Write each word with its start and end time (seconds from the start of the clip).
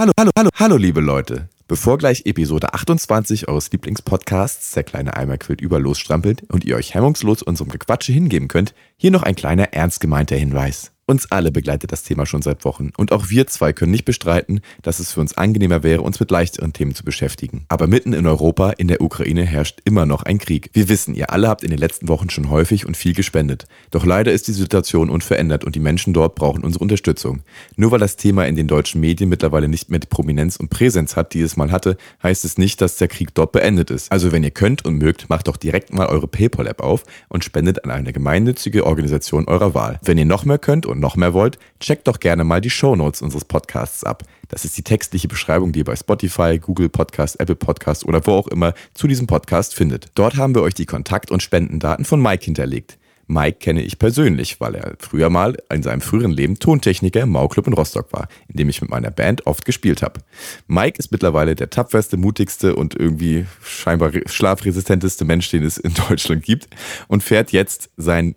Hallo, 0.00 0.10
hallo, 0.18 0.32
hallo, 0.36 0.50
hallo, 0.56 0.76
liebe 0.76 1.00
Leute. 1.00 1.48
Bevor 1.68 1.98
gleich 1.98 2.26
Episode 2.26 2.74
28 2.74 3.46
eures 3.46 3.70
Lieblingspodcasts 3.70 4.72
Der 4.72 4.82
kleine 4.82 5.16
Eimer 5.16 5.38
quillt 5.38 5.60
über 5.60 5.78
losstrampelt 5.78 6.42
und 6.50 6.64
ihr 6.64 6.74
euch 6.74 6.94
hemmungslos 6.94 7.42
unserem 7.42 7.70
Gequatsche 7.70 8.12
hingeben 8.12 8.48
könnt, 8.48 8.74
hier 8.96 9.12
noch 9.12 9.22
ein 9.22 9.36
kleiner 9.36 9.72
ernst 9.72 10.00
gemeinter 10.00 10.34
Hinweis. 10.34 10.93
Uns 11.06 11.30
alle 11.30 11.52
begleitet 11.52 11.92
das 11.92 12.02
Thema 12.02 12.24
schon 12.24 12.40
seit 12.40 12.64
Wochen 12.64 12.90
und 12.96 13.12
auch 13.12 13.28
wir 13.28 13.46
zwei 13.46 13.74
können 13.74 13.92
nicht 13.92 14.06
bestreiten, 14.06 14.60
dass 14.80 15.00
es 15.00 15.12
für 15.12 15.20
uns 15.20 15.36
angenehmer 15.36 15.82
wäre, 15.82 16.00
uns 16.00 16.18
mit 16.18 16.30
leichteren 16.30 16.72
Themen 16.72 16.94
zu 16.94 17.04
beschäftigen. 17.04 17.66
Aber 17.68 17.86
mitten 17.86 18.14
in 18.14 18.26
Europa, 18.26 18.70
in 18.70 18.88
der 18.88 19.02
Ukraine, 19.02 19.44
herrscht 19.44 19.82
immer 19.84 20.06
noch 20.06 20.22
ein 20.22 20.38
Krieg. 20.38 20.70
Wir 20.72 20.88
wissen, 20.88 21.14
ihr 21.14 21.30
alle 21.30 21.48
habt 21.48 21.62
in 21.62 21.68
den 21.68 21.78
letzten 21.78 22.08
Wochen 22.08 22.30
schon 22.30 22.48
häufig 22.48 22.86
und 22.86 22.96
viel 22.96 23.12
gespendet. 23.12 23.66
Doch 23.90 24.06
leider 24.06 24.32
ist 24.32 24.48
die 24.48 24.52
Situation 24.52 25.10
unverändert 25.10 25.62
und 25.64 25.74
die 25.74 25.80
Menschen 25.80 26.14
dort 26.14 26.36
brauchen 26.36 26.64
unsere 26.64 26.82
Unterstützung. 26.82 27.42
Nur 27.76 27.90
weil 27.90 28.00
das 28.00 28.16
Thema 28.16 28.46
in 28.46 28.56
den 28.56 28.66
deutschen 28.66 29.02
Medien 29.02 29.28
mittlerweile 29.28 29.68
nicht 29.68 29.90
mehr 29.90 30.00
die 30.00 30.06
Prominenz 30.06 30.56
und 30.56 30.70
Präsenz 30.70 31.16
hat, 31.16 31.34
die 31.34 31.42
es 31.42 31.58
mal 31.58 31.70
hatte, 31.70 31.98
heißt 32.22 32.46
es 32.46 32.56
nicht, 32.56 32.80
dass 32.80 32.96
der 32.96 33.08
Krieg 33.08 33.34
dort 33.34 33.52
beendet 33.52 33.90
ist. 33.90 34.10
Also 34.10 34.32
wenn 34.32 34.42
ihr 34.42 34.52
könnt 34.52 34.86
und 34.86 34.96
mögt, 34.96 35.28
macht 35.28 35.48
doch 35.48 35.58
direkt 35.58 35.92
mal 35.92 36.06
eure 36.06 36.28
PayPal-App 36.28 36.80
auf 36.80 37.04
und 37.28 37.44
spendet 37.44 37.84
an 37.84 37.90
eine 37.90 38.14
gemeinnützige 38.14 38.86
Organisation 38.86 39.44
eurer 39.48 39.74
Wahl. 39.74 40.00
Wenn 40.02 40.16
ihr 40.16 40.24
noch 40.24 40.46
mehr 40.46 40.56
könnt 40.58 40.86
und 40.94 41.00
noch 41.00 41.16
mehr 41.16 41.34
wollt, 41.34 41.58
checkt 41.80 42.08
doch 42.08 42.20
gerne 42.20 42.44
mal 42.44 42.60
die 42.60 42.70
Shownotes 42.70 43.20
unseres 43.20 43.44
Podcasts 43.44 44.04
ab. 44.04 44.22
Das 44.48 44.64
ist 44.64 44.76
die 44.78 44.82
textliche 44.82 45.28
Beschreibung, 45.28 45.72
die 45.72 45.80
ihr 45.80 45.84
bei 45.84 45.96
Spotify, 45.96 46.58
Google 46.58 46.88
Podcast, 46.88 47.38
Apple 47.40 47.56
Podcast 47.56 48.06
oder 48.06 48.26
wo 48.26 48.32
auch 48.32 48.48
immer 48.48 48.74
zu 48.94 49.06
diesem 49.06 49.26
Podcast 49.26 49.74
findet. 49.74 50.06
Dort 50.14 50.36
haben 50.36 50.54
wir 50.54 50.62
euch 50.62 50.74
die 50.74 50.86
Kontakt- 50.86 51.30
und 51.30 51.42
Spendendaten 51.42 52.04
von 52.04 52.22
Mike 52.22 52.44
hinterlegt. 52.44 52.98
Mike 53.26 53.58
kenne 53.58 53.82
ich 53.82 53.98
persönlich, 53.98 54.60
weil 54.60 54.74
er 54.74 54.96
früher 54.98 55.30
mal 55.30 55.56
in 55.72 55.82
seinem 55.82 56.00
früheren 56.00 56.30
Leben 56.30 56.58
Tontechniker 56.58 57.22
im 57.22 57.30
Mauclub 57.30 57.66
in 57.66 57.72
Rostock 57.72 58.12
war, 58.12 58.28
in 58.48 58.56
dem 58.56 58.68
ich 58.68 58.80
mit 58.80 58.90
meiner 58.90 59.10
Band 59.10 59.46
oft 59.46 59.64
gespielt 59.64 60.02
habe. 60.02 60.20
Mike 60.66 60.98
ist 60.98 61.10
mittlerweile 61.10 61.54
der 61.54 61.70
tapferste, 61.70 62.16
mutigste 62.16 62.76
und 62.76 62.94
irgendwie 62.94 63.46
scheinbar 63.62 64.12
schlafresistenteste 64.26 65.24
Mensch, 65.24 65.50
den 65.50 65.64
es 65.64 65.78
in 65.78 65.94
Deutschland 66.08 66.42
gibt 66.42 66.68
und 67.08 67.22
fährt 67.22 67.52
jetzt 67.52 67.90
sein 67.96 68.34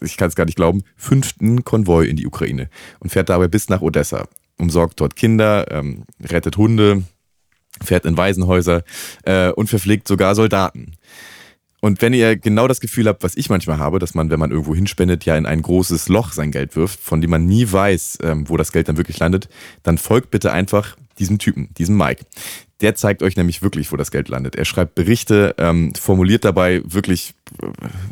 ich 0.00 0.16
kann 0.16 0.28
es 0.28 0.36
gar 0.36 0.44
nicht 0.44 0.56
glauben, 0.56 0.82
fünften 0.96 1.64
Konvoi 1.64 2.06
in 2.06 2.16
die 2.16 2.26
Ukraine 2.26 2.68
und 3.00 3.10
fährt 3.10 3.28
dabei 3.28 3.48
bis 3.48 3.68
nach 3.68 3.82
Odessa, 3.82 4.28
umsorgt 4.58 5.00
dort 5.00 5.16
Kinder, 5.16 5.70
ähm, 5.70 6.04
rettet 6.22 6.56
Hunde, 6.56 7.04
fährt 7.82 8.04
in 8.04 8.16
Waisenhäuser 8.16 8.82
äh, 9.24 9.50
und 9.50 9.68
verpflegt 9.68 10.08
sogar 10.08 10.34
Soldaten. 10.34 10.92
Und 11.80 12.02
wenn 12.02 12.14
ihr 12.14 12.36
genau 12.36 12.66
das 12.66 12.80
Gefühl 12.80 13.06
habt, 13.06 13.22
was 13.22 13.36
ich 13.36 13.50
manchmal 13.50 13.78
habe, 13.78 13.98
dass 13.98 14.14
man, 14.14 14.30
wenn 14.30 14.40
man 14.40 14.50
irgendwo 14.50 14.74
hinspendet, 14.74 15.24
ja 15.24 15.36
in 15.36 15.46
ein 15.46 15.62
großes 15.62 16.08
Loch 16.08 16.32
sein 16.32 16.50
Geld 16.50 16.74
wirft, 16.74 16.98
von 17.00 17.20
dem 17.20 17.30
man 17.30 17.46
nie 17.46 17.70
weiß, 17.70 18.18
ähm, 18.22 18.48
wo 18.48 18.56
das 18.56 18.72
Geld 18.72 18.88
dann 18.88 18.96
wirklich 18.96 19.18
landet, 19.18 19.48
dann 19.82 19.98
folgt 19.98 20.30
bitte 20.30 20.52
einfach 20.52 20.96
diesem 21.18 21.38
Typen, 21.38 21.72
diesem 21.74 21.96
Mike. 21.96 22.24
Der 22.82 22.94
zeigt 22.94 23.22
euch 23.22 23.36
nämlich 23.36 23.62
wirklich, 23.62 23.90
wo 23.90 23.96
das 23.96 24.10
Geld 24.10 24.28
landet. 24.28 24.54
Er 24.54 24.66
schreibt 24.66 24.94
Berichte, 24.94 25.54
ähm, 25.56 25.94
formuliert 25.94 26.44
dabei 26.44 26.82
wirklich 26.84 27.34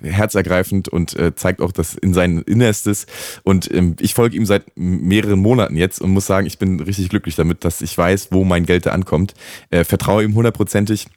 äh, 0.03 0.09
herzergreifend 0.09 0.89
und 0.89 1.15
äh, 1.19 1.35
zeigt 1.35 1.61
auch 1.61 1.73
das 1.73 1.95
in 1.95 2.15
sein 2.15 2.39
Innerstes. 2.39 3.07
Und 3.43 3.71
ähm, 3.73 3.97
ich 4.01 4.15
folge 4.15 4.37
ihm 4.37 4.47
seit 4.47 4.65
mehreren 4.75 5.39
Monaten 5.39 5.77
jetzt 5.77 6.01
und 6.01 6.11
muss 6.11 6.27
sagen, 6.27 6.47
ich 6.47 6.59
bin 6.59 6.81
richtig 6.81 7.11
glücklich 7.11 7.35
damit, 7.35 7.65
dass 7.65 7.83
ich 7.83 7.97
weiß, 7.97 8.29
wo 8.31 8.45
mein 8.45 8.65
Geld 8.65 8.87
da 8.87 8.93
ankommt. 8.93 9.35
Äh, 9.71 9.85
vertraue 9.85 10.25
ihm 10.25 10.35
hundertprozentig 10.35 11.09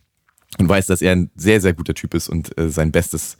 und 0.57 0.67
weiß, 0.67 0.87
dass 0.87 1.01
er 1.01 1.13
ein 1.13 1.29
sehr, 1.35 1.61
sehr 1.61 1.73
guter 1.73 1.93
Typ 1.93 2.13
ist 2.13 2.27
und 2.27 2.57
äh, 2.57 2.69
sein 2.69 2.91
Bestes 2.91 3.37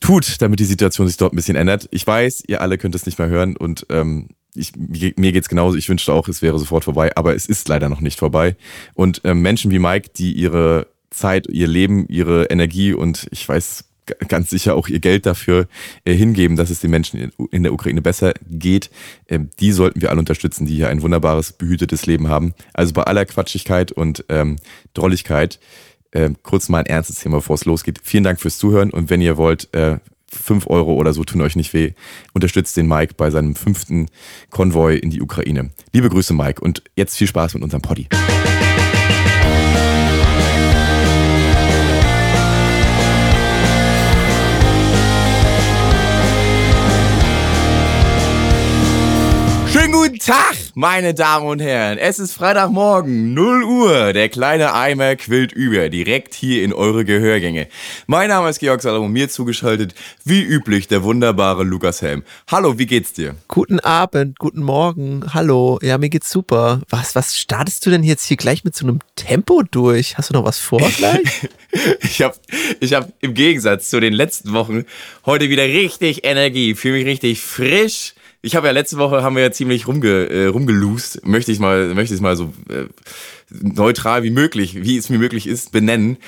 tut, 0.00 0.40
damit 0.40 0.58
die 0.58 0.64
Situation 0.64 1.06
sich 1.06 1.16
dort 1.16 1.32
ein 1.32 1.36
bisschen 1.36 1.56
ändert. 1.56 1.88
Ich 1.90 2.06
weiß, 2.06 2.44
ihr 2.46 2.60
alle 2.60 2.78
könnt 2.78 2.94
es 2.94 3.06
nicht 3.06 3.18
mehr 3.18 3.28
hören 3.28 3.56
und 3.56 3.86
ähm, 3.90 4.28
ich, 4.54 4.72
mir 4.76 5.32
geht's 5.32 5.48
genauso. 5.48 5.76
Ich 5.76 5.88
wünschte 5.88 6.12
auch, 6.12 6.28
es 6.28 6.42
wäre 6.42 6.58
sofort 6.58 6.84
vorbei, 6.84 7.16
aber 7.16 7.34
es 7.34 7.46
ist 7.46 7.68
leider 7.68 7.88
noch 7.88 8.00
nicht 8.00 8.18
vorbei. 8.18 8.56
Und 8.94 9.22
ähm, 9.24 9.40
Menschen 9.40 9.70
wie 9.70 9.78
Mike, 9.78 10.10
die 10.16 10.32
ihre 10.32 10.86
Zeit, 11.10 11.46
ihr 11.48 11.68
Leben, 11.68 12.06
ihre 12.08 12.44
Energie 12.44 12.92
und 12.92 13.26
ich 13.30 13.48
weiß 13.48 13.84
ganz 14.28 14.50
sicher 14.50 14.74
auch 14.74 14.88
ihr 14.88 14.98
Geld 14.98 15.26
dafür 15.26 15.68
äh, 16.04 16.14
hingeben, 16.14 16.56
dass 16.56 16.70
es 16.70 16.80
den 16.80 16.90
Menschen 16.90 17.32
in 17.50 17.62
der 17.62 17.72
Ukraine 17.72 18.02
besser 18.02 18.34
geht. 18.50 18.90
Ähm, 19.28 19.50
die 19.60 19.72
sollten 19.72 20.00
wir 20.00 20.10
alle 20.10 20.18
unterstützen, 20.18 20.66
die 20.66 20.74
hier 20.74 20.88
ein 20.88 21.02
wunderbares, 21.02 21.52
behütetes 21.52 22.06
Leben 22.06 22.28
haben. 22.28 22.54
Also 22.74 22.92
bei 22.92 23.04
aller 23.04 23.24
Quatschigkeit 23.24 23.92
und 23.92 24.24
ähm, 24.28 24.56
Drolligkeit 24.94 25.60
äh, 26.10 26.30
kurz 26.42 26.68
mal 26.68 26.80
ein 26.80 26.86
ernstes 26.86 27.20
Thema, 27.20 27.36
bevor 27.36 27.54
es 27.54 27.64
losgeht. 27.64 28.00
Vielen 28.02 28.24
Dank 28.24 28.40
fürs 28.40 28.58
Zuhören 28.58 28.90
und 28.90 29.08
wenn 29.08 29.20
ihr 29.20 29.36
wollt, 29.36 29.72
äh, 29.72 29.98
5 30.34 30.66
Euro 30.68 30.94
oder 30.94 31.12
so 31.12 31.24
tun 31.24 31.40
euch 31.40 31.56
nicht 31.56 31.74
weh. 31.74 31.92
Unterstützt 32.32 32.76
den 32.76 32.86
Mike 32.86 33.14
bei 33.16 33.30
seinem 33.30 33.54
fünften 33.54 34.08
Konvoi 34.50 34.96
in 34.96 35.10
die 35.10 35.20
Ukraine. 35.20 35.70
Liebe 35.92 36.08
Grüße, 36.08 36.34
Mike, 36.34 36.60
und 36.60 36.82
jetzt 36.96 37.16
viel 37.16 37.26
Spaß 37.26 37.54
mit 37.54 37.62
unserem 37.62 37.82
Poddy. 37.82 38.08
Guten 50.02 50.18
Tag, 50.18 50.56
meine 50.74 51.14
Damen 51.14 51.46
und 51.46 51.60
Herren. 51.60 51.96
Es 51.96 52.18
ist 52.18 52.32
Freitagmorgen, 52.32 53.34
0 53.34 53.62
Uhr. 53.62 54.12
Der 54.12 54.28
kleine 54.28 54.74
Eimer 54.74 55.14
quillt 55.14 55.52
über, 55.52 55.90
direkt 55.90 56.34
hier 56.34 56.64
in 56.64 56.72
eure 56.72 57.04
Gehörgänge. 57.04 57.68
Mein 58.08 58.28
Name 58.28 58.50
ist 58.50 58.58
Georg 58.58 58.82
Salomon, 58.82 59.12
mir 59.12 59.28
zugeschaltet, 59.28 59.94
wie 60.24 60.42
üblich, 60.42 60.88
der 60.88 61.04
wunderbare 61.04 61.62
Lukas 61.62 62.02
Helm. 62.02 62.24
Hallo, 62.50 62.80
wie 62.80 62.86
geht's 62.86 63.12
dir? 63.12 63.36
Guten 63.46 63.78
Abend, 63.78 64.40
guten 64.40 64.64
Morgen, 64.64 65.22
hallo. 65.32 65.78
Ja, 65.82 65.98
mir 65.98 66.08
geht's 66.08 66.32
super. 66.32 66.80
Was, 66.88 67.14
was 67.14 67.38
startest 67.38 67.86
du 67.86 67.90
denn 67.90 68.02
jetzt 68.02 68.24
hier 68.24 68.36
gleich 68.36 68.64
mit 68.64 68.74
so 68.74 68.84
einem 68.84 68.98
Tempo 69.14 69.62
durch? 69.70 70.18
Hast 70.18 70.30
du 70.30 70.34
noch 70.34 70.44
was 70.44 70.58
vor 70.58 70.80
gleich? 70.96 71.48
ich 72.00 72.22
habe 72.22 72.34
ich 72.80 72.92
hab 72.92 73.08
im 73.20 73.34
Gegensatz 73.34 73.88
zu 73.88 74.00
den 74.00 74.14
letzten 74.14 74.52
Wochen 74.52 74.84
heute 75.26 75.48
wieder 75.48 75.62
richtig 75.62 76.24
Energie, 76.24 76.74
fühle 76.74 76.94
mich 76.94 77.06
richtig 77.06 77.40
frisch 77.40 78.14
ich 78.42 78.56
habe 78.56 78.66
ja 78.66 78.72
letzte 78.72 78.98
Woche 78.98 79.22
haben 79.22 79.36
wir 79.36 79.42
ja 79.42 79.52
ziemlich 79.52 79.86
rumge, 79.86 80.28
äh, 80.28 80.46
rumgeloost, 80.46 81.24
möchte 81.24 81.52
ich 81.52 81.60
mal, 81.60 81.94
möchte 81.94 82.14
ich 82.14 82.20
mal 82.20 82.36
so 82.36 82.52
äh, 82.68 82.86
neutral 83.50 84.24
wie 84.24 84.30
möglich, 84.30 84.82
wie 84.82 84.96
es 84.96 85.08
mir 85.08 85.18
möglich 85.18 85.46
ist, 85.46 85.70
benennen. 85.70 86.18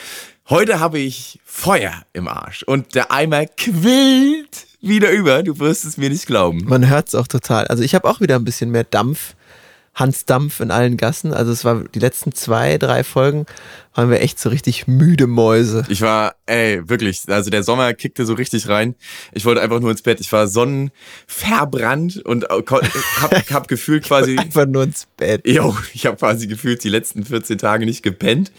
Heute 0.49 0.79
habe 0.79 0.99
ich 0.99 1.41
Feuer 1.45 2.05
im 2.13 2.29
Arsch 2.29 2.63
und 2.63 2.95
der 2.95 3.11
Eimer 3.11 3.47
quillt 3.47 4.67
wieder 4.81 5.11
über. 5.11 5.43
Du 5.43 5.59
wirst 5.59 5.85
es 5.85 5.97
mir 5.97 6.11
nicht 6.11 6.27
glauben. 6.27 6.65
Man 6.67 6.89
hört 6.89 7.09
es 7.09 7.15
auch 7.15 7.27
total. 7.27 7.67
Also 7.67 7.83
ich 7.83 7.95
habe 7.95 8.09
auch 8.09 8.21
wieder 8.21 8.37
ein 8.37 8.45
bisschen 8.45 8.71
mehr 8.71 8.85
Dampf 8.85 9.35
Hans 9.95 10.25
Dampf 10.25 10.61
in 10.61 10.71
allen 10.71 10.97
Gassen. 10.97 11.33
Also 11.33 11.53
es 11.53 11.65
war 11.65 11.85
die 11.85 12.01
letzten 12.01 12.33
zwei, 12.33 12.79
drei 12.79 13.05
Folgen 13.05 13.47
waren 13.95 14.11
wir 14.11 14.21
echt 14.21 14.41
so 14.41 14.49
richtig 14.49 14.89
müde 14.89 15.27
Mäuse. 15.27 15.85
Ich 15.89 16.01
war, 16.01 16.35
ey, 16.47 16.89
wirklich, 16.89 17.23
also 17.29 17.49
der 17.51 17.63
Sommer 17.63 17.95
kickte 17.95 18.27
so 18.27 18.35
richtig 18.35 18.69
rein. 18.69 18.97
Ich 19.33 19.45
wollte 19.45 19.63
einfach 19.63 19.81
nur 19.81 19.91
ins 19.91 20.03
Bett. 20.03 20.21
Ich 20.21 20.33
war 20.33 20.49
sonnenverbrannt 20.49 22.25
und 22.25 22.45
hab, 22.51 23.51
hab 23.51 23.69
gefühlt 23.69 24.05
quasi... 24.05 24.37
einfach 24.37 24.67
nur 24.67 24.83
ins 24.83 25.07
Bett. 25.17 25.47
Jo, 25.47 25.77
ich 25.93 26.07
habe 26.07 26.17
quasi 26.17 26.49
gefühlt 26.49 26.83
die 26.83 26.89
letzten 26.89 27.25
14 27.25 27.59
Tage 27.59 27.87
nicht 27.87 28.03
gepennt. 28.03 28.51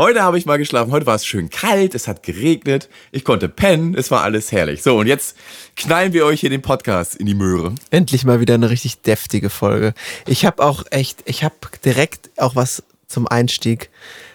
Heute 0.00 0.22
habe 0.22 0.38
ich 0.38 0.46
mal 0.46 0.58
geschlafen. 0.58 0.92
Heute 0.92 1.06
war 1.06 1.16
es 1.16 1.26
schön 1.26 1.50
kalt, 1.50 1.92
es 1.96 2.06
hat 2.06 2.22
geregnet, 2.22 2.88
ich 3.10 3.24
konnte 3.24 3.48
pennen, 3.48 3.96
es 3.96 4.12
war 4.12 4.22
alles 4.22 4.52
herrlich. 4.52 4.80
So, 4.80 4.96
und 4.96 5.08
jetzt 5.08 5.36
knallen 5.74 6.12
wir 6.12 6.24
euch 6.24 6.38
hier 6.38 6.50
den 6.50 6.62
Podcast 6.62 7.16
in 7.16 7.26
die 7.26 7.34
Möhre. 7.34 7.74
Endlich 7.90 8.24
mal 8.24 8.38
wieder 8.38 8.54
eine 8.54 8.70
richtig 8.70 9.00
deftige 9.00 9.50
Folge. 9.50 9.94
Ich 10.28 10.46
habe 10.46 10.62
auch 10.62 10.84
echt, 10.92 11.24
ich 11.24 11.42
habe 11.42 11.56
direkt 11.84 12.30
auch 12.36 12.54
was 12.54 12.84
zum 13.08 13.26
Einstieg, 13.26 13.90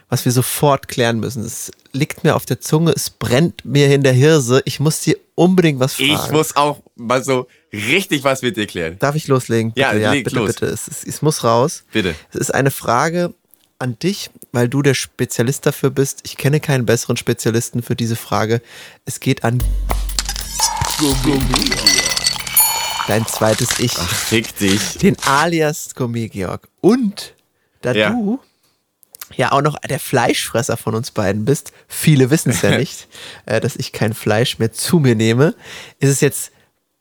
was 0.09 0.25
wir 0.25 0.33
sofort 0.33 0.89
klären 0.89 1.21
müssen. 1.21 1.45
Es 1.45 1.71
liegt 1.93 2.25
mir 2.25 2.35
auf 2.35 2.45
der 2.45 2.59
Zunge, 2.59 2.91
es 2.91 3.09
brennt 3.09 3.63
mir 3.63 3.87
in 3.95 4.03
der 4.03 4.11
Hirse. 4.11 4.61
Ich 4.65 4.81
muss 4.81 4.99
dir 4.99 5.15
unbedingt 5.35 5.79
was 5.79 5.93
fragen. 5.93 6.11
Ich 6.11 6.29
muss 6.29 6.57
auch 6.57 6.81
mal 6.97 7.23
so 7.23 7.47
richtig 7.71 8.25
was 8.25 8.41
mit 8.41 8.57
dir 8.57 8.67
klären. 8.67 8.99
Darf 8.99 9.15
ich 9.15 9.29
loslegen? 9.29 9.71
Bitte? 9.71 9.79
Ja, 9.79 9.93
ja 9.93 10.11
bitte, 10.11 10.35
los. 10.35 10.55
bitte. 10.55 10.65
Es, 10.65 10.89
es, 10.89 11.05
es 11.05 11.21
muss 11.21 11.45
raus. 11.45 11.85
Bitte. 11.93 12.15
Es 12.33 12.35
ist 12.35 12.53
eine 12.53 12.69
Frage, 12.69 13.33
an 13.79 13.97
dich, 13.99 14.29
weil 14.53 14.69
du 14.69 14.81
der 14.81 14.93
Spezialist 14.93 15.65
dafür 15.65 15.89
bist. 15.89 16.21
Ich 16.23 16.37
kenne 16.37 16.61
keinen 16.61 16.85
besseren 16.85 17.17
Spezialisten 17.17 17.83
für 17.83 17.95
diese 17.97 18.15
Frage. 18.15 18.61
Es 19.03 19.19
geht 19.19 19.43
an 19.43 19.61
dein 23.07 23.25
zweites 23.25 23.79
Ich. 23.79 23.93
Ach, 23.97 24.07
fick 24.07 24.55
dich. 24.55 24.97
Den 24.99 25.17
alias 25.25 25.93
Gourmet 25.95 26.29
Georg. 26.29 26.69
Und 26.79 27.33
da 27.81 27.91
ja. 27.91 28.11
du 28.11 28.39
ja 29.35 29.51
auch 29.51 29.61
noch 29.61 29.79
der 29.79 29.99
Fleischfresser 29.99 30.77
von 30.77 30.93
uns 30.93 31.09
beiden 31.09 31.43
bist, 31.43 31.73
viele 31.87 32.29
wissen 32.29 32.51
es 32.51 32.61
ja 32.61 32.77
nicht, 32.77 33.07
äh, 33.47 33.59
dass 33.59 33.75
ich 33.75 33.91
kein 33.91 34.13
Fleisch 34.13 34.59
mehr 34.59 34.71
zu 34.71 34.99
mir 34.99 35.15
nehme, 35.15 35.55
ist 35.99 36.11
es 36.11 36.21
jetzt 36.21 36.52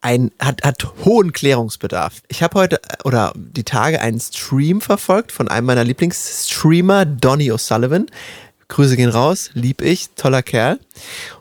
ein, 0.03 0.33
hat, 0.39 0.63
hat 0.65 0.85
hohen 1.05 1.33
Klärungsbedarf. 1.33 2.23
Ich 2.29 2.43
habe 2.43 2.59
heute 2.59 2.81
oder 3.05 3.33
die 3.37 3.65
Tage 3.65 4.01
einen 4.01 4.21
Stream 4.21 4.81
verfolgt 4.81 5.33
von 5.33 5.49
einem 5.49 5.67
meiner 5.67 5.85
Lieblingsstreamer, 5.85 7.07
Donny 7.07 7.51
O'Sullivan. 7.51 8.07
Grüße 8.69 8.97
gehen 8.97 9.11
raus, 9.11 9.51
lieb 9.55 9.81
ich, 9.81 10.11
toller 10.11 10.43
Kerl. 10.43 10.79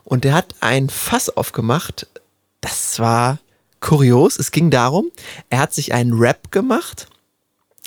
Und 0.04 0.24
der 0.24 0.34
hat 0.34 0.54
ein 0.60 0.88
Fass 0.88 1.28
aufgemacht. 1.28 2.06
Das 2.60 2.98
war 2.98 3.38
kurios. 3.80 4.38
Es 4.38 4.52
ging 4.52 4.70
darum, 4.70 5.10
er 5.50 5.58
hat 5.58 5.74
sich 5.74 5.92
einen 5.92 6.12
Rap 6.12 6.52
gemacht 6.52 7.08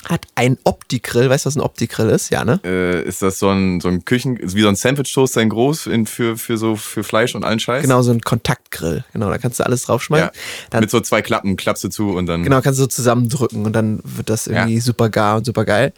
hat 0.08 0.26
ein 0.34 0.56
Opti-Grill. 0.64 1.28
Weißt 1.28 1.44
du, 1.44 1.48
was 1.48 1.56
ein 1.56 1.60
Opti-Grill 1.60 2.08
ist? 2.10 2.30
Ja, 2.30 2.44
ne? 2.44 2.60
Äh, 2.64 3.02
ist 3.06 3.22
das 3.22 3.38
so 3.38 3.48
ein, 3.50 3.80
so 3.80 3.88
ein 3.88 4.04
Küchen, 4.04 4.38
wie 4.40 4.62
so 4.62 4.68
ein 4.68 4.76
Sandwich-Toast, 4.76 5.36
ein 5.38 5.48
groß 5.48 5.86
in, 5.88 6.06
für, 6.06 6.36
für 6.36 6.56
so 6.58 6.76
für 6.76 7.02
Fleisch 7.04 7.34
und 7.34 7.44
allen 7.44 7.58
Scheiß? 7.58 7.82
Genau, 7.82 8.02
so 8.02 8.12
ein 8.12 8.20
Kontaktgrill. 8.20 9.04
Genau, 9.12 9.28
da 9.30 9.38
kannst 9.38 9.58
du 9.60 9.64
alles 9.66 9.82
draufschmeißen. 9.82 10.28
Ja. 10.28 10.40
Dann, 10.70 10.80
Mit 10.80 10.90
so 10.90 11.00
zwei 11.00 11.22
Klappen 11.22 11.56
klappst 11.56 11.82
du 11.84 11.88
zu 11.88 12.10
und 12.10 12.26
dann. 12.26 12.42
genau, 12.44 12.60
kannst 12.60 12.78
du 12.78 12.84
so 12.84 12.88
zusammendrücken 12.88 13.64
und 13.66 13.72
dann 13.72 14.00
wird 14.04 14.30
das 14.30 14.46
irgendwie 14.46 14.76
Ja. 14.76 14.80
super 14.80 15.08
gar 15.10 15.36
und 15.38 15.44
super 15.46 15.64
geil. 15.64 15.92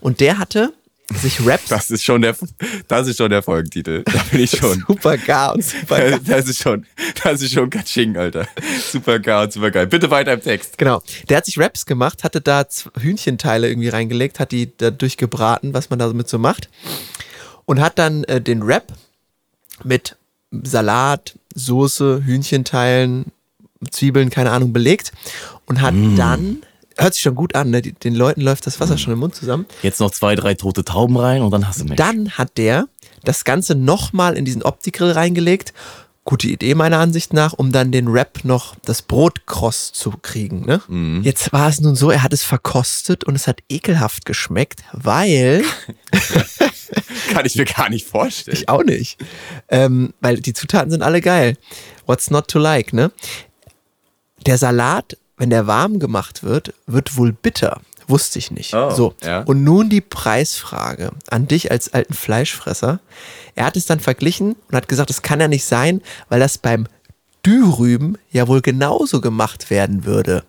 Und 0.00 0.20
der 0.20 0.38
hatte 0.38 0.72
sich 1.14 1.46
Raps 1.46 1.68
Das 1.68 1.90
ist 1.90 2.04
schon 2.04 2.22
der, 2.22 2.36
das 2.88 3.08
ist 3.08 3.18
schon 3.18 3.30
der 3.30 3.42
Folgentitel. 3.42 4.02
Da 4.04 4.22
bin 4.30 4.40
ich 4.40 4.50
schon. 4.50 4.84
super 4.86 5.18
gar 5.18 5.54
und 5.54 5.64
super 5.64 5.98
geil. 5.98 6.20
Das 6.24 6.48
ist 6.48 6.62
schon, 6.62 6.86
das 7.22 7.42
ist 7.42 7.52
schon 7.52 7.70
Katsching, 7.70 8.16
Alter. 8.16 8.46
Super 8.90 9.18
geil, 9.18 9.50
super 9.50 9.70
geil. 9.70 9.86
Bitte 9.86 10.10
weiter 10.10 10.32
im 10.32 10.42
Text. 10.42 10.78
Genau. 10.78 11.02
Der 11.28 11.38
hat 11.38 11.46
sich 11.46 11.58
Raps 11.58 11.86
gemacht, 11.86 12.24
hatte 12.24 12.40
da 12.40 12.64
Hühnchenteile 12.98 13.68
irgendwie 13.68 13.88
reingelegt, 13.88 14.40
hat 14.40 14.52
die 14.52 14.76
da 14.76 14.90
durchgebraten, 14.90 15.74
was 15.74 15.90
man 15.90 15.98
damit 15.98 16.28
so 16.28 16.38
macht. 16.38 16.68
Und 17.64 17.80
hat 17.80 17.98
dann 17.98 18.24
äh, 18.24 18.40
den 18.40 18.66
Wrap 18.66 18.92
mit 19.84 20.16
Salat, 20.50 21.38
Soße, 21.54 22.22
Hühnchenteilen, 22.24 23.26
Zwiebeln, 23.90 24.30
keine 24.30 24.50
Ahnung, 24.50 24.72
belegt. 24.72 25.12
Und 25.66 25.80
hat 25.80 25.94
dann, 26.16 26.62
hört 26.98 27.14
sich 27.14 27.22
schon 27.22 27.34
gut 27.34 27.54
an, 27.54 27.70
ne? 27.70 27.82
Den 27.82 28.14
Leuten 28.14 28.40
läuft 28.40 28.66
das 28.66 28.80
Wasser 28.80 28.98
schon 28.98 29.12
im 29.12 29.18
Mund 29.20 29.34
zusammen. 29.34 29.66
Jetzt 29.82 30.00
noch 30.00 30.10
zwei, 30.10 30.34
drei 30.34 30.54
tote 30.54 30.84
Tauben 30.84 31.16
rein 31.16 31.42
und 31.42 31.50
dann 31.50 31.66
hast 31.66 31.80
du 31.80 31.84
mich. 31.84 31.96
Dann 31.96 32.30
hat 32.32 32.58
der 32.58 32.86
das 33.24 33.44
Ganze 33.44 33.74
nochmal 33.74 34.36
in 34.36 34.44
diesen 34.44 34.62
Opti-Grill 34.62 35.12
reingelegt. 35.12 35.72
Gute 36.24 36.46
Idee 36.46 36.76
meiner 36.76 36.98
Ansicht 36.98 37.32
nach, 37.32 37.52
um 37.52 37.72
dann 37.72 37.90
den 37.90 38.12
Wrap 38.12 38.44
noch 38.44 38.76
das 38.84 39.02
Brot 39.02 39.44
kross 39.46 39.92
zu 39.92 40.12
kriegen. 40.22 40.64
Ne? 40.64 40.80
Jetzt 41.24 41.52
war 41.52 41.68
es 41.68 41.80
nun 41.80 41.96
so, 41.96 42.10
er 42.12 42.22
hat 42.22 42.32
es 42.32 42.44
verkostet 42.44 43.24
und 43.24 43.34
es 43.34 43.48
hat 43.48 43.58
ekelhaft 43.68 44.24
geschmeckt, 44.24 44.84
weil 44.92 45.64
Kann 47.32 47.44
ich 47.44 47.56
mir 47.56 47.64
gar 47.64 47.88
nicht 47.88 48.06
vorstellen. 48.06 48.56
ich 48.56 48.68
auch 48.68 48.84
nicht, 48.84 49.18
ähm, 49.68 50.14
weil 50.20 50.40
die 50.40 50.52
Zutaten 50.52 50.90
sind 50.92 51.02
alle 51.02 51.20
geil. 51.20 51.56
What's 52.06 52.30
not 52.30 52.46
to 52.48 52.58
like, 52.60 52.92
ne? 52.92 53.10
Der 54.46 54.58
Salat, 54.58 55.16
wenn 55.42 55.50
der 55.50 55.66
warm 55.66 55.98
gemacht 55.98 56.44
wird, 56.44 56.72
wird 56.86 57.16
wohl 57.16 57.32
bitter. 57.32 57.80
Wusste 58.06 58.38
ich 58.38 58.52
nicht. 58.52 58.74
Oh, 58.74 58.90
so. 58.90 59.14
ja. 59.24 59.40
Und 59.40 59.64
nun 59.64 59.90
die 59.90 60.00
Preisfrage 60.00 61.10
an 61.30 61.48
dich 61.48 61.72
als 61.72 61.92
alten 61.92 62.14
Fleischfresser. 62.14 63.00
Er 63.56 63.64
hat 63.64 63.76
es 63.76 63.86
dann 63.86 63.98
verglichen 63.98 64.54
und 64.68 64.76
hat 64.76 64.86
gesagt, 64.86 65.10
das 65.10 65.22
kann 65.22 65.40
ja 65.40 65.48
nicht 65.48 65.64
sein, 65.64 66.00
weil 66.28 66.38
das 66.38 66.58
beim 66.58 66.86
Dürüm 67.44 68.16
ja 68.30 68.46
wohl 68.46 68.60
genauso 68.60 69.20
gemacht 69.20 69.68
werden 69.68 70.04
würde. 70.04 70.44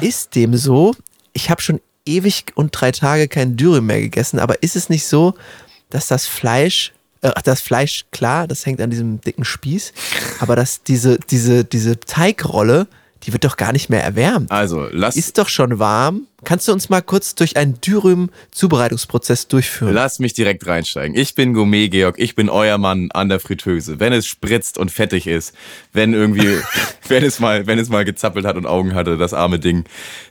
Ist 0.00 0.34
dem 0.36 0.56
so? 0.56 0.94
Ich 1.34 1.50
habe 1.50 1.60
schon 1.60 1.82
ewig 2.06 2.52
und 2.54 2.70
drei 2.70 2.92
Tage 2.92 3.28
kein 3.28 3.58
Dürüm 3.58 3.84
mehr 3.84 4.00
gegessen, 4.00 4.38
aber 4.38 4.62
ist 4.62 4.74
es 4.76 4.88
nicht 4.88 5.06
so, 5.06 5.34
dass 5.90 6.06
das 6.06 6.24
Fleisch, 6.24 6.94
äh, 7.20 7.30
das 7.44 7.60
Fleisch, 7.60 8.06
klar, 8.10 8.46
das 8.46 8.64
hängt 8.64 8.80
an 8.80 8.88
diesem 8.88 9.20
dicken 9.20 9.44
Spieß, 9.44 9.92
aber 10.38 10.56
dass 10.56 10.82
diese, 10.82 11.18
diese, 11.18 11.66
diese 11.66 12.00
Teigrolle, 12.00 12.86
die 13.26 13.32
wird 13.32 13.44
doch 13.44 13.56
gar 13.56 13.72
nicht 13.72 13.90
mehr 13.90 14.02
erwärmt. 14.02 14.50
Also, 14.52 14.86
lass, 14.90 15.16
Ist 15.16 15.36
doch 15.36 15.48
schon 15.48 15.80
warm. 15.80 16.28
Kannst 16.44 16.68
du 16.68 16.72
uns 16.72 16.88
mal 16.88 17.02
kurz 17.02 17.34
durch 17.34 17.56
einen 17.56 17.80
Dürüm-Zubereitungsprozess 17.80 19.48
durchführen? 19.48 19.92
lass 19.92 20.20
mich 20.20 20.32
direkt 20.32 20.64
reinsteigen. 20.66 21.16
Ich 21.16 21.34
bin 21.34 21.52
Gourmet 21.54 21.88
Georg, 21.88 22.16
ich 22.18 22.36
bin 22.36 22.48
euer 22.48 22.78
Mann 22.78 23.08
an 23.12 23.28
der 23.28 23.40
Fritteuse. 23.40 23.98
Wenn 23.98 24.12
es 24.12 24.26
spritzt 24.26 24.78
und 24.78 24.92
fettig 24.92 25.26
ist, 25.26 25.54
wenn 25.92 26.14
irgendwie, 26.14 26.56
wenn 27.08 27.24
es 27.24 27.40
mal, 27.40 27.66
wenn 27.66 27.80
es 27.80 27.88
mal 27.88 28.04
gezappelt 28.04 28.46
hat 28.46 28.56
und 28.56 28.66
Augen 28.66 28.94
hatte, 28.94 29.16
das 29.16 29.34
arme 29.34 29.58
Ding, 29.58 29.84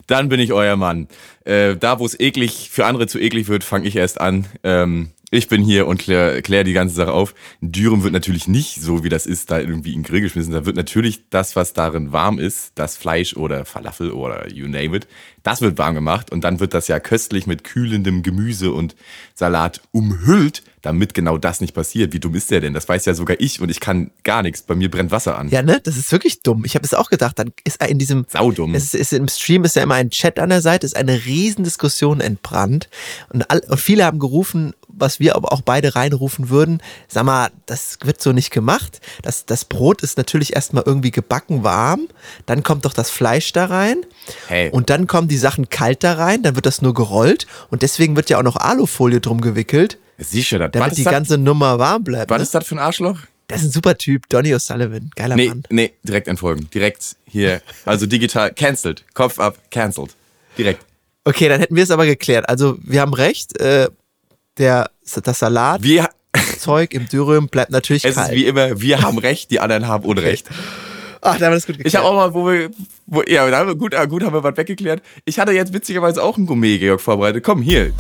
dann 0.08 0.30
bin 0.30 0.40
ich 0.40 0.54
euer 0.54 0.78
Mann. 0.78 1.10
Äh, 1.44 1.76
da, 1.76 2.00
wo 2.00 2.06
es 2.06 2.18
eklig, 2.18 2.70
für 2.72 2.86
andere 2.86 3.08
zu 3.08 3.20
eklig 3.20 3.50
wird, 3.50 3.66
fange 3.66 3.88
ich 3.88 3.98
erst 3.98 4.22
an. 4.22 4.46
Ähm, 4.64 5.10
ich 5.36 5.48
bin 5.48 5.64
hier 5.64 5.88
und 5.88 6.00
klär, 6.00 6.42
klär 6.42 6.64
die 6.64 6.74
ganze 6.74 6.96
Sache 6.96 7.12
auf. 7.12 7.36
Dürüm 7.62 8.04
wird 8.04 8.14
natürlich 8.14 8.48
nicht 8.48 8.82
so, 8.82 9.04
wie 9.04 9.10
das 9.10 9.26
ist, 9.26 9.52
da 9.52 9.60
irgendwie 9.60 9.94
in 9.94 10.00
den 10.00 10.04
Grill 10.04 10.22
geschmissen. 10.22 10.54
Da 10.54 10.66
wird 10.66 10.76
natürlich 10.76 11.30
das, 11.30 11.56
was 11.56 11.74
darin 11.74 12.12
warm 12.12 12.40
ist, 12.40 12.72
das 12.76 12.98
Fleisch 12.98 13.36
oder 13.36 13.66
Falafel 13.66 14.12
oder 14.12 14.50
you 14.50 14.68
name 14.68 14.98
it, 14.98 15.08
das 15.44 15.62
wird 15.62 15.78
warm 15.78 15.96
gemacht 15.96 16.32
und 16.32 16.44
dann 16.44 16.60
wird 16.60 16.74
das 16.74 16.88
ja 16.88 17.00
köstlich 17.00 17.48
mit 17.48 17.64
kühlendem 17.64 18.24
Gemüse 18.24 18.72
und 18.72 18.96
Salat 19.34 19.82
umhüllt, 19.92 20.64
damit 20.86 21.14
genau 21.16 21.38
das 21.38 21.62
nicht 21.62 21.74
passiert. 21.74 22.14
Wie 22.14 22.20
dumm 22.20 22.36
ist 22.36 22.52
der 22.52 22.62
denn? 22.62 22.74
Das 22.74 22.88
weiß 22.88 23.06
ja 23.06 23.16
sogar 23.16 23.38
ich 23.40 23.60
und 23.60 23.70
ich 23.70 23.80
kann 23.80 24.12
gar 24.24 24.44
nichts. 24.44 24.62
Bei 24.62 24.76
mir 24.76 24.92
brennt 24.92 25.10
Wasser 25.10 25.38
an. 25.38 25.50
Ja, 25.50 25.64
ne? 25.64 25.82
Das 25.84 25.98
ist 25.98 26.12
wirklich 26.12 26.44
dumm. 26.44 26.64
Ich 26.64 26.76
habe 26.76 26.86
es 26.86 26.94
auch 26.94 27.10
gedacht. 27.10 27.40
Dann 27.40 27.52
ist 27.64 27.84
in 27.84 27.98
diesem. 27.98 28.26
Saudumm. 28.30 28.76
Es 28.76 28.94
ist, 28.94 28.94
ist 28.94 29.14
Im 29.14 29.28
Stream 29.28 29.64
ist 29.64 29.76
ja 29.76 29.84
immer 29.84 29.96
ein 29.96 30.12
Chat 30.12 30.38
an 30.40 30.50
der 30.50 30.62
Seite, 30.62 30.86
ist 30.86 30.96
eine 30.96 31.26
Riesendiskussion 31.26 32.22
entbrannt. 32.22 32.90
Und, 33.30 33.50
all, 33.50 33.62
und 33.68 33.80
viele 33.80 34.06
haben 34.06 34.20
gerufen, 34.20 34.74
was 34.88 35.20
wir 35.20 35.36
aber 35.36 35.52
auch 35.52 35.62
beide 35.62 35.96
reinrufen 35.96 36.50
würden. 36.50 36.82
Sag 37.08 37.26
mal, 37.26 37.50
das 37.66 37.98
wird 38.04 38.22
so 38.22 38.32
nicht 38.32 38.52
gemacht. 38.52 39.02
Das, 39.24 39.46
das 39.46 39.66
Brot 39.66 40.04
ist 40.04 40.18
natürlich 40.18 40.56
erstmal 40.56 40.84
irgendwie 40.86 41.12
gebacken 41.12 41.64
warm. 41.64 42.08
Dann 42.46 42.64
kommt 42.64 42.86
doch 42.86 42.94
das 42.94 43.10
Fleisch 43.10 43.52
da 43.54 43.66
rein. 43.66 44.06
Hey. 44.48 44.70
Und 44.70 44.90
dann 44.92 45.08
kommen 45.08 45.28
die 45.28 45.38
Sachen 45.38 45.70
kalt 45.70 46.04
da 46.04 46.14
rein. 46.14 46.44
Dann 46.44 46.56
wird 46.56 46.68
das 46.68 46.82
nur 46.84 46.94
gerollt. 46.94 47.48
Und 47.72 47.82
deswegen 47.82 48.16
wird 48.16 48.30
ja 48.30 48.38
auch 48.38 48.44
noch 48.44 48.58
Alufolie 48.58 49.20
drum 49.20 49.42
gewickelt, 49.42 49.98
Du 50.18 50.24
das? 50.24 50.60
Was 50.60 50.72
damit 50.72 50.92
ist 50.94 50.98
die 51.00 51.04
ganze 51.04 51.38
Nummer 51.38 51.78
warm 51.80 52.04
bleibt. 52.04 52.30
Was 52.30 52.38
Ne? 52.38 52.44
ist 52.44 52.56
das 52.56 52.66
für 52.68 52.76
ein 52.76 52.80
Arschloch? 52.80 53.20
Das 53.48 53.62
ist 53.62 53.68
ein 53.68 53.72
super 53.72 53.98
Typ. 53.98 54.28
Donny 54.30 54.54
O'Sullivan. 54.56 55.10
Geiler 55.16 55.36
Nee, 55.36 55.50
Mann. 55.50 55.64
nee, 55.70 55.94
direkt 56.04 56.28
entfolgen. 56.28 56.68
Direkt 56.74 57.16
hier. 57.26 57.62
Also 57.86 58.06
digital, 58.08 58.52
cancelled. 58.54 59.04
Kopf 59.14 59.40
ab, 59.40 59.58
cancelled. 59.70 60.16
Direkt. 60.58 60.84
Okay, 61.26 61.50
dann 61.50 61.60
hätten 61.60 61.76
wir 61.76 61.84
es 61.84 61.92
aber 61.92 62.06
geklärt. 62.06 62.48
Also 62.50 62.78
wir 62.82 63.02
haben 63.02 63.14
recht, 63.14 63.60
äh, 63.60 63.88
der, 64.58 64.90
das 65.24 65.40
Salatzeug 65.40 65.84
Wir, 65.84 66.10
im 67.02 67.08
Dürüm 67.10 67.48
bleibt 67.48 67.72
natürlich 67.72 68.06
es 68.06 68.16
kalt. 68.16 68.30
ist 68.30 68.36
wie 68.36 68.46
immer, 68.46 68.80
wir 68.82 69.02
haben 69.02 69.18
Recht, 69.18 69.52
die 69.52 69.60
anderen 69.60 69.88
haben 69.88 70.06
Unrecht. 70.06 70.48
Ach, 71.22 71.38
da 71.38 71.46
haben 71.46 71.52
wir 71.54 71.56
das 71.56 71.66
gut 71.66 71.78
geklärt. 71.78 71.88
Ich 71.88 71.96
habe 71.96 72.08
auch 72.08 72.16
mal, 72.16 72.34
wo 72.34 72.48
wir, 72.48 72.70
wo, 73.08 73.24
ja, 73.24 73.50
da 73.50 73.58
haben 73.58 73.68
wir, 73.68 73.76
gut, 73.76 73.96
ah, 73.96 74.06
gut, 74.06 74.24
haben 74.24 74.34
wir 74.34 74.44
was 74.44 74.56
weggeklärt. 74.56 75.02
Ich 75.26 75.40
hatte 75.40 75.52
jetzt 75.52 75.74
witzigerweise 75.74 76.22
auch 76.24 76.38
einen 76.38 76.46
Gourmet, 76.46 76.78
Georg, 76.78 77.02
vorbereitet. 77.02 77.44
Komm, 77.44 77.62
hier. 77.64 77.92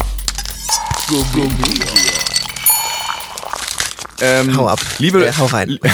Ähm, 4.22 4.58
hau 4.58 4.68
ab. 4.68 4.80
Liebe, 4.98 5.24
äh, 5.24 5.32
hau 5.38 5.46
rein. 5.46 5.78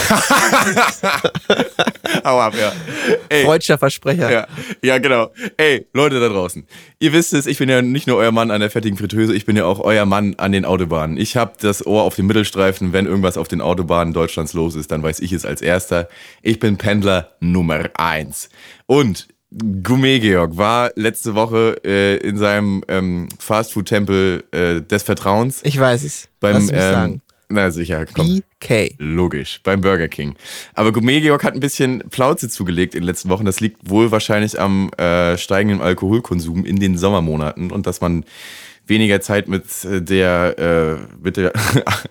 hau 2.23 2.39
ab, 2.39 2.53
ja. 2.57 2.71
Ey, 3.27 3.43
Freudscher 3.43 3.77
Versprecher. 3.77 4.31
Ja, 4.31 4.47
ja, 4.81 4.99
genau. 4.99 5.31
Ey, 5.57 5.85
Leute 5.91 6.21
da 6.21 6.29
draußen. 6.29 6.65
Ihr 6.99 7.11
wisst 7.11 7.33
es, 7.33 7.45
ich 7.45 7.57
bin 7.57 7.67
ja 7.67 7.81
nicht 7.81 8.07
nur 8.07 8.15
euer 8.17 8.31
Mann 8.31 8.51
an 8.51 8.61
der 8.61 8.69
fettigen 8.69 8.97
Fritteuse, 8.97 9.33
ich 9.33 9.45
bin 9.45 9.57
ja 9.57 9.65
auch 9.65 9.79
euer 9.79 10.05
Mann 10.05 10.35
an 10.37 10.53
den 10.53 10.63
Autobahnen. 10.63 11.17
Ich 11.17 11.35
habe 11.35 11.55
das 11.59 11.85
Ohr 11.85 12.03
auf 12.03 12.15
dem 12.15 12.27
Mittelstreifen. 12.27 12.93
Wenn 12.93 13.05
irgendwas 13.05 13.37
auf 13.37 13.49
den 13.49 13.59
Autobahnen 13.59 14.13
Deutschlands 14.13 14.53
los 14.53 14.75
ist, 14.75 14.91
dann 14.91 15.03
weiß 15.03 15.19
ich 15.19 15.33
es 15.33 15.45
als 15.45 15.61
erster. 15.61 16.07
Ich 16.41 16.59
bin 16.59 16.77
Pendler 16.77 17.31
Nummer 17.41 17.89
eins. 17.95 18.49
Und 18.85 19.27
Gourmet 19.51 20.19
Georg 20.19 20.55
war 20.55 20.91
letzte 20.95 21.35
Woche 21.35 21.75
äh, 21.83 22.17
in 22.17 22.37
seinem 22.37 22.83
ähm, 22.87 23.27
Fastfood-Tempel 23.37 24.45
äh, 24.51 24.81
des 24.81 25.03
Vertrauens. 25.03 25.59
Ich 25.63 25.77
weiß 25.77 26.03
es. 26.05 26.29
beim, 26.39 26.55
ähm, 26.55 26.67
sagen. 26.67 27.21
na 27.49 27.69
sicher, 27.69 28.05
komm. 28.05 28.41
BK. 28.61 28.95
Logisch, 28.97 29.59
beim 29.63 29.81
Burger 29.81 30.07
King. 30.07 30.35
Aber 30.73 30.93
Gourmet 30.93 31.19
Georg 31.19 31.43
hat 31.43 31.53
ein 31.53 31.59
bisschen 31.59 32.01
Plauze 32.09 32.47
zugelegt 32.47 32.95
in 32.95 33.01
den 33.01 33.07
letzten 33.07 33.27
Wochen. 33.27 33.43
Das 33.43 33.59
liegt 33.59 33.89
wohl 33.89 34.11
wahrscheinlich 34.11 34.57
am 34.57 34.89
äh, 34.93 35.37
steigenden 35.37 35.81
Alkoholkonsum 35.81 36.63
in 36.63 36.79
den 36.79 36.97
Sommermonaten 36.97 37.71
und 37.71 37.87
dass 37.87 37.99
man 37.99 38.23
weniger 38.91 39.21
Zeit 39.21 39.47
mit 39.47 39.63
äh, 39.83 40.01
der, 40.01 40.59
äh, 40.59 41.23
mit 41.23 41.37
der 41.37 41.51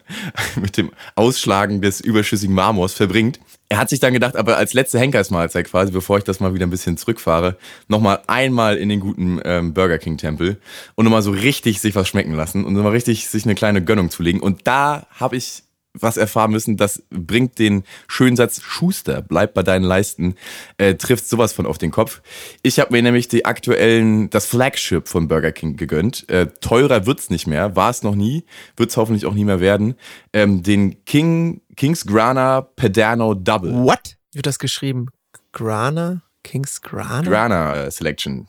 mit 0.61 0.77
dem 0.77 0.91
Ausschlagen 1.15 1.81
des 1.81 2.01
überschüssigen 2.01 2.55
Marmors 2.55 2.95
verbringt. 2.95 3.39
Er 3.69 3.79
hat 3.79 3.89
sich 3.89 4.01
dann 4.01 4.13
gedacht, 4.13 4.35
aber 4.35 4.57
als 4.57 4.73
letzte 4.73 4.99
Henkersmahlzeit 4.99 5.71
quasi, 5.71 5.93
bevor 5.93 6.19
ich 6.19 6.25
das 6.25 6.41
mal 6.41 6.55
wieder 6.55 6.67
ein 6.67 6.71
bisschen 6.71 6.97
zurückfahre, 6.97 7.57
nochmal 7.87 8.21
einmal 8.27 8.77
in 8.77 8.89
den 8.89 8.99
guten 8.99 9.41
ähm, 9.45 9.75
Burger 9.75 9.99
King 9.99 10.17
Tempel 10.17 10.59
und 10.97 11.05
nochmal 11.05 11.23
so 11.23 11.31
richtig 11.31 11.81
sich 11.81 11.95
was 11.95 12.09
schmecken 12.09 12.35
lassen 12.35 12.65
und 12.65 12.73
nochmal 12.73 12.93
richtig 12.93 13.29
sich 13.29 13.45
eine 13.45 13.55
kleine 13.55 13.85
Gönnung 13.85 14.11
zulegen. 14.11 14.41
Und 14.41 14.67
da 14.67 15.07
habe 15.13 15.37
ich 15.37 15.63
was 15.93 16.17
erfahren 16.17 16.51
müssen, 16.53 16.77
das 16.77 17.03
bringt 17.11 17.59
den 17.59 17.85
schönen 18.09 18.37
Satz 18.37 18.61
Schuster, 18.63 19.23
bleib 19.23 19.55
bei 19.55 19.63
deinen 19.63 19.85
Leisten, 19.85 20.35
äh, 20.79 20.95
trifft 20.95 21.29
sowas 21.29 21.53
von 21.53 21.67
auf 21.67 21.79
den 21.79 21.91
Kopf. 21.91 22.23
Ich 22.63 22.79
habe 22.79 22.93
mir 22.93 23.03
nämlich 23.03 23.29
die 23.29 23.45
aktuellen, 23.45 24.31
das 24.31 24.47
Flagship 24.47 25.09
von 25.09 25.29
Burger 25.29 25.53
King 25.53 25.77
gegönnt. 25.77 26.29
Äh, 26.29 26.47
teurer 26.61 27.07
wird's 27.07 27.31
nicht 27.31 27.47
mehr, 27.47 27.75
war 27.77 27.91
es 27.91 28.03
noch 28.03 28.15
nie, 28.15 28.45
wird's 28.77 28.97
hoffentlich 28.97 29.27
auch 29.27 29.35
nie 29.35 29.45
mehr 29.45 29.61
werden. 29.61 29.95
Ähm, 30.33 30.63
den 30.63 31.05
King, 31.05 31.61
King's 31.77 32.07
Grana 32.07 32.63
Pedano 32.63 33.35
Double. 33.35 33.73
What? 33.73 34.17
Wird 34.33 34.47
das 34.47 34.59
geschrieben? 34.59 35.09
Grana? 35.53 36.23
King's 36.45 36.81
Grana? 36.83 37.29
Grana 37.29 37.75
äh, 37.75 37.91
Selection. 37.91 38.47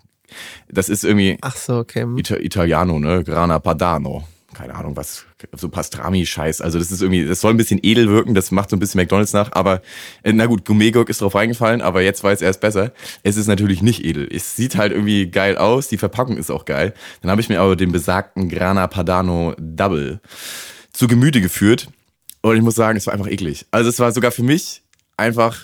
Das 0.70 0.90
ist 0.90 1.04
irgendwie 1.04 1.38
Ach 1.42 1.56
so, 1.56 1.78
okay. 1.78 2.06
Ita 2.18 2.38
Italiano, 2.38 3.00
ne? 3.00 3.24
Grana 3.24 3.60
Padano. 3.60 4.28
keine 4.54 4.76
Ahnung, 4.76 4.96
was, 4.96 5.26
so 5.56 5.70
Pastrami-Scheiß. 5.70 6.62
Also 6.62 6.80
das 6.80 6.92
ist 6.92 7.02
irgendwie, 7.02 7.26
das 7.26 7.42
soll 7.42 7.54
ein 7.54 7.58
bisschen 7.58 7.80
edel 7.82 8.10
wirken, 8.10 8.34
das 8.34 8.52
macht 8.52 8.70
so 8.70 8.76
ein 8.76 8.80
bisschen 8.80 9.00
McDonalds 9.00 9.34
nach, 9.34 9.52
aber 9.54 9.82
äh, 10.24 10.34
na 10.34 10.46
gut, 10.46 10.66
Gourmet-Gurk 10.66 11.10
ist 11.10 11.22
drauf 11.22 11.36
reingefallen, 11.36 11.82
aber 11.82 12.02
jetzt 12.02 12.24
weiß 12.24 12.42
er 12.42 12.50
es 12.50 12.60
besser. 12.60 12.92
Es 13.24 13.38
ist 13.38 13.48
natürlich 13.48 13.82
nicht 13.82 14.06
edel. 14.06 14.28
Es 14.32 14.56
sieht 14.56 14.76
halt 14.76 14.92
irgendwie 14.92 15.30
geil 15.30 15.58
aus, 15.58 15.88
die 15.88 15.98
Verpackung 15.98 16.38
ist 16.38 16.52
auch 16.52 16.66
geil. 16.66 16.94
Dann 17.22 17.32
habe 17.32 17.42
ich 17.42 17.50
mir 17.50 17.62
aber 17.62 17.76
den 17.76 17.92
besagten 17.92 18.50
Grana 18.50 18.88
Padano 18.88 19.56
Double 19.58 20.20
zu 20.94 21.08
Gemüte 21.08 21.42
geführt 21.42 21.90
und 22.42 22.56
ich 22.56 22.62
muss 22.62 22.76
sagen, 22.76 22.98
es 22.98 23.08
war 23.08 23.14
einfach 23.14 23.30
eklig. 23.30 23.66
Also 23.72 23.90
es 23.90 24.00
war 24.00 24.12
sogar 24.12 24.32
für 24.32 24.44
mich 24.44 24.82
einfach 25.18 25.60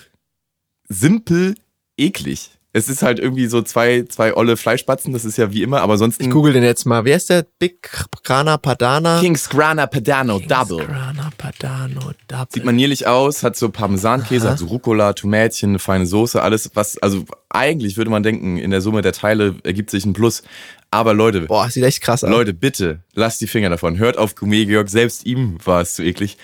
simpel 0.88 1.54
eklig. 1.96 2.50
Es 2.72 2.88
ist 2.88 3.02
halt 3.02 3.18
irgendwie 3.18 3.46
so 3.46 3.62
zwei, 3.62 4.04
zwei 4.08 4.36
olle 4.36 4.56
Fleischbatzen, 4.58 5.12
das 5.14 5.24
ist 5.24 5.38
ja 5.38 5.50
wie 5.52 5.62
immer, 5.62 5.80
aber 5.80 5.96
sonst. 5.96 6.20
Ich 6.20 6.28
google 6.28 6.52
den 6.52 6.62
jetzt 6.62 6.84
mal. 6.84 7.04
Wer 7.04 7.16
ist 7.16 7.30
der 7.30 7.46
Big 7.58 7.90
Grana 8.24 8.58
Padana? 8.58 9.20
King's 9.20 9.48
Grana 9.48 9.86
Padano 9.86 10.38
King's 10.38 10.48
Double. 10.48 10.84
Grana 10.84 11.30
Padano 11.38 12.12
Double. 12.28 12.46
Sieht 12.50 12.64
manierlich 12.64 13.06
aus, 13.06 13.42
hat 13.42 13.56
so 13.56 13.70
Parmesankäse, 13.70 14.50
hat 14.50 14.58
so 14.58 14.66
Rucola, 14.66 15.14
Tomätchen, 15.14 15.70
eine 15.70 15.78
feine 15.78 16.04
Soße, 16.04 16.42
alles, 16.42 16.70
was, 16.74 16.98
also 16.98 17.24
eigentlich 17.48 17.96
würde 17.96 18.10
man 18.10 18.22
denken, 18.22 18.58
in 18.58 18.70
der 18.70 18.82
Summe 18.82 19.00
der 19.00 19.12
Teile 19.12 19.54
ergibt 19.64 19.90
sich 19.90 20.04
ein 20.04 20.12
Plus. 20.12 20.42
Aber 20.90 21.12
Leute, 21.12 21.42
Boah, 21.42 21.68
sieht 21.68 21.84
echt 21.84 22.00
krass 22.00 22.24
aus. 22.24 22.30
Leute, 22.30 22.54
bitte, 22.54 23.00
lasst 23.12 23.42
die 23.42 23.46
Finger 23.46 23.68
davon. 23.68 23.98
Hört 23.98 24.16
auf 24.16 24.34
Gourmet 24.34 24.64
Georg, 24.64 24.88
selbst 24.88 25.26
ihm 25.26 25.58
war 25.62 25.82
es 25.82 25.94
zu 25.94 26.02
eklig. 26.02 26.38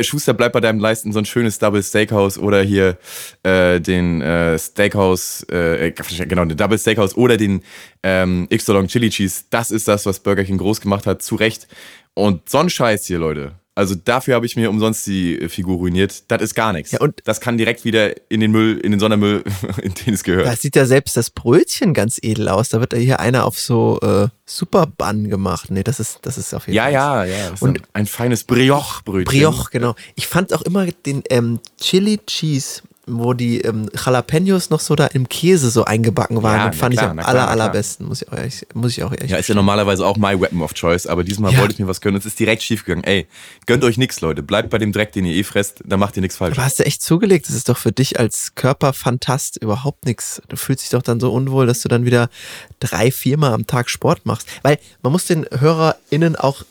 Schuster, 0.00 0.32
bleib 0.32 0.52
bei 0.52 0.60
deinem 0.60 0.80
Leisten 0.80 1.12
so 1.12 1.18
ein 1.18 1.26
schönes 1.26 1.58
Double 1.58 1.82
Steakhouse 1.82 2.38
oder 2.38 2.62
hier 2.62 2.96
äh, 3.42 3.80
den 3.80 4.22
äh, 4.22 4.58
Steakhouse, 4.58 5.42
äh, 5.50 5.92
genau, 5.92 6.46
den 6.46 6.56
Double 6.56 6.78
Steakhouse 6.78 7.16
oder 7.16 7.36
den 7.36 7.62
ähm, 8.02 8.46
X-Long 8.48 8.86
Chili 8.86 9.10
Cheese. 9.10 9.44
Das 9.50 9.70
ist 9.70 9.88
das, 9.88 10.06
was 10.06 10.20
Burger 10.20 10.44
King 10.44 10.56
groß 10.56 10.80
gemacht 10.80 11.06
hat, 11.06 11.22
zu 11.22 11.34
Recht. 11.34 11.68
Und 12.14 12.48
so 12.48 12.58
ein 12.58 12.70
Scheiß 12.70 13.06
hier, 13.06 13.18
Leute. 13.18 13.52
Also 13.74 13.94
dafür 13.94 14.34
habe 14.34 14.44
ich 14.44 14.54
mir 14.54 14.68
umsonst 14.68 15.06
die 15.06 15.38
äh, 15.40 15.48
Figur 15.48 15.76
ruiniert. 15.78 16.30
Das 16.30 16.42
ist 16.42 16.54
gar 16.54 16.74
nichts. 16.74 16.92
Ja, 16.92 17.00
und- 17.00 17.22
das 17.24 17.40
kann 17.40 17.56
direkt 17.56 17.84
wieder 17.86 18.12
in 18.30 18.40
den 18.40 18.50
Müll, 18.50 18.78
in 18.78 18.90
den 18.90 19.00
Sondermüll, 19.00 19.42
in 19.82 19.94
den 19.94 20.12
es 20.12 20.24
gehört. 20.24 20.46
Da 20.46 20.54
sieht 20.56 20.76
ja 20.76 20.84
selbst 20.84 21.16
das 21.16 21.30
Brötchen 21.30 21.94
ganz 21.94 22.18
edel 22.20 22.48
aus. 22.50 22.68
Da 22.68 22.80
wird 22.80 22.92
ja 22.92 22.98
hier 22.98 23.20
einer 23.20 23.46
auf 23.46 23.58
so 23.58 23.98
äh, 24.02 24.28
Superbun 24.44 25.30
gemacht. 25.30 25.70
Nee, 25.70 25.82
das 25.84 26.00
ist, 26.00 26.18
das 26.22 26.36
ist 26.36 26.52
auf 26.52 26.66
jeden 26.66 26.76
Ja, 26.76 26.82
Fall. 26.84 26.92
ja, 26.92 27.24
ja. 27.24 27.48
Ist 27.54 27.62
Und- 27.62 27.78
ein, 27.78 27.86
ein 27.94 28.06
feines 28.06 28.44
Brioche-Brötchen. 28.44 29.24
Brioche, 29.24 29.70
genau. 29.70 29.94
Ich 30.16 30.26
fand 30.26 30.52
auch 30.52 30.62
immer 30.62 30.86
den 30.86 31.22
ähm, 31.30 31.58
Chili 31.80 32.18
Cheese, 32.26 32.82
wo 33.06 33.34
die 33.34 33.60
ähm, 33.62 33.88
Jalapenos 33.94 34.70
noch 34.70 34.78
so 34.78 34.94
da 34.94 35.06
im 35.06 35.28
Käse 35.28 35.70
so 35.70 35.84
eingebacken 35.84 36.40
waren, 36.44 36.56
Ja, 36.58 36.68
den 36.68 36.72
fand 36.78 36.94
klar, 36.94 37.06
ich 37.06 37.10
am 37.10 37.18
aller, 37.18 37.30
klar. 37.32 37.48
allerbesten. 37.48 38.06
Muss 38.06 38.22
ich 38.22 38.28
auch 38.30 38.36
ehrlich, 38.36 38.64
muss 38.74 38.92
ich 38.92 39.02
auch 39.02 39.10
ehrlich 39.10 39.28
Ja, 39.30 39.38
ist 39.38 39.48
ja 39.48 39.56
normalerweise 39.56 40.06
auch 40.06 40.16
my 40.16 40.40
weapon 40.40 40.62
of 40.62 40.72
choice, 40.74 41.08
aber 41.08 41.24
diesmal 41.24 41.52
Ja. 41.52 41.58
wollte 41.58 41.72
ich 41.74 41.80
mir 41.80 41.88
was 41.88 42.00
gönnen. 42.00 42.16
Es 42.18 42.26
ist 42.26 42.38
direkt 42.38 42.62
schief 42.62 42.84
gegangen. 42.84 43.02
Ey, 43.02 43.26
gönnt 43.66 43.82
euch 43.82 43.98
nix, 43.98 44.20
Leute. 44.20 44.44
Bleibt 44.44 44.70
bei 44.70 44.78
dem 44.78 44.92
Dreck, 44.92 45.10
den 45.12 45.24
ihr 45.24 45.34
eh 45.34 45.42
fresst, 45.42 45.82
dann 45.84 45.98
macht 45.98 46.16
ihr 46.16 46.20
nichts 46.20 46.36
falsch. 46.36 46.56
Aber 46.56 46.64
hast 46.64 46.78
du 46.78 46.84
echt 46.86 47.02
zugelegt? 47.02 47.48
Das 47.48 47.56
ist 47.56 47.68
doch 47.68 47.76
für 47.76 47.90
dich 47.90 48.20
als 48.20 48.54
Körperfantast 48.54 49.56
überhaupt 49.56 50.04
nichts. 50.06 50.40
Du 50.48 50.56
fühlst 50.56 50.84
dich 50.84 50.90
doch 50.90 51.02
dann 51.02 51.18
so 51.18 51.32
unwohl, 51.32 51.66
dass 51.66 51.80
du 51.80 51.88
dann 51.88 52.04
wieder 52.04 52.30
drei, 52.78 53.10
viermal 53.10 53.52
am 53.52 53.66
Tag 53.66 53.90
Sport 53.90 54.26
machst. 54.26 54.46
Weil 54.62 54.78
man 55.02 55.10
muss 55.10 55.24
den 55.26 55.44
HörerInnen 55.50 56.36
auch 56.36 56.64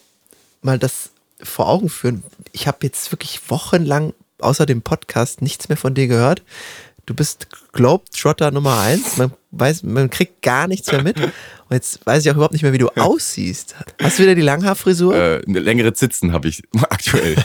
mal 0.62 0.80
das 0.80 1.10
vor 1.44 1.68
Augen 1.68 1.90
führen. 1.90 2.24
Ich 2.54 2.68
habe 2.68 2.78
jetzt 2.84 3.12
wirklich 3.12 3.42
wochenlang 3.50 4.14
außer 4.44 4.66
dem 4.66 4.82
Podcast 4.82 5.42
nichts 5.42 5.70
mehr 5.70 5.78
von 5.78 5.94
dir 5.94 6.08
gehört. 6.08 6.44
Du 7.08 7.16
bist 7.16 7.48
Globetrotter 7.74 8.52
Nummer 8.52 8.80
eins. 8.80 9.18
Man 9.18 9.32
weiß, 9.50 9.84
man 9.84 10.10
kriegt 10.12 10.42
gar 10.44 10.68
nichts 10.68 10.92
mehr 10.92 11.02
mit. 11.02 11.20
Und 11.20 11.32
jetzt 11.72 12.06
weiß 12.06 12.24
ich 12.24 12.30
auch 12.30 12.36
überhaupt 12.36 12.54
nicht 12.54 12.62
mehr, 12.62 12.74
wie 12.74 12.78
du 12.78 12.90
aussiehst. 12.90 13.76
Hast 14.02 14.20
du 14.20 14.24
wieder 14.24 14.36
die 14.36 14.42
Langhaarfrisur? 14.42 15.16
Äh, 15.16 15.42
eine 15.48 15.60
längere 15.60 15.94
Zitzen 15.94 16.32
habe 16.32 16.48
ich 16.48 16.62
aktuell. 16.90 17.36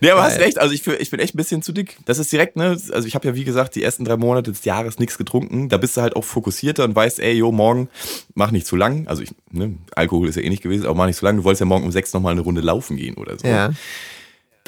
nee, 0.00 0.10
aber 0.10 0.24
hast 0.24 0.34
Geil. 0.36 0.44
recht. 0.46 0.58
Also 0.58 0.74
ich, 0.74 0.84
ich 0.86 1.10
bin 1.10 1.20
echt 1.20 1.34
ein 1.34 1.36
bisschen 1.36 1.62
zu 1.62 1.72
dick. 1.72 1.98
Das 2.06 2.18
ist 2.18 2.32
direkt, 2.32 2.56
ne? 2.56 2.76
Also 2.92 3.06
ich 3.06 3.14
habe 3.14 3.28
ja, 3.28 3.34
wie 3.36 3.44
gesagt, 3.44 3.76
die 3.76 3.84
ersten 3.84 4.04
drei 4.04 4.16
Monate 4.16 4.50
des 4.50 4.64
Jahres 4.64 4.98
nichts 4.98 5.16
getrunken. 5.16 5.68
Da 5.68 5.76
bist 5.78 5.96
du 5.96 6.02
halt 6.02 6.16
auch 6.16 6.24
fokussierter 6.24 6.84
und 6.84 6.94
weißt, 6.96 7.20
ey, 7.20 7.34
jo, 7.34 7.52
morgen 7.52 7.88
mach 8.34 8.50
nicht 8.50 8.66
zu 8.66 8.74
lang. 8.74 9.06
Also 9.06 9.22
ich, 9.22 9.30
ne, 9.52 9.76
Alkohol 9.94 10.28
ist 10.28 10.34
ja 10.36 10.42
eh 10.42 10.50
nicht 10.50 10.62
gewesen, 10.62 10.86
aber 10.86 10.96
mach 10.96 11.06
nicht 11.06 11.18
zu 11.18 11.24
lang. 11.24 11.36
Du 11.36 11.44
wolltest 11.44 11.60
ja 11.60 11.66
morgen 11.66 11.84
um 11.84 11.92
sechs 11.92 12.12
nochmal 12.12 12.32
eine 12.32 12.40
Runde 12.40 12.62
laufen 12.62 12.96
gehen 12.96 13.14
oder 13.14 13.38
so. 13.38 13.46
ja. 13.46 13.70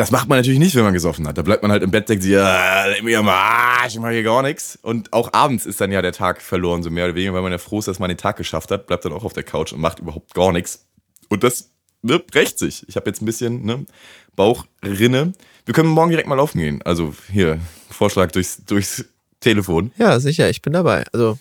Das 0.03 0.11
macht 0.11 0.29
man 0.29 0.37
natürlich 0.37 0.59
nicht, 0.59 0.75
wenn 0.75 0.83
man 0.83 0.95
gesoffen 0.95 1.29
hat. 1.29 1.39
Da 1.39 1.43
bleibt 1.43 1.63
man 1.63 1.71
halt 1.71 1.85
im 1.85 1.93
Bett, 1.93 2.09
denkt 2.09 2.25
sich, 2.25 2.33
ja, 2.33 2.91
ich 2.91 3.03
mach 3.05 4.11
hier 4.11 4.23
gar 4.25 4.43
nichts. 4.43 4.77
Und 4.83 5.13
auch 5.13 5.33
abends 5.33 5.65
ist 5.65 5.81
dann 5.81 5.93
ja 5.93 6.03
der 6.03 6.11
Tag 6.11 6.43
verloren, 6.43 6.83
so 6.83 6.91
mehr 6.91 7.05
oder 7.05 7.15
weniger, 7.15 7.35
weil 7.35 7.43
man 7.43 7.53
ja 7.53 7.59
froh 7.59 7.79
ist, 7.79 7.87
dass 7.87 8.01
man 8.01 8.09
den 8.09 8.19
Tag 8.19 8.37
geschafft 8.37 8.73
hat, 8.73 8.89
bleibt 8.89 9.05
dann 9.05 9.13
auch 9.13 9.23
auf 9.23 9.33
der 9.33 9.45
Couch 9.45 9.73
und 9.73 9.81
macht 9.81 10.01
überhaupt 10.01 10.35
gar 10.35 10.51
nichts. 10.51 10.87
Und 11.29 11.45
das 11.45 11.71
ne, 12.03 12.21
rächt 12.35 12.59
sich. 12.59 12.85
Ich 12.89 12.97
habe 12.97 13.09
jetzt 13.09 13.23
ein 13.23 13.27
bisschen 13.27 13.65
ne, 13.65 13.87
Bauchrinne. 14.35 15.35
Wir 15.67 15.73
können 15.73 15.89
morgen 15.89 16.11
direkt 16.11 16.27
mal 16.27 16.35
laufen 16.35 16.59
gehen. 16.59 16.83
Also 16.83 17.15
hier, 17.31 17.61
Vorschlag 17.89 18.33
durchs, 18.33 18.65
durchs 18.65 19.05
Telefon. 19.39 19.93
Ja, 19.99 20.19
sicher, 20.19 20.51
ich 20.51 20.63
bin 20.63 20.73
dabei. 20.73 21.05
Also, 21.13 21.39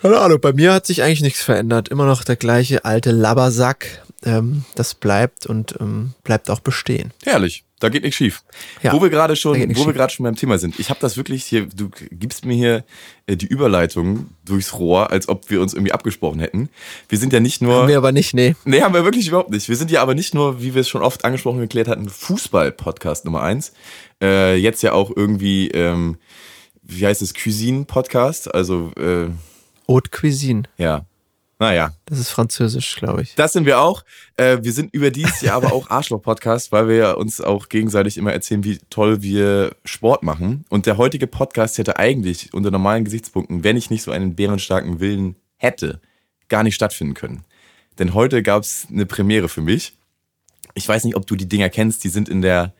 keine 0.00 0.20
Ahnung, 0.20 0.40
bei 0.40 0.52
mir 0.52 0.74
hat 0.74 0.86
sich 0.86 1.02
eigentlich 1.02 1.22
nichts 1.22 1.42
verändert. 1.42 1.88
Immer 1.88 2.06
noch 2.06 2.22
der 2.22 2.36
gleiche 2.36 2.84
alte 2.84 3.10
Labbersack. 3.10 4.04
Ähm, 4.24 4.64
das 4.74 4.94
bleibt 4.94 5.46
und 5.46 5.76
ähm, 5.80 6.14
bleibt 6.22 6.50
auch 6.50 6.60
bestehen. 6.60 7.12
Herrlich. 7.24 7.64
Da 7.80 7.88
geht 7.88 8.04
nichts 8.04 8.16
schief. 8.16 8.44
Ja, 8.80 8.92
wo 8.92 9.02
wir 9.02 9.10
gerade 9.10 9.34
schon, 9.34 9.58
wo 9.74 9.86
wir 9.86 9.92
gerade 9.92 10.12
schon 10.12 10.22
beim 10.22 10.36
Thema 10.36 10.56
sind. 10.56 10.78
Ich 10.78 10.88
habe 10.88 11.00
das 11.00 11.16
wirklich 11.16 11.42
hier, 11.44 11.66
du 11.66 11.90
gibst 12.12 12.44
mir 12.44 12.54
hier 12.54 12.84
äh, 13.26 13.36
die 13.36 13.46
Überleitung 13.46 14.28
durchs 14.44 14.78
Rohr, 14.78 15.10
als 15.10 15.28
ob 15.28 15.50
wir 15.50 15.60
uns 15.60 15.74
irgendwie 15.74 15.90
abgesprochen 15.90 16.38
hätten. 16.38 16.68
Wir 17.08 17.18
sind 17.18 17.32
ja 17.32 17.40
nicht 17.40 17.60
nur 17.60 17.74
Haben 17.74 17.88
wir 17.88 17.98
aber 17.98 18.12
nicht, 18.12 18.34
nee. 18.34 18.54
Nee, 18.64 18.82
haben 18.82 18.94
wir 18.94 19.02
wirklich 19.02 19.26
überhaupt 19.26 19.50
nicht. 19.50 19.68
Wir 19.68 19.74
sind 19.74 19.90
ja 19.90 20.00
aber 20.00 20.14
nicht 20.14 20.32
nur, 20.32 20.62
wie 20.62 20.74
wir 20.74 20.82
es 20.82 20.88
schon 20.88 21.02
oft 21.02 21.24
angesprochen 21.24 21.56
und 21.56 21.62
geklärt 21.62 21.88
hatten, 21.88 22.08
Fußball-Podcast 22.08 23.24
Nummer 23.24 23.42
eins. 23.42 23.72
Äh, 24.22 24.54
jetzt 24.58 24.84
ja 24.84 24.92
auch 24.92 25.10
irgendwie, 25.16 25.66
ähm, 25.72 26.18
wie 26.84 27.04
heißt 27.04 27.20
es, 27.20 27.34
Cuisine-Podcast. 27.34 28.54
Also, 28.54 28.92
äh, 28.96 29.30
Haute 29.88 30.10
Cuisine. 30.10 30.62
ja. 30.78 31.04
Naja, 31.62 31.92
Das 32.06 32.18
ist 32.18 32.30
französisch, 32.30 32.96
glaube 32.96 33.22
ich. 33.22 33.36
das 33.36 33.52
sind 33.52 33.66
wir 33.66 33.78
auch. 33.78 34.04
Äh, 34.36 34.58
wir 34.62 34.72
sind 34.72 34.92
überdies 34.92 35.42
ja 35.42 35.54
aber 35.54 35.72
auch 35.72 35.90
Arschloch-Podcast, 35.90 36.72
weil 36.72 36.88
wir 36.88 36.96
ja 36.96 37.12
uns 37.12 37.40
auch 37.40 37.68
gegenseitig 37.68 38.16
immer 38.16 38.32
erzählen, 38.32 38.64
wie 38.64 38.80
toll 38.90 39.22
wir 39.22 39.76
Sport 39.84 40.24
machen. 40.24 40.64
Und 40.70 40.86
der 40.86 40.96
heutige 40.96 41.28
Podcast 41.28 41.78
hätte 41.78 42.00
eigentlich 42.00 42.52
unter 42.52 42.72
normalen 42.72 43.04
Gesichtspunkten, 43.04 43.62
wenn 43.62 43.76
ich 43.76 43.90
nicht 43.90 44.02
so 44.02 44.10
einen 44.10 44.34
bärenstarken 44.34 44.98
Willen 44.98 45.36
hätte, 45.56 46.00
gar 46.48 46.64
nicht 46.64 46.74
stattfinden 46.74 47.14
können. 47.14 47.44
Denn 48.00 48.12
heute 48.12 48.42
gab 48.42 48.64
es 48.64 48.88
eine 48.90 49.06
Premiere 49.06 49.48
für 49.48 49.60
mich. 49.62 49.96
Ich 50.74 50.88
weiß 50.88 51.04
nicht, 51.04 51.14
ob 51.14 51.28
du 51.28 51.36
die 51.36 51.48
Dinger 51.48 51.68
kennst, 51.68 52.02
die 52.02 52.08
sind 52.08 52.28
in 52.28 52.42
der 52.42 52.74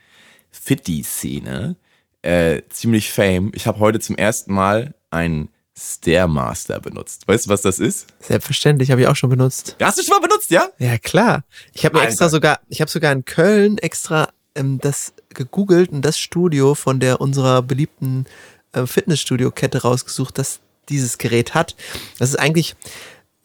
Fitty-Szene 0.50 1.76
äh, 2.22 2.62
ziemlich 2.68 3.12
fame. 3.12 3.52
Ich 3.54 3.68
habe 3.68 3.78
heute 3.78 4.00
zum 4.00 4.16
ersten 4.16 4.52
Mal 4.52 4.94
einen 5.10 5.50
Stairmaster 5.78 6.80
benutzt. 6.80 7.26
Weißt 7.26 7.46
du, 7.46 7.50
was 7.50 7.62
das 7.62 7.78
ist? 7.78 8.06
Selbstverständlich, 8.20 8.90
habe 8.90 9.00
ich 9.00 9.06
auch 9.06 9.16
schon 9.16 9.30
benutzt. 9.30 9.76
Hast 9.80 9.98
du 9.98 10.02
schon 10.02 10.20
mal 10.20 10.26
benutzt, 10.26 10.50
ja? 10.50 10.68
Ja, 10.78 10.98
klar. 10.98 11.44
Ich 11.72 11.84
habe 11.84 11.94
mir 11.94 12.00
Alter. 12.00 12.10
extra 12.10 12.28
sogar, 12.28 12.60
ich 12.68 12.80
habe 12.80 12.90
sogar 12.90 13.12
in 13.12 13.24
Köln 13.24 13.78
extra 13.78 14.28
ähm, 14.54 14.78
das 14.78 15.14
gegoogelt 15.30 15.90
und 15.90 16.02
das 16.02 16.18
Studio 16.18 16.74
von 16.74 17.00
der 17.00 17.20
unserer 17.20 17.62
beliebten 17.62 18.26
äh, 18.72 18.86
Fitnessstudio-Kette 18.86 19.82
rausgesucht, 19.82 20.38
das 20.38 20.60
dieses 20.88 21.18
Gerät 21.18 21.54
hat. 21.54 21.74
Das 22.18 22.28
ist 22.30 22.38
eigentlich 22.38 22.74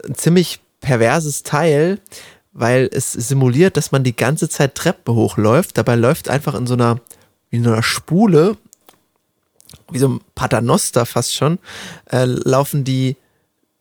ein 0.03 0.15
ziemlich 0.15 0.59
perverses 0.81 1.43
Teil, 1.43 1.99
weil 2.51 2.89
es 2.91 3.11
simuliert, 3.13 3.77
dass 3.77 3.91
man 3.91 4.03
die 4.03 4.15
ganze 4.15 4.49
Zeit 4.49 4.75
Treppe 4.75 5.13
hochläuft. 5.13 5.77
Dabei 5.77 5.95
läuft 5.95 6.29
einfach 6.29 6.55
in 6.55 6.67
so 6.67 6.73
einer, 6.73 6.99
wie 7.49 7.57
in 7.57 7.63
so 7.63 7.71
einer 7.71 7.83
Spule, 7.83 8.57
wie 9.91 9.99
so 9.99 10.09
ein 10.09 10.21
Paternoster 10.35 11.05
fast 11.05 11.33
schon, 11.33 11.59
äh, 12.11 12.25
laufen 12.25 12.83
die, 12.83 13.15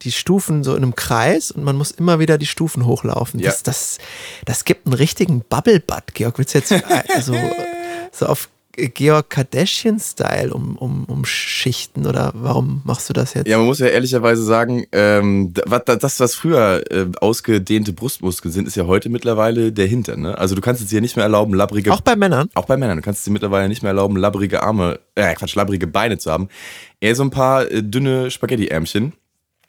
die 0.03 0.13
Stufen 0.13 0.63
so 0.63 0.75
in 0.75 0.83
einem 0.83 0.95
Kreis 0.95 1.51
und 1.51 1.65
man 1.65 1.77
muss 1.77 1.91
immer 1.91 2.19
wieder 2.19 2.39
die 2.39 2.47
Stufen 2.47 2.87
hochlaufen. 2.87 3.41
Ja. 3.41 3.51
Das, 3.51 3.63
das, 3.63 3.99
das 4.45 4.65
gibt 4.65 4.87
einen 4.87 4.95
richtigen 4.95 5.41
Bubble 5.41 5.81
Butt, 5.81 6.15
Georg. 6.15 6.39
Willst 6.39 6.55
du 6.55 6.59
jetzt 6.59 6.73
äh, 6.73 6.83
so, 7.21 7.35
so 8.13 8.27
auf 8.27 8.49
Georg 8.76 9.30
Kardashian-Style 9.30 10.52
um, 10.52 10.76
um, 10.76 11.04
umschichten 11.04 12.06
oder 12.06 12.33
warum 12.35 12.83
machst 12.85 13.09
du 13.09 13.12
das 13.12 13.35
jetzt? 13.35 13.49
Ja, 13.49 13.56
man 13.59 13.66
muss 13.66 13.78
ja 13.78 13.87
ehrlicherweise 13.87 14.42
sagen, 14.42 14.87
ähm, 14.92 15.54
das, 15.54 16.21
was 16.21 16.35
früher 16.35 16.83
äh, 16.90 17.06
ausgedehnte 17.21 17.92
Brustmuskeln 17.92 18.52
sind, 18.52 18.68
ist 18.68 18.76
ja 18.76 18.87
heute 18.87 19.09
mittlerweile 19.09 19.73
der 19.73 19.87
Hintern. 19.87 20.21
Ne? 20.21 20.38
Also 20.38 20.54
du 20.54 20.61
kannst 20.61 20.83
es 20.83 20.88
dir 20.88 21.00
nicht 21.00 21.16
mehr 21.16 21.25
erlauben, 21.25 21.54
labbrige 21.54 21.92
Auch 21.92 22.02
bei 22.02 22.16
Männern? 22.16 22.50
auch 22.54 22.66
bei 22.66 22.76
Männern, 22.76 22.99
du 22.99 23.02
kannst 23.02 23.21
es 23.21 23.25
dir 23.25 23.30
mittlerweile 23.33 23.68
nicht 23.68 23.83
mehr 23.83 23.90
erlauben, 23.90 24.16
labbrige 24.16 24.62
Arme, 24.62 25.00
äh, 25.14 25.35
Quatsch, 25.35 25.54
labbrige 25.54 25.87
Beine 25.87 26.18
zu 26.18 26.30
haben. 26.30 26.49
Eher 27.00 27.14
so 27.14 27.23
ein 27.23 27.30
paar 27.30 27.71
äh, 27.71 27.83
dünne 27.83 28.30
Spaghetti-Ärmchen. 28.30 29.12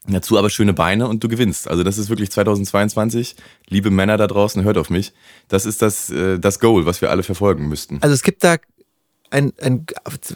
Dazu 0.10 0.38
aber 0.38 0.50
schöne 0.50 0.74
Beine 0.74 1.08
und 1.08 1.22
du 1.22 1.28
gewinnst. 1.28 1.68
Also 1.68 1.84
das 1.84 1.98
ist 1.98 2.10
wirklich 2.10 2.32
2022. 2.32 3.36
Liebe 3.68 3.90
Männer 3.92 4.16
da 4.16 4.28
draußen, 4.28 4.64
hört 4.64 4.78
auf 4.78 4.90
mich. 4.90 5.12
Das 5.50 5.66
ist 5.66 5.82
das, 5.82 6.10
äh, 6.10 6.40
das 6.40 6.60
Goal, 6.62 6.86
was 6.86 7.02
wir 7.02 7.10
alle 7.10 7.24
verfolgen 7.24 7.68
müssten. 7.68 7.98
Also 8.02 8.14
es 8.14 8.24
gibt 8.24 8.44
da 8.44 8.56
ein, 9.30 9.54
ein 9.62 9.86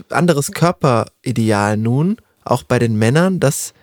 anderes 0.10 0.52
Körperideal 0.52 1.78
nun, 1.78 2.18
auch 2.44 2.64
bei 2.64 2.80
den 2.80 2.96
Männern, 2.96 3.40
dass, 3.40 3.74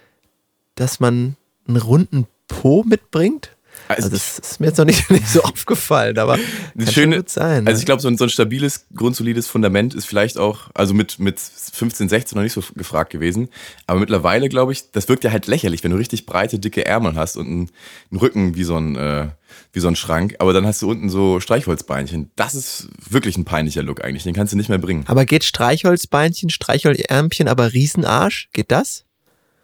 dass 0.74 1.00
man 1.00 1.36
einen 1.66 1.76
runden 1.76 2.26
Po 2.48 2.82
mitbringt. 2.84 3.56
Also, 3.88 4.04
also 4.04 4.10
das 4.10 4.38
ist 4.38 4.60
mir 4.60 4.66
jetzt 4.66 4.78
noch 4.78 4.84
nicht, 4.84 5.10
nicht 5.10 5.28
so 5.28 5.42
aufgefallen, 5.42 6.18
aber 6.18 6.36
kann 6.36 6.92
schöne, 6.92 7.16
gut 7.16 7.30
sein. 7.30 7.66
Also 7.66 7.80
ich 7.80 7.86
glaube, 7.86 8.02
so 8.02 8.08
ein, 8.08 8.18
so 8.18 8.24
ein 8.24 8.30
stabiles, 8.30 8.86
grundsolides 8.94 9.48
Fundament 9.48 9.94
ist 9.94 10.04
vielleicht 10.04 10.38
auch, 10.38 10.70
also 10.74 10.94
mit, 10.94 11.18
mit 11.18 11.40
15, 11.40 12.08
16 12.08 12.36
noch 12.36 12.42
nicht 12.42 12.52
so 12.52 12.62
gefragt 12.74 13.10
gewesen. 13.10 13.48
Aber 13.86 13.98
mittlerweile, 14.00 14.48
glaube 14.48 14.72
ich, 14.72 14.90
das 14.90 15.08
wirkt 15.08 15.24
ja 15.24 15.32
halt 15.32 15.46
lächerlich, 15.46 15.82
wenn 15.84 15.90
du 15.90 15.96
richtig 15.96 16.26
breite, 16.26 16.58
dicke 16.58 16.84
Ärmel 16.84 17.14
hast 17.14 17.36
und 17.36 17.46
einen, 17.46 17.70
einen 18.10 18.20
Rücken 18.20 18.54
wie 18.54 18.64
so 18.64 18.76
ein, 18.76 18.96
äh, 18.96 19.28
wie 19.72 19.80
so 19.80 19.88
ein 19.88 19.96
Schrank, 19.96 20.36
aber 20.38 20.52
dann 20.52 20.66
hast 20.66 20.82
du 20.82 20.90
unten 20.90 21.08
so 21.08 21.40
Streichholzbeinchen. 21.40 22.30
Das 22.36 22.54
ist 22.54 22.88
wirklich 23.08 23.38
ein 23.38 23.44
peinlicher 23.44 23.82
Look 23.82 24.04
eigentlich, 24.04 24.24
den 24.24 24.34
kannst 24.34 24.52
du 24.52 24.56
nicht 24.56 24.68
mehr 24.68 24.78
bringen. 24.78 25.04
Aber 25.06 25.24
geht 25.24 25.44
Streichholzbeinchen, 25.44 26.50
Streichholzärmchen, 26.50 27.48
aber 27.48 27.72
Riesenarsch? 27.72 28.50
Geht 28.52 28.70
das? 28.70 29.04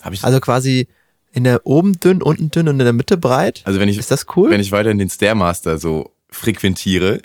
Hab 0.01 0.13
ich 0.13 0.25
also 0.25 0.41
quasi 0.41 0.89
in 1.35 1.45
der 1.45 1.67
oben 1.67 1.99
dünn, 1.99 2.23
unten 2.23 2.51
dünn 2.51 2.69
und 2.69 2.79
in 2.79 2.85
der 2.85 2.93
Mitte 2.93 3.17
breit? 3.17 3.63
Also 3.65 3.81
wenn 3.81 3.89
ich, 3.89 3.99
ist 3.99 4.11
das 4.11 4.27
cool? 4.37 4.51
Wenn 4.51 4.61
ich 4.61 4.73
weiter 4.73 4.91
in 4.91 4.99
den 4.99 5.11
Stairmaster 5.11 5.79
so 5.79 6.13
frequentiere, 6.31 7.21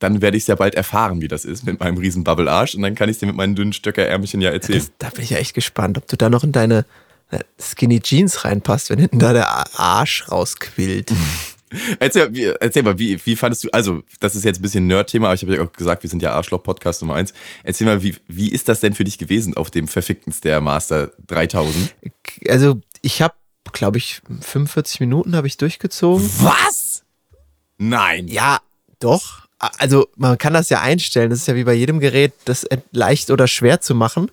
dann 0.00 0.20
werde 0.20 0.36
ich 0.36 0.42
es 0.42 0.46
ja 0.48 0.56
bald 0.56 0.74
erfahren, 0.74 1.20
wie 1.20 1.28
das 1.28 1.44
ist 1.44 1.64
mit 1.64 1.78
meinem 1.78 1.96
riesen 1.96 2.24
Bubble-Arsch 2.24 2.74
und 2.74 2.82
dann 2.82 2.96
kann 2.96 3.08
ich 3.08 3.14
es 3.14 3.20
dir 3.20 3.26
mit 3.26 3.36
meinen 3.36 3.54
dünnen 3.54 3.72
Stöckerärmchen 3.72 4.40
ja 4.40 4.50
erzählen. 4.50 4.80
Das, 4.80 4.90
da 4.98 5.10
bin 5.10 5.22
ich 5.22 5.30
ja 5.30 5.38
echt 5.38 5.54
gespannt, 5.54 5.96
ob 5.96 6.08
du 6.08 6.16
da 6.16 6.28
noch 6.28 6.42
in 6.42 6.50
deine 6.50 6.84
äh, 7.30 7.38
Skinny 7.60 8.00
Jeans 8.00 8.44
reinpasst, 8.44 8.90
wenn 8.90 8.98
hinten 8.98 9.20
da 9.20 9.32
der 9.32 9.48
Arsch 9.78 10.28
rausquillt. 10.30 11.12
Erzähl, 12.00 12.56
erzähl 12.60 12.82
mal, 12.82 12.98
wie, 12.98 13.18
wie 13.24 13.34
fandest 13.34 13.64
du, 13.64 13.68
also 13.72 14.02
das 14.20 14.34
ist 14.34 14.44
jetzt 14.44 14.58
ein 14.58 14.62
bisschen 14.62 14.86
Nerd-Thema, 14.88 15.28
aber 15.28 15.34
ich 15.34 15.42
habe 15.42 15.54
ja 15.54 15.62
auch 15.62 15.72
gesagt, 15.72 16.02
wir 16.02 16.10
sind 16.10 16.20
ja 16.20 16.34
Arschloch-Podcast 16.34 17.00
Nummer 17.00 17.14
eins. 17.14 17.32
Erzähl 17.64 17.86
mal, 17.86 18.02
wie, 18.02 18.16
wie 18.28 18.50
ist 18.50 18.68
das 18.68 18.80
denn 18.80 18.92
für 18.92 19.04
dich 19.04 19.16
gewesen 19.16 19.56
auf 19.56 19.70
dem 19.70 19.88
verfickten 19.88 20.34
Stairmaster 20.34 21.12
3000? 21.28 21.94
Also 22.46 22.78
ich 23.00 23.22
habe, 23.22 23.34
glaube 23.72 23.98
ich, 23.98 24.20
45 24.40 25.00
Minuten 25.00 25.36
habe 25.36 25.46
ich 25.46 25.56
durchgezogen. 25.56 26.28
Was? 26.40 27.02
Nein. 27.78 28.28
Ja, 28.28 28.60
doch. 28.98 29.42
Also 29.58 30.08
man 30.16 30.38
kann 30.38 30.54
das 30.54 30.70
ja 30.70 30.80
einstellen. 30.80 31.30
Das 31.30 31.40
ist 31.40 31.46
ja 31.46 31.54
wie 31.54 31.64
bei 31.64 31.74
jedem 31.74 32.00
Gerät, 32.00 32.32
das 32.44 32.66
leicht 32.90 33.30
oder 33.30 33.46
schwer 33.46 33.80
zu 33.80 33.94
machen. 33.94 34.30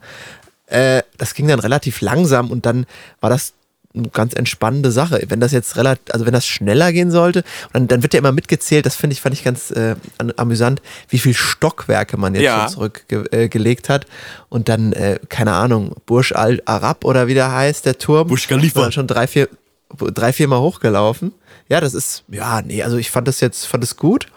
Äh, 0.65 1.03
das 1.17 1.33
ging 1.33 1.47
dann 1.47 1.59
relativ 1.59 2.01
langsam 2.01 2.51
und 2.51 2.65
dann 2.65 2.85
war 3.21 3.29
das 3.29 3.53
eine 3.95 4.09
ganz 4.09 4.33
entspannende 4.33 4.91
Sache. 4.91 5.21
Wenn 5.27 5.39
das 5.39 5.51
jetzt 5.51 5.75
relativ, 5.75 6.13
also 6.13 6.25
wenn 6.25 6.33
das 6.33 6.45
schneller 6.45 6.93
gehen 6.93 7.09
sollte, 7.09 7.43
dann, 7.73 7.87
dann 7.87 8.03
wird 8.03 8.13
ja 8.13 8.19
immer 8.19 8.31
mitgezählt, 8.31 8.85
das 8.85 8.95
finde 8.95 9.13
ich, 9.13 9.21
fand 9.21 9.33
ich 9.33 9.43
ganz 9.43 9.71
äh, 9.71 9.95
amüsant, 10.37 10.81
wie 11.07 11.17
viel 11.17 11.33
Stockwerke 11.33 12.17
man 12.17 12.35
jetzt 12.35 12.43
ja. 12.43 12.67
zurückgelegt 12.67 13.89
äh, 13.89 13.93
hat. 13.93 14.05
Und 14.49 14.69
dann, 14.69 14.93
äh, 14.93 15.19
keine 15.29 15.53
Ahnung, 15.53 15.95
Burj 16.05 16.33
Al 16.33 16.61
Arab 16.65 17.03
oder 17.03 17.27
wie 17.27 17.33
der 17.33 17.51
heißt, 17.51 17.85
der 17.85 17.97
Turm. 17.97 18.27
Burj 18.27 18.47
Khalifa. 18.47 18.81
War 18.81 18.91
schon 18.91 19.07
drei, 19.07 19.25
vier, 19.25 19.49
drei, 19.97 20.33
vier 20.33 20.47
Mal 20.47 20.59
hochgelaufen. 20.59 21.33
Ja, 21.67 21.79
das 21.79 21.93
ist, 21.93 22.23
ja, 22.29 22.61
nee, 22.63 22.81
also 22.81 22.97
ich 22.97 23.11
fand 23.11 23.27
das 23.27 23.41
jetzt, 23.41 23.65
fand 23.65 23.83
es 23.83 23.95
gut. 23.95 24.27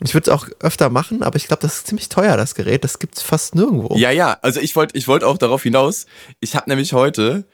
Und 0.00 0.08
ich 0.08 0.14
würde 0.14 0.30
es 0.30 0.34
auch 0.34 0.48
öfter 0.60 0.88
machen, 0.88 1.22
aber 1.22 1.36
ich 1.36 1.46
glaube, 1.46 1.60
das 1.60 1.76
ist 1.76 1.86
ziemlich 1.86 2.08
teuer, 2.08 2.36
das 2.38 2.54
Gerät. 2.54 2.82
Das 2.82 2.98
gibt 2.98 3.16
es 3.16 3.22
fast 3.22 3.54
nirgendwo. 3.54 3.94
Ja, 3.96 4.10
ja, 4.10 4.38
also 4.40 4.60
ich 4.60 4.74
wollte 4.74 4.96
ich 4.96 5.06
wollte 5.06 5.26
auch 5.26 5.36
darauf 5.36 5.62
hinaus. 5.62 6.06
Ich 6.40 6.56
habe 6.56 6.68
nämlich 6.70 6.94
heute 6.94 7.44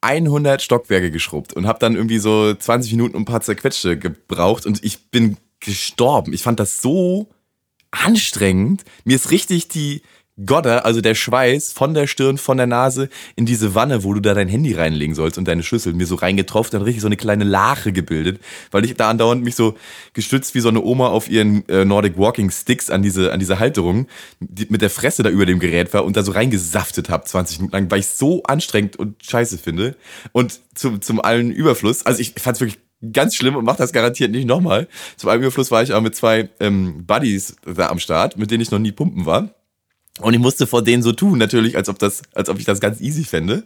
100 0.00 0.62
Stockwerke 0.62 1.10
geschrubbt 1.10 1.52
und 1.54 1.66
habe 1.66 1.78
dann 1.78 1.96
irgendwie 1.96 2.18
so 2.18 2.54
20 2.54 2.92
Minuten 2.92 3.16
ein 3.16 3.24
paar 3.24 3.40
zerquetschte 3.40 3.98
gebraucht 3.98 4.66
und 4.66 4.84
ich 4.84 5.10
bin 5.10 5.36
gestorben. 5.60 6.32
Ich 6.32 6.42
fand 6.42 6.60
das 6.60 6.80
so 6.80 7.28
anstrengend. 7.90 8.84
Mir 9.04 9.16
ist 9.16 9.30
richtig 9.30 9.68
die, 9.68 10.02
Godder, 10.44 10.84
also 10.84 11.00
der 11.00 11.14
Schweiß 11.14 11.72
von 11.72 11.94
der 11.94 12.06
Stirn, 12.06 12.38
von 12.38 12.56
der 12.56 12.66
Nase 12.66 13.08
in 13.36 13.46
diese 13.46 13.74
Wanne, 13.74 14.04
wo 14.04 14.14
du 14.14 14.20
da 14.20 14.34
dein 14.34 14.48
Handy 14.48 14.74
reinlegen 14.74 15.14
sollst 15.14 15.38
und 15.38 15.48
deine 15.48 15.62
Schlüssel 15.62 15.94
mir 15.94 16.06
so 16.06 16.14
reingetroffen, 16.14 16.72
dann 16.72 16.82
richtig 16.82 17.02
so 17.02 17.08
eine 17.08 17.16
kleine 17.16 17.44
Lache 17.44 17.92
gebildet, 17.92 18.40
weil 18.70 18.84
ich 18.84 18.94
da 18.94 19.10
andauernd 19.10 19.42
mich 19.42 19.56
so 19.56 19.74
gestützt 20.12 20.54
wie 20.54 20.60
so 20.60 20.68
eine 20.68 20.82
Oma 20.82 21.08
auf 21.08 21.28
ihren 21.28 21.68
äh, 21.68 21.84
Nordic 21.84 22.16
Walking 22.18 22.50
Sticks 22.50 22.90
an 22.90 23.02
diese, 23.02 23.32
an 23.32 23.40
diese 23.40 23.58
Halterung 23.58 24.06
die, 24.40 24.66
mit 24.70 24.82
der 24.82 24.90
Fresse 24.90 25.22
da 25.22 25.30
über 25.30 25.46
dem 25.46 25.58
Gerät 25.58 25.92
war 25.92 26.04
und 26.04 26.16
da 26.16 26.22
so 26.22 26.32
reingesaftet 26.32 27.10
habe 27.10 27.24
20 27.24 27.58
Minuten 27.58 27.76
lang, 27.76 27.90
weil 27.90 28.00
ich 28.00 28.08
so 28.08 28.42
anstrengend 28.44 28.96
und 28.96 29.22
scheiße 29.24 29.58
finde. 29.58 29.96
Und 30.32 30.60
zum, 30.74 31.02
zum 31.02 31.20
allen 31.20 31.50
Überfluss, 31.50 32.06
also 32.06 32.20
ich 32.20 32.34
fand 32.38 32.56
es 32.56 32.60
wirklich 32.60 32.78
ganz 33.12 33.34
schlimm 33.34 33.56
und 33.56 33.64
mach 33.64 33.76
das 33.76 33.92
garantiert 33.92 34.30
nicht 34.30 34.46
nochmal. 34.46 34.88
Zum 35.16 35.30
allen 35.30 35.40
Überfluss 35.40 35.70
war 35.70 35.82
ich 35.82 35.92
auch 35.92 36.00
mit 36.00 36.14
zwei 36.14 36.48
ähm, 36.60 37.06
Buddies 37.06 37.56
da 37.64 37.88
am 37.88 37.98
Start, 37.98 38.36
mit 38.36 38.50
denen 38.50 38.62
ich 38.62 38.70
noch 38.70 38.78
nie 38.78 38.92
pumpen 38.92 39.26
war. 39.26 39.50
Und 40.20 40.34
ich 40.34 40.40
musste 40.40 40.66
vor 40.66 40.82
denen 40.82 41.02
so 41.02 41.12
tun, 41.12 41.38
natürlich, 41.38 41.76
als 41.76 41.88
ob 41.88 41.98
das, 41.98 42.22
als 42.34 42.48
ob 42.48 42.58
ich 42.58 42.64
das 42.64 42.80
ganz 42.80 43.00
easy 43.00 43.24
fände. 43.24 43.64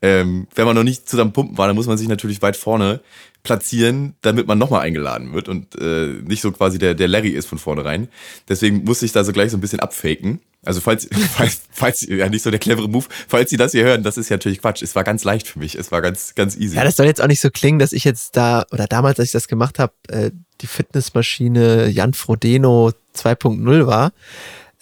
Ähm, 0.00 0.46
wenn 0.54 0.66
man 0.66 0.74
noch 0.74 0.82
nicht 0.82 1.08
zusammen 1.08 1.32
pumpen 1.32 1.58
war, 1.58 1.66
dann 1.66 1.76
muss 1.76 1.86
man 1.86 1.98
sich 1.98 2.08
natürlich 2.08 2.42
weit 2.42 2.56
vorne 2.56 3.00
platzieren, 3.42 4.14
damit 4.22 4.46
man 4.46 4.58
nochmal 4.58 4.82
eingeladen 4.82 5.32
wird 5.32 5.48
und 5.48 5.74
äh, 5.80 6.06
nicht 6.22 6.42
so 6.42 6.52
quasi 6.52 6.78
der, 6.78 6.94
der 6.94 7.08
Larry 7.08 7.30
ist 7.30 7.46
von 7.46 7.58
vornherein. 7.58 8.08
Deswegen 8.48 8.84
musste 8.84 9.04
ich 9.04 9.12
da 9.12 9.24
so 9.24 9.32
gleich 9.32 9.50
so 9.50 9.56
ein 9.56 9.60
bisschen 9.60 9.80
abfaken. 9.80 10.40
Also 10.64 10.80
falls, 10.80 11.08
falls, 11.34 11.62
falls, 11.72 12.02
ja 12.02 12.28
nicht 12.28 12.42
so 12.42 12.50
der 12.50 12.60
clevere 12.60 12.88
Move, 12.88 13.06
falls 13.26 13.50
Sie 13.50 13.56
das 13.56 13.72
hier 13.72 13.84
hören, 13.84 14.04
das 14.04 14.16
ist 14.16 14.28
ja 14.28 14.36
natürlich 14.36 14.60
Quatsch. 14.60 14.82
Es 14.82 14.94
war 14.94 15.02
ganz 15.02 15.24
leicht 15.24 15.48
für 15.48 15.58
mich, 15.58 15.74
es 15.74 15.90
war 15.90 16.02
ganz, 16.02 16.36
ganz 16.36 16.56
easy. 16.56 16.76
Ja, 16.76 16.84
das 16.84 16.96
soll 16.96 17.06
jetzt 17.06 17.20
auch 17.20 17.26
nicht 17.26 17.40
so 17.40 17.50
klingen, 17.50 17.80
dass 17.80 17.92
ich 17.92 18.04
jetzt 18.04 18.36
da, 18.36 18.64
oder 18.70 18.86
damals, 18.86 19.18
als 19.18 19.28
ich 19.28 19.32
das 19.32 19.48
gemacht 19.48 19.80
habe, 19.80 19.92
äh, 20.08 20.30
die 20.60 20.68
Fitnessmaschine 20.68 21.88
Jan 21.88 22.14
Frodeno 22.14 22.92
2.0 23.16 23.86
war. 23.86 24.12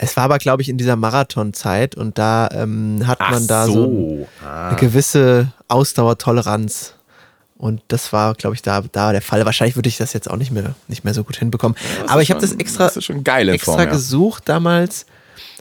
Es 0.03 0.17
war 0.17 0.25
aber, 0.25 0.39
glaube 0.39 0.63
ich, 0.63 0.71
in 0.71 0.79
dieser 0.79 0.97
Marathonzeit 0.97 1.95
und 1.95 2.17
da 2.17 2.49
ähm, 2.53 3.07
hat 3.07 3.21
man 3.21 3.47
da 3.47 3.67
so, 3.67 3.73
so 3.73 4.29
ah. 4.43 4.69
eine 4.69 4.79
gewisse 4.79 5.53
Ausdauertoleranz. 5.69 6.95
Und 7.59 7.83
das 7.89 8.11
war, 8.11 8.33
glaube 8.35 8.55
ich, 8.55 8.63
da, 8.63 8.83
da 8.93 9.13
der 9.13 9.21
Fall. 9.21 9.45
Wahrscheinlich 9.45 9.77
würde 9.77 9.91
ich 9.91 9.99
das 9.99 10.15
jetzt 10.15 10.31
auch 10.31 10.39
nicht 10.39 10.53
mehr, 10.53 10.75
nicht 10.89 11.05
mehr 11.05 11.13
so 11.13 11.23
gut 11.23 11.37
hinbekommen. 11.37 11.77
Ja, 11.99 12.13
aber 12.13 12.23
ich 12.23 12.31
habe 12.31 12.41
das 12.41 12.53
extra, 12.53 12.85
das 12.85 12.97
extra 12.97 13.73
Form, 13.73 13.79
ja. 13.79 13.85
gesucht 13.85 14.49
damals, 14.49 15.05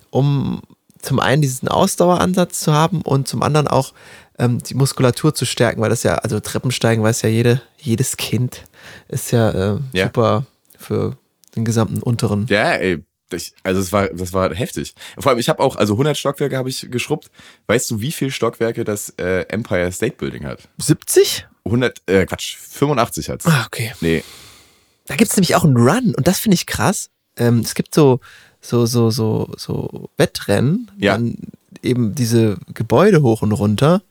um 0.09 0.61
zum 1.01 1.19
einen 1.19 1.41
diesen 1.41 1.67
Ausdaueransatz 1.67 2.61
zu 2.61 2.73
haben 2.73 3.01
und 3.01 3.27
zum 3.27 3.43
anderen 3.43 3.67
auch 3.67 3.91
ähm, 4.37 4.63
die 4.63 4.73
Muskulatur 4.73 5.35
zu 5.35 5.43
stärken, 5.43 5.81
weil 5.81 5.89
das 5.89 6.03
ja, 6.03 6.15
also 6.15 6.39
Treppensteigen 6.39 7.03
weiß 7.03 7.23
ja 7.23 7.29
jede, 7.29 7.61
jedes 7.77 8.15
Kind, 8.15 8.63
ist 9.09 9.31
ja, 9.31 9.49
äh, 9.49 9.77
ja. 9.91 10.05
super 10.05 10.45
für 10.77 11.17
den 11.57 11.65
gesamten 11.65 12.01
unteren. 12.01 12.45
Ja, 12.49 12.71
ey, 12.71 13.03
ich, 13.37 13.53
also 13.63 13.79
es 13.79 13.91
war, 13.91 14.07
das 14.09 14.33
war 14.33 14.53
heftig. 14.53 14.93
Vor 15.17 15.31
allem, 15.31 15.39
ich 15.39 15.49
habe 15.49 15.61
auch, 15.61 15.75
also 15.75 15.93
100 15.93 16.17
Stockwerke 16.17 16.57
habe 16.57 16.69
ich 16.69 16.87
geschrubbt. 16.89 17.29
Weißt 17.67 17.89
du, 17.91 18.01
wie 18.01 18.11
viele 18.11 18.31
Stockwerke 18.31 18.83
das 18.83 19.13
äh, 19.17 19.41
Empire 19.49 19.91
State 19.91 20.15
Building 20.17 20.45
hat? 20.45 20.67
70? 20.77 21.47
100, 21.65 22.01
äh, 22.07 22.25
Quatsch, 22.25 22.55
85 22.57 23.29
hat's. 23.29 23.45
Ah, 23.45 23.65
okay. 23.65 23.93
Nee. 24.01 24.23
Da 25.05 25.15
gibt's 25.15 25.35
nämlich 25.35 25.55
auch 25.55 25.63
einen 25.63 25.77
Run 25.77 26.13
und 26.15 26.27
das 26.27 26.39
finde 26.39 26.55
ich 26.55 26.65
krass. 26.65 27.09
Ähm, 27.35 27.59
es 27.59 27.75
gibt 27.75 27.95
so, 27.95 28.19
so, 28.61 28.85
so, 28.85 29.09
so, 29.11 29.53
so 29.57 30.09
Wettrennen, 30.17 30.91
ja. 30.97 31.13
dann 31.13 31.35
eben 31.81 32.15
diese 32.15 32.57
Gebäude 32.73 33.21
hoch 33.21 33.41
und 33.41 33.51
runter. 33.51 34.01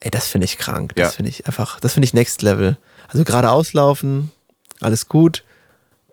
Ey, 0.00 0.10
das 0.10 0.28
finde 0.28 0.46
ich 0.46 0.58
krank. 0.58 0.94
Das 0.96 1.12
ja. 1.12 1.16
finde 1.16 1.30
ich 1.30 1.46
einfach, 1.46 1.80
das 1.80 1.94
finde 1.94 2.06
ich 2.06 2.14
Next 2.14 2.42
Level. 2.42 2.78
Also 3.08 3.24
geradeaus 3.24 3.72
laufen, 3.72 4.32
alles 4.80 5.08
gut. 5.08 5.44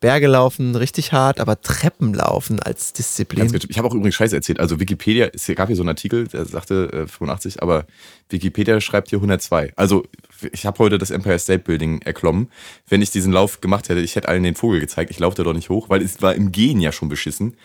Berge 0.01 0.25
laufen 0.25 0.75
richtig 0.75 1.13
hart, 1.13 1.39
aber 1.39 1.61
Treppen 1.61 2.13
laufen 2.13 2.59
als 2.59 2.91
Disziplin. 2.91 3.55
Ich 3.69 3.77
habe 3.77 3.87
auch 3.87 3.93
übrigens 3.93 4.15
Scheiße 4.15 4.35
erzählt. 4.35 4.59
Also 4.59 4.79
Wikipedia, 4.79 5.29
es 5.31 5.45
gab 5.55 5.67
hier 5.67 5.75
so 5.75 5.83
einen 5.83 5.89
Artikel, 5.89 6.27
der 6.27 6.43
sagte 6.45 6.91
äh, 6.91 7.07
85, 7.07 7.61
aber 7.61 7.85
Wikipedia 8.29 8.81
schreibt 8.81 9.09
hier 9.09 9.19
102. 9.19 9.73
Also 9.75 10.03
ich 10.51 10.65
habe 10.65 10.79
heute 10.79 10.97
das 10.97 11.11
Empire 11.11 11.37
State 11.37 11.59
Building 11.59 12.01
erklommen. 12.01 12.49
Wenn 12.89 13.03
ich 13.03 13.11
diesen 13.11 13.31
Lauf 13.31 13.61
gemacht 13.61 13.89
hätte, 13.89 14.01
ich 14.01 14.15
hätte 14.15 14.27
allen 14.27 14.41
den 14.41 14.55
Vogel 14.55 14.79
gezeigt. 14.79 15.11
Ich 15.11 15.19
laufe 15.19 15.37
da 15.37 15.43
doch 15.43 15.53
nicht 15.53 15.69
hoch, 15.69 15.87
weil 15.89 16.01
es 16.01 16.19
war 16.21 16.33
im 16.33 16.51
Gehen 16.51 16.81
ja 16.81 16.91
schon 16.91 17.07
beschissen. 17.07 17.55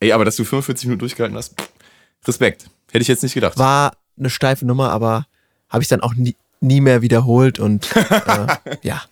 Ey, 0.00 0.12
aber 0.12 0.24
dass 0.24 0.36
du 0.36 0.44
45 0.44 0.86
Minuten 0.86 1.00
durchgehalten 1.00 1.36
hast, 1.36 1.54
Respekt. 2.26 2.70
Hätte 2.90 3.02
ich 3.02 3.08
jetzt 3.08 3.22
nicht 3.22 3.34
gedacht. 3.34 3.58
War 3.58 3.96
eine 4.18 4.30
steife 4.30 4.64
Nummer, 4.64 4.90
aber 4.90 5.26
habe 5.68 5.82
ich 5.82 5.88
dann 5.88 6.00
auch 6.00 6.14
nie, 6.14 6.36
nie 6.62 6.80
mehr 6.80 7.02
wiederholt 7.02 7.58
und 7.58 7.88
äh, 7.96 8.76
ja. 8.82 9.02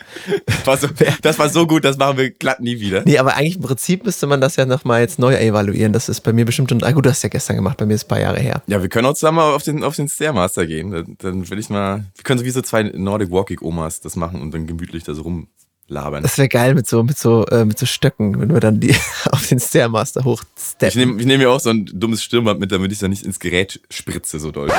War 0.65 0.77
so, 0.77 0.87
das 1.21 1.39
war 1.39 1.49
so 1.49 1.67
gut, 1.67 1.83
das 1.83 1.97
machen 1.97 2.17
wir 2.17 2.31
glatt 2.31 2.59
nie 2.59 2.79
wieder. 2.79 3.03
Nee, 3.05 3.17
aber 3.17 3.35
eigentlich 3.35 3.55
im 3.55 3.61
Prinzip 3.61 4.05
müsste 4.05 4.27
man 4.27 4.41
das 4.41 4.55
ja 4.55 4.65
nochmal 4.65 5.01
jetzt 5.01 5.19
neu 5.19 5.35
evaluieren. 5.35 5.93
Das 5.93 6.09
ist 6.09 6.21
bei 6.21 6.33
mir 6.33 6.45
bestimmt 6.45 6.69
schon, 6.69 6.83
ah 6.83 6.91
gut, 6.91 7.05
du 7.05 7.09
hast 7.09 7.23
ja 7.23 7.29
gestern 7.29 7.57
gemacht, 7.57 7.77
bei 7.77 7.85
mir 7.85 7.95
ist 7.95 8.05
ein 8.05 8.07
paar 8.07 8.19
Jahre 8.19 8.39
her. 8.39 8.61
Ja, 8.67 8.81
wir 8.81 8.89
können 8.89 9.05
auch 9.05 9.13
zusammen 9.13 9.39
auf 9.39 9.63
den, 9.63 9.83
auf 9.83 9.95
den 9.95 10.07
Stairmaster 10.07 10.65
gehen. 10.65 10.91
Dann, 10.91 11.15
dann 11.19 11.49
will 11.49 11.59
ich 11.59 11.69
mal, 11.69 12.05
wir 12.15 12.23
können 12.23 12.39
so 12.39 12.45
wie 12.45 12.51
so 12.51 12.61
zwei 12.61 12.83
Nordic 12.83 13.31
Walking 13.31 13.59
Omas 13.61 14.01
das 14.01 14.15
machen 14.15 14.41
und 14.41 14.53
dann 14.53 14.67
gemütlich 14.67 15.03
da 15.03 15.13
so 15.13 15.23
rumlabern. 15.23 16.23
Das 16.23 16.37
wäre 16.37 16.49
geil 16.49 16.73
mit 16.73 16.87
so, 16.87 17.03
mit 17.03 17.17
so, 17.17 17.45
äh, 17.47 17.65
mit 17.65 17.77
so 17.77 17.85
Stöcken, 17.85 18.39
wenn 18.39 18.53
wir 18.53 18.59
dann 18.59 18.79
die 18.79 18.95
auf 19.31 19.47
den 19.47 19.59
Stairmaster 19.59 20.23
hochsteppen. 20.23 20.87
Ich 20.87 20.95
nehme 20.95 21.19
ich 21.19 21.25
nehm 21.25 21.39
mir 21.39 21.51
auch 21.51 21.59
so 21.59 21.69
ein 21.69 21.85
dummes 21.93 22.23
Stirnband 22.23 22.59
mit, 22.59 22.71
damit 22.71 22.91
ich 22.91 22.99
da 22.99 23.07
nicht 23.07 23.23
ins 23.23 23.39
Gerät 23.39 23.81
spritze 23.89 24.39
so 24.39 24.51
doll. 24.51 24.71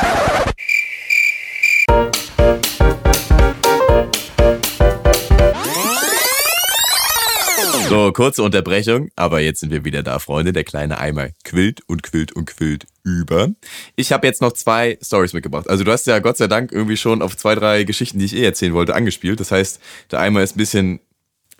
So, 7.92 8.10
kurze 8.10 8.42
Unterbrechung, 8.42 9.10
aber 9.16 9.40
jetzt 9.40 9.60
sind 9.60 9.70
wir 9.70 9.84
wieder 9.84 10.02
da, 10.02 10.18
Freunde. 10.18 10.54
Der 10.54 10.64
kleine 10.64 10.96
Eimer 10.98 11.28
quillt 11.44 11.82
und 11.86 12.02
quillt 12.02 12.32
und 12.32 12.46
quillt 12.46 12.86
über. 13.04 13.50
Ich 13.96 14.12
habe 14.12 14.26
jetzt 14.26 14.40
noch 14.40 14.52
zwei 14.52 14.98
Stories 15.02 15.34
mitgebracht. 15.34 15.68
Also 15.68 15.84
du 15.84 15.92
hast 15.92 16.06
ja 16.06 16.18
Gott 16.18 16.38
sei 16.38 16.46
Dank 16.46 16.72
irgendwie 16.72 16.96
schon 16.96 17.20
auf 17.20 17.36
zwei, 17.36 17.54
drei 17.54 17.84
Geschichten, 17.84 18.18
die 18.18 18.24
ich 18.24 18.34
eh 18.34 18.44
erzählen 18.44 18.72
wollte, 18.72 18.94
angespielt. 18.94 19.40
Das 19.40 19.50
heißt, 19.50 19.78
der 20.10 20.20
Eimer 20.20 20.42
ist 20.42 20.56
ein 20.56 20.58
bisschen 20.58 21.00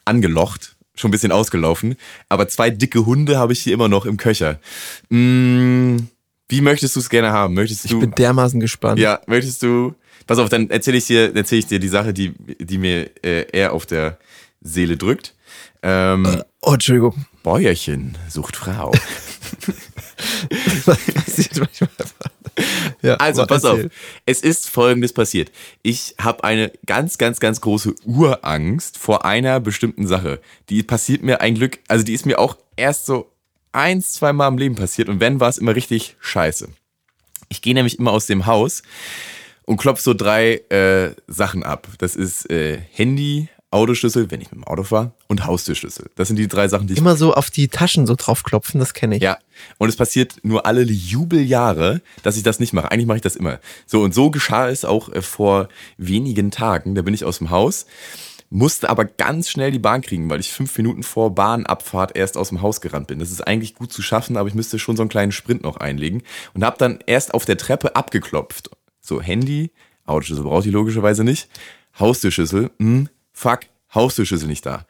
angelocht, 0.07 0.75
schon 0.95 1.11
ein 1.11 1.13
bisschen 1.13 1.33
ausgelaufen. 1.33 1.97
Aber 2.31 2.49
zwei 2.49 2.71
dicke 2.71 3.05
Hunde 3.05 3.39
habe 3.39 3.53
ich 3.53 3.61
hier 3.61 3.75
immer 3.75 3.89
noch 3.89 4.07
im 4.07 4.17
Köcher. 4.17 4.59
Mm, 5.11 5.99
wie 6.49 6.61
möchtest 6.63 6.97
du 6.97 7.01
es 7.01 7.11
gerne 7.11 7.33
haben? 7.33 7.53
Möchtest 7.53 7.85
du? 7.85 7.97
Ich 7.97 8.01
bin 8.01 8.13
dermaßen 8.13 8.59
gespannt. 8.59 8.99
Ja, 8.99 9.21
möchtest 9.27 9.63
du? 9.63 9.95
Pass 10.27 10.39
auf, 10.39 10.49
dann 10.49 10.71
erzähle 10.71 10.97
ich 10.97 11.07
dir, 11.07 11.37
erzähle 11.37 11.59
ich 11.59 11.67
dir 11.67 11.79
die 11.79 11.89
Sache, 11.89 12.15
die, 12.15 12.33
die 12.59 12.79
mir 12.79 13.11
äh, 13.23 13.51
eher 13.53 13.75
auf 13.75 13.85
der 13.85 14.17
Seele 14.63 14.97
drückt. 14.97 15.35
Ähm, 15.83 16.43
oh, 16.61 16.75
Entschuldigung. 16.75 17.27
Bäuerchen 17.43 18.17
sucht 18.29 18.57
Frau. 18.57 18.93
ja, 23.03 23.15
also, 23.17 23.45
pass 23.47 23.65
erzähl. 23.65 23.87
auf. 23.87 23.93
Es 24.27 24.41
ist 24.43 24.69
folgendes 24.69 25.13
passiert. 25.13 25.51
Ich 25.83 26.15
habe 26.21 26.45
eine 26.45 26.71
ganz, 26.87 27.19
ganz, 27.19 27.41
ganz 27.41 27.61
große 27.61 27.95
Urangst 28.05 28.97
vor 28.99 29.25
einer 29.25 29.59
bestimmten 29.61 30.07
Sache. 30.07 30.41
Die 30.69 30.85
passiert 30.85 31.23
mir 31.23 31.41
ein 31.41 31.55
Glück, 31.57 31.81
also 31.89 32.05
die 32.05 32.15
ist 32.15 32.27
mir 32.27 32.39
auch 32.39 32.57
erst 32.77 33.07
so 33.07 33.33
eins, 33.73 34.13
zwei 34.13 34.33
Mal 34.33 34.49
im 34.49 34.59
Leben 34.59 34.75
passiert 34.77 35.09
und 35.09 35.21
wenn, 35.21 35.41
war 35.41 35.49
es 35.49 35.59
immer 35.59 35.75
richtig 35.75 36.17
scheiße. 36.21 36.69
Ich 37.49 37.63
gehe 37.63 37.75
nämlich 37.75 37.99
immer 37.99 38.13
aus 38.13 38.27
dem 38.27 38.47
Haus 38.47 38.83
und 39.65 39.79
klopf 39.79 40.01
so 40.01 40.15
drei 40.15 40.55
äh, 40.69 41.15
Sachen 41.27 41.65
ab. 41.65 41.89
Das 41.99 42.17
ist 42.17 42.49
äh, 42.51 42.79
Handy, 42.93 43.49
Autoschlüssel, 43.73 44.31
wenn 44.31 44.41
ich 44.41 44.51
mit 44.51 44.61
dem 44.61 44.65
Auto 44.65 44.83
fahre, 44.83 45.13
und 45.29 45.47
Haustürschlüssel. 45.47 46.11
Das 46.15 46.29
sind 46.29 46.37
die 46.37 46.49
drei 46.49 46.69
Sachen, 46.69 46.87
die 46.87 46.93
ich. 46.93 46.99
Immer 46.99 47.17
so 47.17 47.35
auf 47.35 47.51
die 47.51 47.69
Taschen 47.69 48.07
so 48.07 48.15
draufklopfen, 48.17 48.79
das 48.79 48.95
kenne 48.95 49.17
ich. 49.17 49.23
Ja. 49.23 49.39
Und 49.79 49.89
es 49.89 49.97
passiert 49.97 50.37
nur 50.43 50.67
alle 50.67 50.83
Jubeljahre, 50.83 52.03
dass 52.23 52.37
ich 52.37 52.43
das 52.43 52.61
nicht 52.61 52.73
mache. 52.73 52.91
Eigentlich 52.91 53.07
mache 53.07 53.17
ich 53.17 53.23
das 53.23 53.37
immer. 53.37 53.61
So, 53.87 54.03
und 54.03 54.15
so 54.15 54.31
geschah 54.31 54.69
es 54.69 54.85
auch 54.85 55.09
äh, 55.09 55.23
vor 55.23 55.69
wenigen 55.97 56.51
Tagen. 56.51 56.95
Da 56.95 57.03
bin 57.03 57.15
ich 57.15 57.25
aus 57.25 57.39
dem 57.39 57.51
Haus, 57.51 57.87
musste 58.51 58.91
aber 58.91 59.07
ganz 59.07 59.49
schnell 59.49 59.71
die 59.71 59.79
Bahn 59.79 60.03
kriegen, 60.03 60.29
weil 60.29 60.41
ich 60.41 60.53
fünf 60.53 60.77
Minuten 60.77 61.03
vor 61.03 61.35
Bahnabfahrt 61.35 62.15
erst 62.15 62.37
aus 62.37 62.51
dem 62.51 62.61
Haus 62.61 62.83
gerannt 62.83 63.07
bin. 63.07 63.19
Das 63.19 63.31
ist 63.31 63.47
eigentlich 63.47 63.75
gut 63.75 63.93
zu 63.93 64.03
schaffen, 64.03 64.37
aber 64.37 64.49
ich 64.49 64.55
müsste 64.55 64.79
schon 64.79 64.97
so 64.97 65.03
einen 65.03 65.11
kleinen 65.11 65.33
Sprint 65.33 65.63
noch 65.63 65.79
einlegen. 65.79 66.23
Und 66.53 66.65
habe 66.65 66.77
dann 66.79 66.99
erst 67.07 67.33
auf 67.33 67.47
der 67.47 67.57
Treppe 67.57 67.97
abgeklopft. 67.97 68.71
So, 69.01 69.23
Handy, 69.23 69.71
Autoschlüssel 70.05 70.45
brauche 70.45 70.67
ich 70.67 70.73
logischerweise 70.73 71.25
nicht. 71.25 71.49
Haustürschlüssel, 71.99 72.71
mh, 72.79 72.79
hm, 72.79 73.09
fuck, 73.43 73.61
Haustürschlüssel 73.93 74.49
nicht 74.49 74.65
da. 74.65 74.87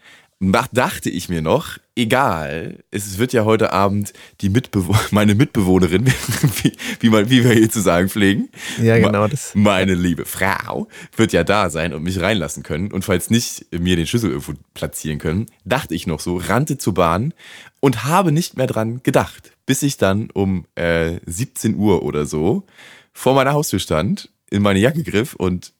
Dachte 0.73 1.09
ich 1.09 1.29
mir 1.29 1.41
noch, 1.41 1.79
egal, 1.95 2.81
es 2.91 3.17
wird 3.17 3.33
ja 3.33 3.45
heute 3.45 3.73
Abend 3.73 4.13
die 4.41 4.51
Mitbewo 4.51 4.95
meine 5.11 5.35
Mitbewohnerin, 5.35 6.07
wie, 6.63 6.73
wie, 7.01 7.09
man, 7.09 7.31
wie 7.31 7.45
wir 7.45 7.53
hier 7.53 7.71
zu 7.71 7.81
sagen 7.81 8.09
pflegen. 8.09 8.51
Ja, 8.83 8.99
genau. 8.99 9.27
Das. 9.29 9.53
Meine 9.55 9.95
liebe 9.95 10.27
Frau 10.27 10.89
wird 11.17 11.33
ja 11.33 11.45
da 11.45 11.71
sein 11.71 11.95
und 11.95 12.03
mich 12.03 12.21
reinlassen 12.21 12.63
können 12.63 12.93
und 12.93 13.05
falls 13.05 13.31
nicht 13.31 13.67
mir 13.73 13.97
den 13.97 14.07
Schlüssel 14.07 14.31
irgendwo 14.31 14.53
platzieren 14.75 15.19
können, 15.19 15.47
dachte 15.65 15.95
ich 15.95 16.07
noch 16.07 16.21
so, 16.21 16.37
rannte 16.37 16.77
zur 16.77 16.95
Bahn 16.95 17.33
und 17.81 18.05
habe 18.05 18.33
nicht 18.33 18.57
mehr 18.59 18.67
dran 18.67 19.03
gedacht, 19.03 19.53
bis 19.65 19.83
ich 19.83 19.97
dann 19.97 20.29
um 20.33 20.67
äh, 20.75 21.21
17 21.25 21.77
Uhr 21.77 22.03
oder 22.03 22.27
so 22.27 22.65
vor 23.13 23.35
meiner 23.35 23.53
Haustür 23.53 23.79
stand, 23.79 24.29
in 24.51 24.61
meine 24.61 24.81
Jacke 24.81 25.03
griff 25.05 25.35
und 25.35 25.73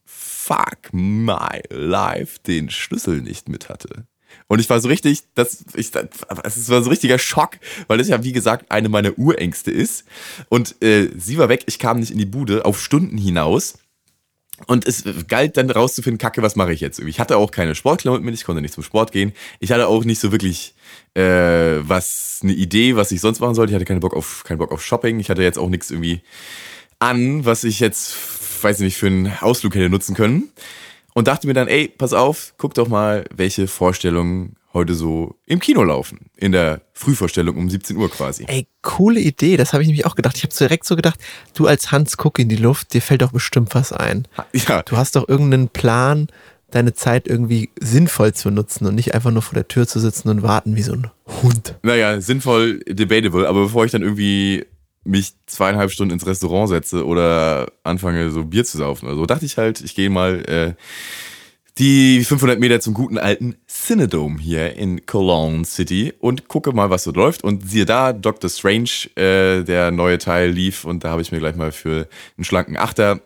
fuck 0.45 0.93
my 0.93 1.63
life 1.71 2.41
den 2.47 2.71
Schlüssel 2.71 3.23
nicht 3.23 3.49
mit 3.49 3.69
hatte. 3.69 4.07
Und 4.49 4.61
ich 4.61 4.69
war 4.69 4.81
so 4.81 4.89
richtig, 4.89 5.25
das, 5.35 5.65
ich, 5.75 5.91
es 6.45 6.69
war 6.69 6.83
so 6.83 6.91
richtiger 6.91 7.19
Schock, 7.19 7.59
weil 7.87 8.01
es 8.01 8.09
ja 8.09 8.25
wie 8.25 8.33
gesagt 8.33 8.71
eine 8.71 8.89
meiner 8.89 9.19
Urängste 9.19 9.71
ist. 9.71 10.05
Und 10.49 10.83
äh, 10.83 11.11
sie 11.17 11.39
war 11.39 11.49
weg, 11.49 11.65
ich 11.67 11.79
kam 11.79 12.01
nicht 12.01 12.11
in 12.11 12.19
die 12.19 12.27
Bude 12.27 12.65
auf 12.65 12.83
Stunden 12.83 13.19
hinaus. 13.19 13.79
Und 14.67 14.87
es 14.87 15.05
galt 15.29 15.57
dann 15.57 15.71
rauszufinden, 15.71 16.19
Kacke, 16.19 16.43
was 16.43 16.57
mache 16.57 16.73
ich 16.73 16.81
jetzt? 16.81 17.01
Ich 17.01 17.19
hatte 17.19 17.37
auch 17.37 17.51
keine 17.51 17.75
Sportklamotten 17.75 18.25
mit, 18.25 18.35
ich 18.35 18.45
konnte 18.45 18.63
nicht 18.63 18.75
zum 18.75 18.85
Sport 18.85 19.13
gehen. 19.13 19.33
Ich 19.61 19.73
hatte 19.73 19.89
auch 19.89 20.05
nicht 20.05 20.21
so 20.21 20.33
wirklich 20.33 20.75
äh, 21.15 21.23
was 21.23 22.41
eine 22.43 22.53
Idee, 22.53 22.97
was 22.97 23.13
ich 23.13 23.21
sonst 23.21 23.41
machen 23.41 23.55
sollte. 23.55 23.73
Ich 23.73 23.75
hatte 23.75 23.85
keinen 23.85 24.01
Bock 24.01 24.15
auf 24.15 24.45
keinen 24.45 24.59
Bock 24.59 24.73
auf 24.73 24.85
Shopping. 24.85 25.19
Ich 25.21 25.31
hatte 25.31 25.43
jetzt 25.43 25.59
auch 25.59 25.69
nichts 25.69 25.91
irgendwie 25.91 26.23
an, 26.99 27.45
was 27.45 27.65
ich 27.65 27.81
jetzt 27.81 28.13
weiß 28.63 28.81
ich 28.81 28.85
nicht, 28.85 28.97
für 28.97 29.07
einen 29.07 29.33
Ausflug 29.41 29.75
hätte 29.75 29.91
nutzen 29.91 30.15
können. 30.15 30.51
Und 31.15 31.29
dachte 31.29 31.47
mir 31.47 31.55
dann, 31.55 31.69
ey, 31.69 31.89
pass 31.89 32.15
auf, 32.15 32.55
guck 32.57 32.75
doch 32.75 32.89
mal, 32.89 33.25
welche 33.35 33.67
Vorstellungen 33.67 34.57
heute 34.73 34.95
so 34.95 35.37
im 35.47 35.61
Kino 35.61 35.83
laufen. 35.83 36.31
In 36.37 36.53
der 36.53 36.81
Frühvorstellung 36.95 37.57
um 37.57 37.69
17 37.69 37.97
Uhr 37.97 38.11
quasi. 38.11 38.45
Ey, 38.49 38.67
coole 38.81 39.21
Idee. 39.21 39.57
Das 39.57 39.73
habe 39.73 39.83
ich 39.83 39.89
nämlich 39.89 40.07
auch 40.07 40.15
gedacht. 40.15 40.37
Ich 40.37 40.43
habe 40.43 40.55
direkt 40.55 40.87
so 40.87 40.97
gedacht, 40.97 41.21
du 41.55 41.67
als 41.67 41.93
Hans 41.93 42.17
guck 42.17 42.39
in 42.39 42.49
die 42.49 42.57
Luft, 42.57 42.95
dir 42.95 43.03
fällt 43.03 43.23
doch 43.23 43.33
bestimmt 43.33 43.75
was 43.75 43.93
ein. 43.93 44.27
Ja. 44.55 44.83
Du 44.83 44.97
hast 44.97 45.17
doch 45.17 45.29
irgendeinen 45.29 45.69
Plan, 45.69 46.29
deine 46.71 46.95
Zeit 46.95 47.29
irgendwie 47.29 47.71
sinnvoll 47.79 48.33
zu 48.33 48.51
nutzen 48.51 48.87
und 48.87 48.95
nicht 48.95 49.15
einfach 49.15 49.31
nur 49.31 49.43
vor 49.43 49.55
der 49.55 49.69
Tür 49.69 49.87
zu 49.87 50.01
sitzen 50.01 50.29
und 50.29 50.43
warten 50.43 50.75
wie 50.77 50.83
so 50.83 50.95
ein 50.95 51.11
Hund. 51.43 51.79
Naja, 51.83 52.21
sinnvoll, 52.21 52.81
debatable. 52.89 53.47
Aber 53.49 53.65
bevor 53.65 53.85
ich 53.85 53.93
dann 53.93 54.03
irgendwie 54.03 54.65
mich 55.05 55.33
zweieinhalb 55.47 55.91
Stunden 55.91 56.15
ins 56.15 56.27
Restaurant 56.27 56.69
setze 56.69 57.07
oder 57.07 57.73
anfange 57.83 58.31
so 58.31 58.45
Bier 58.45 58.65
zu 58.65 58.79
saufen. 58.79 59.09
Also 59.09 59.27
dachte 59.27 59.45
ich 59.45 59.59
halt, 59.59 59.81
ich 59.81 59.95
gehe 59.95 60.11
mal 60.11 60.45
äh, 60.49 60.75
die 61.79 62.23
500 62.25 62.61
Meter 62.61 62.81
zum 62.81 62.95
guten 62.95 63.19
alten 63.19 63.57
Cinedome 63.67 64.39
hier 64.39 64.77
in 64.77 65.07
Cologne 65.07 65.65
City 65.65 66.13
und 66.19 66.49
gucke 66.49 66.73
mal, 66.73 66.91
was 66.91 67.05
so 67.05 67.13
läuft. 67.13 67.45
Und 67.45 67.69
siehe 67.69 67.87
da, 67.87 68.13
Doctor 68.13 68.51
Strange, 68.51 68.91
äh, 69.17 69.63
der 69.65 69.91
neue 69.91 70.19
Teil 70.19 70.51
lief 70.51 70.85
und 70.85 71.05
da 71.05 71.11
habe 71.11 71.23
ich 71.23 71.33
mir 71.33 71.39
gleich 71.39 71.57
mal 71.57 71.73
für 71.73 72.09
einen 72.37 72.45
schlanken 72.45 72.77
Achter 72.77 73.21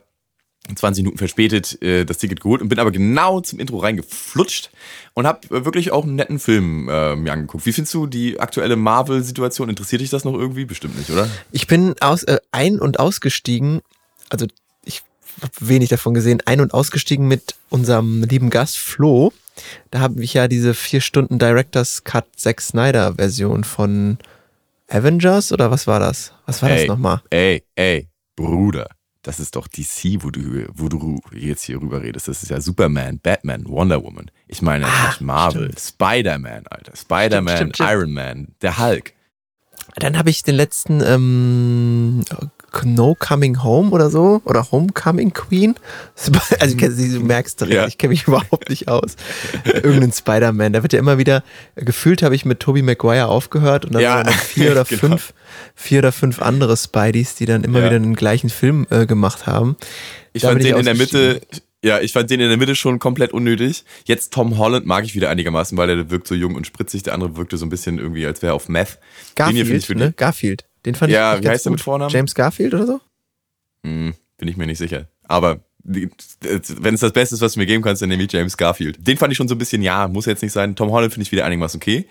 20 0.74 1.05
Minuten 1.05 1.18
verspätet 1.18 1.81
äh, 1.83 2.05
das 2.05 2.18
Ticket 2.18 2.40
geholt 2.40 2.62
und 2.62 2.68
bin 2.68 2.79
aber 2.79 2.90
genau 2.90 3.40
zum 3.40 3.61
Intro 3.61 3.79
reingeflutscht 3.79 4.70
und 5.14 5.26
habe 5.26 5.46
äh, 5.55 5.64
wirklich 5.64 5.92
auch 5.92 6.05
einen 6.05 6.16
netten 6.16 6.38
Film 6.38 6.88
äh, 6.88 7.14
mir 7.14 7.33
angeguckt. 7.33 7.66
Wie 7.66 7.72
findest 7.72 7.94
du 7.94 8.07
die 8.07 8.40
aktuelle 8.40 8.76
Marvel-Situation? 8.76 9.68
Interessiert 9.68 10.00
dich 10.00 10.11
das 10.11 10.24
noch 10.24 10.35
irgendwie? 10.35 10.64
Bestimmt 10.64 10.98
nicht, 10.98 11.11
oder? 11.11 11.29
Ich 11.52 11.66
bin 11.66 11.94
aus, 12.00 12.24
äh, 12.24 12.38
ein- 12.50 12.81
und 12.81 12.98
ausgestiegen, 12.98 13.83
also 14.29 14.46
ich 14.85 15.02
habe 15.42 15.52
wenig 15.61 15.90
davon 15.90 16.14
gesehen, 16.14 16.42
ein- 16.46 16.61
und 16.61 16.74
ausgestiegen 16.74 17.29
mit 17.29 17.55
unserem 17.68 18.24
lieben 18.24 18.50
Gast 18.50 18.79
Flo. 18.79 19.33
Da 19.90 20.00
habe 20.00 20.22
ich 20.22 20.35
ja 20.35 20.48
diese 20.48 20.74
vier 20.74 21.00
Stunden 21.00 21.38
Director's 21.38 22.05
Cut 22.05 22.26
Zack 22.37 22.61
Snyder 22.61 23.14
Version 23.14 23.64
von 23.64 24.18
Avengers 24.88 25.52
oder 25.52 25.70
was 25.70 25.87
war 25.87 26.00
das? 26.00 26.33
Was 26.44 26.62
war 26.62 26.70
ey, 26.70 26.79
das 26.79 26.88
nochmal? 26.88 27.22
Ey, 27.31 27.62
ey, 27.74 28.09
Bruder 28.37 28.88
das 29.27 29.41
ist 29.41 29.57
doch 29.57 29.67
DC, 29.67 30.23
wo 30.23 30.31
du, 30.31 30.69
wo 30.73 30.89
du 30.89 31.21
jetzt 31.33 31.62
hier 31.65 31.81
rüber 31.81 32.01
redest. 32.01 32.29
Das 32.29 32.45
ist 32.45 32.49
ja 32.49 32.61
Superman, 32.61 33.19
Batman, 33.19 33.67
Wonder 33.67 34.03
Woman. 34.05 34.31
Ich 34.47 34.62
meine 34.62 34.87
ah, 34.87 35.17
Marvel, 35.19 35.75
Spider-Man, 35.77 36.69
Alter. 36.69 36.95
Spider-Man, 36.95 37.73
Iron 37.81 38.12
Man, 38.12 38.55
der 38.62 38.79
Hulk. 38.79 39.15
Dann 39.97 40.17
habe 40.17 40.31
ich 40.31 40.45
den 40.45 40.55
letzten 40.55 41.01
ähm, 41.01 42.25
No 42.85 43.17
Coming 43.19 43.62
Home 43.62 43.91
oder 43.91 44.11
so 44.11 44.41
oder 44.45 44.71
Homecoming 44.71 45.33
Queen. 45.33 45.75
Also 46.59 46.77
du 46.77 47.21
merkst 47.21 47.61
direkt, 47.61 47.75
ja. 47.75 47.87
ich 47.87 47.99
kenne 47.99 48.11
mich 48.11 48.23
überhaupt 48.27 48.69
nicht 48.69 48.89
aus. 48.89 49.17
Irgendein 49.65 50.12
Spider-Man. 50.12 50.73
Da 50.73 50.83
wird 50.83 50.93
ja 50.93 50.99
immer 50.99 51.19
wieder, 51.19 51.43
gefühlt 51.77 52.23
habe 52.23 52.35
ich 52.35 52.45
mit 52.45 52.61
Tobey 52.61 52.83
Maguire 52.83 53.29
aufgehört 53.29 53.85
und 53.85 53.95
dann 53.95 54.03
ja, 54.03 54.25
noch 54.25 54.33
vier 54.33 54.73
oder 54.73 54.85
genau. 54.85 55.01
fünf, 55.01 55.35
vier 55.75 55.99
oder 56.01 56.12
fünf 56.12 56.41
andere 56.41 56.77
Spideys, 56.77 57.35
die 57.35 57.47
dann 57.47 57.65
immer 57.65 57.81
ja. 57.81 57.87
wieder 57.87 57.99
den 57.99 58.17
gleichen 58.17 58.51
Film 58.51 58.87
äh, 58.91 59.07
gemacht 59.07 59.47
haben. 59.47 59.77
Ich 60.33 60.43
da 60.43 60.49
fand 60.49 60.65
den 60.65 60.77
in 60.77 60.85
der 60.85 60.95
Mitte, 60.95 61.41
ja, 61.83 62.01
ich 62.01 62.12
fand 62.12 62.31
den 62.31 62.41
in 62.41 62.49
der 62.49 62.59
Mitte 62.59 62.75
schon 62.75 62.99
komplett 62.99 63.33
unnötig. 63.33 63.85
Jetzt 64.05 64.33
Tom 64.33 64.59
Holland 64.59 64.87
mag 64.87 65.05
ich 65.05 65.15
wieder 65.15 65.31
einigermaßen, 65.31 65.79
weil 65.79 65.87
der 65.87 66.11
wirkt 66.11 66.27
so 66.27 66.35
jung 66.35 66.55
und 66.57 66.67
spritzig. 66.67 67.05
Der 67.05 67.15
andere 67.15 67.37
wirkte 67.37 67.57
so 67.59 67.67
ein 67.67 67.69
bisschen 67.69 67.99
irgendwie, 67.99 68.27
als 68.27 68.43
wäre 68.43 68.53
er 68.53 68.55
auf 68.55 68.69
Meth. 68.69 68.99
Garfield, 69.35 69.89
ne? 69.91 70.12
Garfield. 70.17 70.65
Den 70.87 70.94
fand 70.94 71.12
ja, 71.12 71.37
ich 71.37 71.42
wie 71.42 71.49
heißt 71.49 71.66
der 71.66 71.72
mit 71.72 71.81
Vornamen? 71.81 72.11
James 72.11 72.35
Garfield 72.35 72.72
oder 72.72 72.87
so? 72.87 73.01
Hm, 73.85 74.14
bin 74.38 74.49
ich 74.49 74.57
mir 74.57 74.66
nicht 74.66 74.79
sicher. 74.79 75.09
Aber 75.25 75.61
wenn 75.85 76.94
es 76.94 77.01
das 77.01 77.12
Beste 77.12 77.35
ist, 77.35 77.40
was 77.40 77.53
du 77.53 77.61
mir 77.61 77.66
geben 77.66 77.83
kannst, 77.83 78.03
dann 78.03 78.09
nehme 78.09 78.22
ich 78.22 78.33
James 78.33 78.57
Garfield. 78.57 79.07
Den 79.07 79.16
fand 79.18 79.33
ich 79.33 79.37
schon 79.37 79.46
so 79.46 79.55
ein 79.55 79.59
bisschen, 79.59 79.83
ja, 79.83 80.09
muss 80.09 80.27
jetzt 80.27 80.42
nicht 80.42 80.53
sein. 80.53 80.75
Tom 80.75 80.90
Holland 80.90 81.12
finde 81.12 81.22
ich 81.25 81.33
wieder 81.33 81.44
einigermaßen 81.44 81.79
okay. 81.79 82.07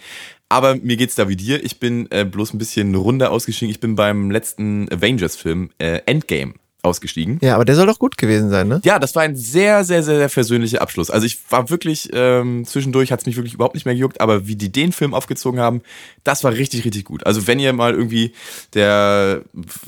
Aber 0.47 0.75
mir 0.75 0.95
geht's 0.95 1.15
da 1.15 1.27
wie 1.27 1.35
dir. 1.35 1.63
Ich 1.63 1.79
bin 1.79 2.09
äh, 2.11 2.23
bloß 2.23 2.53
ein 2.53 2.57
bisschen 2.57 2.95
runder 2.95 3.31
ausgestiegen. 3.31 3.71
Ich 3.71 3.79
bin 3.79 3.95
beim 3.95 4.31
letzten 4.31 4.91
Avengers-Film 4.91 5.71
äh, 5.79 6.01
Endgame 6.05 6.53
ausgestiegen. 6.86 7.39
Ja, 7.41 7.56
aber 7.56 7.65
der 7.65 7.76
soll 7.76 7.88
doch 7.88 8.00
gut 8.00 8.17
gewesen 8.17 8.50
sein, 8.50 8.67
ne? 8.67 8.82
Ja, 8.84 9.00
das 9.00 9.15
war 9.15 9.24
ein 9.24 9.36
sehr, 9.36 9.84
sehr, 9.84 10.04
sehr, 10.04 10.17
sehr 10.17 10.30
versöhnlicher 10.30 10.82
Abschluss. 10.82 11.10
Also 11.10 11.26
ich 11.26 11.39
war 11.50 11.69
wirklich, 11.69 12.10
ähm, 12.13 12.65
zwischendurch 12.65 13.12
hat 13.12 13.21
es 13.21 13.26
mich 13.26 13.36
wirklich 13.36 13.54
überhaupt 13.54 13.76
nicht 13.76 13.86
mehr 13.86 13.95
gejuckt, 13.95 14.21
aber 14.21 14.48
wie 14.48 14.56
die 14.56 14.71
den 14.71 14.91
Film 14.91 15.13
aufgezogen 15.13 15.60
haben, 15.60 15.82
das 16.24 16.43
war 16.43 16.54
richtig, 16.54 16.86
richtig 16.86 17.06
gut. 17.06 17.26
Also 17.26 17.48
wenn 17.48 17.60
ihr 17.60 17.74
mal 17.74 17.93
irgendwie 17.93 18.34
der 18.74 19.41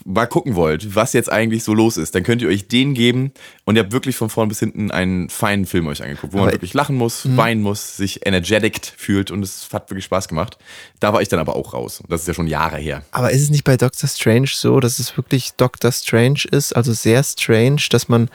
mal 0.05 0.25
gucken 0.25 0.55
wollt, 0.55 0.95
was 0.95 1.13
jetzt 1.13 1.31
eigentlich 1.31 1.63
so 1.63 1.73
los 1.73 1.97
ist, 1.97 2.15
dann 2.15 2.23
könnt 2.23 2.41
ihr 2.41 2.49
euch 2.49 2.67
den 2.67 2.93
geben 2.93 3.31
und 3.65 3.75
ihr 3.75 3.83
habt 3.83 3.91
wirklich 3.91 4.15
von 4.15 4.29
vorn 4.29 4.49
bis 4.49 4.59
hinten 4.59 4.91
einen 4.91 5.29
feinen 5.29 5.65
Film 5.65 5.87
euch 5.87 6.01
angeguckt, 6.01 6.33
wo 6.33 6.37
aber 6.37 6.47
man 6.47 6.53
wirklich 6.53 6.73
lachen 6.73 6.95
muss, 6.95 7.25
mh. 7.25 7.37
weinen 7.37 7.61
muss, 7.61 7.97
sich 7.97 8.25
energetic 8.25 8.93
fühlt 8.97 9.31
und 9.31 9.43
es 9.43 9.69
hat 9.71 9.89
wirklich 9.89 10.05
Spaß 10.05 10.27
gemacht. 10.27 10.57
Da 10.99 11.13
war 11.13 11.21
ich 11.21 11.29
dann 11.29 11.39
aber 11.39 11.55
auch 11.55 11.73
raus. 11.73 12.01
Das 12.07 12.21
ist 12.21 12.27
ja 12.27 12.33
schon 12.33 12.47
Jahre 12.47 12.77
her. 12.77 13.03
Aber 13.11 13.31
ist 13.31 13.41
es 13.41 13.49
nicht 13.49 13.63
bei 13.63 13.77
Doctor 13.77 14.09
Strange 14.09 14.49
so, 14.51 14.79
dass 14.79 14.99
es 14.99 15.15
wirklich 15.17 15.53
Doctor 15.53 15.91
Strange 15.91 16.41
ist? 16.49 16.75
Also 16.75 16.86
also 16.87 16.93
sehr 16.93 17.23
strange, 17.23 17.81
dass 17.89 18.07
man 18.07 18.29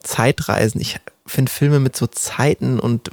Zeitreisen, 0.00 0.80
ich 0.80 0.98
finde 1.26 1.50
Filme 1.50 1.80
mit 1.80 1.96
so 1.96 2.06
Zeiten 2.06 2.78
und 2.78 3.10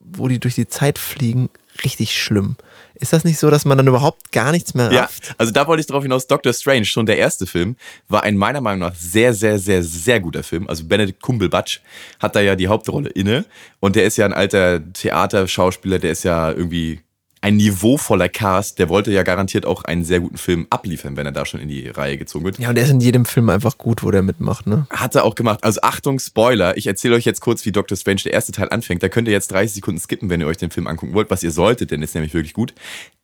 wo 0.00 0.26
die 0.26 0.40
durch 0.40 0.54
die 0.54 0.66
Zeit 0.66 0.98
fliegen, 0.98 1.50
richtig 1.84 2.20
schlimm. 2.20 2.56
Ist 2.94 3.12
das 3.12 3.22
nicht 3.22 3.38
so, 3.38 3.48
dass 3.48 3.64
man 3.64 3.78
dann 3.78 3.86
überhaupt 3.86 4.32
gar 4.32 4.50
nichts 4.50 4.74
mehr 4.74 4.90
rafft? 4.90 5.28
Ja, 5.28 5.34
also 5.38 5.52
da 5.52 5.68
wollte 5.68 5.80
ich 5.80 5.86
drauf 5.86 6.02
hinaus. 6.02 6.26
Doctor 6.26 6.52
Strange, 6.52 6.84
schon 6.84 7.06
der 7.06 7.16
erste 7.16 7.46
Film, 7.46 7.76
war 8.08 8.24
ein 8.24 8.36
meiner 8.36 8.60
Meinung 8.60 8.80
nach 8.80 8.96
sehr, 8.96 9.34
sehr, 9.34 9.60
sehr, 9.60 9.84
sehr 9.84 10.18
guter 10.18 10.42
Film. 10.42 10.68
Also 10.68 10.84
Benedict 10.84 11.22
Cumberbatch 11.22 11.80
hat 12.18 12.34
da 12.34 12.40
ja 12.40 12.56
die 12.56 12.66
Hauptrolle 12.66 13.10
inne. 13.10 13.44
Und 13.78 13.94
der 13.94 14.04
ist 14.04 14.16
ja 14.16 14.24
ein 14.24 14.32
alter 14.32 14.80
Theaterschauspieler, 14.92 16.00
der 16.00 16.10
ist 16.10 16.24
ja 16.24 16.50
irgendwie 16.50 17.00
ein 17.40 17.56
niveauvoller 17.56 18.28
Cast, 18.28 18.78
der 18.78 18.88
wollte 18.88 19.12
ja 19.12 19.22
garantiert 19.22 19.66
auch 19.66 19.84
einen 19.84 20.04
sehr 20.04 20.20
guten 20.20 20.38
Film 20.38 20.66
abliefern, 20.70 21.16
wenn 21.16 21.26
er 21.26 21.32
da 21.32 21.46
schon 21.46 21.60
in 21.60 21.68
die 21.68 21.88
Reihe 21.88 22.18
gezogen 22.18 22.44
wird. 22.44 22.58
Ja, 22.58 22.70
und 22.70 22.74
der 22.74 22.84
ist 22.84 22.90
in 22.90 23.00
jedem 23.00 23.24
Film 23.24 23.48
einfach 23.48 23.78
gut, 23.78 24.02
wo 24.02 24.10
der 24.10 24.22
mitmacht, 24.22 24.66
ne? 24.66 24.86
Hat 24.90 25.14
er 25.14 25.24
auch 25.24 25.34
gemacht. 25.34 25.62
Also 25.62 25.80
Achtung, 25.82 26.18
Spoiler. 26.18 26.76
Ich 26.76 26.86
erzähle 26.86 27.14
euch 27.14 27.24
jetzt 27.24 27.40
kurz, 27.40 27.64
wie 27.64 27.72
Doctor 27.72 27.96
Strange 27.96 28.22
der 28.24 28.32
erste 28.32 28.52
Teil 28.52 28.68
anfängt. 28.70 29.02
Da 29.02 29.08
könnt 29.08 29.28
ihr 29.28 29.32
jetzt 29.32 29.52
30 29.52 29.74
Sekunden 29.74 30.00
skippen, 30.00 30.30
wenn 30.30 30.40
ihr 30.40 30.46
euch 30.46 30.56
den 30.56 30.70
Film 30.70 30.86
angucken 30.86 31.14
wollt, 31.14 31.30
was 31.30 31.42
ihr 31.42 31.50
solltet, 31.50 31.90
denn 31.90 32.02
ist 32.02 32.14
nämlich 32.14 32.34
wirklich 32.34 32.54
gut. 32.54 32.74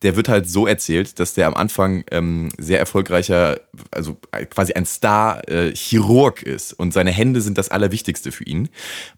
Der 0.01 0.15
wird 0.15 0.29
halt 0.29 0.49
so 0.49 0.67
erzählt, 0.67 1.19
dass 1.19 1.33
der 1.33 1.47
am 1.47 1.53
Anfang 1.53 2.03
ähm, 2.11 2.49
sehr 2.57 2.79
erfolgreicher, 2.79 3.59
also 3.91 4.17
quasi 4.49 4.73
ein 4.73 4.85
Star-Chirurg 4.85 6.45
äh, 6.45 6.55
ist 6.55 6.73
und 6.73 6.93
seine 6.93 7.11
Hände 7.11 7.41
sind 7.41 7.57
das 7.57 7.69
Allerwichtigste 7.69 8.31
für 8.31 8.43
ihn. 8.43 8.69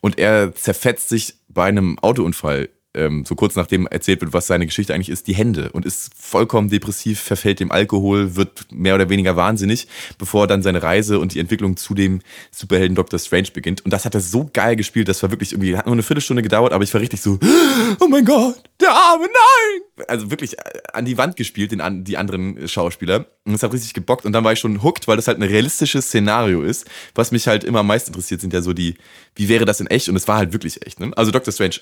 Und 0.02 0.18
er 0.18 0.56
zerfetzt 0.56 1.10
sich 1.10 1.36
bei 1.50 1.66
einem 1.66 1.98
Autounfall 2.00 2.70
ähm, 2.98 3.24
so 3.26 3.36
kurz 3.36 3.56
nachdem 3.56 3.88
erzählt 3.88 4.22
wird, 4.22 4.34
was 4.34 4.48
seine 4.48 4.66
Geschichte 4.66 4.94
eigentlich 4.94 5.10
ist, 5.10 5.28
die 5.28 5.36
Hände 5.36 5.70
und 5.72 5.86
ist 5.86 6.12
vollkommen 6.18 6.70
depressiv, 6.70 7.20
verfällt 7.20 7.60
dem 7.60 7.72
Alkohol, 7.72 8.36
wird 8.36 8.68
mehr 8.72 8.96
oder 8.96 9.10
weniger 9.10 9.36
wahnsinnig, 9.36 9.88
bevor 10.18 10.48
dann 10.48 10.64
seine 10.64 10.84
Reise 10.84 11.20
und 11.20 11.34
die 11.34 11.40
Entwicklung 11.40 11.78
zu 11.78 11.94
dem 11.94 12.22
Superhelden 12.52 12.96
Doctor 12.96 13.20
Strange 13.20 13.50
beginnt. 13.54 13.86
Und 13.86 13.92
das 13.92 14.06
hat 14.06 14.16
er 14.16 14.22
so 14.22 14.50
geil 14.52 14.76
gespielt, 14.76 15.08
das 15.08 15.22
war 15.24 15.32
wirklich 15.32 15.54
irgendwie, 15.54 15.78
hat 15.78 15.86
nur 15.86 15.94
eine 15.94 16.04
Viertelstunde 16.04 16.42
gedauert, 16.42 16.74
aber 16.74 16.84
ich 16.84 16.94
war 16.94 17.02
richtig 17.02 17.22
so, 17.22 17.40
oh 18.00 18.08
mein 18.08 18.26
Gott, 18.26 18.62
der 18.82 18.92
Arme, 18.92 19.26
nein! 19.26 20.06
Also 20.08 20.30
wirklich 20.30 20.58
äh, 20.58 20.64
an 20.94 21.06
die 21.06 21.18
Wand 21.18 21.36
gespielt, 21.36 21.72
den, 21.72 22.04
die 22.04 22.18
anderen 22.18 22.68
Schauspieler. 22.68 23.26
Und 23.46 23.54
es 23.54 23.64
hat 23.64 23.74
richtig 23.74 23.94
gebockt 23.94 24.26
und 24.26 24.34
dann 24.34 24.44
war 24.44 24.54
ich 24.54 24.60
schon 24.60 24.84
hooked, 24.84 25.08
weil 25.08 25.16
das 25.16 25.28
halt 25.28 25.40
ein 25.40 25.44
realistisches 25.44 26.08
Szenario 26.08 26.62
ist. 26.62 26.86
Was 27.16 27.32
mich 27.32 27.48
halt 27.48 27.64
immer 27.64 27.80
am 27.80 27.88
meisten 27.88 28.12
interessiert, 28.12 28.42
sind 28.42 28.54
ja 28.54 28.62
so 28.62 28.74
die, 28.74 28.96
wie 29.36 29.50
wäre 29.50 29.66
das 29.66 29.80
in 29.80 29.88
echt? 29.88 30.10
Und 30.10 30.16
es 30.16 30.28
war 30.28 30.38
halt 30.38 30.54
wirklich 30.54 30.86
echt. 30.86 31.00
Ne? 31.00 31.12
Also 31.16 31.32
Doctor 31.32 31.54
Strange 31.54 31.78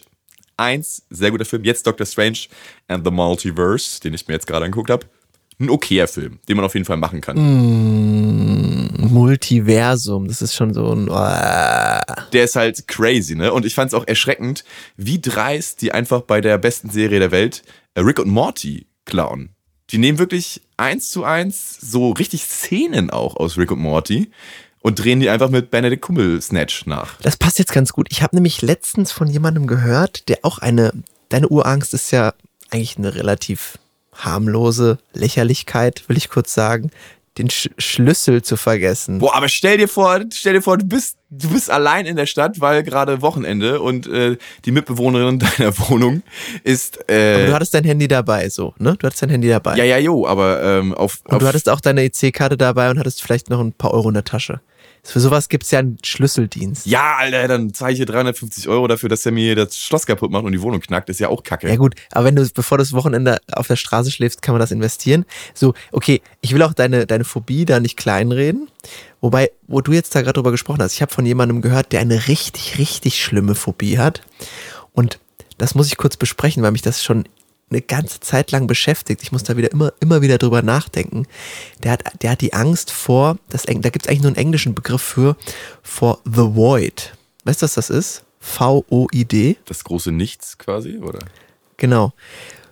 1, 0.58 1.08
sehr 1.10 1.32
guter 1.32 1.46
Film. 1.46 1.64
Jetzt 1.64 1.86
Doctor 1.88 2.06
Strange 2.06 2.40
and 2.88 3.06
the 3.06 3.12
Multiverse, 3.12 4.00
den 4.00 4.14
ich 4.14 4.28
mir 4.28 4.34
jetzt 4.34 4.48
gerade 4.48 4.66
angeguckt 4.66 4.90
habe. 4.90 5.06
Ein 5.58 5.70
okayer 5.70 6.08
Film, 6.08 6.40
den 6.50 6.58
man 6.58 6.66
auf 6.66 6.74
jeden 6.74 6.86
Fall 6.86 6.98
machen 6.98 7.22
kann. 7.22 7.38
Mm, 7.38 9.14
Multiversum, 9.14 10.28
das 10.28 10.42
ist 10.42 10.54
schon 10.54 10.74
so 10.74 10.94
ein. 10.94 11.10
Uh. 11.10 12.02
Der 12.34 12.44
ist 12.44 12.58
halt 12.58 12.88
crazy, 12.90 13.36
ne? 13.36 13.54
Und 13.54 13.66
ich 13.66 13.74
fand 13.74 13.88
es 13.88 13.94
auch 13.94 14.06
erschreckend, 14.06 14.66
wie 14.98 15.22
dreist 15.22 15.82
die 15.82 15.94
einfach 15.94 16.22
bei 16.22 16.42
der 16.42 16.58
besten 16.58 16.90
Serie 16.90 17.20
der 17.20 17.32
Welt 17.32 17.64
äh, 17.94 18.02
Rick 18.02 18.20
und 18.20 18.30
Morty 18.30 18.88
klauen. 19.06 19.56
Die 19.92 19.98
nehmen 19.98 20.18
wirklich 20.18 20.62
eins 20.78 21.10
zu 21.10 21.24
eins 21.24 21.78
so 21.80 22.12
richtig 22.12 22.44
Szenen 22.44 23.10
auch 23.10 23.38
aus 23.38 23.58
Rick 23.58 23.72
und 23.72 23.80
Morty 23.80 24.32
und 24.86 25.04
drehen 25.04 25.20
die 25.20 25.32
einfach 25.32 25.50
mit 25.50 25.72
Benedict 25.72 26.04
Kummel 26.04 26.40
Snatch 26.40 26.86
nach. 26.86 27.16
Das 27.24 27.38
passt 27.38 27.58
jetzt 27.58 27.74
ganz 27.74 27.92
gut. 27.92 28.06
Ich 28.12 28.22
habe 28.22 28.36
nämlich 28.36 28.62
letztens 28.62 29.12
von 29.12 29.28
jemandem 29.28 29.66
gehört, 29.66 30.30
der 30.30 30.38
auch 30.44 30.60
eine, 30.60 30.92
deine 31.30 31.48
Urangst 31.48 31.96
ist 31.96 32.12
ja 32.12 32.36
eigentlich 32.70 32.96
eine 33.00 33.16
relativ 33.16 33.80
harmlose 34.14 35.00
Lächerlichkeit, 35.12 36.04
will 36.08 36.18
ich 36.18 36.30
kurz 36.30 36.54
sagen, 36.54 36.92
den 37.40 37.50
Sch 37.50 37.72
Schlüssel 37.80 38.44
zu 38.44 38.58
vergessen. 38.58 39.18
Boah, 39.18 39.34
aber 39.36 39.50
stell 39.50 39.80
dir 39.80 39.88
vor, 39.88 40.20
stell 40.32 40.54
dir 40.54 40.62
vor, 40.62 40.78
du 40.78 40.86
bist, 40.86 41.18
du 41.32 41.50
bist 41.50 41.72
allein 41.72 42.06
in 42.06 42.16
der 42.16 42.28
Stadt, 42.28 42.62
weil 42.62 42.84
gerade 42.84 43.24
Wochenende 43.24 43.82
und 43.82 44.06
äh, 44.06 44.38
die 44.66 44.72
Mitbewohnerin 44.72 45.40
deiner 45.58 45.76
Wohnung 45.80 46.22
ist. 46.64 47.00
Äh, 47.10 47.34
aber 47.34 47.46
du 47.48 47.54
hattest 47.56 47.74
dein 47.74 47.86
Handy 47.86 48.08
dabei, 48.08 48.50
so, 48.50 48.76
ne? 48.78 48.96
Du 49.00 49.08
hattest 49.08 49.24
dein 49.24 49.32
Handy 49.32 49.50
dabei. 49.50 49.78
Ja, 49.78 49.84
ja, 49.84 49.98
jo, 49.98 50.28
aber 50.28 50.62
ähm, 50.62 50.94
auf, 50.94 51.22
auf. 51.26 51.34
Und 51.34 51.42
du 51.42 51.48
hattest 51.48 51.70
auch 51.70 51.82
deine 51.82 52.04
EC-Karte 52.04 52.56
dabei 52.56 52.92
und 52.92 53.00
hattest 53.00 53.24
vielleicht 53.24 53.50
noch 53.50 53.60
ein 53.60 53.74
paar 53.74 53.92
Euro 53.92 54.10
in 54.10 54.14
der 54.14 54.24
Tasche. 54.24 54.62
Für 55.06 55.20
sowas 55.20 55.50
gibt 55.50 55.66
es 55.66 55.72
ja 55.72 55.80
einen 55.80 56.00
Schlüsseldienst. 56.04 56.88
Ja, 56.88 57.18
Alter, 57.18 57.48
dann 57.48 57.74
zahle 57.76 57.94
ich 57.94 57.98
hier 57.98 58.08
350 58.08 58.68
Euro 58.68 58.88
dafür, 58.88 59.08
dass 59.08 59.24
er 59.24 59.32
mir 59.32 59.56
das 59.56 59.78
Schloss 59.78 60.08
kaputt 60.08 60.32
macht 60.32 60.46
und 60.46 60.52
die 60.52 60.62
Wohnung 60.62 60.82
knackt. 60.82 61.10
ist 61.10 61.20
ja 61.20 61.30
auch 61.30 61.44
kacke. 61.44 61.70
Ja, 61.70 61.76
gut, 61.76 61.94
aber 62.12 62.26
wenn 62.26 62.36
du, 62.36 62.50
bevor 62.50 62.80
du 62.80 62.82
das 62.82 62.92
Wochenende 62.92 63.38
auf 63.52 63.68
der 63.68 63.76
Straße 63.76 64.10
schläfst, 64.10 64.42
kann 64.42 64.54
man 64.54 64.60
das 64.60 64.72
investieren. 64.72 65.26
So, 65.54 65.76
okay, 65.92 66.22
ich 66.42 66.54
will 66.56 66.64
auch 66.64 66.74
deine, 66.74 67.06
deine 67.06 67.24
Phobie 67.24 67.66
da 67.66 67.80
nicht 67.80 67.98
kleinreden. 67.98 68.68
Wobei, 69.22 69.52
wo 69.68 69.82
du 69.82 69.92
jetzt 69.92 70.16
da 70.16 70.22
gerade 70.22 70.34
drüber 70.34 70.52
gesprochen 70.52 70.82
hast, 70.82 70.94
ich 70.94 71.02
habe 71.04 71.14
von 71.14 71.26
jemandem 71.26 71.62
gehört, 71.62 71.92
der 71.92 72.00
eine 72.00 72.28
richtig, 72.28 72.80
richtig 72.80 73.24
schlimme 73.24 73.54
Phobie 73.54 74.00
hat. 74.00 74.22
Und 74.92 75.20
das 75.60 75.76
muss 75.76 75.88
ich 75.88 75.98
kurz 75.98 76.18
besprechen, 76.18 76.64
weil 76.64 76.72
mich 76.72 76.82
das 76.82 77.04
schon 77.04 77.26
eine 77.70 77.82
ganze 77.82 78.20
Zeit 78.20 78.52
lang 78.52 78.68
beschäftigt. 78.68 79.24
Ich 79.24 79.32
muss 79.32 79.44
da 79.44 79.58
wieder 79.58 79.72
immer, 79.72 79.94
immer 80.00 80.22
wieder 80.22 80.38
drüber 80.38 80.62
nachdenken. 80.62 81.28
Der 81.84 81.94
hat, 81.94 82.04
der 82.22 82.32
hat 82.32 82.42
die 82.42 82.54
Angst 82.54 82.92
vor, 82.92 83.38
das, 83.50 83.64
da 83.64 83.74
gibt 83.74 84.06
es 84.06 84.08
eigentlich 84.08 84.22
nur 84.22 84.30
einen 84.30 84.38
englischen 84.38 84.76
Begriff 84.76 85.02
für, 85.02 85.36
vor 85.82 86.20
The 86.26 86.56
Void. 86.56 87.14
Weißt 87.44 87.62
du, 87.62 87.66
was 87.66 87.74
das 87.74 87.90
ist? 87.90 88.24
V-O-I-D. 88.40 89.58
Das 89.66 89.84
große 89.84 90.12
Nichts 90.12 90.58
quasi, 90.58 90.98
oder? 90.98 91.20
Genau. 91.78 92.14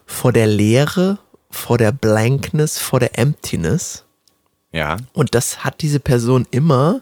Vor 0.05 0.31
der 0.31 0.47
Leere, 0.47 1.17
vor 1.49 1.77
der 1.77 1.91
Blankness, 1.91 2.77
vor 2.77 2.99
der 2.99 3.17
Emptiness. 3.17 4.05
Ja. 4.71 4.97
Und 5.13 5.33
das 5.33 5.63
hat 5.63 5.81
diese 5.81 5.99
Person 5.99 6.47
immer, 6.51 7.01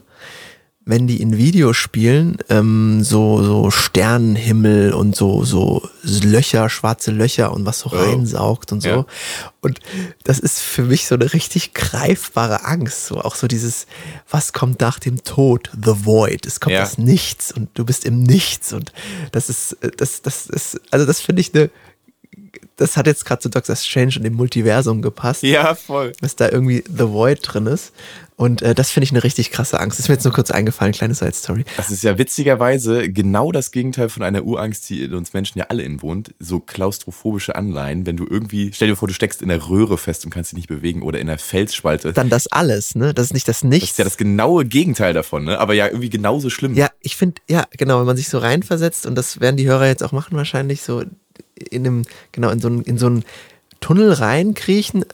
wenn 0.84 1.06
die 1.06 1.22
in 1.22 1.36
Videospielen 1.36 2.38
ähm, 2.48 3.04
so, 3.04 3.42
so 3.42 3.70
Sternenhimmel 3.70 4.92
und 4.92 5.14
so, 5.14 5.44
so 5.44 5.88
Löcher, 6.02 6.68
schwarze 6.68 7.12
Löcher 7.12 7.52
und 7.52 7.64
was 7.64 7.80
so 7.80 7.90
reinsaugt 7.90 8.72
und 8.72 8.80
so. 8.80 8.88
Ja. 8.88 9.06
Und 9.60 9.78
das 10.24 10.40
ist 10.40 10.58
für 10.58 10.82
mich 10.82 11.06
so 11.06 11.14
eine 11.14 11.32
richtig 11.32 11.72
greifbare 11.72 12.64
Angst. 12.64 13.06
So 13.06 13.20
auch 13.20 13.36
so 13.36 13.46
dieses, 13.46 13.86
was 14.28 14.52
kommt 14.52 14.80
nach 14.80 14.98
dem 14.98 15.22
Tod? 15.22 15.70
The 15.72 16.04
Void. 16.04 16.46
Es 16.46 16.58
kommt 16.58 16.74
ja. 16.74 16.80
das 16.80 16.98
Nichts 16.98 17.52
und 17.52 17.68
du 17.74 17.84
bist 17.84 18.04
im 18.04 18.22
Nichts. 18.24 18.72
Und 18.72 18.92
das 19.30 19.48
ist, 19.48 19.74
äh, 19.82 19.90
das, 19.96 20.22
das 20.22 20.46
ist, 20.46 20.80
also 20.90 21.06
das 21.06 21.20
finde 21.20 21.40
ich 21.40 21.54
eine 21.54 21.70
das 22.76 22.96
hat 22.96 23.06
jetzt 23.06 23.24
gerade 23.24 23.40
zu 23.40 23.48
Doctor 23.48 23.76
Strange 23.76 24.14
und 24.16 24.24
dem 24.24 24.34
Multiversum 24.34 25.02
gepasst. 25.02 25.42
Ja, 25.42 25.74
voll. 25.74 26.12
Dass 26.20 26.36
da 26.36 26.48
irgendwie 26.48 26.82
The 26.86 27.08
Void 27.08 27.40
drin 27.42 27.66
ist. 27.66 27.92
Und 28.42 28.60
äh, 28.62 28.74
das 28.74 28.90
finde 28.90 29.04
ich 29.04 29.12
eine 29.12 29.22
richtig 29.22 29.52
krasse 29.52 29.78
Angst. 29.78 29.98
Das 29.98 30.06
ist 30.06 30.08
mir 30.08 30.14
jetzt 30.16 30.24
nur 30.24 30.32
kurz 30.32 30.50
eingefallen, 30.50 30.92
kleine 30.92 31.14
Side 31.14 31.34
Story. 31.34 31.64
Das 31.76 31.92
ist 31.92 32.02
ja 32.02 32.18
witzigerweise 32.18 33.08
genau 33.08 33.52
das 33.52 33.70
Gegenteil 33.70 34.08
von 34.08 34.24
einer 34.24 34.42
Urangst, 34.42 34.88
die 34.90 35.04
in 35.04 35.14
uns 35.14 35.32
Menschen 35.32 35.58
ja 35.60 35.66
alle 35.68 35.82
inwohnt. 35.84 36.34
So 36.40 36.58
klaustrophobische 36.58 37.54
Anleihen, 37.54 38.04
wenn 38.04 38.16
du 38.16 38.26
irgendwie, 38.28 38.72
stell 38.74 38.88
dir 38.88 38.96
vor, 38.96 39.06
du 39.06 39.14
steckst 39.14 39.42
in 39.42 39.48
der 39.48 39.68
Röhre 39.68 39.96
fest 39.96 40.24
und 40.24 40.32
kannst 40.32 40.50
dich 40.50 40.56
nicht 40.56 40.68
bewegen 40.68 41.02
oder 41.02 41.20
in 41.20 41.28
der 41.28 41.38
Felsspalte. 41.38 42.12
Dann 42.12 42.30
das 42.30 42.48
alles, 42.48 42.96
ne? 42.96 43.14
Das 43.14 43.26
ist 43.26 43.34
nicht 43.34 43.46
das 43.46 43.62
Nichts. 43.62 43.90
Das 43.90 43.90
ist 43.92 43.98
ja 43.98 44.04
das 44.04 44.16
genaue 44.16 44.64
Gegenteil 44.64 45.12
davon, 45.12 45.44
ne? 45.44 45.60
Aber 45.60 45.74
ja, 45.74 45.86
irgendwie 45.86 46.10
genauso 46.10 46.50
schlimm. 46.50 46.74
Ja, 46.74 46.90
ich 47.00 47.16
finde, 47.16 47.40
ja, 47.48 47.66
genau, 47.76 48.00
wenn 48.00 48.06
man 48.06 48.16
sich 48.16 48.28
so 48.28 48.38
reinversetzt 48.38 49.06
und 49.06 49.14
das 49.14 49.40
werden 49.40 49.56
die 49.56 49.68
Hörer 49.68 49.86
jetzt 49.86 50.02
auch 50.02 50.12
machen 50.12 50.36
wahrscheinlich 50.36 50.82
so 50.82 51.04
in 51.54 51.86
einem, 51.86 52.02
genau, 52.32 52.50
in 52.50 52.60
so 52.60 52.68
einen, 52.68 52.82
in 52.82 52.98
so 52.98 53.06
einen 53.06 53.24
Tunnel 53.80 54.12
reinkriechen 54.12 55.04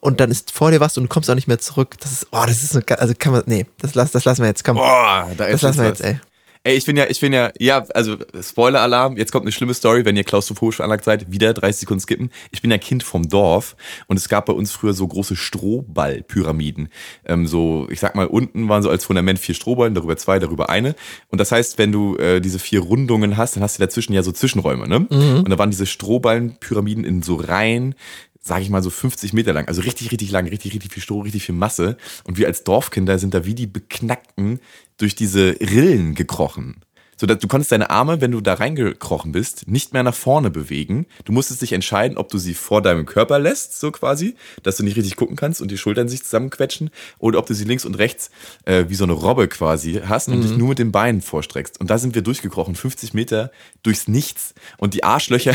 und 0.00 0.20
dann 0.20 0.30
ist 0.30 0.50
vor 0.50 0.70
dir 0.70 0.80
was 0.80 0.96
und 0.96 1.04
du 1.04 1.08
kommst 1.08 1.30
auch 1.30 1.34
nicht 1.34 1.48
mehr 1.48 1.58
zurück. 1.58 1.96
Das 2.00 2.12
ist, 2.12 2.26
oh, 2.30 2.44
das 2.46 2.62
ist 2.62 2.72
so, 2.72 2.80
also 2.96 3.14
kann 3.18 3.32
man, 3.32 3.42
nee, 3.46 3.66
das, 3.78 3.94
lass, 3.94 4.10
das 4.12 4.24
lassen 4.24 4.42
wir 4.42 4.48
jetzt, 4.48 4.64
komm. 4.64 4.76
Boah, 4.76 5.30
da 5.36 5.44
ist 5.44 5.62
das 5.62 5.62
lassen 5.62 5.80
wir 5.80 5.88
jetzt, 5.88 6.00
ey. 6.02 6.20
Ey, 6.62 6.76
ich 6.76 6.84
bin 6.84 6.94
ja, 6.94 7.06
ich 7.08 7.18
bin 7.18 7.32
ja, 7.32 7.52
ja, 7.58 7.86
also 7.94 8.18
Spoiler-Alarm, 8.38 9.16
jetzt 9.16 9.32
kommt 9.32 9.44
eine 9.44 9.52
schlimme 9.52 9.72
Story, 9.72 10.04
wenn 10.04 10.14
ihr 10.14 10.24
klaustrophobisch 10.24 10.76
veranlagt 10.76 11.04
seid, 11.04 11.32
wieder 11.32 11.54
30 11.54 11.80
Sekunden 11.80 12.00
skippen. 12.02 12.30
Ich 12.50 12.60
bin 12.60 12.70
ja 12.70 12.76
Kind 12.76 13.02
vom 13.02 13.26
Dorf 13.30 13.76
und 14.08 14.18
es 14.18 14.28
gab 14.28 14.44
bei 14.44 14.52
uns 14.52 14.70
früher 14.70 14.92
so 14.92 15.08
große 15.08 15.36
Strohball-Pyramiden. 15.36 16.90
Ähm, 17.24 17.46
so, 17.46 17.88
ich 17.90 17.98
sag 17.98 18.14
mal, 18.14 18.26
unten 18.26 18.68
waren 18.68 18.82
so 18.82 18.90
als 18.90 19.06
Fundament 19.06 19.38
vier 19.38 19.54
Strohballen, 19.54 19.94
darüber 19.94 20.18
zwei, 20.18 20.38
darüber 20.38 20.68
eine. 20.68 20.94
Und 21.28 21.40
das 21.40 21.50
heißt, 21.50 21.78
wenn 21.78 21.92
du 21.92 22.16
äh, 22.16 22.42
diese 22.42 22.58
vier 22.58 22.80
Rundungen 22.80 23.38
hast, 23.38 23.56
dann 23.56 23.62
hast 23.62 23.78
du 23.78 23.82
dazwischen 23.82 24.12
ja 24.12 24.22
so 24.22 24.30
Zwischenräume, 24.30 24.86
ne? 24.86 25.00
Mhm. 25.00 25.38
Und 25.38 25.48
da 25.48 25.56
waren 25.56 25.70
diese 25.70 25.86
Strohballen-Pyramiden 25.86 27.04
in 27.04 27.22
so 27.22 27.36
Reihen, 27.36 27.94
sage 28.40 28.62
ich 28.62 28.70
mal, 28.70 28.82
so 28.82 28.90
50 28.90 29.32
Meter 29.32 29.52
lang. 29.52 29.68
Also 29.68 29.82
richtig, 29.82 30.10
richtig 30.12 30.30
lang, 30.30 30.46
richtig, 30.46 30.72
richtig 30.74 30.92
viel 30.92 31.02
Stroh, 31.02 31.20
richtig 31.20 31.44
viel 31.44 31.54
Masse. 31.54 31.96
Und 32.24 32.38
wir 32.38 32.46
als 32.46 32.64
Dorfkinder 32.64 33.18
sind 33.18 33.34
da 33.34 33.44
wie 33.44 33.54
die 33.54 33.66
Beknackten 33.66 34.60
durch 34.96 35.14
diese 35.14 35.56
Rillen 35.60 36.14
gekrochen. 36.14 36.82
So, 37.20 37.26
dass 37.26 37.38
du 37.38 37.48
konntest 37.48 37.70
deine 37.70 37.90
Arme, 37.90 38.22
wenn 38.22 38.30
du 38.30 38.40
da 38.40 38.54
reingekrochen 38.54 39.32
bist, 39.32 39.68
nicht 39.68 39.92
mehr 39.92 40.02
nach 40.02 40.14
vorne 40.14 40.50
bewegen. 40.50 41.04
Du 41.26 41.32
musstest 41.32 41.60
dich 41.60 41.74
entscheiden, 41.74 42.16
ob 42.16 42.30
du 42.30 42.38
sie 42.38 42.54
vor 42.54 42.80
deinem 42.80 43.04
Körper 43.04 43.38
lässt, 43.38 43.78
so 43.78 43.90
quasi, 43.90 44.36
dass 44.62 44.78
du 44.78 44.84
nicht 44.84 44.96
richtig 44.96 45.16
gucken 45.16 45.36
kannst 45.36 45.60
und 45.60 45.70
die 45.70 45.76
Schultern 45.76 46.08
sich 46.08 46.22
zusammenquetschen, 46.22 46.88
oder 47.18 47.38
ob 47.38 47.44
du 47.44 47.52
sie 47.52 47.64
links 47.64 47.84
und 47.84 47.96
rechts 47.96 48.30
äh, 48.64 48.86
wie 48.88 48.94
so 48.94 49.04
eine 49.04 49.12
Robbe 49.12 49.48
quasi 49.48 50.00
hast 50.02 50.28
und 50.28 50.38
mhm. 50.38 50.42
dich 50.42 50.56
nur 50.56 50.70
mit 50.70 50.78
den 50.78 50.92
Beinen 50.92 51.20
vorstreckst. 51.20 51.78
Und 51.78 51.90
da 51.90 51.98
sind 51.98 52.14
wir 52.14 52.22
durchgekrochen, 52.22 52.74
50 52.74 53.12
Meter 53.12 53.52
durchs 53.82 54.08
Nichts. 54.08 54.54
Und 54.78 54.94
die 54.94 55.04
Arschlöcher 55.04 55.54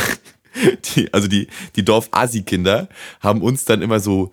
die, 0.96 1.14
also 1.14 1.28
die, 1.28 1.48
die 1.76 1.86
Dorf-Asi-Kinder 1.86 2.90
haben 3.20 3.42
uns 3.42 3.66
dann 3.66 3.82
immer 3.82 4.00
so 4.00 4.32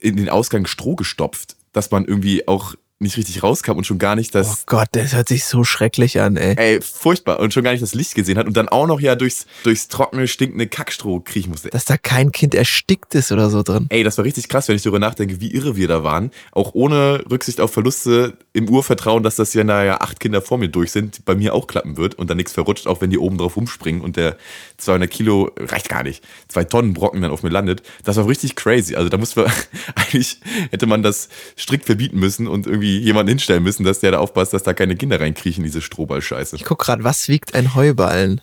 in 0.00 0.16
den 0.16 0.28
Ausgang 0.28 0.66
Stroh 0.66 0.94
gestopft, 0.94 1.56
dass 1.72 1.90
man 1.90 2.04
irgendwie 2.04 2.46
auch 2.46 2.74
nicht 3.00 3.16
richtig 3.16 3.44
rauskam 3.44 3.72
und 3.72 3.86
schon 3.86 3.98
gar 3.98 4.16
nicht 4.16 4.34
das. 4.34 4.48
Oh 4.48 4.62
Gott, 4.66 4.88
das 4.92 5.14
hört 5.14 5.28
sich 5.28 5.44
so 5.44 5.62
schrecklich 5.62 6.20
an, 6.20 6.36
ey. 6.36 6.56
Ey, 6.56 6.80
furchtbar. 6.80 7.38
Und 7.38 7.54
schon 7.54 7.62
gar 7.62 7.70
nicht 7.70 7.82
das 7.82 7.94
Licht 7.94 8.16
gesehen 8.16 8.36
hat 8.38 8.46
und 8.46 8.56
dann 8.56 8.68
auch 8.68 8.88
noch 8.88 9.00
ja 9.00 9.14
durchs, 9.14 9.46
durchs 9.62 9.86
trockene, 9.86 10.26
stinkende 10.26 10.66
Kackstroh 10.66 11.20
kriechen 11.20 11.50
musste. 11.50 11.70
Dass 11.70 11.84
da 11.84 11.96
kein 11.96 12.32
Kind 12.32 12.56
erstickt 12.56 13.14
ist 13.14 13.30
oder 13.30 13.50
so 13.50 13.62
drin. 13.62 13.86
Ey, 13.90 14.02
das 14.02 14.18
war 14.18 14.24
richtig 14.24 14.48
krass, 14.48 14.66
wenn 14.66 14.74
ich 14.74 14.82
darüber 14.82 14.98
nachdenke, 14.98 15.40
wie 15.40 15.52
irre 15.54 15.76
wir 15.76 15.86
da 15.86 16.02
waren. 16.02 16.32
Auch 16.50 16.74
ohne 16.74 17.22
Rücksicht 17.30 17.60
auf 17.60 17.72
Verluste 17.72 18.36
im 18.52 18.68
Urvertrauen, 18.68 19.22
dass 19.22 19.36
das 19.36 19.54
ja 19.54 19.62
naja 19.62 20.00
acht 20.00 20.18
Kinder 20.18 20.42
vor 20.42 20.58
mir 20.58 20.68
durch 20.68 20.90
sind, 20.90 21.24
bei 21.24 21.36
mir 21.36 21.54
auch 21.54 21.68
klappen 21.68 21.96
wird 21.96 22.16
und 22.16 22.28
dann 22.28 22.36
nichts 22.36 22.52
verrutscht, 22.52 22.88
auch 22.88 23.00
wenn 23.00 23.10
die 23.10 23.18
oben 23.18 23.38
drauf 23.38 23.56
rumspringen 23.56 24.00
und 24.00 24.16
der 24.16 24.36
200 24.78 25.08
Kilo, 25.08 25.52
reicht 25.56 25.88
gar 25.88 26.02
nicht, 26.02 26.24
zwei 26.48 26.64
Tonnen 26.64 26.94
Brocken 26.94 27.22
dann 27.22 27.30
auf 27.30 27.44
mir 27.44 27.50
landet. 27.50 27.82
Das 28.02 28.16
war 28.16 28.26
richtig 28.26 28.56
crazy. 28.56 28.96
Also 28.96 29.08
da 29.08 29.18
muss 29.18 29.36
man, 29.36 29.46
eigentlich 29.94 30.40
hätte 30.70 30.86
man 30.86 31.04
das 31.04 31.28
strikt 31.56 31.86
verbieten 31.86 32.18
müssen 32.18 32.48
und 32.48 32.66
irgendwie 32.66 32.87
irgendwie 32.88 33.06
jemanden 33.06 33.30
hinstellen 33.30 33.62
müssen, 33.62 33.84
dass 33.84 34.00
der 34.00 34.12
da 34.12 34.18
aufpasst, 34.18 34.52
dass 34.52 34.62
da 34.62 34.74
keine 34.74 34.96
Kinder 34.96 35.20
reinkriechen, 35.20 35.64
diese 35.64 35.80
Strohball-Scheiße. 35.80 36.56
Ich 36.56 36.64
guck 36.64 36.78
gerade, 36.80 37.04
was 37.04 37.28
wiegt 37.28 37.54
ein 37.54 37.74
Heuballen? 37.74 38.40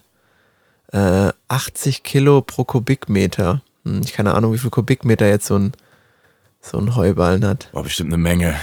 Äh, 0.92 1.32
80 1.48 2.04
Kilo 2.04 2.42
pro 2.42 2.64
Kubikmeter. 2.64 3.62
Hm, 3.84 4.02
ich 4.04 4.14
keine 4.14 4.34
Ahnung, 4.34 4.54
wie 4.54 4.58
viel 4.58 4.70
Kubikmeter 4.70 5.28
jetzt 5.28 5.48
so 5.48 5.58
ein, 5.58 5.74
so 6.62 6.78
ein 6.78 6.96
Heuballen 6.96 7.46
hat. 7.46 7.70
War 7.74 7.84
bestimmt 7.84 8.14
eine 8.14 8.22
Menge. 8.22 8.56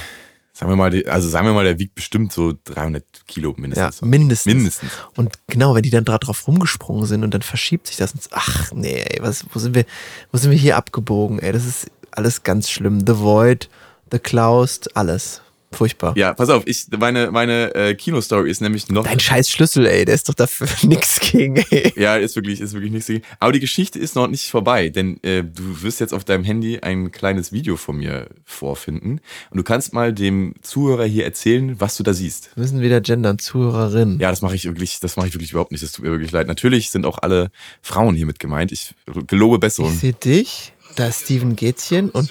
Sagen 0.53 0.71
wir 0.71 0.77
mal, 0.77 1.05
also 1.09 1.29
sagen 1.29 1.47
wir 1.47 1.55
mal, 1.55 1.65
der 1.65 1.79
wiegt 1.79 1.95
bestimmt 1.95 2.33
so 2.33 2.53
300 2.65 3.05
Kilo 3.27 3.55
mindestens. 3.57 4.01
Ja, 4.01 4.07
mindestens. 4.07 4.55
Mindestens. 4.55 4.91
Und 5.17 5.33
genau, 5.49 5.75
wenn 5.75 5.83
die 5.83 5.91
dann 5.91 6.05
drauf 6.05 6.47
rumgesprungen 6.47 7.07
sind 7.07 7.25
und 7.25 7.33
dann 7.33 7.43
verschiebt 7.43 7.87
sich 7.87 7.97
das. 7.97 8.13
Und, 8.13 8.29
ach 8.33 8.71
nee, 8.73 9.03
ey, 9.03 9.23
was, 9.23 9.47
wo 9.53 9.59
sind 9.59 9.75
wir, 9.75 9.87
wo 10.31 10.39
sind 10.39 10.51
wir 10.51 10.59
hier 10.59 10.77
abgebogen? 10.77 11.39
Ey, 11.39 11.53
das 11.53 11.65
ist 11.65 11.91
alles 12.11 12.43
ganz 12.43 12.71
schlimm. 12.71 13.01
The 13.01 13.19
Void, 13.19 13.71
The 14.13 14.19
Cloused, 14.19 14.95
alles. 14.95 15.42
Furchtbar. 15.73 16.15
Ja, 16.17 16.35
pass 16.35 16.51
auf, 16.51 16.65
ich, 16.67 16.87
meine, 16.99 17.31
meine 17.31 17.75
äh, 17.75 17.95
Kino-Story 17.95 18.51
ist 18.51 18.61
nämlich 18.61 18.89
noch. 18.89 19.05
Dein 19.05 19.21
scheiß 19.21 19.49
Schlüssel, 19.51 19.87
ey, 19.87 20.05
der 20.05 20.15
ist 20.15 20.29
doch 20.29 20.35
dafür 20.35 20.69
nix 20.83 21.21
gegen, 21.21 21.57
ey. 21.71 21.93
Ja, 21.97 22.17
ist 22.17 22.37
wirklich, 22.37 22.61
ist 22.61 22.75
wirklich 22.75 22.93
nichts 22.93 23.07
gegen. 23.07 23.25
Aber 23.41 23.53
die 23.53 23.61
Geschichte 23.61 23.99
ist 23.99 24.15
noch 24.15 24.27
nicht 24.27 24.51
vorbei, 24.51 24.91
denn 24.91 25.23
äh, 25.23 25.43
du 25.43 25.83
wirst 25.83 26.01
jetzt 26.01 26.13
auf 26.13 26.25
deinem 26.25 26.45
Handy 26.45 26.81
ein 26.81 27.11
kleines 27.11 27.53
Video 27.53 27.77
von 27.77 27.97
mir 27.97 28.29
vorfinden. 28.45 29.21
Und 29.51 29.57
du 29.57 29.63
kannst 29.63 29.93
mal 29.93 30.13
dem 30.13 30.55
Zuhörer 30.63 31.05
hier 31.07 31.25
erzählen, 31.25 31.81
was 31.81 31.97
du 31.97 32.03
da 32.03 32.13
siehst. 32.13 32.51
Wir 32.55 32.63
müssen 32.63 32.81
wieder 32.81 33.01
gendern, 33.01 33.39
Zuhörerin. 33.39 34.19
Ja, 34.21 34.31
das 34.31 34.43
mache 34.43 34.55
ich 34.55 34.65
wirklich, 34.65 35.01
das 35.01 35.17
mache 35.17 35.29
ich 35.29 35.35
wirklich 35.35 35.53
überhaupt 35.53 35.73
nicht. 35.73 35.83
Das 35.83 35.93
tut 35.93 36.05
mir 36.05 36.11
wirklich 36.11 36.33
leid. 36.33 36.47
Natürlich 36.47 36.91
sind 36.91 37.07
auch 37.07 37.19
alle 37.19 37.51
Frauen 37.81 38.15
hiermit 38.15 38.39
gemeint. 38.39 38.73
Ich 38.73 38.95
gelobe 39.27 39.59
Besserung. 39.59 39.93
Ich 39.93 40.01
sehe 40.01 40.13
dich, 40.13 40.73
da 40.97 41.07
ist 41.07 41.23
Steven 41.25 41.57
Gätzchen 41.57 42.11
und 42.11 42.31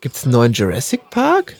gibt's 0.00 0.24
einen 0.24 0.32
neuen 0.32 0.52
Jurassic 0.52 1.10
Park? 1.10 1.56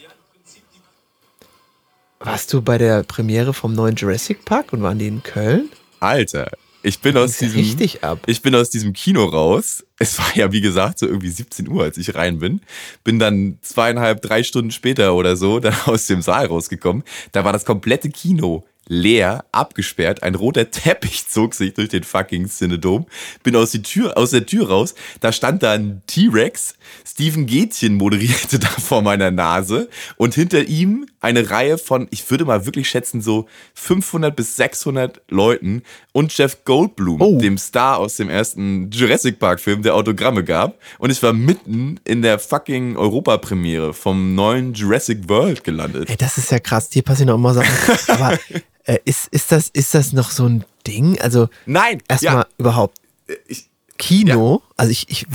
Warst 2.22 2.52
du 2.52 2.60
bei 2.60 2.76
der 2.76 3.02
Premiere 3.02 3.54
vom 3.54 3.72
neuen 3.72 3.96
Jurassic 3.96 4.44
Park 4.44 4.74
und 4.74 4.82
waren 4.82 4.98
die 4.98 5.06
in 5.06 5.22
Köln? 5.22 5.70
Alter, 6.00 6.50
ich 6.82 7.00
bin 7.00 7.16
aus 7.16 7.38
diesem 7.38 7.58
richtig 7.58 8.04
ab. 8.04 8.18
Ich 8.26 8.42
bin 8.42 8.54
aus 8.54 8.68
diesem 8.68 8.92
Kino 8.92 9.24
raus. 9.24 9.86
Es 9.98 10.18
war 10.18 10.36
ja 10.36 10.52
wie 10.52 10.60
gesagt 10.60 10.98
so 10.98 11.06
irgendwie 11.06 11.30
17 11.30 11.66
Uhr, 11.66 11.82
als 11.82 11.96
ich 11.96 12.14
rein 12.14 12.38
bin. 12.38 12.60
Bin 13.04 13.18
dann 13.18 13.56
zweieinhalb, 13.62 14.20
drei 14.20 14.42
Stunden 14.42 14.70
später 14.70 15.14
oder 15.14 15.34
so 15.34 15.60
dann 15.60 15.74
aus 15.86 16.08
dem 16.08 16.20
Saal 16.20 16.44
rausgekommen. 16.44 17.04
Da 17.32 17.44
war 17.46 17.54
das 17.54 17.64
komplette 17.64 18.10
Kino 18.10 18.66
leer, 18.90 19.44
abgesperrt. 19.52 20.22
Ein 20.22 20.34
roter 20.34 20.70
Teppich 20.70 21.26
zog 21.28 21.54
sich 21.54 21.72
durch 21.74 21.88
den 21.88 22.02
fucking 22.02 22.48
Cinedom. 22.48 23.06
Bin 23.42 23.56
aus, 23.56 23.70
die 23.70 23.82
Tür, 23.82 24.18
aus 24.18 24.32
der 24.32 24.44
Tür 24.44 24.68
raus. 24.68 24.94
Da 25.20 25.32
stand 25.32 25.62
da 25.62 25.72
ein 25.72 26.02
T-Rex. 26.06 26.74
Steven 27.10 27.46
Gätchen 27.46 27.96
moderierte 27.96 28.58
da 28.60 28.68
vor 28.68 29.02
meiner 29.02 29.30
Nase. 29.30 29.88
Und 30.16 30.34
hinter 30.34 30.64
ihm 30.64 31.06
eine 31.20 31.50
Reihe 31.50 31.76
von, 31.76 32.06
ich 32.10 32.30
würde 32.30 32.44
mal 32.44 32.66
wirklich 32.66 32.88
schätzen, 32.88 33.20
so 33.20 33.46
500 33.74 34.34
bis 34.34 34.56
600 34.56 35.20
Leuten. 35.28 35.82
Und 36.12 36.36
Jeff 36.36 36.64
Goldblum, 36.64 37.20
oh. 37.20 37.38
dem 37.40 37.58
Star 37.58 37.98
aus 37.98 38.16
dem 38.16 38.28
ersten 38.28 38.90
Jurassic 38.90 39.38
Park 39.38 39.60
Film, 39.60 39.82
der 39.82 39.94
Autogramme 39.94 40.44
gab. 40.44 40.78
Und 40.98 41.10
ich 41.10 41.22
war 41.22 41.32
mitten 41.32 41.98
in 42.04 42.22
der 42.22 42.38
fucking 42.38 42.96
Europapremiere 42.96 43.92
vom 43.92 44.34
neuen 44.34 44.72
Jurassic 44.74 45.28
World 45.28 45.64
gelandet. 45.64 46.08
Ey, 46.08 46.16
das 46.16 46.38
ist 46.38 46.50
ja 46.52 46.60
krass. 46.60 46.90
Dir 46.90 47.02
passieren 47.02 47.30
auch 47.30 47.34
immer 47.36 47.54
Sachen. 47.54 47.68
Aber 48.08 48.38
äh, 48.84 48.98
ist, 49.04 49.28
ist, 49.28 49.50
das, 49.50 49.68
ist 49.70 49.94
das 49.94 50.12
noch 50.12 50.30
so 50.30 50.46
ein 50.46 50.64
Ding? 50.86 51.20
Also, 51.20 51.48
nein, 51.66 52.02
erstmal 52.08 52.34
ja. 52.34 52.46
überhaupt 52.58 52.98
äh, 53.26 53.34
ich, 53.48 53.68
Kino. 53.98 54.62
Ja. 54.62 54.74
Also, 54.76 54.92
ich, 54.92 55.08
ich 55.08 55.26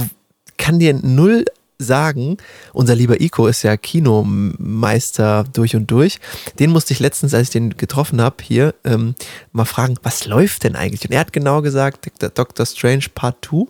kann 0.57 0.79
dir 0.79 0.93
null 0.93 1.45
sagen, 1.77 2.37
unser 2.73 2.95
lieber 2.95 3.19
Ico 3.21 3.47
ist 3.47 3.63
ja 3.63 3.77
Kinomeister 3.77 5.43
durch 5.53 5.75
und 5.75 5.91
durch. 5.91 6.19
Den 6.59 6.71
musste 6.71 6.93
ich 6.93 6.99
letztens, 6.99 7.33
als 7.33 7.43
ich 7.43 7.49
den 7.49 7.77
getroffen 7.77 8.21
habe, 8.21 8.37
hier 8.41 8.73
ähm, 8.83 9.15
mal 9.51 9.65
fragen, 9.65 9.95
was 10.03 10.25
läuft 10.25 10.63
denn 10.63 10.75
eigentlich? 10.75 11.05
Und 11.05 11.11
er 11.11 11.19
hat 11.19 11.33
genau 11.33 11.61
gesagt, 11.61 12.09
Doctor 12.37 12.65
Strange 12.65 13.05
Part 13.13 13.45
2. 13.45 13.65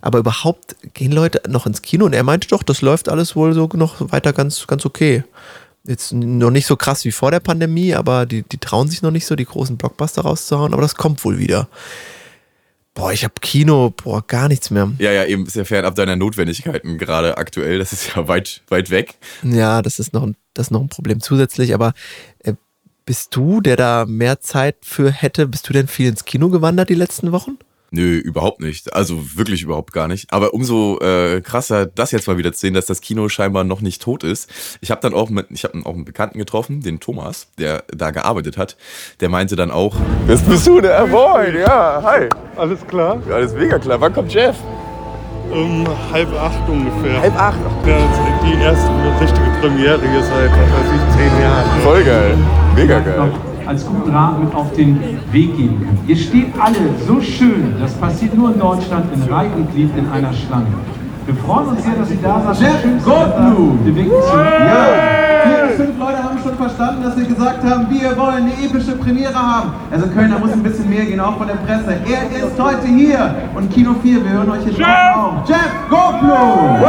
Aber 0.00 0.18
überhaupt 0.18 0.76
gehen 0.94 1.12
Leute 1.12 1.42
noch 1.48 1.66
ins 1.66 1.82
Kino 1.82 2.06
und 2.06 2.12
er 2.12 2.24
meinte 2.24 2.48
doch, 2.48 2.62
das 2.62 2.82
läuft 2.82 3.08
alles 3.08 3.36
wohl 3.36 3.52
so 3.54 3.68
noch 3.74 4.12
weiter 4.12 4.32
ganz, 4.32 4.66
ganz 4.66 4.84
okay. 4.84 5.24
Jetzt 5.84 6.12
noch 6.12 6.50
nicht 6.50 6.66
so 6.66 6.76
krass 6.76 7.04
wie 7.04 7.12
vor 7.12 7.30
der 7.30 7.40
Pandemie, 7.40 7.94
aber 7.94 8.26
die, 8.26 8.42
die 8.42 8.58
trauen 8.58 8.88
sich 8.88 9.00
noch 9.00 9.10
nicht 9.10 9.26
so, 9.26 9.36
die 9.36 9.46
großen 9.46 9.78
Blockbuster 9.78 10.22
rauszuhauen, 10.22 10.72
aber 10.72 10.82
das 10.82 10.96
kommt 10.96 11.24
wohl 11.24 11.38
wieder. 11.38 11.68
Boah, 12.98 13.12
ich 13.12 13.22
habe 13.22 13.34
Kino, 13.40 13.90
boah, 13.90 14.26
gar 14.26 14.48
nichts 14.48 14.72
mehr. 14.72 14.90
Ja, 14.98 15.12
ja, 15.12 15.24
eben 15.24 15.46
ist 15.46 15.54
ja 15.54 15.64
fernab 15.64 15.94
deiner 15.94 16.16
Notwendigkeiten 16.16 16.98
gerade 16.98 17.38
aktuell. 17.38 17.78
Das 17.78 17.92
ist 17.92 18.16
ja 18.16 18.26
weit, 18.26 18.62
weit 18.70 18.90
weg. 18.90 19.14
Ja, 19.44 19.82
das 19.82 20.00
ist 20.00 20.12
noch 20.12 20.24
ein, 20.24 20.34
das 20.52 20.66
ist 20.66 20.70
noch 20.72 20.80
ein 20.80 20.88
Problem 20.88 21.20
zusätzlich, 21.20 21.74
aber 21.74 21.92
äh, 22.40 22.54
bist 23.04 23.36
du, 23.36 23.60
der 23.60 23.76
da 23.76 24.04
mehr 24.04 24.40
Zeit 24.40 24.78
für 24.82 25.12
hätte, 25.12 25.46
bist 25.46 25.68
du 25.68 25.72
denn 25.72 25.86
viel 25.86 26.08
ins 26.08 26.24
Kino 26.24 26.48
gewandert 26.48 26.88
die 26.88 26.94
letzten 26.94 27.30
Wochen? 27.30 27.58
Nö, 27.90 28.18
überhaupt 28.18 28.60
nicht. 28.60 28.92
Also 28.94 29.36
wirklich 29.36 29.62
überhaupt 29.62 29.92
gar 29.92 30.08
nicht. 30.08 30.30
Aber 30.30 30.52
umso 30.52 30.98
äh, 31.00 31.40
krasser, 31.40 31.86
das 31.86 32.10
jetzt 32.10 32.26
mal 32.28 32.36
wieder 32.36 32.52
zu 32.52 32.60
sehen, 32.60 32.74
dass 32.74 32.84
das 32.86 33.00
Kino 33.00 33.28
scheinbar 33.30 33.64
noch 33.64 33.80
nicht 33.80 34.02
tot 34.02 34.24
ist. 34.24 34.50
Ich 34.82 34.90
habe 34.90 35.00
dann 35.00 35.14
auch 35.14 35.30
mit, 35.30 35.46
ich 35.50 35.64
habe 35.64 35.78
auch 35.84 35.94
einen 35.94 36.04
Bekannten 36.04 36.38
getroffen, 36.38 36.82
den 36.82 37.00
Thomas, 37.00 37.48
der 37.58 37.84
da 37.88 38.10
gearbeitet 38.10 38.58
hat. 38.58 38.76
Der 39.20 39.30
meinte 39.30 39.56
dann 39.56 39.70
auch, 39.70 39.96
das 40.26 40.42
bist 40.42 40.66
du, 40.66 40.80
der 40.82 41.06
Moin, 41.06 41.56
ja, 41.58 42.02
hi. 42.02 42.28
Alles 42.56 42.86
klar? 42.86 43.22
Ja, 43.28 43.36
alles 43.36 43.54
mega 43.54 43.78
klar. 43.78 44.00
Wann 44.00 44.12
kommt 44.12 44.34
Jeff? 44.34 44.56
Um 45.50 45.86
halb 46.12 46.30
acht 46.34 46.68
ungefähr. 46.68 47.22
Halb 47.22 47.40
acht? 47.40 47.58
Ja, 47.86 47.96
die 48.44 48.62
erste 48.62 48.90
richtige 49.18 49.50
Premiere 49.62 50.00
hier 50.10 50.22
seit, 50.22 50.50
weiß 50.50 50.92
ich, 50.94 51.16
zehn 51.16 51.40
Jahren. 51.40 51.80
Voll 51.82 52.04
geil. 52.04 52.36
Mega 52.76 52.98
geil 52.98 53.32
als 53.68 53.84
guten 53.84 54.10
Rat 54.10 54.42
mit 54.42 54.54
auf 54.54 54.72
den 54.72 54.98
Weg 55.30 55.54
geben 55.54 55.78
können. 55.78 56.04
Ihr 56.06 56.16
steht 56.16 56.46
alle 56.58 56.78
so 57.06 57.20
schön, 57.20 57.74
das 57.78 57.92
passiert 57.92 58.34
nur 58.34 58.54
in 58.54 58.58
Deutschland, 58.58 59.12
in 59.12 59.22
Reih 59.30 59.50
und 59.54 59.70
Glied 59.74 59.90
in 59.94 60.08
einer 60.08 60.32
Schlange. 60.32 60.68
Wir 61.26 61.34
freuen 61.34 61.68
uns 61.68 61.82
sehr, 61.82 61.94
dass 61.94 62.08
Sie 62.08 62.18
da 62.22 62.54
sind. 62.54 62.66
Jeff 62.66 63.04
Goldblum! 63.04 63.78
Ja, 63.84 64.86
vier 65.44 65.66
bis 65.66 65.76
fünf 65.76 65.98
Leute 65.98 66.24
haben 66.24 66.38
schon 66.42 66.56
verstanden, 66.56 67.02
dass 67.02 67.14
wir 67.18 67.26
gesagt 67.26 67.62
haben, 67.62 67.86
wir 67.90 68.16
wollen 68.16 68.44
eine 68.44 68.52
epische 68.52 68.92
Premiere 68.92 69.34
haben. 69.34 69.72
Also 69.90 70.06
Köln, 70.06 70.30
da 70.30 70.38
muss 70.38 70.52
ein 70.52 70.62
bisschen 70.62 70.88
mehr 70.88 71.04
gehen, 71.04 71.20
auch 71.20 71.36
von 71.36 71.46
der 71.46 71.56
Presse. 71.56 72.00
Er 72.10 72.46
ist 72.46 72.58
heute 72.58 72.86
hier 72.86 73.34
und 73.54 73.70
Kino 73.70 73.94
4, 74.02 74.24
wir 74.24 74.30
hören 74.30 74.50
euch 74.50 74.64
drauf 74.64 75.16
auf. 75.16 75.46
Jeff 75.46 75.70
Goldblum! 75.90 76.86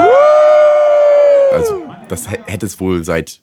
Also, 1.54 1.84
das 2.08 2.30
hätte 2.46 2.66
es 2.66 2.80
wohl 2.80 3.04
seit 3.04 3.42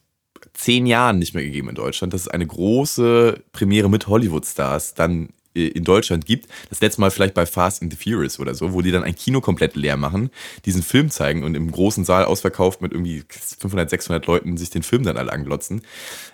zehn 0.56 0.86
Jahren 0.86 1.18
nicht 1.18 1.34
mehr 1.34 1.44
gegeben 1.44 1.68
in 1.68 1.74
Deutschland, 1.74 2.12
dass 2.12 2.22
es 2.22 2.28
eine 2.28 2.46
große 2.46 3.42
Premiere 3.52 3.90
mit 3.90 4.08
Hollywood-Stars 4.08 4.94
dann 4.94 5.28
äh, 5.54 5.68
in 5.68 5.84
Deutschland 5.84 6.26
gibt. 6.26 6.48
Das 6.68 6.80
letzte 6.80 7.00
Mal 7.00 7.10
vielleicht 7.10 7.34
bei 7.34 7.46
Fast 7.46 7.82
and 7.82 7.92
the 7.92 7.98
Furious 7.98 8.40
oder 8.40 8.54
so, 8.54 8.72
wo 8.72 8.82
die 8.82 8.90
dann 8.90 9.04
ein 9.04 9.14
Kino 9.14 9.40
komplett 9.40 9.76
leer 9.76 9.96
machen, 9.96 10.30
diesen 10.64 10.82
Film 10.82 11.10
zeigen 11.10 11.44
und 11.44 11.54
im 11.54 11.70
großen 11.70 12.04
Saal 12.04 12.24
ausverkauft 12.24 12.80
mit 12.82 12.92
irgendwie 12.92 13.22
500, 13.28 13.90
600 13.90 14.26
Leuten 14.26 14.56
sich 14.56 14.70
den 14.70 14.82
Film 14.82 15.02
dann 15.02 15.16
alle 15.16 15.32
anglotzen. 15.32 15.82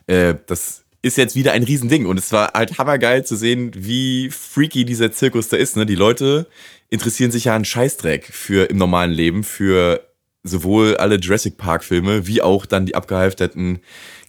Äh, 0.07 0.35
das 0.47 0.85
ist 1.03 1.17
jetzt 1.17 1.35
wieder 1.35 1.53
ein 1.53 1.65
Riesending 1.65 2.07
und 2.07 2.17
es 2.17 2.31
war 2.31 2.53
halt 2.55 2.79
hammergeil 2.79 3.25
zu 3.27 3.35
sehen, 3.35 3.73
wie 3.75 4.31
freaky 4.31 4.85
dieser 4.85 5.11
Zirkus 5.11 5.49
da 5.49 5.57
ist. 5.57 5.77
Ne? 5.77 5.85
Die 5.85 5.97
Leute 5.97 6.47
interessieren 6.91 7.33
sich 7.33 7.47
ja 7.47 7.57
einen 7.57 7.65
Scheißdreck 7.65 8.27
für 8.27 8.71
im 8.71 8.77
normalen 8.77 9.11
Leben, 9.11 9.43
für 9.43 10.07
sowohl 10.43 10.97
alle 10.97 11.17
Jurassic 11.17 11.57
Park 11.57 11.85
Filme 11.85 12.27
wie 12.27 12.43
auch 12.43 12.67
dann 12.67 12.87
die 12.87 12.95
abgehalfterten 12.95 13.81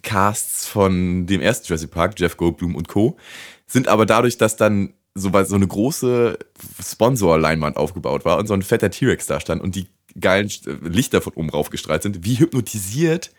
Casts 0.04 0.68
von 0.68 1.26
dem 1.26 1.42
ersten 1.42 1.68
Jurassic 1.68 1.92
Park, 1.92 2.20
Jeff 2.20 2.38
Goldblum 2.38 2.76
und 2.76 2.88
Co. 2.88 3.18
sind 3.66 3.88
aber 3.88 4.06
dadurch, 4.06 4.38
dass 4.38 4.56
dann 4.56 4.94
so, 5.16 5.32
so 5.44 5.56
eine 5.56 5.68
große 5.68 6.38
Sponsor-Leinwand 6.84 7.78
aufgebaut 7.78 8.26
war 8.26 8.38
und 8.38 8.48
so 8.48 8.54
ein 8.54 8.64
fetter 8.64 8.90
T-Rex 8.90 9.28
da 9.28 9.40
stand 9.40 9.62
und 9.62 9.76
die 9.76 9.88
geilen 10.20 10.52
Lichter 10.82 11.22
von 11.22 11.34
oben 11.34 11.50
raufgestrahlt 11.50 12.04
sind, 12.04 12.26
wie 12.26 12.40
hypnotisiert 12.40 13.32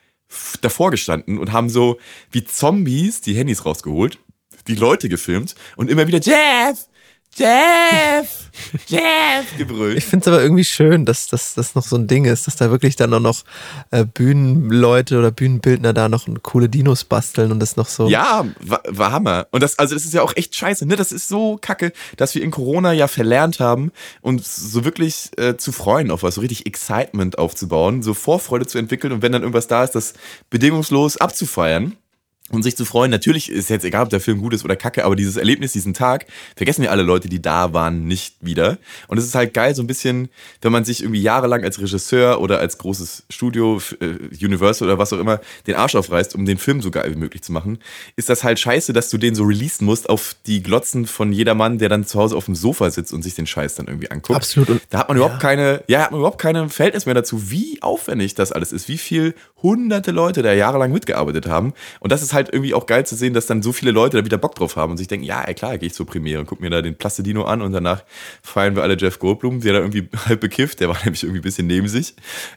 davor 0.60 0.90
gestanden 0.90 1.38
und 1.38 1.52
haben 1.52 1.68
so 1.68 1.98
wie 2.30 2.44
Zombies 2.44 3.20
die 3.20 3.34
Handys 3.34 3.64
rausgeholt, 3.64 4.18
die 4.66 4.74
Leute 4.74 5.08
gefilmt 5.08 5.54
und 5.76 5.90
immer 5.90 6.06
wieder 6.06 6.20
Jeff, 6.20 6.88
Jeff! 7.36 8.50
Jeff! 8.86 9.56
gebrüllt. 9.58 9.98
Ich 9.98 10.04
finde 10.04 10.22
es 10.22 10.28
aber 10.28 10.42
irgendwie 10.42 10.64
schön, 10.64 11.04
dass 11.04 11.26
dass 11.26 11.54
das 11.54 11.74
noch 11.74 11.82
so 11.82 11.96
ein 11.96 12.06
Ding 12.06 12.24
ist, 12.24 12.46
dass 12.46 12.56
da 12.56 12.70
wirklich 12.70 12.96
dann 12.96 13.12
auch 13.14 13.20
noch 13.20 13.42
äh, 13.90 14.04
Bühnenleute 14.04 15.18
oder 15.18 15.30
Bühnenbildner 15.30 15.92
da 15.92 16.08
noch 16.08 16.26
coole 16.42 16.68
Dinos 16.68 17.04
basteln 17.04 17.52
und 17.52 17.60
das 17.60 17.76
noch 17.76 17.88
so. 17.88 18.08
Ja, 18.08 18.46
war, 18.60 18.82
war 18.88 19.12
Hammer. 19.12 19.46
Und 19.50 19.62
das, 19.62 19.78
also 19.78 19.94
das 19.94 20.04
ist 20.04 20.14
ja 20.14 20.22
auch 20.22 20.34
echt 20.36 20.54
scheiße, 20.54 20.86
ne? 20.86 20.96
Das 20.96 21.12
ist 21.12 21.28
so 21.28 21.58
kacke, 21.60 21.92
dass 22.16 22.34
wir 22.34 22.42
in 22.42 22.50
Corona 22.50 22.92
ja 22.92 23.08
verlernt 23.08 23.60
haben, 23.60 23.92
uns 24.20 24.54
so 24.54 24.84
wirklich 24.84 25.30
äh, 25.36 25.56
zu 25.56 25.72
freuen 25.72 26.10
auf 26.10 26.22
was, 26.22 26.36
so 26.36 26.40
richtig 26.40 26.66
Excitement 26.66 27.38
aufzubauen, 27.38 28.02
so 28.02 28.14
Vorfreude 28.14 28.66
zu 28.66 28.78
entwickeln 28.78 29.12
und 29.12 29.22
wenn 29.22 29.32
dann 29.32 29.42
irgendwas 29.42 29.66
da 29.66 29.84
ist, 29.84 29.94
das 29.94 30.14
bedingungslos 30.50 31.16
abzufeiern 31.16 31.96
und 32.50 32.62
sich 32.62 32.76
zu 32.76 32.84
freuen. 32.84 33.10
Natürlich 33.10 33.50
ist 33.50 33.70
jetzt 33.70 33.86
egal, 33.86 34.02
ob 34.02 34.10
der 34.10 34.20
Film 34.20 34.40
gut 34.40 34.52
ist 34.52 34.66
oder 34.66 34.76
kacke, 34.76 35.04
aber 35.06 35.16
dieses 35.16 35.36
Erlebnis, 35.36 35.72
diesen 35.72 35.94
Tag, 35.94 36.26
vergessen 36.56 36.82
wir 36.82 36.90
alle 36.90 37.02
Leute, 37.02 37.28
die 37.28 37.40
da 37.40 37.72
waren, 37.72 38.06
nicht 38.06 38.36
wieder. 38.42 38.76
Und 39.08 39.16
es 39.16 39.24
ist 39.24 39.34
halt 39.34 39.54
geil, 39.54 39.74
so 39.74 39.82
ein 39.82 39.86
bisschen, 39.86 40.28
wenn 40.60 40.70
man 40.70 40.84
sich 40.84 41.02
irgendwie 41.02 41.22
jahrelang 41.22 41.64
als 41.64 41.80
Regisseur 41.80 42.42
oder 42.42 42.58
als 42.58 42.76
großes 42.76 43.24
Studio, 43.30 43.80
äh, 44.00 44.44
Universal 44.44 44.88
oder 44.88 44.98
was 44.98 45.14
auch 45.14 45.18
immer, 45.18 45.40
den 45.66 45.74
Arsch 45.74 45.94
aufreißt, 45.94 46.34
um 46.34 46.44
den 46.44 46.58
Film 46.58 46.82
so 46.82 46.90
geil 46.90 47.10
wie 47.14 47.18
möglich 47.18 47.42
zu 47.42 47.50
machen, 47.50 47.78
ist 48.16 48.28
das 48.28 48.44
halt 48.44 48.60
scheiße, 48.60 48.92
dass 48.92 49.08
du 49.08 49.16
den 49.16 49.34
so 49.34 49.44
releasen 49.44 49.86
musst 49.86 50.10
auf 50.10 50.36
die 50.46 50.62
Glotzen 50.62 51.06
von 51.06 51.32
jedermann, 51.32 51.78
der 51.78 51.88
dann 51.88 52.04
zu 52.04 52.18
Hause 52.18 52.36
auf 52.36 52.44
dem 52.44 52.54
Sofa 52.54 52.90
sitzt 52.90 53.14
und 53.14 53.22
sich 53.22 53.34
den 53.34 53.46
Scheiß 53.46 53.76
dann 53.76 53.86
irgendwie 53.86 54.10
anguckt. 54.10 54.36
Absolut. 54.36 54.68
Und 54.68 54.82
da 54.90 54.98
hat 54.98 55.08
man 55.08 55.16
überhaupt 55.16 55.42
ja. 55.42 55.48
keine, 55.48 55.84
ja, 55.88 56.02
hat 56.02 56.10
man 56.10 56.20
überhaupt 56.20 56.40
keine 56.40 56.68
Verhältnis 56.68 57.06
mehr 57.06 57.14
dazu, 57.14 57.50
wie 57.50 57.80
aufwendig 57.80 58.34
das 58.34 58.52
alles 58.52 58.70
ist, 58.70 58.88
wie 58.88 58.98
viel 58.98 59.34
hunderte 59.64 60.12
Leute 60.12 60.42
da 60.42 60.52
jahrelang 60.52 60.92
mitgearbeitet 60.92 61.48
haben. 61.48 61.72
Und 61.98 62.12
das 62.12 62.22
ist 62.22 62.34
halt 62.34 62.50
irgendwie 62.52 62.74
auch 62.74 62.86
geil 62.86 63.06
zu 63.06 63.16
sehen, 63.16 63.34
dass 63.34 63.46
dann 63.46 63.62
so 63.62 63.72
viele 63.72 63.90
Leute 63.90 64.18
da 64.18 64.24
wieder 64.24 64.38
Bock 64.38 64.54
drauf 64.54 64.76
haben 64.76 64.92
und 64.92 64.98
sich 64.98 65.08
denken, 65.08 65.24
ja, 65.24 65.42
ey, 65.42 65.54
klar, 65.54 65.78
gehe 65.78 65.86
ich 65.88 65.94
zur 65.94 66.06
Premiere 66.06 66.40
und 66.40 66.46
guck 66.46 66.60
mir 66.60 66.70
da 66.70 66.82
den 66.82 66.96
Plastidino 66.96 67.44
an 67.44 67.62
und 67.62 67.72
danach 67.72 68.04
feiern 68.42 68.76
wir 68.76 68.82
alle 68.82 68.96
Jeff 68.96 69.18
Goldblum, 69.18 69.60
der 69.60 69.72
da 69.72 69.78
irgendwie 69.80 70.08
halb 70.26 70.40
bekifft, 70.40 70.80
der 70.80 70.90
war 70.90 70.98
nämlich 71.02 71.22
irgendwie 71.22 71.40
ein 71.40 71.42
bisschen 71.42 71.66
neben 71.66 71.88
sich, 71.88 72.14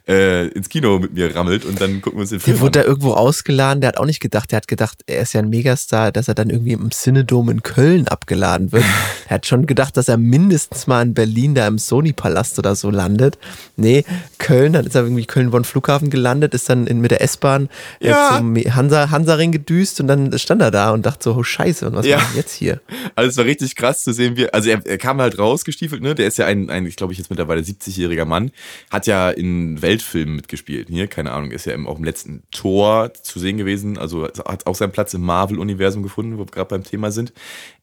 äh, 0.07 0.47
ins 0.49 0.69
Kino 0.69 0.99
mit 0.99 1.13
mir 1.13 1.33
rammelt 1.33 1.63
und 1.63 1.79
dann 1.79 2.01
gucken 2.01 2.19
wir 2.19 2.21
uns 2.21 2.29
den 2.29 2.41
Film 2.41 2.57
der 2.57 2.61
wurde 2.61 2.79
da 2.79 2.85
irgendwo 2.85 3.13
ausgeladen, 3.13 3.81
der 3.81 3.89
hat 3.89 3.97
auch 3.97 4.05
nicht 4.05 4.19
gedacht, 4.19 4.51
der 4.51 4.57
hat 4.57 4.67
gedacht, 4.67 5.03
er 5.07 5.21
ist 5.21 5.33
ja 5.33 5.41
ein 5.41 5.49
Megastar, 5.49 6.11
dass 6.11 6.27
er 6.27 6.35
dann 6.35 6.49
irgendwie 6.49 6.73
im 6.73 6.91
Cinedom 6.91 7.49
in 7.49 7.63
Köln 7.63 8.07
abgeladen 8.07 8.71
wird. 8.71 8.83
er 9.29 9.35
hat 9.35 9.45
schon 9.45 9.65
gedacht, 9.65 9.95
dass 9.95 10.07
er 10.07 10.17
mindestens 10.17 10.87
mal 10.87 11.01
in 11.01 11.13
Berlin 11.13 11.55
da 11.55 11.67
im 11.67 11.77
Sony-Palast 11.77 12.59
oder 12.59 12.75
so 12.75 12.89
landet. 12.89 13.37
Nee, 13.75 14.03
Köln, 14.39 14.73
dann 14.73 14.85
ist 14.85 14.95
er 14.95 15.03
irgendwie 15.03 15.25
Köln-Bonn-Flughafen 15.25 16.09
gelandet, 16.09 16.53
ist 16.53 16.69
dann 16.69 16.87
in, 16.87 16.96
mit 17.01 17.11
der 17.11 17.21
S-Bahn 17.21 17.69
äh, 17.99 18.09
Ja. 18.09 18.37
zum 18.37 18.55
Hansa, 18.55 19.09
Hansa-Ring 19.09 19.51
gedüst 19.51 19.99
und 20.01 20.07
dann 20.07 20.37
stand 20.37 20.61
er 20.61 20.71
da 20.71 20.91
und 20.91 21.05
dachte 21.05 21.23
so, 21.25 21.35
oh 21.35 21.43
scheiße, 21.43 21.87
und 21.87 21.95
was 21.95 22.05
Ja. 22.05 22.17
machen 22.17 22.29
wir 22.33 22.41
jetzt 22.41 22.53
hier? 22.53 22.81
Also 23.15 23.29
es 23.29 23.37
war 23.37 23.45
richtig 23.45 23.75
krass 23.75 24.03
zu 24.03 24.11
sehen, 24.13 24.37
wie, 24.37 24.47
also 24.53 24.69
er, 24.69 24.85
er 24.85 24.97
kam 24.97 25.19
halt 25.21 25.39
rausgestiefelt, 25.39 26.01
ne? 26.03 26.13
Der 26.13 26.27
ist 26.27 26.37
ja 26.37 26.45
ein, 26.45 26.69
ein 26.69 26.85
ich 26.85 26.95
glaube 26.95 27.13
ich 27.13 27.19
jetzt 27.19 27.29
mittlerweile 27.29 27.61
70-jähriger 27.61 28.25
Mann, 28.25 28.51
hat 28.91 29.07
ja 29.07 29.29
in 29.29 29.81
Weltfilmen 29.81 30.35
mitgespielt. 30.35 30.89
Hier, 30.89 31.07
keine 31.07 31.31
Ahnung, 31.31 31.51
ist 31.51 31.65
ja 31.65 31.73
im, 31.73 31.87
auch 31.87 31.97
im 31.97 32.03
letzten 32.03 32.43
Tor 32.51 33.11
zu 33.13 33.39
sehen 33.39 33.57
gewesen. 33.57 33.97
Also 33.97 34.25
hat 34.27 34.67
auch 34.67 34.75
seinen 34.75 34.91
Platz 34.91 35.13
im 35.15 35.21
Marvel-Universum 35.21 36.03
gefunden, 36.03 36.37
wo 36.37 36.41
wir 36.41 36.45
gerade 36.51 36.69
beim 36.69 36.83
Thema 36.83 37.11
sind. 37.11 37.33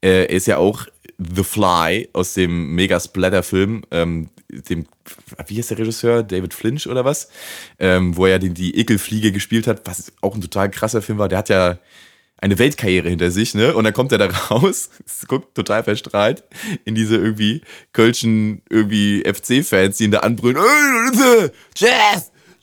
Äh, 0.01 0.25
er 0.27 0.31
ist 0.31 0.47
ja 0.47 0.59
auch 0.59 0.87
The 1.19 1.45
Fly 1.45 2.09
aus 2.13 2.35
dem 2.35 2.75
Mega-Splatter-Film, 2.75 3.83
ähm, 3.91 4.31
dem, 4.51 4.87
wie 5.47 5.59
heißt 5.59 5.71
der 5.71 5.79
Regisseur? 5.79 6.23
David 6.23 6.55
Flinch 6.55 6.87
oder 6.89 7.05
was? 7.05 7.29
Ähm, 7.79 8.17
wo 8.17 8.27
er 8.27 8.39
die, 8.39 8.51
die 8.51 8.77
Ekelfliege 8.79 9.33
gespielt 9.33 9.67
hat, 9.67 9.83
was 9.85 10.13
auch 10.21 10.35
ein 10.35 10.41
total 10.41 10.71
krasser 10.71 11.03
Film 11.03 11.19
war. 11.19 11.29
Der 11.29 11.39
hat 11.39 11.49
ja 11.49 11.79
eine 12.39 12.59
Weltkarriere 12.59 13.09
hinter 13.09 13.31
sich, 13.31 13.55
ne? 13.55 13.75
Und 13.75 13.85
dann 13.85 13.95
kommt 13.95 14.13
er 14.13 14.19
da 14.19 14.27
raus, 14.27 14.91
guckt 15.29 15.55
total 15.55 15.83
verstrahlt 15.83 16.45
in 16.85 16.95
diese 16.95 17.17
irgendwie 17.17 17.63
kölschen 17.93 18.63
irgendwie 18.69 19.23
FC-Fans, 19.25 19.97
die 19.97 20.05
ihn 20.05 20.11
da 20.11 20.21
anbrüllen. 20.21 20.57
"Ey, 20.59 21.51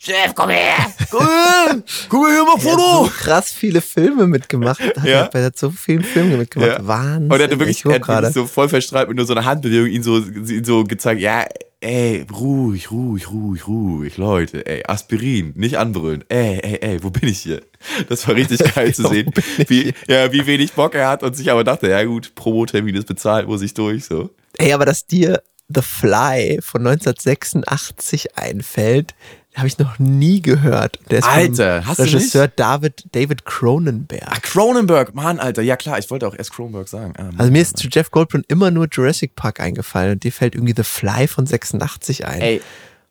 Jeff! 0.04 0.16
Jeff, 0.24 0.34
komm 0.34 0.50
her! 0.50 0.92
Komm 1.10 1.26
her! 1.26 1.82
Guck 2.08 2.22
mal 2.22 2.32
hier 2.32 2.44
mal 2.44 2.50
Er 2.50 2.54
hat 2.54 2.62
so 2.62 2.70
Foto! 2.70 3.10
krass 3.10 3.52
viele 3.52 3.80
Filme 3.80 4.26
mitgemacht. 4.26 4.80
Hat 4.80 5.04
Ja. 5.04 5.30
Er 5.32 5.44
hat 5.44 5.58
so 5.58 5.70
viele 5.70 6.02
Filme 6.02 6.38
mitgemacht. 6.38 6.78
Ja. 6.78 6.86
Wahnsinn. 6.86 7.30
Und 7.30 7.40
er 7.40 7.44
hat 7.44 7.58
wirklich, 7.58 7.84
er 7.84 7.94
hat 7.94 8.08
wirklich 8.08 8.34
so 8.34 8.46
voll 8.46 8.68
verstrahlt 8.68 9.08
mit 9.08 9.16
nur 9.16 9.26
so 9.26 9.34
einer 9.34 9.44
Handbewegung 9.44 9.88
ihn 9.88 10.02
so, 10.02 10.18
ihn 10.18 10.64
so 10.64 10.82
gezeigt, 10.84 11.20
ja, 11.20 11.46
ey, 11.80 12.26
ruhig, 12.32 12.90
ruhig, 12.90 13.30
ruhig, 13.30 13.66
ruhig, 13.66 14.16
Leute, 14.16 14.66
ey, 14.66 14.82
Aspirin, 14.86 15.52
nicht 15.56 15.78
anbrüllen, 15.78 16.24
ey, 16.28 16.58
ey, 16.62 16.78
ey, 16.80 17.02
wo 17.02 17.10
bin 17.10 17.28
ich 17.28 17.38
hier? 17.38 17.62
Das 18.08 18.26
war 18.26 18.34
richtig 18.34 18.58
geil 18.74 18.94
zu 18.94 19.06
sehen, 19.06 19.32
wie, 19.68 19.92
ja, 20.08 20.32
wie 20.32 20.46
wenig 20.46 20.72
Bock 20.72 20.94
er 20.94 21.08
hat 21.08 21.22
und 21.22 21.36
sich 21.36 21.50
aber 21.50 21.64
dachte, 21.64 21.88
ja 21.88 22.02
gut, 22.04 22.34
Promotermin 22.34 22.94
ist 22.94 23.06
bezahlt, 23.06 23.46
muss 23.46 23.62
ich 23.62 23.74
durch, 23.74 24.04
so. 24.04 24.30
Ey, 24.58 24.72
aber 24.72 24.84
dass 24.84 25.06
dir 25.06 25.42
The 25.68 25.82
Fly 25.82 26.58
von 26.62 26.86
1986 26.86 28.36
einfällt, 28.36 29.14
habe 29.54 29.66
ich 29.66 29.78
noch 29.78 29.98
nie 29.98 30.40
gehört. 30.40 30.98
Der 31.10 31.18
ist 31.18 31.28
Alter, 31.28 31.84
hast 31.86 31.98
du 31.98 32.04
Regisseur 32.04 32.48
David, 32.48 33.04
David 33.12 33.44
Cronenberg. 33.44 34.22
Ah, 34.26 34.38
Cronenberg, 34.40 35.14
Mann, 35.14 35.38
Alter, 35.38 35.62
ja 35.62 35.76
klar, 35.76 35.98
ich 35.98 36.10
wollte 36.10 36.26
auch 36.26 36.34
erst 36.36 36.52
Cronenberg 36.52 36.88
sagen. 36.88 37.12
Ah, 37.18 37.24
Mann, 37.24 37.34
Also 37.38 37.50
mir 37.52 37.58
Mann, 37.58 37.62
ist 37.62 37.76
zu 37.76 37.88
Jeff 37.88 38.10
Goldblum 38.10 38.44
immer 38.48 38.70
nur 38.70 38.88
Jurassic 38.90 39.36
Park 39.36 39.60
eingefallen 39.60 40.12
und 40.12 40.24
dir 40.24 40.32
fällt 40.32 40.54
irgendwie 40.54 40.74
The 40.76 40.84
Fly 40.84 41.28
von 41.28 41.46
86 41.46 42.26
ein. 42.26 42.40
Ey. 42.40 42.62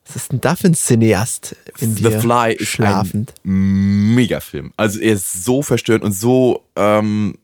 Was 0.08 0.16
ist 0.16 0.32
denn 0.32 0.42
da 0.42 0.56
für 0.56 0.66
ein 0.68 0.74
Cineast 0.74 1.56
in 1.78 1.96
The 1.96 2.04
dir 2.04 2.20
Fly 2.20 2.56
ist 2.56 2.70
schlafend? 2.70 3.34
ein 3.46 4.16
Megafilm. 4.16 4.74
Also 4.76 5.00
er 5.00 5.14
ist 5.14 5.44
so 5.44 5.62
verstörend 5.62 6.04
und 6.04 6.12
so 6.12 6.64
ähm, 6.76 7.38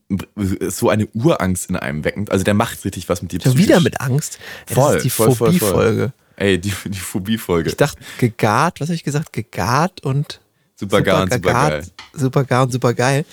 so 0.68 0.88
eine 0.88 1.06
Urangst 1.14 1.70
in 1.70 1.76
einem 1.76 2.02
weckend. 2.04 2.32
Also 2.32 2.44
der 2.44 2.54
macht 2.54 2.84
richtig 2.84 3.08
was 3.08 3.22
mit 3.22 3.30
dir. 3.30 3.40
Schon 3.40 3.56
wieder 3.56 3.78
mit 3.80 4.00
Angst. 4.00 4.40
Voll, 4.66 4.94
das 4.94 4.96
ist 4.96 5.02
die 5.04 5.10
voll, 5.10 5.26
voll, 5.34 5.52
voll. 5.52 5.58
Phobie-Folge. 5.60 6.12
Ey, 6.38 6.56
die, 6.58 6.72
die 6.84 6.98
Phobie-Folge. 6.98 7.70
Ich 7.70 7.76
dachte, 7.76 8.00
gegart, 8.18 8.80
was 8.80 8.88
habe 8.88 8.94
ich 8.94 9.02
gesagt? 9.02 9.32
Gegart 9.32 10.04
und 10.04 10.40
Super 10.76 11.02
gar 11.02 11.22
und 11.22 11.32
super 11.32 11.48
gegart, 11.48 11.70
geil. 11.70 11.84
Super 12.12 12.44
gar 12.44 12.62
und 12.62 12.70
super 12.70 12.94
geil. 12.94 13.24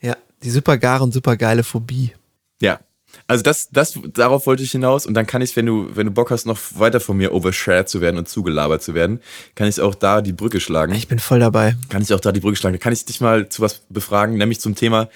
Ja, 0.00 0.16
die 0.42 0.50
super 0.50 0.76
gar 0.76 1.00
und 1.00 1.12
super 1.12 1.36
geile 1.36 1.62
Phobie. 1.62 2.12
Ja. 2.60 2.80
Also 3.26 3.42
das, 3.42 3.68
das, 3.70 3.98
darauf 4.12 4.46
wollte 4.46 4.62
ich 4.62 4.72
hinaus 4.72 5.06
und 5.06 5.14
dann 5.14 5.26
kann 5.26 5.40
ich, 5.40 5.54
wenn 5.54 5.66
du, 5.66 5.94
wenn 5.94 6.06
du 6.06 6.12
Bock 6.12 6.30
hast, 6.30 6.46
noch 6.46 6.58
weiter 6.74 7.00
von 7.00 7.16
mir 7.16 7.32
overshared 7.32 7.88
zu 7.88 8.00
werden 8.00 8.16
und 8.18 8.28
zugelabert 8.28 8.82
zu 8.82 8.94
werden, 8.94 9.20
kann 9.54 9.68
ich 9.68 9.80
auch 9.80 9.94
da 9.94 10.20
die 10.20 10.32
Brücke 10.32 10.60
schlagen. 10.60 10.94
Ich 10.94 11.08
bin 11.08 11.18
voll 11.18 11.38
dabei. 11.38 11.76
kann 11.88 12.02
ich 12.02 12.12
auch 12.12 12.20
da 12.20 12.32
die 12.32 12.40
Brücke 12.40 12.56
schlagen. 12.56 12.78
Kann 12.78 12.92
ich 12.92 13.04
dich 13.04 13.20
mal 13.20 13.48
zu 13.48 13.62
was 13.62 13.82
befragen, 13.88 14.36
nämlich 14.36 14.60
zum 14.60 14.74
Thema, 14.74 15.08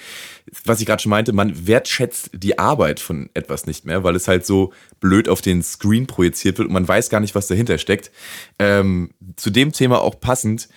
was 0.65 0.81
ich 0.81 0.87
gerade 0.87 1.03
schon 1.03 1.11
meinte, 1.11 1.33
man 1.33 1.67
wertschätzt 1.67 2.31
die 2.35 2.59
Arbeit 2.59 3.01
von 3.01 3.31
etwas 3.35 3.67
nicht 3.67 3.85
mehr, 3.85 4.05
weil 4.05 4.15
es 4.15 4.29
halt 4.29 4.47
so 4.47 4.73
blöd 5.01 5.29
auf 5.29 5.41
den 5.41 5.63
Screen 5.63 6.07
projiziert 6.07 6.59
wird 6.59 6.69
und 6.69 6.75
man 6.75 6.87
weiß 6.87 7.11
gar 7.11 7.21
nicht, 7.21 7.35
was 7.35 7.47
dahinter 7.47 7.79
steckt. 7.79 8.11
Ähm, 8.59 9.11
zu 9.37 9.51
dem 9.51 9.73
Thema 9.73 10.01
auch 10.01 10.21
passend, 10.21 10.69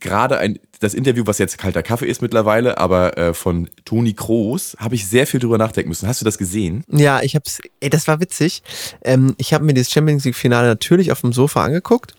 gerade 0.00 0.38
ein, 0.38 0.58
das 0.80 0.94
Interview, 0.94 1.24
was 1.26 1.38
jetzt 1.38 1.58
kalter 1.58 1.82
Kaffee 1.82 2.06
ist 2.06 2.22
mittlerweile, 2.22 2.78
aber 2.78 3.16
äh, 3.16 3.34
von 3.34 3.68
Toni 3.84 4.14
Kroos, 4.14 4.76
habe 4.78 4.94
ich 4.94 5.06
sehr 5.06 5.26
viel 5.26 5.40
drüber 5.40 5.58
nachdenken 5.58 5.88
müssen. 5.88 6.08
Hast 6.08 6.20
du 6.20 6.24
das 6.24 6.38
gesehen? 6.38 6.84
Ja, 6.88 7.22
ich 7.22 7.34
hab's, 7.34 7.60
ey, 7.80 7.90
das 7.90 8.08
war 8.08 8.20
witzig. 8.20 8.62
Ähm, 9.02 9.34
ich 9.38 9.54
habe 9.54 9.64
mir 9.64 9.74
das 9.74 9.90
Champions 9.90 10.24
League 10.24 10.36
Finale 10.36 10.68
natürlich 10.68 11.12
auf 11.12 11.20
dem 11.20 11.32
Sofa 11.32 11.64
angeguckt. 11.64 12.14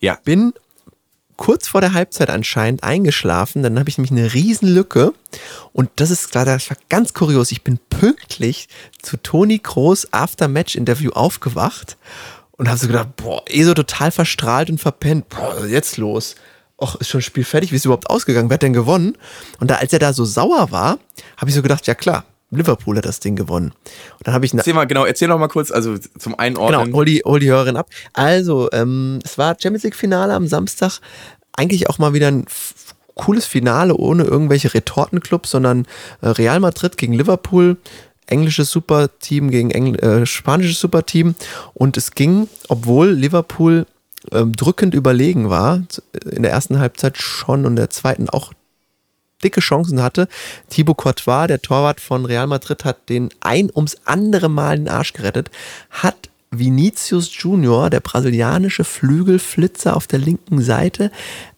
Ja. 0.00 0.18
Bin 0.24 0.52
kurz 1.36 1.68
vor 1.68 1.80
der 1.80 1.94
Halbzeit 1.94 2.30
anscheinend 2.30 2.82
eingeschlafen. 2.82 3.62
Dann 3.62 3.78
habe 3.78 3.88
ich 3.88 3.98
nämlich 3.98 4.12
eine 4.12 4.34
Riesenlücke. 4.34 5.12
Und 5.72 5.90
das 5.96 6.10
ist 6.10 6.30
klar, 6.30 6.44
das 6.44 6.68
war 6.70 6.76
ganz 6.88 7.14
kurios. 7.14 7.52
Ich 7.52 7.62
bin 7.62 7.78
pünktlich 7.90 8.68
zu 9.02 9.16
Toni 9.16 9.58
Kroos 9.58 10.12
After-Match-Interview 10.12 11.10
aufgewacht 11.12 11.96
und 12.52 12.68
habe 12.68 12.78
so 12.78 12.86
gedacht, 12.86 13.16
boah, 13.16 13.42
eh 13.48 13.64
so 13.64 13.74
total 13.74 14.10
verstrahlt 14.10 14.70
und 14.70 14.78
verpennt. 14.78 15.28
Boah, 15.28 15.54
was 15.56 15.64
ist 15.64 15.70
jetzt 15.70 15.96
los? 15.96 16.36
Och, 16.84 16.96
ist 17.00 17.08
schon 17.08 17.20
das 17.20 17.24
Spiel 17.24 17.44
fertig? 17.44 17.72
Wie 17.72 17.76
ist 17.76 17.82
es 17.82 17.86
überhaupt 17.86 18.10
ausgegangen? 18.10 18.50
Wer 18.50 18.56
hat 18.56 18.62
denn 18.62 18.74
gewonnen? 18.74 19.16
Und 19.58 19.70
da, 19.70 19.76
als 19.76 19.94
er 19.94 19.98
da 19.98 20.12
so 20.12 20.26
sauer 20.26 20.70
war, 20.70 20.98
habe 21.38 21.48
ich 21.48 21.54
so 21.54 21.62
gedacht, 21.62 21.86
ja 21.86 21.94
klar, 21.94 22.24
Liverpool 22.50 22.98
hat 22.98 23.06
das 23.06 23.20
Ding 23.20 23.36
gewonnen. 23.36 23.72
Und 24.18 24.26
dann 24.26 24.34
habe 24.34 24.44
ich 24.44 24.52
Erzähl 24.52 24.74
mal, 24.74 24.86
genau, 24.86 25.06
erzähl 25.06 25.28
noch 25.28 25.38
mal 25.38 25.48
kurz, 25.48 25.70
also 25.70 25.96
zum 25.96 26.38
Einordnen. 26.38 26.84
Genau, 26.84 26.96
hol 26.96 27.06
die, 27.06 27.22
hol 27.24 27.40
die 27.40 27.48
Hörerin 27.48 27.78
ab. 27.78 27.88
Also, 28.12 28.68
ähm, 28.72 29.18
es 29.24 29.38
war 29.38 29.56
Champions 29.58 29.84
League-Finale 29.84 30.34
am 30.34 30.46
Samstag. 30.46 31.00
Eigentlich 31.56 31.88
auch 31.88 31.96
mal 31.96 32.12
wieder 32.12 32.28
ein 32.28 32.44
cooles 33.14 33.46
Finale 33.46 33.96
ohne 33.96 34.24
irgendwelche 34.24 34.74
Retortenclubs, 34.74 35.50
sondern 35.50 35.86
äh, 36.20 36.28
Real 36.28 36.60
Madrid 36.60 36.98
gegen 36.98 37.14
Liverpool, 37.14 37.78
englisches 38.26 38.70
Superteam 38.70 39.50
gegen 39.50 39.70
Engl 39.70 39.98
äh, 40.00 40.26
spanisches 40.26 40.80
Superteam. 40.80 41.34
Und 41.72 41.96
es 41.96 42.10
ging, 42.10 42.48
obwohl 42.68 43.08
Liverpool 43.10 43.86
ähm, 44.32 44.52
drückend 44.54 44.94
überlegen 44.94 45.50
war, 45.50 45.82
in 46.30 46.42
der 46.42 46.52
ersten 46.52 46.78
Halbzeit 46.78 47.18
schon 47.18 47.66
und 47.66 47.72
in 47.72 47.76
der 47.76 47.90
zweiten 47.90 48.28
auch 48.28 48.52
dicke 49.42 49.60
Chancen 49.60 50.02
hatte. 50.02 50.28
Thibaut 50.70 50.96
Courtois, 50.96 51.46
der 51.46 51.60
Torwart 51.60 52.00
von 52.00 52.24
Real 52.24 52.46
Madrid, 52.46 52.84
hat 52.84 53.08
den 53.08 53.28
ein 53.40 53.70
ums 53.74 53.98
andere 54.04 54.48
Mal 54.48 54.76
den 54.76 54.88
Arsch 54.88 55.12
gerettet, 55.12 55.50
hat 55.90 56.30
Vinicius 56.50 57.30
Junior, 57.32 57.90
der 57.90 58.00
brasilianische 58.00 58.84
Flügelflitzer 58.84 59.96
auf 59.96 60.06
der 60.06 60.20
linken 60.20 60.62
Seite, 60.62 61.10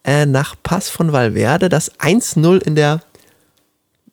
äh, 0.04 0.26
nach 0.26 0.56
Pass 0.62 0.88
von 0.88 1.12
Valverde 1.12 1.68
das 1.68 1.92
1-0 2.00 2.62
in 2.62 2.74
der 2.74 3.00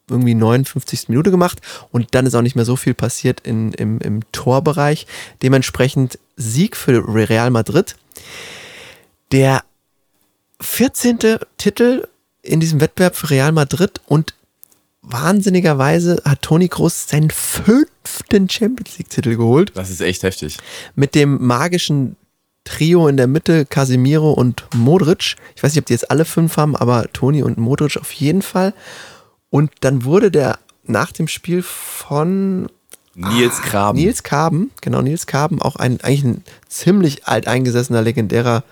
irgendwie 0.09 0.35
59. 0.35 1.07
Minute 1.07 1.31
gemacht 1.31 1.59
und 1.91 2.13
dann 2.13 2.25
ist 2.25 2.35
auch 2.35 2.41
nicht 2.41 2.55
mehr 2.55 2.65
so 2.65 2.75
viel 2.75 2.93
passiert 2.93 3.39
in, 3.41 3.71
im, 3.73 3.99
im 3.99 4.19
Torbereich. 4.33 5.07
Dementsprechend 5.41 6.19
Sieg 6.35 6.75
für 6.75 7.03
Real 7.07 7.49
Madrid. 7.51 7.95
Der 9.33 9.63
14. 10.61 11.17
Titel 11.57 12.07
in 12.43 12.59
diesem 12.59 12.79
Wettbewerb 12.79 13.15
für 13.15 13.31
Real 13.31 13.51
Madrid 13.51 13.99
und 14.05 14.35
wahnsinnigerweise 15.01 16.21
hat 16.23 16.43
Toni 16.43 16.67
Kroos 16.67 17.07
seinen 17.07 17.31
fünften 17.31 18.47
Champions 18.47 18.99
League-Titel 18.99 19.35
geholt. 19.35 19.71
Das 19.73 19.89
ist 19.89 20.01
echt 20.01 20.21
heftig. 20.21 20.59
Mit 20.93 21.15
dem 21.15 21.43
magischen 21.43 22.15
Trio 22.63 23.07
in 23.07 23.17
der 23.17 23.25
Mitte, 23.25 23.65
Casemiro 23.65 24.33
und 24.33 24.65
Modric. 24.75 25.35
Ich 25.55 25.63
weiß 25.63 25.73
nicht, 25.73 25.81
ob 25.81 25.87
die 25.87 25.93
jetzt 25.93 26.11
alle 26.11 26.25
fünf 26.25 26.57
haben, 26.57 26.75
aber 26.75 27.11
Toni 27.11 27.41
und 27.41 27.57
Modric 27.57 27.97
auf 27.97 28.11
jeden 28.11 28.43
Fall. 28.43 28.75
Und 29.49 29.71
dann 29.79 30.03
wurde 30.03 30.29
der 30.29 30.59
nach 30.83 31.11
dem 31.11 31.27
Spiel 31.27 31.63
von 31.63 32.69
Nils 33.15 33.55
ah, 33.57 33.65
Kraben. 33.65 33.99
Nils 33.99 34.21
Kaben, 34.21 34.69
genau, 34.81 35.01
Nils 35.01 35.25
Kaben, 35.25 35.59
auch 35.59 35.75
ein 35.75 36.01
eigentlich 36.01 36.23
ein 36.23 36.43
ziemlich 36.67 37.25
alteingesessener, 37.25 38.03
legendärer 38.03 38.63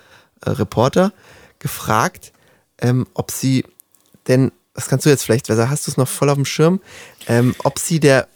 äh, 0.45 0.51
Reporter, 0.51 1.13
gefragt, 1.59 2.33
ähm, 2.79 3.07
ob 3.13 3.31
sie 3.31 3.65
denn, 4.27 4.51
das 4.73 4.87
kannst 4.87 5.05
du 5.05 5.09
jetzt 5.09 5.23
vielleicht, 5.23 5.49
hast 5.49 5.87
du 5.87 5.91
es 5.91 5.97
noch 5.97 6.07
voll 6.07 6.29
auf 6.29 6.35
dem 6.35 6.45
Schirm, 6.45 6.81
ähm, 7.27 7.55
ob 7.63 7.79
sie 7.79 7.99
der 7.99 8.27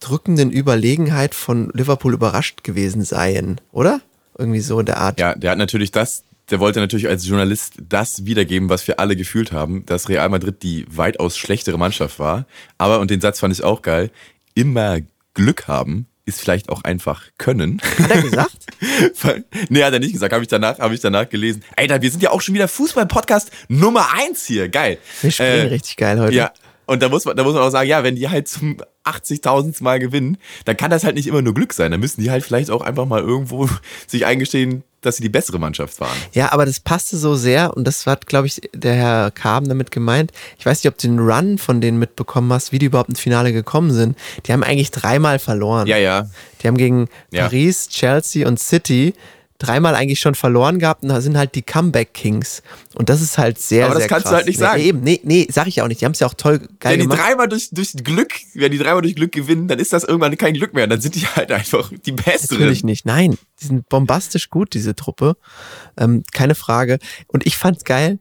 drückenden 0.00 0.50
Überlegenheit 0.50 1.34
von 1.34 1.70
Liverpool 1.72 2.14
überrascht 2.14 2.64
gewesen 2.64 3.02
seien, 3.02 3.60
oder? 3.72 4.00
Irgendwie 4.36 4.60
so 4.60 4.78
in 4.78 4.86
der 4.86 4.98
Art. 4.98 5.18
Ja, 5.18 5.34
der 5.34 5.52
hat 5.52 5.58
natürlich 5.58 5.90
das, 5.90 6.22
der 6.50 6.60
wollte 6.60 6.80
natürlich 6.80 7.08
als 7.08 7.26
Journalist 7.26 7.74
das 7.88 8.26
wiedergeben, 8.26 8.68
was 8.68 8.86
wir 8.86 9.00
alle 9.00 9.16
gefühlt 9.16 9.52
haben, 9.52 9.86
dass 9.86 10.08
Real 10.08 10.28
Madrid 10.28 10.62
die 10.62 10.86
weitaus 10.88 11.36
schlechtere 11.38 11.78
Mannschaft 11.78 12.18
war. 12.18 12.46
Aber, 12.76 13.00
und 13.00 13.10
den 13.10 13.20
Satz 13.20 13.40
fand 13.40 13.54
ich 13.54 13.64
auch 13.64 13.82
geil, 13.82 14.10
immer 14.54 14.98
Glück 15.34 15.66
haben 15.68 16.06
ist 16.26 16.40
vielleicht 16.40 16.68
auch 16.68 16.82
einfach 16.82 17.22
können. 17.38 17.80
Hat 18.02 18.10
er 18.10 18.22
gesagt? 18.22 18.56
nee, 19.70 19.82
hat 19.82 19.92
er 19.92 20.00
nicht 20.00 20.12
gesagt. 20.12 20.32
Habe 20.32 20.42
ich 20.42 20.48
danach, 20.48 20.78
habe 20.78 20.94
ich 20.94 21.00
danach 21.00 21.28
gelesen. 21.28 21.64
Ey, 21.76 21.88
wir 21.88 22.10
sind 22.10 22.22
ja 22.22 22.30
auch 22.30 22.40
schon 22.40 22.54
wieder 22.54 22.68
Fußball-Podcast 22.68 23.50
Nummer 23.68 24.12
eins 24.12 24.44
hier. 24.44 24.68
Geil. 24.68 24.98
Wir 25.22 25.30
spielen 25.30 25.66
äh, 25.66 25.68
richtig 25.68 25.96
geil 25.96 26.20
heute. 26.20 26.34
Ja. 26.34 26.52
Und 26.86 27.02
da 27.02 27.08
muss 27.08 27.24
man, 27.24 27.36
da 27.36 27.42
muss 27.42 27.54
man 27.54 27.62
auch 27.62 27.70
sagen, 27.70 27.88
ja, 27.88 28.04
wenn 28.04 28.14
die 28.14 28.28
halt 28.28 28.48
zum 28.48 28.76
80.000 29.04 29.82
Mal 29.82 29.98
gewinnen, 29.98 30.38
dann 30.64 30.76
kann 30.76 30.90
das 30.90 31.04
halt 31.04 31.16
nicht 31.16 31.26
immer 31.26 31.42
nur 31.42 31.52
Glück 31.52 31.72
sein. 31.72 31.90
Dann 31.90 32.00
müssen 32.00 32.22
die 32.22 32.30
halt 32.30 32.44
vielleicht 32.44 32.70
auch 32.70 32.80
einfach 32.80 33.06
mal 33.06 33.20
irgendwo 33.20 33.68
sich 34.06 34.24
eingestehen, 34.24 34.84
dass 35.00 35.16
sie 35.16 35.22
die 35.22 35.28
bessere 35.28 35.58
Mannschaft 35.58 36.00
waren. 36.00 36.16
Ja, 36.32 36.52
aber 36.52 36.64
das 36.66 36.80
passte 36.80 37.16
so 37.16 37.34
sehr 37.34 37.76
und 37.76 37.84
das 37.84 38.06
hat, 38.06 38.26
glaube 38.26 38.46
ich, 38.46 38.62
der 38.72 38.94
Herr 38.94 39.30
Kaben 39.30 39.68
damit 39.68 39.90
gemeint. 39.90 40.32
Ich 40.58 40.66
weiß 40.66 40.82
nicht, 40.82 40.92
ob 40.92 40.98
du 40.98 41.06
den 41.06 41.18
Run 41.18 41.58
von 41.58 41.80
denen 41.80 41.98
mitbekommen 41.98 42.52
hast, 42.52 42.72
wie 42.72 42.78
die 42.78 42.86
überhaupt 42.86 43.08
ins 43.08 43.20
Finale 43.20 43.52
gekommen 43.52 43.92
sind. 43.92 44.16
Die 44.46 44.52
haben 44.52 44.62
eigentlich 44.62 44.90
dreimal 44.90 45.38
verloren. 45.38 45.86
Ja, 45.86 45.98
ja. 45.98 46.28
Die 46.62 46.68
haben 46.68 46.76
gegen 46.76 47.08
ja. 47.30 47.44
Paris, 47.44 47.88
Chelsea 47.88 48.46
und 48.46 48.58
City 48.58 49.14
dreimal 49.58 49.94
eigentlich 49.94 50.20
schon 50.20 50.34
verloren 50.34 50.78
gehabt 50.78 51.02
und 51.02 51.08
da 51.08 51.20
sind 51.20 51.36
halt 51.36 51.54
die 51.54 51.62
Comeback 51.62 52.12
Kings. 52.14 52.62
Und 52.94 53.08
das 53.08 53.22
ist 53.22 53.38
halt 53.38 53.58
sehr, 53.58 53.86
Aber 53.86 53.94
das 53.94 54.02
sehr 54.02 54.08
kannst 54.08 54.24
krass. 54.24 54.32
du 54.32 54.36
halt 54.36 54.46
nicht 54.46 54.58
sagen. 54.58 54.80
Nee, 54.80 54.88
eben, 54.88 55.00
nee, 55.00 55.20
nee, 55.22 55.46
sag 55.50 55.66
ich 55.66 55.80
auch 55.82 55.88
nicht. 55.88 56.00
Die 56.00 56.04
haben 56.04 56.12
es 56.12 56.20
ja 56.20 56.26
auch 56.26 56.34
toll 56.34 56.58
geil 56.80 56.92
wenn 56.92 57.00
gemacht. 57.00 57.18
Die 57.18 57.22
dreimal 57.22 57.48
durch, 57.48 57.70
durch 57.70 57.92
Glück, 57.94 58.32
wenn 58.54 58.72
die 58.72 58.78
dreimal 58.78 59.02
durch 59.02 59.14
Glück 59.14 59.32
gewinnen, 59.32 59.68
dann 59.68 59.78
ist 59.78 59.92
das 59.92 60.04
irgendwann 60.04 60.36
kein 60.36 60.54
Glück 60.54 60.74
mehr. 60.74 60.86
Dann 60.86 61.00
sind 61.00 61.14
die 61.14 61.26
halt 61.26 61.50
einfach 61.52 61.90
die 62.04 62.12
Besseren. 62.12 62.58
Natürlich 62.58 62.84
nicht. 62.84 63.06
Nein, 63.06 63.38
die 63.60 63.66
sind 63.66 63.88
bombastisch 63.88 64.50
gut, 64.50 64.74
diese 64.74 64.94
Truppe. 64.94 65.36
Ähm, 65.96 66.22
keine 66.32 66.54
Frage. 66.54 66.98
Und 67.26 67.46
ich 67.46 67.56
fand's 67.56 67.84
geil. 67.84 68.18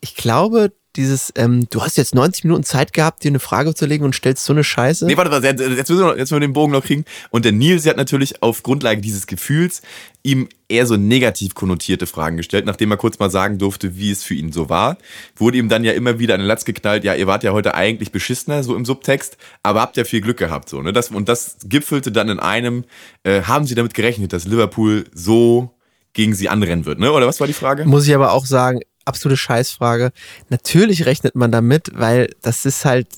Ich 0.00 0.16
glaube, 0.16 0.72
dieses, 0.96 1.32
ähm, 1.36 1.66
du 1.70 1.82
hast 1.82 1.96
jetzt 1.96 2.14
90 2.14 2.44
Minuten 2.44 2.62
Zeit 2.62 2.92
gehabt, 2.92 3.24
dir 3.24 3.28
eine 3.28 3.40
Frage 3.40 3.74
zu 3.74 3.86
legen 3.86 4.04
und 4.04 4.14
stellst 4.14 4.44
so 4.44 4.52
eine 4.52 4.64
Scheiße. 4.64 5.06
Nee, 5.06 5.16
warte, 5.16 5.30
warte, 5.30 5.46
jetzt 5.46 5.60
müssen 5.60 5.98
wir, 5.98 6.06
noch, 6.06 6.16
jetzt 6.16 6.30
müssen 6.30 6.36
wir 6.36 6.40
den 6.40 6.52
Bogen 6.52 6.72
noch 6.72 6.84
kriegen. 6.84 7.04
Und 7.30 7.44
der 7.44 7.52
Nils 7.52 7.86
hat 7.86 7.96
natürlich 7.96 8.42
auf 8.42 8.62
Grundlage 8.62 9.00
dieses 9.00 9.26
Gefühls 9.26 9.82
ihm 10.22 10.48
eher 10.68 10.86
so 10.86 10.96
negativ 10.96 11.54
konnotierte 11.54 12.06
Fragen 12.06 12.36
gestellt, 12.36 12.64
nachdem 12.64 12.90
er 12.90 12.96
kurz 12.96 13.18
mal 13.18 13.30
sagen 13.30 13.58
durfte, 13.58 13.96
wie 13.96 14.10
es 14.10 14.22
für 14.22 14.34
ihn 14.34 14.52
so 14.52 14.68
war. 14.68 14.96
Wurde 15.36 15.58
ihm 15.58 15.68
dann 15.68 15.84
ja 15.84 15.92
immer 15.92 16.18
wieder 16.18 16.34
an 16.34 16.40
den 16.40 16.46
Latz 16.46 16.64
geknallt, 16.64 17.04
ja, 17.04 17.14
ihr 17.14 17.26
wart 17.26 17.44
ja 17.44 17.52
heute 17.52 17.74
eigentlich 17.74 18.10
beschissener, 18.10 18.62
so 18.62 18.74
im 18.74 18.84
Subtext, 18.84 19.36
aber 19.62 19.82
habt 19.82 19.96
ja 19.96 20.04
viel 20.04 20.20
Glück 20.20 20.38
gehabt, 20.38 20.68
so, 20.68 20.80
ne? 20.80 20.92
Das, 20.92 21.10
und 21.10 21.28
das 21.28 21.58
gipfelte 21.64 22.10
dann 22.10 22.28
in 22.30 22.40
einem, 22.40 22.84
äh, 23.24 23.42
haben 23.42 23.66
sie 23.66 23.74
damit 23.74 23.92
gerechnet, 23.92 24.32
dass 24.32 24.46
Liverpool 24.46 25.04
so 25.12 25.70
gegen 26.14 26.34
sie 26.34 26.48
anrennen 26.48 26.86
wird, 26.86 26.98
ne? 27.00 27.12
Oder 27.12 27.26
was 27.26 27.40
war 27.40 27.46
die 27.46 27.52
Frage? 27.52 27.84
Muss 27.84 28.06
ich 28.06 28.14
aber 28.14 28.32
auch 28.32 28.46
sagen, 28.46 28.80
absolute 29.04 29.36
Scheißfrage. 29.36 30.12
Natürlich 30.48 31.06
rechnet 31.06 31.34
man 31.34 31.52
damit, 31.52 31.90
weil 31.94 32.30
das 32.42 32.64
ist 32.64 32.84
halt 32.84 33.08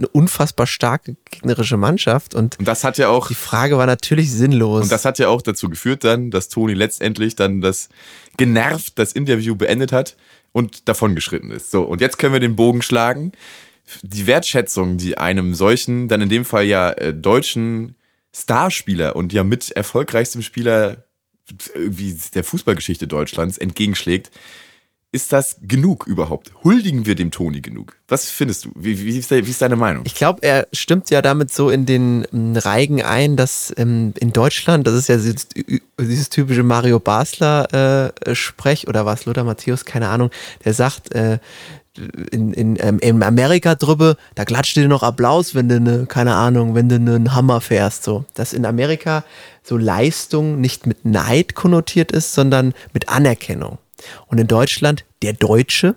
eine 0.00 0.08
unfassbar 0.08 0.66
starke 0.66 1.16
gegnerische 1.30 1.76
Mannschaft 1.76 2.34
und, 2.34 2.58
und 2.58 2.66
das 2.66 2.84
hat 2.84 2.96
ja 2.96 3.08
auch 3.08 3.28
die 3.28 3.34
Frage 3.34 3.76
war 3.76 3.84
natürlich 3.86 4.32
sinnlos. 4.32 4.84
Und 4.84 4.92
das 4.92 5.04
hat 5.04 5.18
ja 5.18 5.28
auch 5.28 5.42
dazu 5.42 5.68
geführt 5.68 6.04
dann, 6.04 6.30
dass 6.30 6.48
Toni 6.48 6.72
letztendlich 6.72 7.36
dann 7.36 7.60
das 7.60 7.90
genervt 8.38 8.98
das 8.98 9.12
Interview 9.12 9.54
beendet 9.54 9.92
hat 9.92 10.16
und 10.52 10.88
davongeschritten 10.88 11.50
ist. 11.50 11.70
So, 11.70 11.82
und 11.82 12.00
jetzt 12.00 12.18
können 12.18 12.32
wir 12.32 12.40
den 12.40 12.56
Bogen 12.56 12.80
schlagen. 12.80 13.32
Die 14.02 14.26
Wertschätzung, 14.26 14.96
die 14.96 15.18
einem 15.18 15.54
solchen, 15.54 16.08
dann 16.08 16.22
in 16.22 16.28
dem 16.30 16.44
Fall 16.44 16.64
ja 16.64 16.92
äh, 16.92 17.12
deutschen 17.12 17.96
Starspieler 18.34 19.16
und 19.16 19.32
ja 19.32 19.44
mit 19.44 19.70
erfolgreichstem 19.72 20.42
Spieler 20.42 21.04
irgendwie 21.74 22.16
der 22.34 22.44
Fußballgeschichte 22.44 23.06
Deutschlands 23.06 23.58
entgegenschlägt, 23.58 24.30
ist 25.12 25.32
das 25.32 25.56
genug 25.62 26.06
überhaupt? 26.06 26.52
Huldigen 26.62 27.04
wir 27.04 27.16
dem 27.16 27.30
Toni 27.30 27.60
genug? 27.60 27.96
Was 28.06 28.30
findest 28.30 28.64
du? 28.64 28.70
Wie, 28.76 29.04
wie, 29.04 29.18
ist, 29.18 29.30
wie 29.30 29.38
ist, 29.38 29.60
deine 29.60 29.76
Meinung? 29.76 30.04
Ich 30.06 30.14
glaube, 30.14 30.42
er 30.42 30.68
stimmt 30.72 31.10
ja 31.10 31.20
damit 31.20 31.52
so 31.52 31.68
in 31.68 31.84
den 31.84 32.26
ähm, 32.32 32.56
Reigen 32.56 33.02
ein, 33.02 33.36
dass 33.36 33.74
ähm, 33.76 34.14
in 34.20 34.32
Deutschland, 34.32 34.86
das 34.86 34.94
ist 34.94 35.08
ja 35.08 35.16
dieses, 35.16 35.48
dieses 35.98 36.28
typische 36.28 36.62
Mario 36.62 37.00
Basler 37.00 38.12
äh, 38.24 38.34
Sprech 38.34 38.86
oder 38.86 39.04
was, 39.04 39.24
Lothar 39.24 39.44
Matthäus, 39.44 39.84
keine 39.84 40.08
Ahnung, 40.08 40.30
der 40.64 40.74
sagt, 40.74 41.12
äh, 41.12 41.38
in, 42.30 42.52
in, 42.52 42.78
ähm, 42.80 42.98
in 43.00 43.22
Amerika 43.22 43.74
drüber, 43.74 44.16
da 44.36 44.44
klatscht 44.44 44.76
dir 44.76 44.86
noch 44.86 45.02
Applaus, 45.02 45.56
wenn 45.56 45.68
du 45.68 45.80
ne, 45.80 46.06
keine 46.06 46.34
Ahnung, 46.36 46.74
wenn 46.76 46.88
du 46.88 46.94
einen 46.94 47.34
Hammer 47.34 47.60
fährst. 47.60 48.04
So. 48.04 48.24
Dass 48.34 48.52
in 48.52 48.64
Amerika 48.64 49.24
so 49.62 49.76
Leistung 49.76 50.60
nicht 50.60 50.86
mit 50.86 51.04
Neid 51.04 51.54
konnotiert 51.54 52.12
ist, 52.12 52.32
sondern 52.32 52.74
mit 52.92 53.08
Anerkennung. 53.08 53.78
Und 54.26 54.38
in 54.38 54.46
Deutschland, 54.46 55.04
der 55.22 55.32
Deutsche 55.32 55.94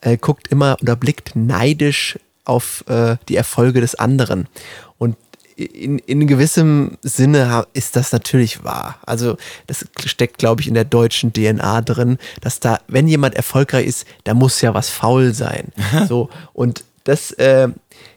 äh, 0.00 0.16
guckt 0.16 0.48
immer 0.48 0.76
oder 0.80 0.96
blickt 0.96 1.36
neidisch 1.36 2.18
auf 2.44 2.84
äh, 2.88 3.16
die 3.28 3.36
Erfolge 3.36 3.80
des 3.80 3.94
anderen. 3.94 4.48
Und 4.96 5.16
in, 5.56 5.98
in 5.98 6.26
gewissem 6.26 6.98
Sinne 7.02 7.66
ist 7.72 7.96
das 7.96 8.12
natürlich 8.12 8.62
wahr. 8.62 8.98
Also 9.04 9.36
das 9.66 9.84
steckt, 10.04 10.38
glaube 10.38 10.60
ich, 10.60 10.68
in 10.68 10.74
der 10.74 10.84
deutschen 10.84 11.32
DNA 11.32 11.82
drin, 11.82 12.18
dass 12.40 12.60
da, 12.60 12.80
wenn 12.86 13.08
jemand 13.08 13.34
erfolgreich 13.34 13.86
ist, 13.86 14.06
da 14.24 14.34
muss 14.34 14.60
ja 14.60 14.72
was 14.72 14.88
faul 14.88 15.34
sein. 15.34 15.72
so 16.08 16.30
und 16.52 16.84
das, 17.04 17.32
äh, 17.32 17.68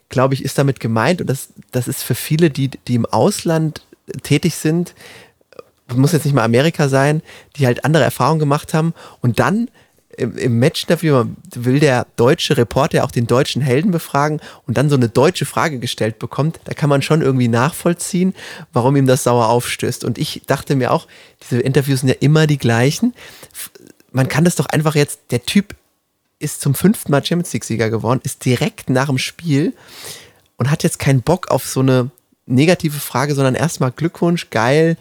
glaube 0.09 0.33
ich, 0.35 0.45
ist 0.45 0.57
damit 0.57 0.79
gemeint 0.79 1.21
und 1.21 1.27
das, 1.27 1.49
das 1.71 1.87
ist 1.87 2.03
für 2.03 2.15
viele, 2.15 2.49
die, 2.51 2.69
die 2.69 2.95
im 2.95 3.05
Ausland 3.05 3.81
tätig 4.23 4.55
sind, 4.55 4.93
muss 5.97 6.11
jetzt 6.11 6.25
nicht 6.25 6.33
mal 6.33 6.43
Amerika 6.43 6.89
sein, 6.89 7.21
die 7.55 7.65
halt 7.65 7.85
andere 7.85 8.03
Erfahrungen 8.03 8.39
gemacht 8.39 8.73
haben 8.73 8.93
und 9.21 9.39
dann 9.39 9.69
im, 10.17 10.37
im 10.37 10.59
Match-Interview 10.59 11.25
will 11.55 11.79
der 11.79 12.05
deutsche 12.15 12.57
Reporter 12.57 13.03
auch 13.03 13.11
den 13.11 13.27
deutschen 13.27 13.61
Helden 13.61 13.91
befragen 13.91 14.41
und 14.67 14.77
dann 14.77 14.89
so 14.89 14.95
eine 14.95 15.09
deutsche 15.09 15.45
Frage 15.45 15.79
gestellt 15.79 16.19
bekommt, 16.19 16.59
da 16.65 16.73
kann 16.73 16.89
man 16.89 17.01
schon 17.01 17.21
irgendwie 17.21 17.47
nachvollziehen, 17.47 18.33
warum 18.73 18.95
ihm 18.95 19.07
das 19.07 19.23
sauer 19.23 19.47
aufstößt. 19.47 20.03
Und 20.03 20.17
ich 20.17 20.43
dachte 20.47 20.75
mir 20.75 20.91
auch, 20.91 21.07
diese 21.41 21.61
Interviews 21.61 22.01
sind 22.01 22.09
ja 22.09 22.15
immer 22.19 22.47
die 22.47 22.57
gleichen. 22.57 23.13
Man 24.11 24.27
kann 24.27 24.43
das 24.43 24.55
doch 24.55 24.65
einfach 24.67 24.95
jetzt, 24.95 25.19
der 25.31 25.43
Typ 25.43 25.75
ist 26.39 26.61
zum 26.61 26.75
fünften 26.75 27.11
Mal 27.11 27.23
Champions 27.23 27.53
League-Sieger 27.53 27.89
geworden, 27.89 28.19
ist 28.23 28.43
direkt 28.45 28.89
nach 28.89 29.07
dem 29.07 29.17
Spiel 29.17 29.73
und 30.57 30.69
hat 30.69 30.83
jetzt 30.83 30.99
keinen 30.99 31.21
Bock 31.21 31.49
auf 31.49 31.67
so 31.67 31.79
eine 31.79 32.11
negative 32.47 32.99
Frage, 32.99 33.35
sondern 33.35 33.55
erstmal 33.55 33.91
Glückwunsch, 33.91 34.49
geil, 34.49 34.97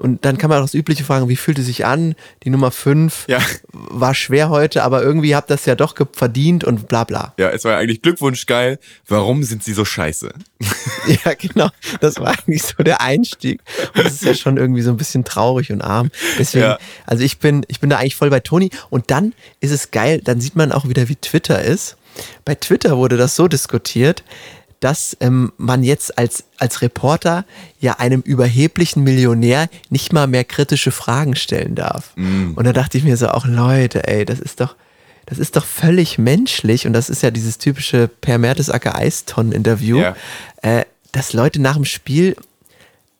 und 0.00 0.24
dann 0.24 0.38
kann 0.38 0.48
man 0.48 0.60
auch 0.60 0.64
das 0.64 0.72
Übliche 0.72 1.04
fragen, 1.04 1.28
wie 1.28 1.36
fühlt 1.36 1.58
es 1.58 1.66
sich 1.66 1.84
an? 1.84 2.14
Die 2.42 2.48
Nummer 2.48 2.70
5 2.70 3.26
ja. 3.28 3.38
war 3.70 4.14
schwer 4.14 4.48
heute, 4.48 4.82
aber 4.82 5.02
irgendwie 5.02 5.36
habt 5.36 5.50
ihr 5.50 5.56
das 5.56 5.66
ja 5.66 5.74
doch 5.74 5.94
verdient 6.14 6.64
und 6.64 6.88
bla 6.88 7.04
bla. 7.04 7.34
Ja, 7.38 7.50
es 7.50 7.64
war 7.64 7.76
eigentlich 7.76 8.00
Glückwunsch 8.00 8.46
geil. 8.46 8.78
Warum 9.06 9.42
sind 9.44 9.62
sie 9.62 9.74
so 9.74 9.84
scheiße? 9.84 10.32
ja, 11.24 11.34
genau. 11.34 11.68
Das 12.00 12.16
war 12.18 12.28
eigentlich 12.28 12.62
so 12.62 12.82
der 12.82 13.02
Einstieg. 13.02 13.60
Und 13.94 14.06
das 14.06 14.14
ist 14.14 14.24
ja 14.24 14.34
schon 14.34 14.56
irgendwie 14.56 14.80
so 14.80 14.90
ein 14.90 14.96
bisschen 14.96 15.24
traurig 15.24 15.70
und 15.70 15.82
arm. 15.82 16.10
Deswegen, 16.38 16.64
ja. 16.64 16.78
also 17.04 17.22
ich 17.22 17.38
bin, 17.38 17.66
ich 17.68 17.80
bin 17.80 17.90
da 17.90 17.98
eigentlich 17.98 18.16
voll 18.16 18.30
bei 18.30 18.40
Toni. 18.40 18.70
Und 18.88 19.10
dann 19.10 19.34
ist 19.60 19.70
es 19.70 19.90
geil, 19.90 20.22
dann 20.24 20.40
sieht 20.40 20.56
man 20.56 20.72
auch 20.72 20.88
wieder, 20.88 21.10
wie 21.10 21.16
Twitter 21.16 21.62
ist. 21.62 21.98
Bei 22.46 22.54
Twitter 22.54 22.96
wurde 22.96 23.18
das 23.18 23.36
so 23.36 23.48
diskutiert, 23.48 24.24
dass 24.80 25.16
ähm, 25.20 25.52
man 25.58 25.82
jetzt 25.84 26.16
als, 26.18 26.44
als 26.58 26.80
Reporter 26.82 27.44
ja 27.80 27.98
einem 27.98 28.22
überheblichen 28.22 29.02
Millionär 29.04 29.68
nicht 29.90 30.12
mal 30.12 30.26
mehr 30.26 30.44
kritische 30.44 30.90
Fragen 30.90 31.36
stellen 31.36 31.74
darf. 31.74 32.12
Mm. 32.16 32.54
Und 32.54 32.64
da 32.64 32.72
dachte 32.72 32.96
ich 32.98 33.04
mir 33.04 33.16
so 33.16 33.28
auch, 33.28 33.46
Leute, 33.46 34.08
ey, 34.08 34.24
das 34.24 34.40
ist 34.40 34.60
doch, 34.60 34.76
das 35.26 35.38
ist 35.38 35.56
doch 35.56 35.66
völlig 35.66 36.16
menschlich 36.18 36.86
und 36.86 36.94
das 36.94 37.10
ist 37.10 37.22
ja 37.22 37.30
dieses 37.30 37.58
typische 37.58 38.08
Per 38.08 38.38
Mertesacker 38.38 38.96
Eistonnen-Interview, 38.96 39.98
Ja. 39.98 40.16
äh, 40.62 40.84
dass 41.12 41.32
Leute 41.34 41.60
nach 41.60 41.74
dem 41.76 41.84
Spiel 41.84 42.34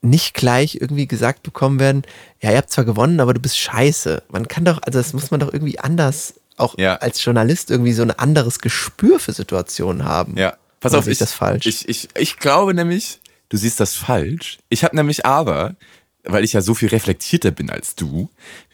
nicht 0.03 0.33
gleich 0.35 0.77
irgendwie 0.81 1.07
gesagt 1.07 1.43
bekommen 1.43 1.79
werden, 1.79 2.05
ja, 2.41 2.53
ihr 2.53 2.57
habt 2.57 2.71
zwar 2.71 2.85
gewonnen, 2.87 3.21
aber 3.21 3.35
du 3.35 3.41
bist 3.41 3.59
scheiße. 3.59 4.23
Man 4.31 4.49
kann 4.49 4.65
doch, 4.65 4.81
also 4.83 4.99
das 4.99 5.13
muss 5.13 5.31
man 5.31 5.41
doch 5.41 5.53
irgendwie 5.53 5.79
anders, 5.79 6.35
auch 6.57 6.79
Ja. 6.79 6.97
als 6.97 7.23
Journalist 7.23 7.71
irgendwie 7.71 7.93
so 7.93 8.03
ein 8.03 8.11
anderes 8.11 8.61
Gespür 8.61 9.19
für 9.19 9.33
Situationen 9.33 10.05
haben. 10.07 10.39
Ja. 10.39 10.55
Pass 10.81 10.95
auf, 10.95 11.07
ich 11.07 11.19
das 11.19 11.33
falsch? 11.33 11.67
Ich, 11.67 11.89
ich, 11.89 12.09
ich 12.17 12.39
glaube 12.39 12.75
nämlich, 12.75 13.21
du 13.51 13.57
siehst 13.57 13.81
das 13.81 13.95
falsch. 13.95 14.59
Ich 14.71 14.83
habe 14.83 14.97
nämlich 14.97 15.27
aber, 15.27 15.77
weil 16.25 16.45
ich 16.45 16.55
ja 16.55 16.63
so 16.63 16.75
viel 16.75 16.89
reflektierter 16.89 17.51
bin 17.51 17.71
als 17.71 17.95
du, 17.95 18.31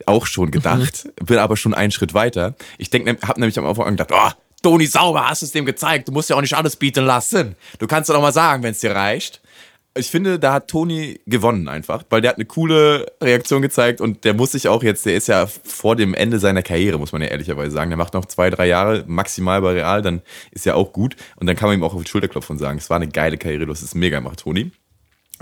auch 0.07 0.27
schon 0.27 0.51
gedacht, 0.51 1.09
bin 1.17 1.39
aber 1.39 1.57
schon 1.57 1.75
einen 1.75 1.91
Schritt 1.91 2.15
weiter. 2.15 2.55
Ich 2.79 2.91
denke, 2.91 3.19
habe 3.27 3.41
nämlich 3.41 3.59
am 3.59 3.67
Anfang 3.67 3.97
gedacht, 3.97 4.13
oh, 4.13 4.31
Toni 4.63 4.87
Sauber, 4.87 5.29
hast 5.29 5.43
es 5.43 5.53
dem 5.53 5.65
gezeigt. 5.65 6.09
Du 6.09 6.13
musst 6.13 6.31
ja 6.31 6.37
auch 6.37 6.41
nicht 6.41 6.55
alles 6.55 6.77
bieten 6.77 7.05
lassen. 7.05 7.57
Du 7.79 7.87
kannst 7.87 8.09
doch 8.11 8.21
mal 8.21 8.33
sagen, 8.33 8.63
wenn 8.63 8.73
es 8.73 8.81
dir 8.81 8.93
reicht. 8.93 9.41
Ich 9.97 10.11
finde, 10.11 10.39
da 10.39 10.53
hat 10.53 10.69
Toni 10.69 11.21
gewonnen 11.27 11.69
einfach, 11.69 12.05
weil 12.11 12.21
der 12.21 12.31
hat 12.31 12.37
eine 12.37 12.45
coole 12.45 13.07
Reaktion 13.23 13.63
gezeigt 13.63 14.01
und 14.01 14.25
der 14.25 14.35
muss 14.35 14.53
sich 14.53 14.69
auch 14.69 14.83
jetzt, 14.83 15.07
der 15.07 15.17
ist 15.17 15.29
ja 15.29 15.47
vor 15.47 15.97
dem 15.97 16.13
Ende 16.13 16.39
seiner 16.39 16.63
Karriere, 16.63 16.99
muss 16.99 17.13
man 17.13 17.23
ja 17.23 17.29
ehrlicherweise 17.29 17.71
sagen. 17.71 17.91
Der 17.91 17.97
macht 17.97 18.15
noch 18.15 18.27
zwei, 18.27 18.51
drei 18.51 18.67
Jahre 18.67 19.05
maximal 19.07 19.63
bei 19.63 19.73
Real, 19.73 20.03
dann 20.03 20.21
ist 20.51 20.67
ja 20.67 20.75
auch 20.75 20.93
gut 20.93 21.17
und 21.37 21.47
dann 21.47 21.57
kann 21.57 21.69
man 21.69 21.79
ihm 21.79 21.85
auch 21.85 21.95
auf 21.95 22.05
die 22.05 22.11
Schulter 22.11 22.29
klopfen 22.29 22.55
und 22.55 22.59
sagen, 22.59 22.79
es 22.79 22.91
war 22.91 22.97
eine 22.97 23.09
geile 23.09 23.39
Karriere, 23.39 23.67
du 23.67 23.73
hast 23.73 23.83
es 23.83 23.95
mega 23.95 24.19
gemacht, 24.19 24.41
Toni. 24.41 24.71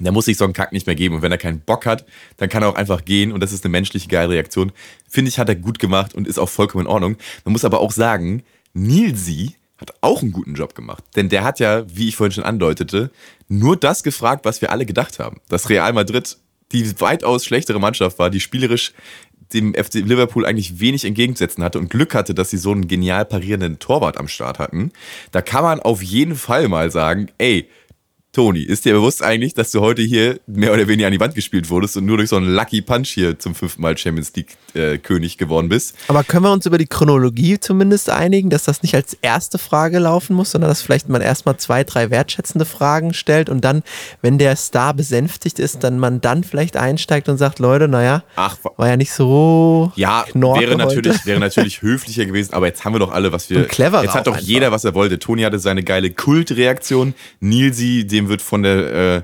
Der 0.00 0.12
muss 0.12 0.24
sich 0.24 0.36
so 0.36 0.44
einen 0.44 0.54
Kack 0.54 0.72
nicht 0.72 0.86
mehr 0.86 0.96
geben 0.96 1.16
und 1.16 1.22
wenn 1.22 1.32
er 1.32 1.38
keinen 1.38 1.60
Bock 1.60 1.86
hat, 1.86 2.04
dann 2.36 2.48
kann 2.48 2.62
er 2.62 2.68
auch 2.68 2.74
einfach 2.74 3.04
gehen 3.04 3.32
und 3.32 3.42
das 3.42 3.52
ist 3.52 3.64
eine 3.64 3.72
menschliche 3.72 4.08
geile 4.08 4.30
Reaktion. 4.30 4.72
Finde 5.08 5.28
ich, 5.28 5.38
hat 5.38 5.48
er 5.48 5.56
gut 5.56 5.78
gemacht 5.78 6.14
und 6.14 6.26
ist 6.26 6.38
auch 6.38 6.48
vollkommen 6.48 6.86
in 6.86 6.90
Ordnung. 6.90 7.16
Man 7.44 7.52
muss 7.52 7.64
aber 7.64 7.80
auch 7.80 7.92
sagen, 7.92 8.42
Nilsi 8.72 9.54
hat 9.78 9.94
auch 10.00 10.22
einen 10.22 10.32
guten 10.32 10.54
Job 10.54 10.74
gemacht. 10.74 11.04
Denn 11.16 11.28
der 11.28 11.44
hat 11.44 11.60
ja, 11.60 11.84
wie 11.88 12.08
ich 12.08 12.16
vorhin 12.16 12.32
schon 12.32 12.44
andeutete, 12.44 13.10
nur 13.48 13.76
das 13.76 14.02
gefragt, 14.02 14.44
was 14.44 14.60
wir 14.60 14.70
alle 14.70 14.86
gedacht 14.86 15.18
haben. 15.18 15.40
Dass 15.48 15.68
Real 15.68 15.92
Madrid 15.92 16.38
die 16.72 17.00
weitaus 17.00 17.44
schlechtere 17.44 17.78
Mannschaft 17.78 18.18
war, 18.18 18.30
die 18.30 18.40
spielerisch 18.40 18.92
dem 19.52 19.74
FC 19.74 19.94
Liverpool 19.96 20.46
eigentlich 20.46 20.80
wenig 20.80 21.04
entgegenzusetzen 21.04 21.62
hatte 21.62 21.78
und 21.78 21.90
Glück 21.90 22.14
hatte, 22.14 22.34
dass 22.34 22.50
sie 22.50 22.56
so 22.56 22.72
einen 22.72 22.88
genial 22.88 23.24
parierenden 23.24 23.78
Torwart 23.78 24.18
am 24.18 24.28
Start 24.28 24.58
hatten. 24.58 24.92
Da 25.30 25.42
kann 25.42 25.62
man 25.62 25.80
auf 25.80 26.02
jeden 26.02 26.34
Fall 26.34 26.68
mal 26.68 26.90
sagen, 26.90 27.28
ey, 27.38 27.68
Toni, 28.34 28.62
ist 28.62 28.84
dir 28.84 28.94
bewusst 28.94 29.22
eigentlich, 29.22 29.54
dass 29.54 29.70
du 29.70 29.80
heute 29.80 30.02
hier 30.02 30.40
mehr 30.48 30.72
oder 30.72 30.88
weniger 30.88 31.06
an 31.06 31.12
die 31.12 31.20
Wand 31.20 31.36
gespielt 31.36 31.70
wurdest 31.70 31.96
und 31.96 32.04
nur 32.04 32.16
durch 32.16 32.30
so 32.30 32.36
einen 32.36 32.52
Lucky 32.52 32.82
Punch 32.82 33.06
hier 33.08 33.38
zum 33.38 33.54
fünften 33.54 33.80
Mal 33.80 33.96
Champions 33.96 34.32
League 34.34 34.56
äh, 34.74 34.98
König 34.98 35.38
geworden 35.38 35.68
bist? 35.68 35.94
Aber 36.08 36.24
können 36.24 36.44
wir 36.44 36.52
uns 36.52 36.66
über 36.66 36.76
die 36.76 36.88
Chronologie 36.88 37.60
zumindest 37.60 38.10
einigen, 38.10 38.50
dass 38.50 38.64
das 38.64 38.82
nicht 38.82 38.96
als 38.96 39.16
erste 39.22 39.56
Frage 39.58 40.00
laufen 40.00 40.34
muss, 40.34 40.50
sondern 40.50 40.68
dass 40.68 40.82
vielleicht 40.82 41.08
man 41.08 41.22
erstmal 41.22 41.56
zwei, 41.58 41.84
drei 41.84 42.10
wertschätzende 42.10 42.64
Fragen 42.64 43.14
stellt 43.14 43.48
und 43.48 43.64
dann, 43.64 43.84
wenn 44.20 44.36
der 44.38 44.56
Star 44.56 44.94
besänftigt 44.94 45.60
ist, 45.60 45.84
dann 45.84 46.00
man 46.00 46.20
dann 46.20 46.42
vielleicht 46.42 46.76
einsteigt 46.76 47.28
und 47.28 47.38
sagt, 47.38 47.60
Leute, 47.60 47.86
naja, 47.86 48.24
Ach, 48.34 48.58
war 48.76 48.88
ja 48.88 48.96
nicht 48.96 49.12
so 49.12 49.92
Ja, 49.94 50.24
wäre 50.34 50.76
natürlich, 50.76 51.18
heute. 51.18 51.26
wäre 51.26 51.38
natürlich 51.38 51.82
höflicher 51.82 52.26
gewesen, 52.26 52.52
aber 52.52 52.66
jetzt 52.66 52.84
haben 52.84 52.94
wir 52.94 52.98
doch 52.98 53.12
alle, 53.12 53.30
was 53.30 53.48
wir. 53.48 53.58
Und 53.58 53.68
cleverer 53.68 54.02
Jetzt 54.02 54.14
hat 54.14 54.26
doch 54.26 54.34
einfach. 54.34 54.46
jeder, 54.46 54.72
was 54.72 54.84
er 54.84 54.94
wollte. 54.94 55.20
Toni 55.20 55.42
hatte 55.42 55.60
seine 55.60 55.84
geile 55.84 56.10
Kultreaktion. 56.10 57.14
Nilsi, 57.38 58.06
dem 58.06 58.23
wird 58.28 58.42
von 58.42 58.62
der 58.62 59.16
äh, 59.16 59.22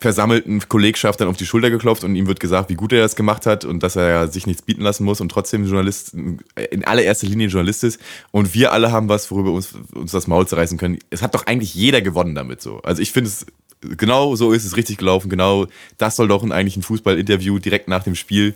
versammelten 0.00 0.66
Kollegschaft 0.66 1.20
dann 1.20 1.28
auf 1.28 1.36
die 1.36 1.44
Schulter 1.44 1.70
geklopft 1.70 2.04
und 2.04 2.16
ihm 2.16 2.26
wird 2.26 2.40
gesagt, 2.40 2.70
wie 2.70 2.74
gut 2.74 2.92
er 2.92 3.02
das 3.02 3.16
gemacht 3.16 3.44
hat 3.44 3.66
und 3.66 3.82
dass 3.82 3.96
er 3.96 4.28
sich 4.28 4.46
nichts 4.46 4.62
bieten 4.62 4.80
lassen 4.80 5.04
muss 5.04 5.20
und 5.20 5.28
trotzdem 5.28 5.66
Journalist, 5.66 6.14
in 6.14 6.84
allererster 6.84 7.26
Linie 7.26 7.48
Journalist 7.48 7.84
ist. 7.84 8.00
Und 8.30 8.54
wir 8.54 8.72
alle 8.72 8.92
haben 8.92 9.10
was, 9.10 9.30
worüber 9.30 9.52
uns, 9.52 9.74
uns 9.94 10.12
das 10.12 10.26
Maul 10.26 10.48
zerreißen 10.48 10.78
können. 10.78 10.98
Es 11.10 11.20
hat 11.20 11.34
doch 11.34 11.46
eigentlich 11.46 11.74
jeder 11.74 12.00
gewonnen 12.00 12.34
damit 12.34 12.62
so. 12.62 12.80
Also 12.82 13.02
ich 13.02 13.12
finde 13.12 13.28
es, 13.28 13.44
genau 13.82 14.34
so 14.36 14.52
ist 14.52 14.64
es 14.64 14.76
richtig 14.78 14.96
gelaufen. 14.96 15.28
Genau 15.28 15.66
das 15.98 16.16
soll 16.16 16.28
doch 16.28 16.42
eigentlich 16.42 16.78
ein 16.78 16.82
Fußballinterview 16.82 17.58
direkt 17.58 17.88
nach 17.88 18.02
dem 18.02 18.14
Spiel 18.14 18.54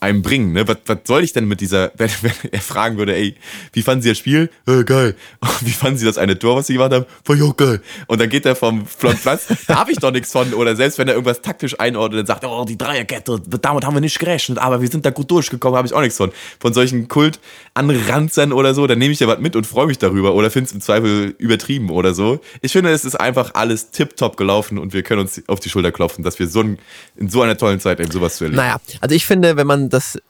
einem 0.00 0.22
bringen. 0.22 0.52
Ne? 0.52 0.66
Was, 0.68 0.76
was 0.86 0.98
soll 1.04 1.24
ich 1.24 1.32
denn 1.32 1.46
mit 1.46 1.60
dieser, 1.60 1.90
wenn, 1.96 2.10
wenn 2.22 2.32
er 2.52 2.60
fragen 2.60 2.98
würde, 2.98 3.14
ey, 3.14 3.34
wie 3.72 3.82
fanden 3.82 4.02
Sie 4.02 4.08
das 4.08 4.18
Spiel? 4.18 4.50
Äh, 4.66 4.84
geil. 4.84 5.14
Wie 5.60 5.70
fanden 5.70 5.98
Sie 5.98 6.06
das 6.06 6.18
eine 6.18 6.38
Tor, 6.38 6.56
was 6.56 6.68
Sie 6.68 6.74
gemacht 6.74 6.92
haben? 6.92 7.04
Ja 7.28 7.44
auch 7.44 7.56
geil. 7.56 7.80
Und 8.06 8.20
dann 8.20 8.28
geht 8.28 8.46
er 8.46 8.56
vom, 8.56 8.86
vom 8.86 9.16
Platz, 9.16 9.48
da 9.66 9.76
habe 9.76 9.92
ich 9.92 9.98
doch 9.98 10.10
nichts 10.10 10.32
von. 10.32 10.54
Oder 10.54 10.76
selbst 10.76 10.98
wenn 10.98 11.08
er 11.08 11.14
irgendwas 11.14 11.42
taktisch 11.42 11.78
einordnet 11.78 12.20
und 12.20 12.26
sagt, 12.26 12.44
oh, 12.44 12.64
die 12.64 12.78
Dreierkette, 12.78 13.40
damit 13.60 13.84
haben 13.84 13.94
wir 13.94 14.00
nicht 14.00 14.18
gerechnet, 14.18 14.58
aber 14.58 14.80
wir 14.80 14.88
sind 14.88 15.04
da 15.04 15.10
gut 15.10 15.30
durchgekommen, 15.30 15.76
habe 15.76 15.86
ich 15.86 15.94
auch 15.94 16.00
nichts 16.00 16.16
von. 16.16 16.32
Von 16.60 16.72
solchen 16.72 17.08
Kult-Anranzern 17.08 18.52
oder 18.52 18.74
so, 18.74 18.86
dann 18.86 18.98
nehme 18.98 19.12
ich 19.12 19.20
ja 19.20 19.26
was 19.26 19.38
mit 19.38 19.56
und 19.56 19.66
freue 19.66 19.86
mich 19.86 19.98
darüber 19.98 20.34
oder 20.34 20.50
finde 20.50 20.68
es 20.68 20.72
im 20.72 20.80
Zweifel 20.80 21.34
übertrieben 21.38 21.90
oder 21.90 22.14
so. 22.14 22.40
Ich 22.62 22.72
finde, 22.72 22.90
es 22.90 23.04
ist 23.04 23.16
einfach 23.16 23.54
alles 23.54 23.90
tipptopp 23.90 24.36
gelaufen 24.36 24.78
und 24.78 24.92
wir 24.92 25.02
können 25.02 25.20
uns 25.20 25.42
auf 25.48 25.60
die 25.60 25.70
Schulter 25.70 25.92
klopfen, 25.92 26.24
dass 26.24 26.38
wir 26.38 26.46
so 26.48 26.60
ein, 26.60 26.78
in 27.16 27.28
so 27.28 27.42
einer 27.42 27.56
tollen 27.56 27.80
Zeit 27.80 28.00
eben 28.00 28.10
sowas 28.10 28.36
zu 28.36 28.44
erleben. 28.44 28.58
Naja, 28.58 28.76
also 29.00 29.14
ich 29.14 29.26
finde, 29.26 29.56
wenn 29.56 29.66
man 29.66 29.87
das, 29.88 30.20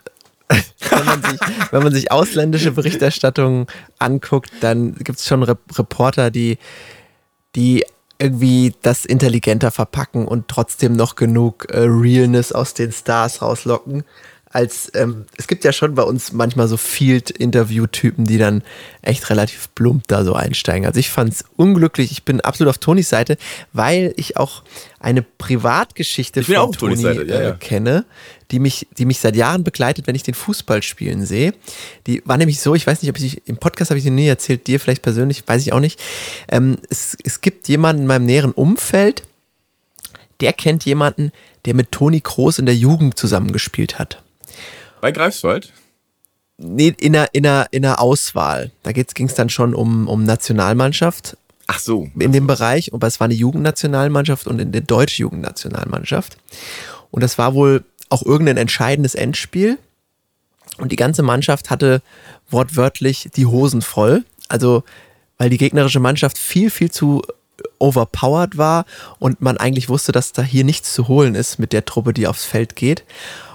wenn 0.49 1.05
man 1.05 1.23
sich, 1.23 1.41
wenn 1.71 1.83
man 1.83 1.93
sich 1.93 2.11
ausländische 2.11 2.73
Berichterstattung 2.73 3.67
anguckt, 3.99 4.51
dann 4.61 4.95
gibt 4.95 5.19
es 5.19 5.27
schon 5.27 5.43
Rep 5.43 5.59
Reporter, 5.79 6.31
die, 6.31 6.59
die 7.55 7.85
irgendwie 8.19 8.75
das 8.83 9.05
intelligenter 9.05 9.71
verpacken 9.71 10.27
und 10.27 10.49
trotzdem 10.49 10.95
noch 10.95 11.15
genug 11.15 11.67
äh, 11.71 11.81
Realness 11.81 12.53
aus 12.53 12.75
den 12.75 12.93
Stars 12.93 13.43
rauslocken. 13.43 14.05
Als 14.51 14.91
ähm, 14.95 15.27
es 15.37 15.47
gibt 15.47 15.65
ja 15.65 15.73
schon 15.73 15.95
bei 15.95 16.03
uns 16.03 16.33
manchmal 16.33 16.69
so 16.69 16.77
Field-Interview-Typen, 16.77 18.25
die 18.25 18.39
dann 18.39 18.63
echt 19.03 19.29
relativ 19.29 19.69
plump 19.75 20.09
da 20.09 20.25
so 20.25 20.35
einsteigen. 20.35 20.87
Also 20.87 20.99
ich 21.01 21.11
fand 21.11 21.33
es 21.33 21.45
unglücklich. 21.57 22.11
Ich 22.13 22.25
bin 22.25 22.41
absolut 22.41 22.71
auf 22.71 22.79
Tonis 22.79 23.09
Seite, 23.09 23.37
weil 23.73 24.15
ich 24.17 24.37
auch 24.37 24.63
eine 25.01 25.23
Privatgeschichte 25.23 26.43
von 26.43 26.57
auch 26.57 26.75
Toni 26.75 26.97
Seite, 26.97 27.25
ja, 27.25 27.35
äh, 27.35 27.45
ja. 27.45 27.53
kenne, 27.53 28.05
die 28.51 28.59
mich, 28.59 28.89
die 28.97 29.05
mich 29.05 29.21
seit 29.21 29.37
Jahren 29.37 29.65
begleitet, 29.65 30.07
wenn 30.07 30.15
ich 30.15 30.23
den 30.23 30.35
Fußball 30.35 30.83
spielen 30.83 31.27
sehe. 31.27 31.53
Die 32.07 32.23
war 32.25 32.37
nämlich 32.37 32.61
so, 32.61 32.75
ich 32.75 32.87
weiß 32.87 33.03
nicht, 33.03 33.11
ob 33.11 33.19
ich 33.19 33.47
im 33.47 33.59
Podcast 33.59 33.91
habe 33.91 33.99
ich 33.99 34.05
sie 34.05 34.11
nie 34.11 34.27
erzählt, 34.27 34.67
dir 34.67 34.81
vielleicht 34.81 35.03
persönlich, 35.03 35.45
weiß 35.47 35.63
ich 35.63 35.73
auch 35.73 35.81
nicht. 35.81 36.01
Ähm, 36.51 36.79
es, 36.89 37.17
es 37.23 37.41
gibt 37.41 37.69
jemanden 37.69 38.03
in 38.03 38.09
meinem 38.09 38.25
näheren 38.27 38.53
Umfeld, 38.53 39.23
der 40.41 40.53
kennt 40.53 40.85
jemanden, 40.85 41.33
der 41.65 41.75
mit 41.75 41.93
Toni 41.93 42.21
Kroos 42.21 42.59
in 42.59 42.67
der 42.67 42.77
Jugend 42.77 43.19
zusammengespielt 43.19 43.99
hat. 43.99 44.23
Bei 45.01 45.13
Greifswald? 45.13 45.73
Nee, 46.59 46.95
in 46.99 47.15
einer, 47.15 47.29
in 47.33 47.47
einer, 47.47 47.67
in 47.71 47.85
einer 47.85 48.01
Auswahl. 48.01 48.73
Da 48.83 48.93
ging 48.93 49.27
es 49.27 49.35
dann 49.35 49.49
schon 49.49 49.75
um, 49.75 50.09
um 50.09 50.25
Nationalmannschaft 50.25 51.37
Ach 51.69 51.79
so. 51.79 52.09
in 52.19 52.33
dem 52.33 52.47
Bereich, 52.47 52.93
aber 52.93 53.07
es 53.07 53.21
war 53.21 53.27
eine 53.27 53.35
Jugendnationalmannschaft 53.35 54.47
und 54.49 54.61
eine 54.61 54.83
deutsche 54.83 55.23
Jugendnationalmannschaft. 55.23 56.37
Und 57.11 57.23
das 57.23 57.39
war 57.39 57.55
wohl 57.55 57.85
auch 58.09 58.25
irgendein 58.25 58.57
entscheidendes 58.57 59.15
Endspiel. 59.15 59.79
Und 60.79 60.91
die 60.91 60.97
ganze 60.97 61.23
Mannschaft 61.23 61.71
hatte 61.71 62.03
wortwörtlich 62.51 63.29
die 63.37 63.47
Hosen 63.47 63.83
voll. 63.83 64.25
Also, 64.49 64.83
weil 65.37 65.51
die 65.51 65.59
gegnerische 65.59 66.01
Mannschaft 66.01 66.39
viel, 66.39 66.71
viel 66.71 66.91
zu 66.91 67.23
overpowered 67.79 68.57
war 68.57 68.85
und 69.19 69.41
man 69.41 69.57
eigentlich 69.57 69.89
wusste, 69.89 70.13
dass 70.13 70.33
da 70.33 70.43
hier 70.43 70.65
nichts 70.65 70.93
zu 70.93 71.09
holen 71.09 71.35
ist 71.35 71.59
mit 71.59 71.73
der 71.73 71.85
Truppe, 71.85 72.13
die 72.13 72.27
aufs 72.27 72.45
Feld 72.45 72.77
geht. 72.77 73.05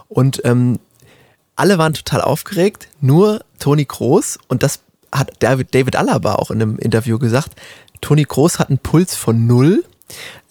Und 0.07 0.41
ähm, 0.45 0.79
alle 1.55 1.77
waren 1.77 1.93
total 1.93 2.21
aufgeregt, 2.21 2.87
nur 3.01 3.43
Toni 3.59 3.85
Kroos 3.85 4.39
und 4.47 4.63
das 4.63 4.79
hat 5.11 5.31
David, 5.39 5.73
David 5.73 5.95
Alaba 5.95 6.35
auch 6.35 6.51
in 6.51 6.61
einem 6.61 6.77
Interview 6.77 7.19
gesagt. 7.19 7.51
Toni 8.01 8.25
Kroos 8.25 8.59
hat 8.59 8.69
einen 8.69 8.79
Puls 8.79 9.15
von 9.15 9.45
null, 9.45 9.83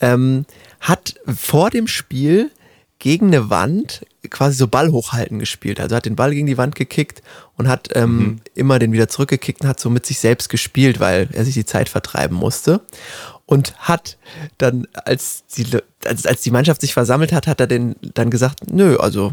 ähm, 0.00 0.46
hat 0.80 1.14
vor 1.26 1.70
dem 1.70 1.86
Spiel 1.86 2.50
gegen 2.98 3.26
eine 3.26 3.50
Wand 3.50 4.06
quasi 4.30 4.56
so 4.56 4.68
Ball 4.68 4.92
hochhalten 4.92 5.40
gespielt. 5.40 5.80
Also 5.80 5.96
hat 5.96 6.06
den 6.06 6.14
Ball 6.14 6.32
gegen 6.32 6.46
die 6.46 6.56
Wand 6.56 6.76
gekickt 6.76 7.22
und 7.56 7.68
hat 7.68 7.88
ähm, 7.94 8.40
immer 8.54 8.78
den 8.78 8.92
wieder 8.92 9.08
zurückgekickt 9.08 9.62
und 9.62 9.68
hat 9.68 9.80
so 9.80 9.90
mit 9.90 10.06
sich 10.06 10.20
selbst 10.20 10.48
gespielt, 10.48 11.00
weil 11.00 11.28
er 11.32 11.44
sich 11.44 11.54
die 11.54 11.64
Zeit 11.64 11.88
vertreiben 11.88 12.36
musste. 12.36 12.80
Und 13.44 13.74
hat 13.78 14.18
dann, 14.58 14.86
als 14.92 15.44
die, 15.56 15.66
als, 16.04 16.26
als 16.26 16.42
die 16.42 16.52
Mannschaft 16.52 16.80
sich 16.80 16.94
versammelt 16.94 17.32
hat, 17.32 17.48
hat 17.48 17.60
er 17.60 17.66
den 17.66 17.96
dann 18.14 18.30
gesagt, 18.30 18.72
nö, 18.72 18.96
also 18.96 19.32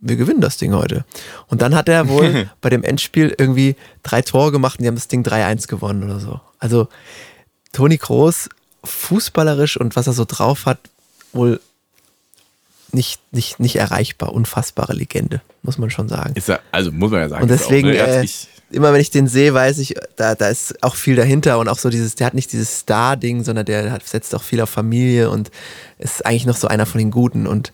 wir 0.00 0.16
gewinnen 0.16 0.40
das 0.40 0.56
Ding 0.56 0.74
heute. 0.74 1.04
Und 1.46 1.62
dann 1.62 1.74
hat 1.74 1.88
er 1.88 2.08
wohl 2.08 2.50
bei 2.60 2.70
dem 2.70 2.82
Endspiel 2.82 3.34
irgendwie 3.36 3.76
drei 4.02 4.22
Tore 4.22 4.52
gemacht 4.52 4.78
und 4.78 4.82
die 4.82 4.88
haben 4.88 4.94
das 4.94 5.08
Ding 5.08 5.22
3-1 5.22 5.68
gewonnen 5.68 6.02
oder 6.02 6.20
so. 6.20 6.40
Also 6.58 6.88
Toni 7.72 7.98
Kroos, 7.98 8.48
fußballerisch 8.84 9.76
und 9.76 9.96
was 9.96 10.06
er 10.06 10.12
so 10.12 10.24
drauf 10.24 10.66
hat, 10.66 10.78
wohl 11.32 11.60
nicht, 12.92 13.20
nicht, 13.32 13.60
nicht 13.60 13.76
erreichbar. 13.76 14.32
Unfassbare 14.32 14.94
Legende, 14.94 15.42
muss 15.62 15.78
man 15.78 15.90
schon 15.90 16.08
sagen. 16.08 16.34
Ist 16.34 16.48
ja, 16.48 16.58
also 16.72 16.90
muss 16.90 17.10
man 17.10 17.20
ja 17.20 17.28
sagen. 17.28 17.44
Und 17.44 17.50
ist 17.50 17.62
auch, 17.62 17.68
deswegen, 17.68 17.88
ne? 17.88 17.96
Er 17.96 18.22
äh, 18.22 18.28
immer 18.70 18.92
wenn 18.92 19.00
ich 19.00 19.10
den 19.10 19.26
sehe, 19.26 19.54
weiß 19.54 19.78
ich, 19.78 19.94
da, 20.16 20.34
da 20.34 20.48
ist 20.48 20.82
auch 20.82 20.94
viel 20.94 21.16
dahinter 21.16 21.58
und 21.58 21.68
auch 21.68 21.78
so 21.78 21.90
dieses, 21.90 22.14
der 22.14 22.26
hat 22.26 22.34
nicht 22.34 22.52
dieses 22.52 22.80
Star-Ding, 22.80 23.44
sondern 23.44 23.66
der 23.66 23.92
hat, 23.92 24.06
setzt 24.06 24.34
auch 24.34 24.42
viel 24.42 24.60
auf 24.60 24.70
Familie 24.70 25.30
und 25.30 25.50
ist 25.98 26.24
eigentlich 26.24 26.46
noch 26.46 26.56
so 26.56 26.68
einer 26.68 26.86
von 26.86 26.98
den 26.98 27.10
Guten. 27.10 27.46
Und 27.46 27.72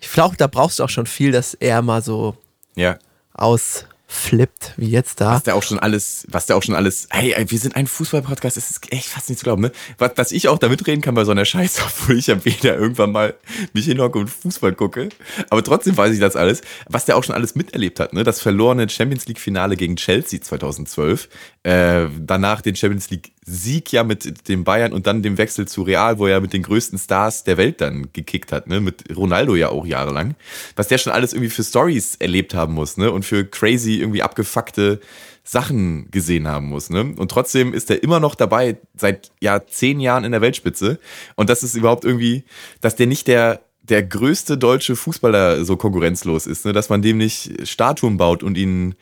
ich 0.00 0.12
glaube, 0.12 0.36
da 0.36 0.46
brauchst 0.46 0.78
du 0.78 0.84
auch 0.84 0.88
schon 0.88 1.06
viel, 1.06 1.32
dass 1.32 1.54
er 1.54 1.82
mal 1.82 2.02
so 2.02 2.36
ja. 2.74 2.98
aus, 3.32 3.86
flippt, 4.08 4.72
wie 4.76 4.88
jetzt 4.88 5.20
da. 5.20 5.34
Was 5.34 5.42
der 5.42 5.56
auch 5.56 5.62
schon 5.62 5.78
alles, 5.80 6.26
was 6.30 6.46
der 6.46 6.56
auch 6.56 6.62
schon 6.62 6.76
alles, 6.76 7.08
hey, 7.10 7.32
ey, 7.32 7.50
wir 7.50 7.58
sind 7.58 7.74
ein 7.74 7.88
Fußball-Podcast, 7.88 8.56
das 8.56 8.70
ist 8.70 8.92
echt 8.92 9.08
fast 9.08 9.28
nicht 9.28 9.38
zu 9.38 9.44
glauben, 9.44 9.62
ne? 9.62 9.72
Was, 9.98 10.14
dass 10.14 10.32
ich 10.32 10.48
auch 10.48 10.58
da 10.58 10.68
mitreden 10.68 11.02
kann 11.02 11.14
bei 11.14 11.24
so 11.24 11.32
einer 11.32 11.44
Scheiße, 11.44 11.82
obwohl 11.86 12.18
ich 12.18 12.28
ja 12.28 12.44
weder 12.44 12.76
irgendwann 12.76 13.10
mal 13.10 13.34
mich 13.72 13.86
hinhocke 13.86 14.18
und 14.18 14.28
Fußball 14.28 14.74
gucke. 14.74 15.08
Aber 15.50 15.62
trotzdem 15.64 15.96
weiß 15.96 16.14
ich 16.14 16.20
das 16.20 16.36
alles. 16.36 16.62
Was 16.88 17.04
der 17.04 17.16
auch 17.16 17.24
schon 17.24 17.34
alles 17.34 17.56
miterlebt 17.56 17.98
hat, 17.98 18.12
ne? 18.12 18.22
Das 18.22 18.40
verlorene 18.40 18.88
Champions 18.88 19.26
League-Finale 19.26 19.76
gegen 19.76 19.96
Chelsea 19.96 20.40
2012. 20.40 21.28
Äh, 21.66 22.10
danach 22.20 22.60
den 22.60 22.76
Champions 22.76 23.10
League-Sieg 23.10 23.90
ja 23.90 24.04
mit 24.04 24.46
dem 24.48 24.62
Bayern 24.62 24.92
und 24.92 25.08
dann 25.08 25.22
dem 25.22 25.36
Wechsel 25.36 25.66
zu 25.66 25.82
Real, 25.82 26.16
wo 26.20 26.28
er 26.28 26.40
mit 26.40 26.52
den 26.52 26.62
größten 26.62 26.96
Stars 26.96 27.42
der 27.42 27.56
Welt 27.56 27.80
dann 27.80 28.12
gekickt 28.12 28.52
hat, 28.52 28.68
ne? 28.68 28.80
Mit 28.80 29.02
Ronaldo 29.16 29.56
ja 29.56 29.70
auch 29.70 29.84
jahrelang. 29.84 30.36
Was 30.76 30.86
der 30.86 30.98
schon 30.98 31.12
alles 31.12 31.32
irgendwie 31.32 31.50
für 31.50 31.64
Stories 31.64 32.14
erlebt 32.20 32.54
haben 32.54 32.74
muss, 32.74 32.98
ne? 32.98 33.10
Und 33.10 33.24
für 33.24 33.44
crazy 33.44 33.94
irgendwie 33.94 34.22
abgefuckte 34.22 35.00
Sachen 35.42 36.08
gesehen 36.12 36.46
haben 36.46 36.68
muss. 36.68 36.88
Ne? 36.88 37.14
Und 37.16 37.32
trotzdem 37.32 37.74
ist 37.74 37.90
er 37.90 38.00
immer 38.00 38.20
noch 38.20 38.36
dabei, 38.36 38.76
seit 38.96 39.32
ja 39.40 39.66
zehn 39.66 39.98
Jahren 39.98 40.22
in 40.22 40.30
der 40.30 40.40
Weltspitze. 40.42 41.00
Und 41.34 41.50
das 41.50 41.64
ist 41.64 41.74
überhaupt 41.74 42.04
irgendwie, 42.04 42.44
dass 42.80 42.94
der 42.94 43.08
nicht 43.08 43.26
der 43.26 43.60
der 43.88 44.02
größte 44.02 44.58
deutsche 44.58 44.96
Fußballer 44.96 45.64
so 45.64 45.76
konkurrenzlos 45.76 46.46
ist, 46.46 46.64
ne? 46.64 46.72
dass 46.72 46.88
man 46.88 47.02
dem 47.02 47.18
nicht 47.18 47.66
Statuen 47.68 48.16
baut 48.16 48.42
und 48.42 48.58
ihn 48.58 48.94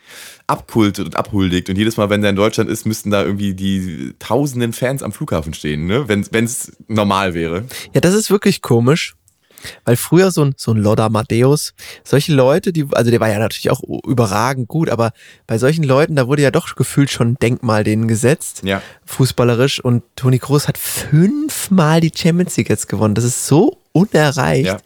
abkultet 0.47 1.05
und 1.05 1.15
abhuldigt. 1.15 1.69
Und 1.69 1.77
jedes 1.77 1.97
Mal, 1.97 2.09
wenn 2.09 2.21
der 2.21 2.29
in 2.29 2.35
Deutschland 2.35 2.69
ist, 2.69 2.85
müssten 2.85 3.09
da 3.09 3.23
irgendwie 3.23 3.53
die 3.53 4.13
tausenden 4.19 4.73
Fans 4.73 5.01
am 5.01 5.11
Flughafen 5.11 5.53
stehen, 5.53 5.87
ne? 5.87 6.07
wenn 6.07 6.45
es 6.45 6.71
normal 6.87 7.33
wäre. 7.33 7.65
Ja, 7.93 8.01
das 8.01 8.13
ist 8.13 8.29
wirklich 8.29 8.61
komisch. 8.61 9.15
Weil 9.83 9.95
früher 9.95 10.31
so 10.31 10.43
ein, 10.45 10.53
so 10.57 10.71
ein 10.71 10.77
Lothar 10.77 11.09
Matthäus, 11.09 11.73
solche 12.03 12.33
Leute, 12.33 12.73
die, 12.73 12.87
also 12.91 13.11
der 13.11 13.19
war 13.19 13.29
ja 13.29 13.39
natürlich 13.39 13.71
auch 13.71 13.81
überragend 14.05 14.67
gut, 14.67 14.89
aber 14.89 15.11
bei 15.47 15.57
solchen 15.57 15.83
Leuten, 15.83 16.15
da 16.15 16.27
wurde 16.27 16.41
ja 16.41 16.51
doch 16.51 16.75
gefühlt 16.75 17.09
schon 17.09 17.31
ein 17.31 17.39
Denkmal 17.39 17.83
denen 17.83 18.07
gesetzt, 18.07 18.61
ja. 18.63 18.81
fußballerisch. 19.05 19.79
Und 19.79 20.03
Toni 20.15 20.39
Kroos 20.39 20.67
hat 20.67 20.77
fünfmal 20.77 22.01
die 22.01 22.11
Champions 22.15 22.57
League 22.57 22.69
jetzt 22.69 22.87
gewonnen. 22.87 23.15
Das 23.15 23.23
ist 23.23 23.47
so 23.47 23.77
unerreicht. 23.91 24.65
Ja. 24.65 24.77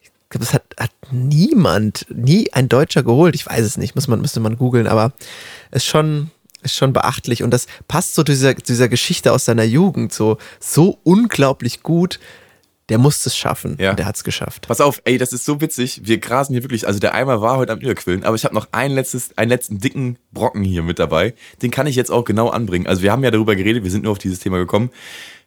Ich 0.00 0.10
glaube, 0.30 0.44
das 0.44 0.54
hat, 0.54 0.62
hat 0.78 0.92
niemand, 1.10 2.06
nie 2.08 2.52
ein 2.52 2.68
Deutscher 2.68 3.02
geholt. 3.02 3.34
Ich 3.34 3.46
weiß 3.46 3.64
es 3.64 3.76
nicht, 3.76 3.94
muss 3.94 4.06
man, 4.06 4.20
müsste 4.20 4.40
man 4.40 4.56
googeln, 4.56 4.86
aber 4.86 5.12
ist 5.72 5.86
schon, 5.86 6.30
ist 6.62 6.76
schon 6.76 6.92
beachtlich 6.92 7.42
und 7.42 7.50
das 7.50 7.66
passt 7.88 8.14
so 8.14 8.22
zu 8.22 8.32
dieser, 8.32 8.54
dieser 8.54 8.88
Geschichte 8.88 9.32
aus 9.32 9.44
seiner 9.44 9.64
Jugend 9.64 10.12
so, 10.12 10.38
so 10.58 10.98
unglaublich 11.02 11.82
gut 11.82 12.20
der 12.90 12.98
muss 12.98 13.24
es 13.24 13.36
schaffen. 13.36 13.76
Ja. 13.80 13.94
Der 13.94 14.04
hat 14.04 14.16
es 14.16 14.24
geschafft. 14.24 14.66
Pass 14.68 14.80
auf, 14.80 15.00
ey, 15.04 15.16
das 15.16 15.32
ist 15.32 15.44
so 15.44 15.60
witzig. 15.60 16.02
Wir 16.04 16.18
grasen 16.18 16.52
hier 16.52 16.64
wirklich, 16.64 16.86
also 16.86 16.98
der 16.98 17.14
Eimer 17.14 17.40
war 17.40 17.56
heute 17.56 17.72
am 17.72 17.78
Überquillen, 17.78 18.24
aber 18.24 18.34
ich 18.34 18.44
habe 18.44 18.54
noch 18.54 18.68
ein 18.72 18.90
letztes, 18.90 19.38
einen 19.38 19.48
letzten 19.48 19.78
dicken 19.78 20.18
Brocken 20.32 20.64
hier 20.64 20.82
mit 20.82 20.98
dabei. 20.98 21.34
Den 21.62 21.70
kann 21.70 21.86
ich 21.86 21.94
jetzt 21.96 22.10
auch 22.10 22.24
genau 22.24 22.48
anbringen. 22.48 22.88
Also 22.88 23.02
wir 23.02 23.12
haben 23.12 23.24
ja 23.24 23.30
darüber 23.30 23.54
geredet, 23.54 23.84
wir 23.84 23.90
sind 23.90 24.02
nur 24.02 24.12
auf 24.12 24.18
dieses 24.18 24.40
Thema 24.40 24.58
gekommen, 24.58 24.90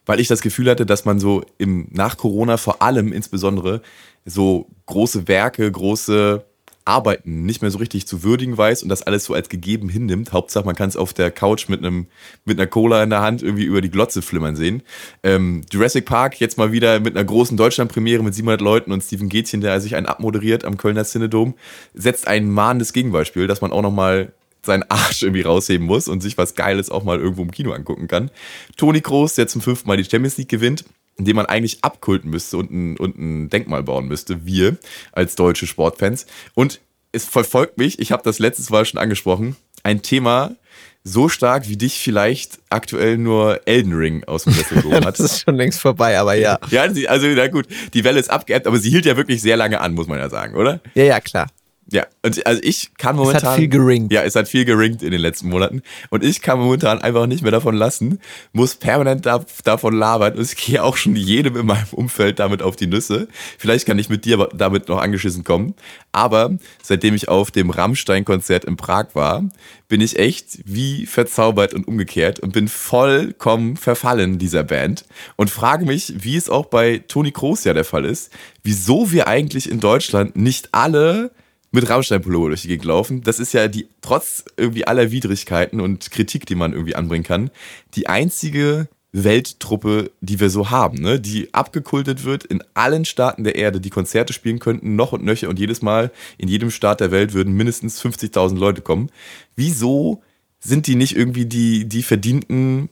weil 0.06 0.20
ich 0.20 0.28
das 0.28 0.40
Gefühl 0.40 0.70
hatte, 0.70 0.86
dass 0.86 1.04
man 1.04 1.20
so 1.20 1.44
im 1.58 1.86
nach 1.90 2.16
Corona 2.16 2.56
vor 2.56 2.80
allem 2.82 3.12
insbesondere 3.12 3.82
so 4.24 4.66
große 4.86 5.28
Werke, 5.28 5.70
große 5.70 6.44
Arbeiten 6.84 7.44
nicht 7.46 7.62
mehr 7.62 7.70
so 7.70 7.78
richtig 7.78 8.06
zu 8.06 8.22
würdigen 8.22 8.58
weiß 8.58 8.82
und 8.82 8.88
das 8.88 9.02
alles 9.02 9.24
so 9.24 9.34
als 9.34 9.48
gegeben 9.48 9.88
hinnimmt. 9.88 10.32
Hauptsache, 10.32 10.66
man 10.66 10.74
kann 10.74 10.88
es 10.88 10.96
auf 10.96 11.14
der 11.14 11.30
Couch 11.30 11.68
mit 11.68 11.80
einem 11.80 12.06
mit 12.44 12.58
einer 12.58 12.66
Cola 12.66 13.02
in 13.02 13.10
der 13.10 13.22
Hand 13.22 13.42
irgendwie 13.42 13.64
über 13.64 13.80
die 13.80 13.90
Glotze 13.90 14.20
flimmern 14.20 14.56
sehen. 14.56 14.82
Ähm, 15.22 15.62
Jurassic 15.70 16.04
Park 16.04 16.40
jetzt 16.40 16.58
mal 16.58 16.72
wieder 16.72 17.00
mit 17.00 17.16
einer 17.16 17.24
großen 17.24 17.56
Deutschlandpremiere 17.56 18.22
mit 18.22 18.34
700 18.34 18.60
Leuten 18.60 18.92
und 18.92 19.02
Steven 19.02 19.28
Gätchen, 19.28 19.62
der 19.62 19.80
sich 19.80 19.96
einen 19.96 20.06
abmoderiert 20.06 20.64
am 20.64 20.76
Kölner 20.76 21.04
Cinedom, 21.04 21.54
setzt 21.94 22.28
ein 22.28 22.50
mahnendes 22.50 22.92
Gegenbeispiel, 22.92 23.46
dass 23.46 23.62
man 23.62 23.72
auch 23.72 23.82
noch 23.82 23.92
mal 23.92 24.32
seinen 24.64 24.84
Arsch 24.90 25.22
irgendwie 25.22 25.42
rausheben 25.42 25.86
muss 25.86 26.08
und 26.08 26.22
sich 26.22 26.36
was 26.38 26.54
Geiles 26.54 26.90
auch 26.90 27.04
mal 27.04 27.18
irgendwo 27.18 27.42
im 27.42 27.50
Kino 27.50 27.72
angucken 27.72 28.08
kann. 28.08 28.30
Toni 28.76 29.00
Kroos, 29.00 29.34
der 29.34 29.46
zum 29.46 29.60
fünften 29.60 29.88
Mal 29.88 29.96
die 29.96 30.04
Champions 30.04 30.36
League 30.38 30.48
gewinnt, 30.48 30.84
den 31.18 31.36
man 31.36 31.46
eigentlich 31.46 31.78
abkulten 31.82 32.30
müsste 32.30 32.56
und 32.56 32.70
ein, 32.70 32.96
und 32.96 33.18
ein 33.18 33.50
Denkmal 33.50 33.82
bauen 33.82 34.06
müsste, 34.06 34.44
wir 34.46 34.76
als 35.12 35.34
deutsche 35.34 35.66
Sportfans. 35.66 36.26
Und 36.54 36.80
es 37.12 37.24
verfolgt 37.24 37.78
mich, 37.78 37.98
ich 37.98 38.12
habe 38.12 38.22
das 38.24 38.38
letztes 38.38 38.70
Mal 38.70 38.84
schon 38.84 38.98
angesprochen, 39.00 39.56
ein 39.82 40.02
Thema 40.02 40.56
so 41.04 41.28
stark 41.28 41.68
wie 41.68 41.76
dich 41.76 41.98
vielleicht 41.98 42.58
aktuell 42.70 43.18
nur 43.18 43.60
Elden 43.66 43.92
Ring 43.92 44.24
aus 44.24 44.44
dem 44.44 44.54
Sessel 44.54 44.82
hat. 45.04 45.04
das 45.04 45.20
ist 45.20 45.42
schon 45.42 45.54
längst 45.54 45.80
vorbei, 45.80 46.18
aber 46.18 46.34
ja. 46.34 46.58
Ja, 46.70 46.82
also 46.82 47.26
na 47.28 47.46
gut, 47.48 47.66
die 47.92 48.04
Welle 48.04 48.18
ist 48.18 48.30
abgeebbt, 48.30 48.66
aber 48.66 48.78
sie 48.78 48.90
hielt 48.90 49.04
ja 49.04 49.16
wirklich 49.16 49.42
sehr 49.42 49.58
lange 49.58 49.80
an, 49.80 49.92
muss 49.92 50.06
man 50.06 50.18
ja 50.18 50.30
sagen, 50.30 50.54
oder? 50.54 50.80
Ja, 50.94 51.04
ja, 51.04 51.20
klar. 51.20 51.48
Ja, 51.90 52.06
und 52.22 52.46
also 52.46 52.60
ich 52.64 52.94
kann 52.96 53.16
momentan. 53.16 53.42
Es 53.42 53.48
hat 53.48 53.56
viel 53.56 53.68
geringt. 53.68 54.12
Ja, 54.12 54.22
es 54.22 54.34
hat 54.36 54.48
viel 54.48 54.64
geringt 54.64 55.02
in 55.02 55.10
den 55.10 55.20
letzten 55.20 55.50
Monaten. 55.50 55.82
Und 56.08 56.24
ich 56.24 56.40
kann 56.40 56.58
momentan 56.58 57.02
einfach 57.02 57.26
nicht 57.26 57.42
mehr 57.42 57.52
davon 57.52 57.74
lassen, 57.74 58.20
muss 58.52 58.76
permanent 58.76 59.26
da, 59.26 59.44
davon 59.64 59.94
labern. 59.94 60.34
Und 60.34 60.42
ich 60.42 60.56
gehe 60.56 60.82
auch 60.82 60.96
schon 60.96 61.14
jedem 61.14 61.56
in 61.56 61.66
meinem 61.66 61.86
Umfeld 61.92 62.38
damit 62.38 62.62
auf 62.62 62.76
die 62.76 62.86
Nüsse. 62.86 63.28
Vielleicht 63.58 63.86
kann 63.86 63.98
ich 63.98 64.08
mit 64.08 64.24
dir 64.24 64.48
damit 64.54 64.88
noch 64.88 64.98
angeschissen 64.98 65.44
kommen. 65.44 65.74
Aber 66.12 66.56
seitdem 66.82 67.14
ich 67.14 67.28
auf 67.28 67.50
dem 67.50 67.70
Rammstein-Konzert 67.70 68.64
in 68.64 68.76
Prag 68.76 69.08
war, 69.14 69.44
bin 69.88 70.00
ich 70.00 70.18
echt 70.18 70.60
wie 70.64 71.06
verzaubert 71.06 71.74
und 71.74 71.86
umgekehrt 71.86 72.40
und 72.40 72.52
bin 72.52 72.68
vollkommen 72.68 73.76
verfallen 73.76 74.38
dieser 74.38 74.64
Band 74.64 75.04
und 75.36 75.50
frage 75.50 75.84
mich, 75.84 76.14
wie 76.16 76.36
es 76.36 76.48
auch 76.48 76.66
bei 76.66 77.02
Toni 77.06 77.30
Kroos 77.30 77.64
ja 77.64 77.74
der 77.74 77.84
Fall 77.84 78.04
ist, 78.04 78.32
wieso 78.62 79.12
wir 79.12 79.28
eigentlich 79.28 79.70
in 79.70 79.80
Deutschland 79.80 80.36
nicht 80.36 80.70
alle 80.72 81.30
mit 81.74 81.90
Rammstein-Pullover 81.90 82.48
durch 82.48 82.62
die 82.62 82.68
Gegend 82.68 82.86
laufen. 82.86 83.22
Das 83.22 83.40
ist 83.40 83.52
ja 83.52 83.68
die, 83.68 83.88
trotz 84.00 84.44
irgendwie 84.56 84.86
aller 84.86 85.10
Widrigkeiten 85.10 85.80
und 85.80 86.10
Kritik, 86.10 86.46
die 86.46 86.54
man 86.54 86.72
irgendwie 86.72 86.94
anbringen 86.94 87.24
kann, 87.24 87.50
die 87.94 88.08
einzige 88.08 88.88
Welttruppe, 89.12 90.10
die 90.20 90.40
wir 90.40 90.50
so 90.50 90.70
haben, 90.70 90.98
ne? 90.98 91.20
die 91.20 91.52
abgekultet 91.52 92.24
wird 92.24 92.44
in 92.44 92.62
allen 92.74 93.04
Staaten 93.04 93.44
der 93.44 93.54
Erde, 93.54 93.80
die 93.80 93.90
Konzerte 93.90 94.32
spielen 94.32 94.58
könnten, 94.58 94.96
noch 94.96 95.12
und 95.12 95.24
nöcher 95.24 95.48
und 95.48 95.58
jedes 95.58 95.82
Mal 95.82 96.10
in 96.38 96.48
jedem 96.48 96.70
Staat 96.70 97.00
der 97.00 97.10
Welt 97.10 97.32
würden 97.32 97.54
mindestens 97.54 98.02
50.000 98.02 98.56
Leute 98.56 98.80
kommen. 98.80 99.10
Wieso 99.54 100.22
sind 100.58 100.86
die 100.86 100.96
nicht 100.96 101.16
irgendwie 101.16 101.46
die, 101.46 101.84
die 101.84 102.02
verdienten 102.02 102.88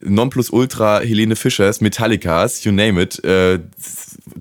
Nonplusultra 0.00 1.00
Helene 1.00 1.36
Fischers, 1.36 1.80
Metallicas, 1.80 2.64
you 2.64 2.72
name 2.72 3.00
it, 3.02 3.22
äh, 3.24 3.58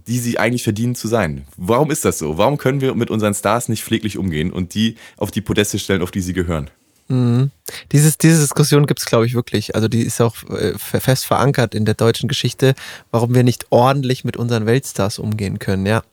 die 0.08 0.20
sie 0.20 0.38
eigentlich 0.38 0.64
verdienen 0.64 0.96
zu 0.96 1.08
sein. 1.08 1.46
Warum 1.58 1.92
ist 1.92 2.06
das 2.06 2.20
so? 2.20 2.38
Warum 2.38 2.58
können 2.58 2.82
wir 2.82 2.94
mit 2.94 3.10
unseren 3.10 3.34
Stars 3.34 3.68
nicht 3.68 3.84
pfleglich 3.84 4.18
umgehen 4.18 4.52
und 4.52 4.74
die 4.74 4.96
auf 5.18 5.32
die 5.32 5.42
Podeste 5.42 5.80
stellen, 5.80 6.02
auf 6.02 6.12
die 6.12 6.22
sie 6.22 6.34
gehören? 6.34 6.70
Mhm. 7.08 7.52
Dieses, 7.92 8.18
diese 8.18 8.42
Diskussion 8.42 8.86
gibt 8.86 9.00
es, 9.00 9.06
glaube 9.06 9.26
ich, 9.26 9.34
wirklich. 9.34 9.76
Also 9.76 9.88
die 9.88 10.02
ist 10.02 10.22
auch 10.22 10.36
äh, 10.50 10.78
fest 10.78 11.26
verankert 11.26 11.74
in 11.74 11.86
der 11.86 11.96
deutschen 11.96 12.28
Geschichte, 12.28 12.76
warum 13.12 13.34
wir 13.34 13.44
nicht 13.44 13.68
ordentlich 13.70 14.24
mit 14.24 14.38
unseren 14.38 14.66
Weltstars 14.66 15.20
umgehen 15.20 15.60
können, 15.60 15.86
ja. 15.86 16.04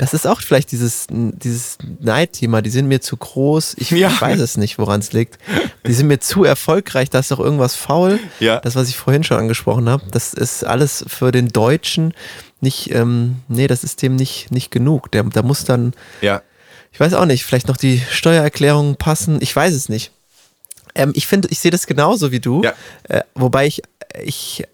Das 0.00 0.14
ist 0.14 0.26
auch 0.26 0.40
vielleicht 0.40 0.72
dieses, 0.72 1.08
dieses 1.10 1.76
Neidthema, 2.00 2.62
die 2.62 2.70
sind 2.70 2.88
mir 2.88 3.02
zu 3.02 3.18
groß. 3.18 3.74
Ich 3.76 3.90
ja. 3.90 4.10
weiß 4.18 4.40
es 4.40 4.56
nicht, 4.56 4.78
woran 4.78 5.00
es 5.00 5.12
liegt. 5.12 5.36
Die 5.86 5.92
sind 5.92 6.06
mir 6.06 6.18
zu 6.18 6.42
erfolgreich, 6.42 7.10
da 7.10 7.18
ist 7.18 7.30
doch 7.30 7.38
irgendwas 7.38 7.74
faul. 7.74 8.18
Ja. 8.38 8.60
Das, 8.60 8.76
was 8.76 8.88
ich 8.88 8.96
vorhin 8.96 9.24
schon 9.24 9.36
angesprochen 9.36 9.90
habe, 9.90 10.04
das 10.10 10.32
ist 10.32 10.64
alles 10.64 11.04
für 11.06 11.32
den 11.32 11.48
Deutschen 11.48 12.14
nicht, 12.62 12.94
ähm, 12.94 13.42
nee, 13.48 13.66
das 13.66 13.84
ist 13.84 14.00
dem 14.00 14.16
nicht, 14.16 14.50
nicht 14.50 14.70
genug. 14.70 15.10
Der, 15.12 15.22
da 15.24 15.42
muss 15.42 15.64
dann, 15.64 15.92
ja. 16.22 16.40
ich 16.92 16.98
weiß 16.98 17.12
auch 17.12 17.26
nicht, 17.26 17.44
vielleicht 17.44 17.68
noch 17.68 17.76
die 17.76 18.02
Steuererklärungen 18.10 18.96
passen. 18.96 19.36
Ich 19.42 19.54
weiß 19.54 19.74
es 19.74 19.90
nicht. 19.90 20.12
Ähm, 20.94 21.12
ich 21.14 21.26
finde, 21.26 21.48
ich 21.50 21.58
sehe 21.58 21.70
das 21.70 21.86
genauso 21.86 22.32
wie 22.32 22.40
du. 22.40 22.62
Ja. 22.62 22.72
Äh, 23.02 23.20
wobei 23.34 23.66
ich, 23.66 23.82
ich 24.24 24.64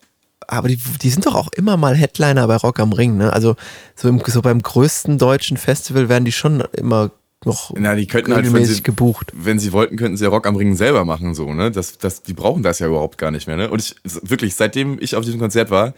aber 0.49 0.69
die, 0.69 0.79
die 1.03 1.11
sind 1.11 1.27
doch 1.27 1.35
auch 1.35 1.53
immer 1.53 1.77
mal 1.77 1.95
Headliner 1.95 2.47
bei 2.47 2.57
Rock 2.57 2.81
am 2.81 2.93
Ring, 2.93 3.17
ne? 3.17 3.33
Also 3.33 3.57
so, 3.95 4.09
im, 4.09 4.21
so 4.27 4.43
beim 4.43 4.63
größten 4.63 5.19
deutschen 5.19 5.57
Festival 5.57 6.09
werden 6.09 6.25
die 6.25 6.33
schon 6.33 6.63
immer 6.77 7.11
noch 7.45 7.73
Na, 7.77 7.95
die 7.95 8.07
könnten 8.07 8.35
halt, 8.35 8.53
wenn 8.53 8.65
sie, 8.65 8.83
gebucht. 8.83 9.33
Wenn 9.35 9.59
sie 9.59 9.73
wollten, 9.73 9.97
könnten 9.97 10.17
sie 10.17 10.25
ja 10.25 10.31
Rock 10.31 10.47
am 10.47 10.57
Ring 10.57 10.75
selber 10.75 11.05
machen, 11.05 11.35
so, 11.35 11.53
ne? 11.53 11.71
Das, 11.71 11.99
das, 11.99 12.23
die 12.23 12.35
brauchen 12.35 12.63
das 12.63 12.79
ja 12.79 12.87
überhaupt 12.87 13.19
gar 13.19 13.31
nicht 13.31 13.47
mehr, 13.47 13.57
ne? 13.57 13.71
Und 13.71 13.81
ich, 13.81 13.95
wirklich, 14.23 14.55
seitdem 14.55 14.99
ich 15.01 15.17
auf 15.17 15.25
diesem 15.25 15.41
Konzert 15.41 15.71
war, 15.71 15.95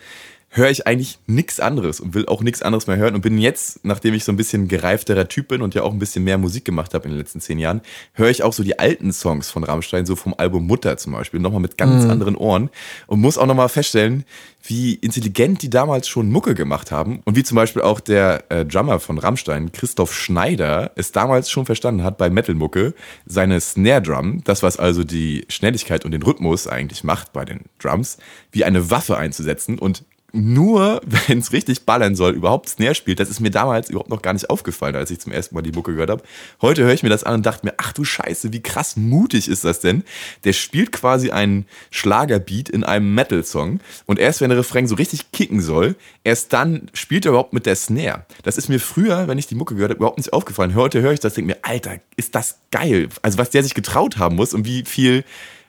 höre 0.51 0.71
ich 0.71 0.87
eigentlich 0.87 1.19
nichts 1.27 1.61
anderes 1.61 2.01
und 2.01 2.15
will 2.15 2.27
auch 2.27 2.43
nichts 2.43 2.63
anderes 2.63 2.87
mehr 2.87 2.97
hören 2.97 3.15
und 3.15 3.21
bin 3.21 3.37
jetzt, 3.39 3.85
nachdem 3.85 4.15
ich 4.15 4.25
so 4.25 4.33
ein 4.33 4.37
bisschen 4.37 4.67
gereifterer 4.67 5.29
Typ 5.29 5.49
bin 5.49 5.61
und 5.61 5.75
ja 5.75 5.83
auch 5.83 5.93
ein 5.93 5.99
bisschen 5.99 6.25
mehr 6.25 6.39
Musik 6.39 6.65
gemacht 6.65 6.95
habe 6.95 7.05
in 7.05 7.11
den 7.11 7.19
letzten 7.19 7.41
zehn 7.41 7.59
Jahren, 7.59 7.83
höre 8.15 8.31
ich 8.31 8.43
auch 8.43 8.55
so 8.55 8.63
die 8.63 8.79
alten 8.79 9.13
Songs 9.13 9.51
von 9.51 9.63
Rammstein, 9.63 10.07
so 10.07 10.17
vom 10.17 10.35
Album 10.39 10.67
Mutter 10.67 10.97
zum 10.97 11.13
Beispiel, 11.13 11.41
nochmal 11.41 11.61
mit 11.61 11.77
ganz 11.77 12.05
mhm. 12.05 12.11
anderen 12.11 12.37
Ohren 12.37 12.71
und 13.07 13.21
muss 13.21 13.37
auch 13.37 13.47
nochmal 13.47 13.69
feststellen, 13.69 14.25
wie 14.65 14.95
intelligent 14.95 15.63
die 15.63 15.71
damals 15.71 16.09
schon 16.09 16.31
Mucke 16.31 16.55
gemacht 16.55 16.91
haben 16.91 17.21
und 17.25 17.37
wie 17.37 17.45
zum 17.45 17.57
Beispiel 17.57 17.83
auch 17.83 18.01
der 18.01 18.45
äh, 18.51 18.65
Drummer 18.65 19.01
von 19.01 19.19
Rammstein, 19.19 19.71
Christoph 19.73 20.15
Schneider, 20.15 20.93
es 20.97 21.13
damals 21.13 21.51
schon 21.51 21.67
verstanden 21.67 22.05
hat 22.05 22.19
bei 22.19 22.31
Metal-Mucke, 22.31 22.95
seine 23.27 23.61
Snare 23.61 24.03
Drum, 24.03 24.43
das 24.45 24.63
was 24.63 24.79
also 24.79 25.05
die 25.05 25.45
Schnelligkeit 25.49 26.05
und 26.05 26.13
den 26.13 26.23
Rhythmus 26.23 26.67
eigentlich 26.67 27.05
macht 27.05 27.33
bei 27.33 27.45
den 27.45 27.61
Drums, 27.79 28.19
wie 28.51 28.65
eine 28.65 28.91
Waffe 28.91 29.17
einzusetzen 29.17 29.79
und 29.79 30.05
nur, 30.33 31.01
wenn 31.27 31.39
es 31.39 31.53
richtig 31.53 31.85
ballern 31.87 32.15
soll, 32.15 32.35
überhaupt 32.35 32.69
Snare 32.69 32.95
spielt. 32.95 33.21
Das 33.21 33.31
ist 33.31 33.41
mir 33.41 33.51
damals 33.51 33.91
überhaupt 33.91 34.11
noch 34.11 34.23
gar 34.23 34.33
nicht 34.33 34.51
aufgefallen, 34.51 34.97
als 34.97 35.11
ich 35.11 35.21
zum 35.21 35.33
ersten 35.33 35.55
Mal 35.55 35.63
die 35.63 35.73
Mucke 35.73 35.93
gehört 35.93 36.11
habe. 36.11 36.23
Heute 36.61 36.85
höre 36.85 36.93
ich 36.93 37.03
mir 37.03 37.09
das 37.09 37.25
an 37.25 37.35
und 37.35 37.47
dachte 37.47 37.67
mir, 37.67 37.75
ach 37.79 37.93
du 37.93 38.05
Scheiße, 38.05 38.53
wie 38.53 38.63
krass 38.63 38.97
mutig 38.97 39.49
ist 39.49 39.65
das 39.65 39.81
denn? 39.81 40.05
Der 40.45 40.53
spielt 40.53 40.93
quasi 40.93 41.31
einen 41.31 41.67
Schlagerbeat 41.91 42.69
in 42.69 42.85
einem 42.85 43.15
Metal-Song 43.15 43.81
und 44.07 44.19
erst 44.19 44.41
wenn 44.41 44.51
der 44.51 44.59
Refrain 44.59 44.87
so 44.87 44.95
richtig 44.95 45.33
kicken 45.33 45.61
soll, 45.61 45.97
erst 46.25 46.53
dann 46.53 46.91
spielt 46.93 47.25
er 47.25 47.31
überhaupt 47.31 47.53
mit 47.53 47.67
der 47.67 47.77
Snare. 47.77 48.27
Das 48.43 48.59
ist 48.59 48.69
mir 48.69 48.81
früher, 48.81 49.29
wenn 49.29 49.39
ich 49.39 49.47
die 49.47 49.55
Mucke 49.55 49.75
gehört 49.75 49.91
habe, 49.91 49.99
überhaupt 49.99 50.19
nicht 50.19 50.33
aufgefallen. 50.33 50.75
Heute 50.75 51.01
höre 51.01 51.13
ich 51.13 51.21
das, 51.21 51.35
denke 51.35 51.53
mir, 51.53 51.59
Alter, 51.63 52.01
ist 52.17 52.35
das 52.35 52.59
geil. 52.71 53.09
Also 53.23 53.39
was 53.39 53.51
der 53.51 53.63
sich 53.63 53.75
getraut 53.75 54.19
haben 54.19 54.37
muss 54.37 54.55
und 54.55 54.67
wie 54.67 54.85
viel 54.85 55.25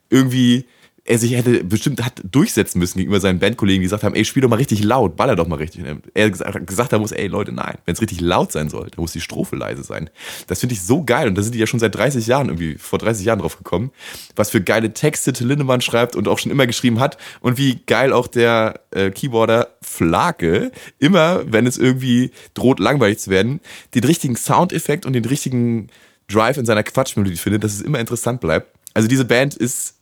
irgendwie 0.09 0.65
er 1.09 1.17
sich 1.17 1.33
hätte 1.33 1.63
bestimmt 1.63 2.05
hat 2.05 2.21
durchsetzen 2.23 2.77
müssen 2.77 2.99
gegenüber 2.99 3.19
seinen 3.19 3.39
Bandkollegen, 3.39 3.81
die 3.81 3.85
gesagt 3.85 4.03
haben, 4.03 4.13
ey, 4.13 4.23
spiel 4.23 4.43
doch 4.43 4.49
mal 4.49 4.57
richtig 4.57 4.83
laut, 4.83 5.15
baller 5.15 5.35
doch 5.35 5.47
mal 5.47 5.55
richtig. 5.55 5.83
Er 6.13 6.29
gesagt, 6.29 6.93
haben 6.93 7.01
muss, 7.01 7.11
ey 7.11 7.25
Leute, 7.25 7.51
nein, 7.51 7.79
wenn 7.85 7.93
es 7.93 8.01
richtig 8.01 8.21
laut 8.21 8.51
sein 8.51 8.69
soll, 8.69 8.91
dann 8.91 9.01
muss 9.01 9.13
die 9.13 9.19
Strophe 9.19 9.55
leise 9.55 9.81
sein. 9.81 10.11
Das 10.45 10.59
finde 10.59 10.75
ich 10.75 10.83
so 10.83 11.03
geil 11.03 11.27
und 11.27 11.35
da 11.35 11.41
sind 11.41 11.55
die 11.55 11.59
ja 11.59 11.65
schon 11.65 11.79
seit 11.79 11.95
30 11.95 12.27
Jahren 12.27 12.49
irgendwie, 12.49 12.75
vor 12.75 12.99
30 12.99 13.25
Jahren 13.25 13.39
drauf 13.39 13.57
gekommen, 13.57 13.89
was 14.35 14.51
für 14.51 14.61
geile 14.61 14.93
Texte 14.93 15.33
Till 15.33 15.47
Lindemann 15.47 15.81
schreibt 15.81 16.15
und 16.15 16.27
auch 16.27 16.37
schon 16.37 16.51
immer 16.51 16.67
geschrieben 16.67 16.99
hat 16.99 17.17
und 17.41 17.57
wie 17.57 17.79
geil 17.87 18.13
auch 18.13 18.27
der 18.27 18.81
äh, 18.91 19.09
Keyboarder 19.09 19.69
Flake 19.81 20.71
immer, 20.99 21.41
wenn 21.51 21.65
es 21.65 21.79
irgendwie 21.79 22.29
droht 22.53 22.79
langweilig 22.79 23.17
zu 23.17 23.31
werden, 23.31 23.61
den 23.95 24.03
richtigen 24.03 24.35
Soundeffekt 24.35 25.07
und 25.07 25.13
den 25.13 25.25
richtigen 25.25 25.87
Drive 26.27 26.57
in 26.57 26.67
seiner 26.67 26.83
Quatschmelodie 26.83 27.37
findet, 27.37 27.63
dass 27.63 27.73
es 27.73 27.81
immer 27.81 27.99
interessant 27.99 28.41
bleibt. 28.41 28.67
Also 28.93 29.07
diese 29.07 29.25
Band 29.25 29.55
ist 29.55 29.98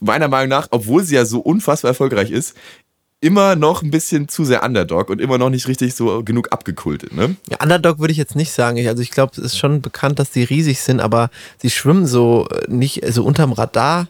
meiner 0.00 0.28
Meinung 0.28 0.48
nach, 0.48 0.68
obwohl 0.70 1.04
sie 1.04 1.14
ja 1.14 1.24
so 1.24 1.40
unfassbar 1.40 1.90
erfolgreich 1.90 2.30
ist, 2.30 2.54
immer 3.20 3.56
noch 3.56 3.82
ein 3.82 3.90
bisschen 3.90 4.28
zu 4.28 4.44
sehr 4.44 4.62
Underdog 4.62 5.10
und 5.10 5.20
immer 5.20 5.38
noch 5.38 5.50
nicht 5.50 5.66
richtig 5.66 5.94
so 5.94 6.22
genug 6.22 6.52
abgekultet. 6.52 7.12
Ne? 7.14 7.36
Ja, 7.50 7.58
Underdog 7.62 7.98
würde 7.98 8.12
ich 8.12 8.18
jetzt 8.18 8.36
nicht 8.36 8.52
sagen. 8.52 8.86
Also 8.86 9.02
ich 9.02 9.10
glaube, 9.10 9.32
es 9.32 9.38
ist 9.38 9.58
schon 9.58 9.82
bekannt, 9.82 10.18
dass 10.18 10.30
die 10.30 10.44
riesig 10.44 10.80
sind, 10.80 11.00
aber 11.00 11.30
sie 11.58 11.70
schwimmen 11.70 12.06
so 12.06 12.46
äh, 12.48 12.70
nicht 12.70 13.02
so 13.12 13.24
unterm 13.24 13.52
Radar 13.52 14.06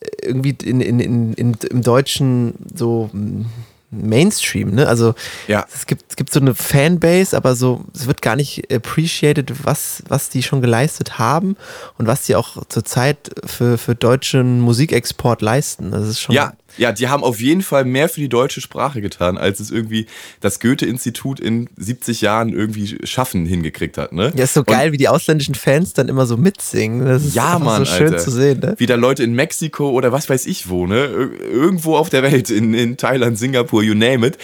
äh, 0.00 0.26
irgendwie 0.26 0.56
in, 0.62 0.80
in, 0.80 1.00
in, 1.00 1.34
in, 1.34 1.54
im 1.70 1.82
Deutschen 1.82 2.54
so 2.74 3.10
hm, 3.12 3.46
Mainstream, 3.90 4.74
ne? 4.74 4.86
Also 4.86 5.14
ja. 5.48 5.66
es 5.74 5.86
gibt, 5.86 6.04
es 6.08 6.16
gibt 6.16 6.32
so 6.32 6.40
eine 6.40 6.54
Fanbase, 6.54 7.36
aber 7.36 7.56
so, 7.56 7.84
es 7.94 8.06
wird 8.06 8.22
gar 8.22 8.36
nicht 8.36 8.72
appreciated, 8.72 9.64
was, 9.64 10.02
was 10.08 10.28
die 10.28 10.42
schon 10.42 10.60
geleistet 10.60 11.18
haben 11.18 11.56
und 11.98 12.06
was 12.06 12.22
die 12.24 12.36
auch 12.36 12.64
zurzeit 12.68 13.30
für, 13.44 13.78
für 13.78 13.94
deutschen 13.94 14.60
Musikexport 14.60 15.42
leisten. 15.42 15.90
Das 15.90 16.06
ist 16.06 16.20
schon. 16.20 16.34
Ja, 16.34 16.52
ja, 16.76 16.92
die 16.92 17.08
haben 17.08 17.24
auf 17.24 17.40
jeden 17.40 17.62
Fall 17.62 17.84
mehr 17.84 18.08
für 18.08 18.20
die 18.20 18.28
deutsche 18.28 18.60
Sprache 18.60 19.00
getan, 19.00 19.38
als 19.38 19.60
es 19.60 19.70
irgendwie 19.70 20.06
das 20.40 20.60
Goethe-Institut 20.60 21.40
in 21.40 21.68
70 21.76 22.20
Jahren 22.20 22.52
irgendwie 22.52 22.98
schaffen 23.04 23.46
hingekriegt 23.46 23.98
hat. 23.98 24.12
Ne? 24.12 24.32
Ja, 24.36 24.44
ist 24.44 24.54
so 24.54 24.64
geil, 24.64 24.88
Und 24.88 24.92
wie 24.92 24.96
die 24.96 25.08
ausländischen 25.08 25.54
Fans 25.54 25.92
dann 25.92 26.08
immer 26.08 26.26
so 26.26 26.36
mitsingen. 26.36 27.06
Das 27.06 27.24
ist 27.24 27.34
ja, 27.34 27.58
Mann, 27.58 27.84
so 27.84 27.92
schön 27.92 28.08
Alter. 28.08 28.18
zu 28.18 28.30
sehen. 28.30 28.60
Ne? 28.60 28.74
Wie 28.78 28.86
da 28.86 28.94
Leute 28.94 29.22
in 29.22 29.34
Mexiko 29.34 29.90
oder 29.90 30.12
was 30.12 30.28
weiß 30.28 30.46
ich 30.46 30.68
wo, 30.68 30.86
ne? 30.86 31.06
irgendwo 31.06 31.96
auf 31.96 32.10
der 32.10 32.22
Welt, 32.22 32.50
in, 32.50 32.74
in 32.74 32.96
Thailand, 32.96 33.38
Singapur, 33.38 33.82
you 33.82 33.94
name 33.94 34.26
it, 34.26 34.38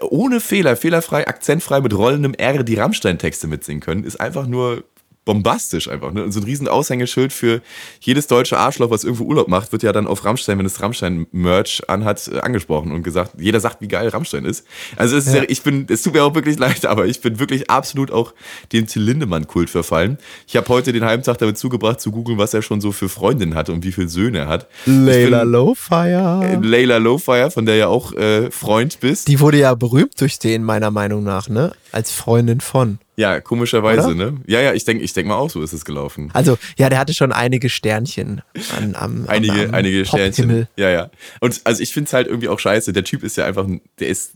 ohne 0.00 0.40
Fehler, 0.40 0.76
fehlerfrei, 0.76 1.26
akzentfrei 1.26 1.80
mit 1.80 1.96
rollendem 1.96 2.34
R 2.34 2.62
die 2.62 2.74
Rammstein-Texte 2.74 3.46
mitsingen 3.46 3.80
können, 3.80 4.04
ist 4.04 4.20
einfach 4.20 4.46
nur 4.46 4.84
bombastisch 5.24 5.88
einfach. 5.88 6.12
Ne? 6.12 6.22
Und 6.22 6.32
so 6.32 6.40
ein 6.40 6.44
riesen 6.44 6.68
Aushängeschild 6.68 7.32
für 7.32 7.62
jedes 8.00 8.26
deutsche 8.26 8.58
Arschloch, 8.58 8.90
was 8.90 9.04
irgendwo 9.04 9.24
Urlaub 9.24 9.48
macht, 9.48 9.72
wird 9.72 9.82
ja 9.82 9.92
dann 9.92 10.06
auf 10.06 10.24
Rammstein, 10.24 10.58
wenn 10.58 10.66
es 10.66 10.80
Rammstein-Merch 10.80 11.88
anhat, 11.88 12.28
äh, 12.28 12.40
angesprochen 12.40 12.92
und 12.92 13.02
gesagt, 13.02 13.32
jeder 13.38 13.60
sagt, 13.60 13.80
wie 13.80 13.88
geil 13.88 14.08
Rammstein 14.08 14.44
ist. 14.44 14.66
Also 14.96 15.16
es, 15.16 15.26
ist 15.26 15.34
ja. 15.34 15.42
Ja, 15.42 15.48
ich 15.48 15.62
bin, 15.62 15.86
es 15.88 16.02
tut 16.02 16.14
mir 16.14 16.24
auch 16.24 16.34
wirklich 16.34 16.58
leid, 16.58 16.84
aber 16.86 17.06
ich 17.06 17.20
bin 17.20 17.38
wirklich 17.38 17.70
absolut 17.70 18.10
auch 18.10 18.34
dem 18.72 18.86
Till 18.86 19.02
Lindemann-Kult 19.02 19.70
verfallen. 19.70 20.18
Ich 20.46 20.56
habe 20.56 20.68
heute 20.68 20.92
den 20.92 21.04
halben 21.04 21.22
Tag 21.22 21.38
damit 21.38 21.58
zugebracht, 21.58 22.00
zu 22.00 22.10
googeln, 22.10 22.38
was 22.38 22.52
er 22.52 22.62
schon 22.62 22.80
so 22.80 22.92
für 22.92 23.08
Freundinnen 23.08 23.54
hat 23.54 23.70
und 23.70 23.84
wie 23.84 23.92
viele 23.92 24.08
Söhne 24.08 24.40
er 24.40 24.48
hat. 24.48 24.68
Layla 24.84 25.42
Lowfire. 25.42 26.40
Äh, 26.44 26.56
Layla 26.56 26.98
Lowfire, 26.98 27.50
von 27.50 27.66
der 27.66 27.76
ja 27.76 27.88
auch 27.88 28.12
äh, 28.12 28.50
Freund 28.50 29.00
bist. 29.00 29.28
Die 29.28 29.40
wurde 29.40 29.58
ja 29.58 29.74
berühmt 29.74 30.20
durch 30.20 30.38
den, 30.38 30.64
meiner 30.64 30.90
Meinung 30.90 31.24
nach, 31.24 31.48
ne? 31.48 31.72
Als 31.92 32.10
Freundin 32.10 32.60
von. 32.60 32.98
Ja, 33.16 33.40
komischerweise, 33.40 34.08
Oder? 34.08 34.32
ne? 34.32 34.40
Ja, 34.46 34.60
ja, 34.60 34.72
ich 34.72 34.84
denke 34.84 35.04
ich 35.04 35.12
denk 35.12 35.28
mal 35.28 35.36
auch, 35.36 35.50
so 35.50 35.62
ist 35.62 35.72
es 35.72 35.84
gelaufen. 35.84 36.30
Also, 36.32 36.58
ja, 36.76 36.88
der 36.88 36.98
hatte 36.98 37.14
schon 37.14 37.32
einige 37.32 37.68
Sternchen 37.68 38.42
an, 38.76 38.94
am, 38.96 39.24
Einige, 39.28 39.68
am, 39.68 39.74
einige 39.74 40.04
Sternchen. 40.04 40.66
Ja, 40.76 40.90
ja. 40.90 41.10
Und 41.40 41.60
also 41.64 41.82
ich 41.82 41.92
finde 41.92 42.08
es 42.08 42.12
halt 42.12 42.26
irgendwie 42.26 42.48
auch 42.48 42.58
scheiße. 42.58 42.92
Der 42.92 43.04
Typ 43.04 43.22
ist 43.22 43.36
ja 43.36 43.44
einfach, 43.44 43.66
der 44.00 44.08
ist, 44.08 44.32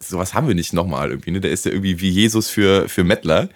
sowas 0.00 0.34
haben 0.34 0.48
wir 0.48 0.56
nicht 0.56 0.72
nochmal 0.72 1.10
irgendwie, 1.10 1.30
ne? 1.30 1.40
Der 1.40 1.52
ist 1.52 1.64
ja 1.64 1.70
irgendwie 1.70 2.00
wie 2.00 2.08
Jesus 2.08 2.48
für, 2.48 2.88
für 2.88 3.04
Mettler. 3.04 3.48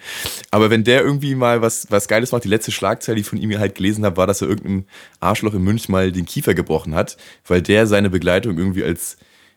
Aber 0.52 0.70
wenn 0.70 0.84
der 0.84 1.02
irgendwie 1.02 1.34
mal 1.34 1.62
was, 1.62 1.86
was 1.90 2.06
Geiles 2.06 2.30
macht, 2.30 2.44
die 2.44 2.48
letzte 2.48 2.70
Schlagzeile, 2.70 3.16
die 3.16 3.22
ich 3.22 3.26
von 3.26 3.38
ihm 3.38 3.58
halt 3.58 3.74
gelesen 3.74 4.04
habe, 4.04 4.16
war, 4.16 4.26
dass 4.28 4.40
er 4.40 4.48
irgendeinem 4.48 4.84
Arschloch 5.18 5.54
in 5.54 5.62
München 5.62 5.90
mal 5.90 6.12
den 6.12 6.26
Kiefer 6.26 6.54
gebrochen 6.54 6.94
hat, 6.94 7.16
weil 7.46 7.60
der 7.60 7.88
seine 7.88 8.10
Begleitung 8.10 8.56
irgendwie 8.56 8.84
als, 8.84 9.16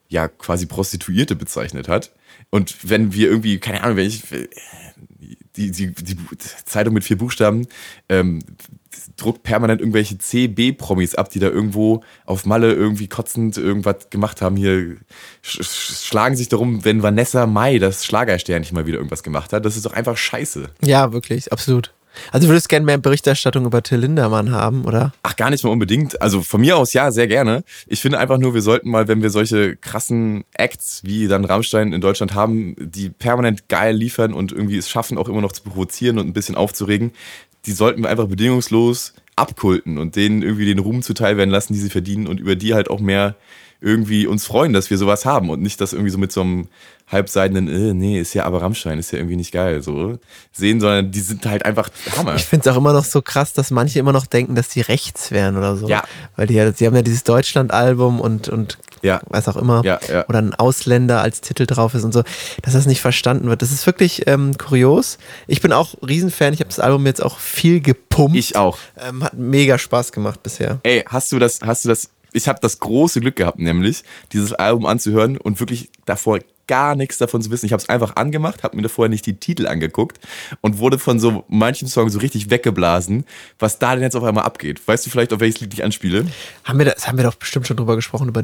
ja, 0.10 0.28
quasi 0.28 0.66
Prostituierte 0.66 1.36
bezeichnet 1.36 1.88
hat. 1.88 2.12
Und 2.50 2.76
wenn 2.84 3.14
wir 3.14 3.30
irgendwie, 3.30 3.60
keine 3.60 3.84
Ahnung, 3.84 3.98
wenn 3.98 4.08
ich, 4.08 4.24
die, 5.56 5.72
die, 5.72 5.94
die 5.94 6.18
Zeitung 6.66 6.94
mit 6.94 7.04
vier 7.04 7.18
Buchstaben 7.18 7.68
ähm, 8.10 8.40
druckt 9.18 9.44
permanent 9.44 9.82
irgendwelche 9.82 10.18
C-B-Promis 10.18 11.16
ab, 11.16 11.30
die 11.30 11.40
da 11.40 11.48
irgendwo 11.48 12.04
auf 12.26 12.46
Malle 12.46 12.74
irgendwie 12.74 13.08
kotzend 13.08 13.58
irgendwas 13.58 14.10
gemacht 14.10 14.42
haben. 14.42 14.56
Hier 14.56 14.98
sch 15.42 15.64
schlagen 15.64 16.36
sich 16.36 16.50
darum, 16.50 16.84
wenn 16.86 17.04
Vanessa 17.04 17.46
Mai, 17.46 17.80
das 17.80 18.06
Schlagersternchen, 18.06 18.76
mal 18.76 18.86
wieder 18.86 18.98
irgendwas 18.98 19.24
gemacht 19.24 19.54
hat. 19.54 19.66
Das 19.66 19.76
ist 19.76 19.86
doch 19.86 19.94
einfach 19.94 20.18
scheiße. 20.18 20.70
Ja, 20.82 21.14
wirklich, 21.14 21.52
absolut. 21.52 21.94
Also 22.32 22.48
würdest 22.48 22.68
du 22.68 22.70
gerne 22.70 22.86
mehr 22.86 22.98
Berichterstattung 22.98 23.66
über 23.66 23.84
Till 23.84 24.00
Lindermann 24.00 24.52
haben, 24.52 24.86
oder? 24.86 25.14
Ach, 25.24 25.36
gar 25.36 25.50
nicht 25.50 25.64
mal 25.64 25.70
unbedingt. 25.70 26.22
Also 26.22 26.42
von 26.42 26.62
mir 26.62 26.78
aus 26.78 26.94
ja, 26.94 27.12
sehr 27.12 27.28
gerne. 27.28 27.64
Ich 27.88 28.02
finde 28.02 28.20
einfach 28.20 28.38
nur, 28.38 28.54
wir 28.54 28.62
sollten 28.62 28.90
mal, 28.90 29.08
wenn 29.08 29.22
wir 29.22 29.30
solche 29.30 29.76
krassen 29.76 30.44
Acts 30.54 31.02
wie 31.04 31.28
dann 31.28 31.46
Rammstein 31.46 31.94
in 31.94 32.02
Deutschland 32.02 32.34
haben, 32.34 32.76
die 32.80 33.10
permanent 33.10 33.68
geil 33.70 33.96
liefern 33.96 34.34
und 34.34 34.52
irgendwie 34.52 34.78
es 34.78 34.90
schaffen, 34.90 35.18
auch 35.18 35.30
immer 35.30 35.42
noch 35.42 35.52
zu 35.52 35.64
provozieren 35.64 36.20
und 36.20 36.28
ein 36.28 36.34
bisschen 36.34 36.56
aufzuregen, 36.56 37.12
die 37.66 37.72
sollten 37.72 38.04
wir 38.04 38.10
einfach 38.10 38.28
bedingungslos 38.28 39.14
abkulten 39.36 39.98
und 39.98 40.16
denen 40.16 40.44
irgendwie 40.44 40.66
den 40.66 40.80
Ruhm 40.80 41.02
zuteil 41.02 41.38
werden 41.38 41.50
lassen, 41.50 41.74
die 41.74 41.80
sie 41.80 41.90
verdienen 41.90 42.28
und 42.28 42.40
über 42.40 42.56
die 42.56 42.74
halt 42.74 42.90
auch 42.90 43.00
mehr 43.00 43.36
irgendwie 43.84 44.28
uns 44.28 44.46
freuen, 44.46 44.72
dass 44.72 44.90
wir 44.90 44.98
sowas 44.98 45.26
haben 45.26 45.50
und 45.50 45.62
nicht 45.62 45.82
das 45.82 45.92
irgendwie 45.92 46.12
so 46.12 46.18
mit 46.18 46.32
so 46.32 46.42
einem 46.42 46.68
halbseidenen, 47.12 47.68
äh, 47.68 47.94
nee, 47.94 48.20
ist 48.20 48.34
ja 48.34 48.46
aber 48.46 48.62
Rammstein, 48.62 48.98
ist 48.98 49.12
ja 49.12 49.20
irgendwie 49.20 49.36
nicht 49.36 49.52
geil, 49.52 49.82
so 49.82 50.18
sehen, 50.54 50.80
sondern 50.80 51.12
die 51.12 51.20
sind 51.20 51.46
halt 51.46 51.66
einfach 51.66 51.90
Hammer. 52.18 52.36
Ich 52.36 52.46
finde 52.46 52.68
es 52.68 52.74
auch 52.74 52.78
immer 52.78 52.94
noch 52.94 53.04
so 53.04 53.22
krass, 53.22 53.52
dass 53.52 53.72
manche 53.72 54.00
immer 54.00 54.14
noch 54.14 54.26
denken, 54.26 54.56
dass 54.56 54.70
die 54.70 54.82
rechts 54.82 55.32
wären 55.32 55.58
oder 55.58 55.76
so. 55.76 55.88
Ja. 55.88 56.04
Weil 56.38 56.48
die, 56.48 56.54
die 56.54 56.88
haben 56.88 56.96
ja 56.96 57.02
dieses 57.02 57.24
Deutschland-Album 57.26 58.22
und, 58.22 58.48
und 58.48 58.78
ja. 59.02 59.20
was 59.28 59.50
auch 59.50 59.58
immer. 59.58 59.84
Ja, 59.84 60.00
ja. 60.10 60.26
Oder 60.28 60.40
ein 60.40 60.56
Ausländer 60.56 61.22
als 61.22 61.42
Titel 61.42 61.66
drauf 61.66 61.94
ist 61.94 62.06
und 62.06 62.14
so, 62.14 62.24
dass 62.62 62.74
das 62.74 62.86
nicht 62.86 63.02
verstanden 63.02 63.50
wird. 63.50 63.62
Das 63.62 63.72
ist 63.72 63.86
wirklich 63.86 64.26
ähm, 64.28 64.58
kurios. 64.58 65.18
Ich 65.46 65.62
bin 65.62 65.74
auch 65.74 65.96
Riesenfan, 66.02 66.54
ich 66.54 66.62
habe 66.62 66.70
das 66.70 66.80
Album 66.80 67.06
jetzt 67.06 67.22
auch 67.22 67.38
viel 67.38 67.82
gepumpt. 67.82 68.38
Ich 68.38 68.56
auch. 68.56 68.78
Ähm, 68.98 69.24
hat 69.26 69.34
mega 69.34 69.78
Spaß 69.78 70.14
gemacht 70.14 70.42
bisher. 70.42 70.80
Ey, 70.84 71.04
hast 71.06 71.34
du 71.34 71.40
das, 71.40 71.60
hast 71.62 71.84
du 71.84 71.90
das 71.90 72.10
ich 72.34 72.48
habe 72.48 72.60
das 72.62 72.80
große 72.80 73.22
Glück 73.22 73.36
gehabt, 73.36 73.60
nämlich 73.60 74.04
dieses 74.32 74.54
Album 74.54 74.86
anzuhören 74.86 75.38
und 75.38 75.60
wirklich 75.60 75.90
davor 76.06 76.40
gar 76.68 76.96
nichts 76.96 77.18
davon 77.18 77.42
zu 77.42 77.52
wissen. 77.52 77.66
Ich 77.66 77.74
habe 77.74 77.82
es 77.82 77.90
einfach 77.90 78.16
angemacht, 78.16 78.64
habe 78.64 78.78
mir 78.78 78.88
vorher 78.90 79.10
nicht 79.10 79.26
die 79.26 79.36
Titel 79.36 79.68
angeguckt 79.68 80.20
und 80.62 80.78
wurde 80.78 80.98
von 80.98 81.20
so 81.20 81.44
manchen 81.48 81.88
Songs 81.88 82.14
so 82.14 82.20
richtig 82.20 82.50
weggeblasen, 82.50 83.26
was 83.60 83.80
da 83.80 83.94
denn 83.94 84.04
jetzt 84.04 84.16
auf 84.16 84.24
einmal 84.24 84.46
abgeht. 84.46 84.82
Weißt 84.88 85.06
du 85.06 85.10
vielleicht, 85.10 85.34
auf 85.34 85.40
welches 85.40 85.62
Lied 85.62 85.74
ich 85.74 85.84
anspiele? 85.84 86.26
Haben 86.64 86.80
wir 86.80 86.86
das 86.86 87.08
haben 87.08 87.18
wir 87.18 87.26
doch 87.26 87.36
bestimmt 87.36 87.68
schon 87.68 87.78
drüber 87.78 87.96
gesprochen 87.96 88.30
über 88.30 88.44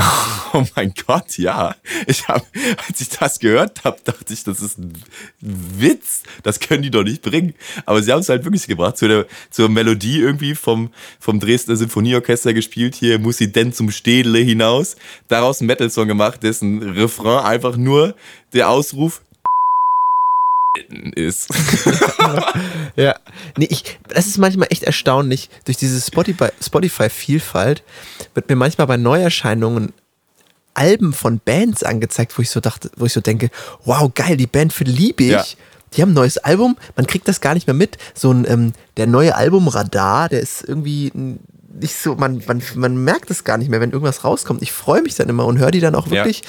Oh 0.52 0.64
mein 0.74 0.92
Gott, 1.06 1.38
ja. 1.38 1.76
Ich 2.08 2.26
habe, 2.26 2.44
als 2.88 3.00
ich 3.00 3.08
das 3.08 3.38
gehört 3.38 3.84
habe, 3.84 3.98
dachte 4.02 4.32
ich, 4.32 4.42
das 4.42 4.60
ist 4.60 4.78
ein 4.78 4.92
Witz. 5.40 6.24
Das 6.42 6.58
können 6.58 6.82
die 6.82 6.90
doch 6.90 7.04
nicht 7.04 7.22
bringen. 7.22 7.54
Aber 7.86 8.02
sie 8.02 8.10
haben 8.10 8.18
es 8.18 8.28
halt 8.28 8.44
wirklich 8.44 8.66
gebracht. 8.66 8.98
Zu 8.98 9.06
der, 9.06 9.26
zur 9.50 9.68
Melodie 9.68 10.18
irgendwie 10.18 10.56
vom, 10.56 10.90
vom 11.20 11.38
Dresdner 11.38 11.76
Sinfonieorchester 11.76 12.52
gespielt. 12.52 12.96
Hier 12.96 13.20
muss 13.20 13.36
sie 13.36 13.52
denn 13.52 13.72
zum 13.72 13.92
Städele 13.92 14.40
hinaus. 14.40 14.96
Daraus 15.28 15.60
einen 15.60 15.68
Metal-Song 15.68 16.08
gemacht, 16.08 16.42
dessen 16.42 16.82
Refrain 16.82 17.44
einfach 17.44 17.76
nur 17.76 18.16
der 18.52 18.70
Ausruf 18.70 19.22
ist. 21.14 21.48
ja. 22.96 23.14
Nee, 23.56 23.68
ich, 23.70 23.98
das 24.08 24.26
ist 24.26 24.38
manchmal 24.38 24.68
echt 24.70 24.84
erstaunlich. 24.84 25.50
Durch 25.64 25.76
diese 25.76 26.00
Spotify-Vielfalt 26.00 27.82
wird 28.34 28.48
mir 28.48 28.56
manchmal 28.56 28.86
bei 28.86 28.96
Neuerscheinungen 28.96 29.92
Alben 30.74 31.12
von 31.12 31.40
Bands 31.44 31.82
angezeigt, 31.82 32.38
wo 32.38 32.42
ich 32.42 32.50
so 32.50 32.60
dachte, 32.60 32.90
wo 32.96 33.06
ich 33.06 33.12
so 33.12 33.20
denke, 33.20 33.50
wow, 33.84 34.10
geil, 34.14 34.36
die 34.36 34.46
Band 34.46 34.78
liebe 34.80 35.24
ich. 35.24 35.30
Ja. 35.30 35.44
Die 35.92 36.02
haben 36.02 36.10
ein 36.10 36.14
neues 36.14 36.38
Album, 36.38 36.76
man 36.94 37.08
kriegt 37.08 37.26
das 37.26 37.40
gar 37.40 37.54
nicht 37.54 37.66
mehr 37.66 37.74
mit. 37.74 37.98
So 38.14 38.30
ein, 38.30 38.46
ähm, 38.48 38.72
der 38.96 39.08
neue 39.08 39.34
Album 39.34 39.66
Radar, 39.66 40.28
der 40.28 40.40
ist 40.40 40.62
irgendwie 40.62 41.10
nicht 41.80 41.96
so, 41.96 42.14
man, 42.14 42.42
man, 42.46 42.62
man 42.74 43.02
merkt 43.04 43.30
es 43.30 43.44
gar 43.44 43.58
nicht 43.58 43.70
mehr, 43.70 43.80
wenn 43.80 43.90
irgendwas 43.90 44.24
rauskommt. 44.24 44.62
Ich 44.62 44.72
freue 44.72 45.02
mich 45.02 45.14
dann 45.14 45.28
immer 45.28 45.46
und 45.46 45.58
höre 45.58 45.70
die 45.70 45.80
dann 45.80 45.94
auch 45.94 46.06
Ja. 46.06 46.12
wirklich 46.12 46.42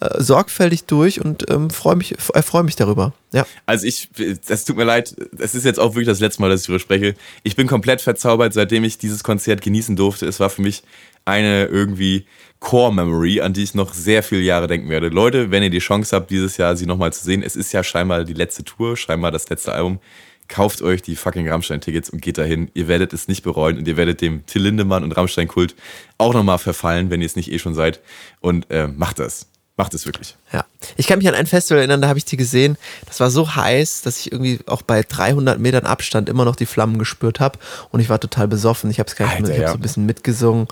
äh, 0.00 0.20
sorgfältig 0.22 0.84
durch 0.84 1.20
und 1.20 1.50
ähm, 1.50 1.70
freue 1.70 1.96
mich, 1.96 2.14
äh, 2.34 2.42
freu 2.42 2.62
mich 2.62 2.76
darüber. 2.76 3.12
Ja. 3.32 3.46
Also 3.66 3.86
ich, 3.86 4.08
es 4.48 4.64
tut 4.64 4.76
mir 4.76 4.84
leid, 4.84 5.14
es 5.38 5.54
ist 5.54 5.64
jetzt 5.64 5.78
auch 5.80 5.94
wirklich 5.94 6.06
das 6.08 6.20
letzte 6.20 6.40
Mal, 6.40 6.50
dass 6.50 6.60
ich 6.62 6.66
darüber 6.66 6.80
spreche. 6.80 7.14
Ich 7.42 7.56
bin 7.56 7.66
komplett 7.66 8.00
verzaubert, 8.00 8.54
seitdem 8.54 8.84
ich 8.84 8.98
dieses 8.98 9.22
Konzert 9.22 9.60
genießen 9.60 9.96
durfte. 9.96 10.26
Es 10.26 10.40
war 10.40 10.50
für 10.50 10.62
mich 10.62 10.82
eine 11.24 11.66
irgendwie 11.66 12.24
Core-Memory, 12.60 13.40
an 13.40 13.52
die 13.52 13.62
ich 13.62 13.74
noch 13.74 13.92
sehr 13.94 14.22
viele 14.22 14.40
Jahre 14.40 14.66
denken 14.66 14.88
werde. 14.88 15.08
Leute, 15.08 15.50
wenn 15.50 15.62
ihr 15.62 15.70
die 15.70 15.78
Chance 15.78 16.16
habt, 16.16 16.30
dieses 16.30 16.56
Jahr 16.56 16.76
sie 16.76 16.86
nochmal 16.86 17.12
zu 17.12 17.24
sehen, 17.24 17.42
es 17.42 17.54
ist 17.54 17.72
ja 17.72 17.84
scheinbar 17.84 18.24
die 18.24 18.32
letzte 18.34 18.64
Tour, 18.64 18.96
scheinbar 18.96 19.30
das 19.30 19.48
letzte 19.48 19.72
Album. 19.72 20.00
Kauft 20.48 20.80
euch 20.82 21.02
die 21.02 21.14
fucking 21.14 21.48
Rammstein-Tickets 21.48 22.10
und 22.10 22.22
geht 22.22 22.38
dahin. 22.38 22.70
Ihr 22.74 22.88
werdet 22.88 23.12
es 23.12 23.28
nicht 23.28 23.42
bereuen 23.42 23.76
und 23.78 23.86
ihr 23.86 23.96
werdet 23.98 24.20
dem 24.22 24.46
Till 24.46 24.62
Lindemann 24.62 25.04
und 25.04 25.12
Rammstein-Kult 25.12 25.74
auch 26.16 26.32
nochmal 26.32 26.58
verfallen, 26.58 27.10
wenn 27.10 27.20
ihr 27.20 27.26
es 27.26 27.36
nicht 27.36 27.52
eh 27.52 27.58
schon 27.58 27.74
seid. 27.74 28.00
Und 28.40 28.70
äh, 28.70 28.88
macht 28.88 29.18
das. 29.18 29.46
Macht 29.76 29.94
es 29.94 30.06
wirklich. 30.06 30.34
Ja. 30.52 30.64
Ich 30.96 31.06
kann 31.06 31.18
mich 31.18 31.28
an 31.28 31.36
ein 31.36 31.46
Festival 31.46 31.78
erinnern, 31.78 32.02
da 32.02 32.08
habe 32.08 32.18
ich 32.18 32.24
die 32.24 32.36
gesehen. 32.36 32.76
Das 33.06 33.20
war 33.20 33.30
so 33.30 33.54
heiß, 33.54 34.02
dass 34.02 34.18
ich 34.18 34.32
irgendwie 34.32 34.58
auch 34.66 34.82
bei 34.82 35.02
300 35.08 35.60
Metern 35.60 35.86
Abstand 35.86 36.28
immer 36.28 36.44
noch 36.44 36.56
die 36.56 36.66
Flammen 36.66 36.98
gespürt 36.98 37.38
habe. 37.38 37.60
Und 37.92 38.00
ich 38.00 38.08
war 38.08 38.18
total 38.18 38.48
besoffen. 38.48 38.90
Ich 38.90 38.98
habe 38.98 39.08
es 39.08 39.14
gar 39.14 39.28
nicht 39.28 39.42
mehr. 39.42 39.50
Ich 39.50 39.56
habe 39.58 39.62
ja. 39.66 39.68
so 39.70 39.78
ein 39.78 39.82
bisschen 39.82 40.06
mitgesungen. 40.06 40.66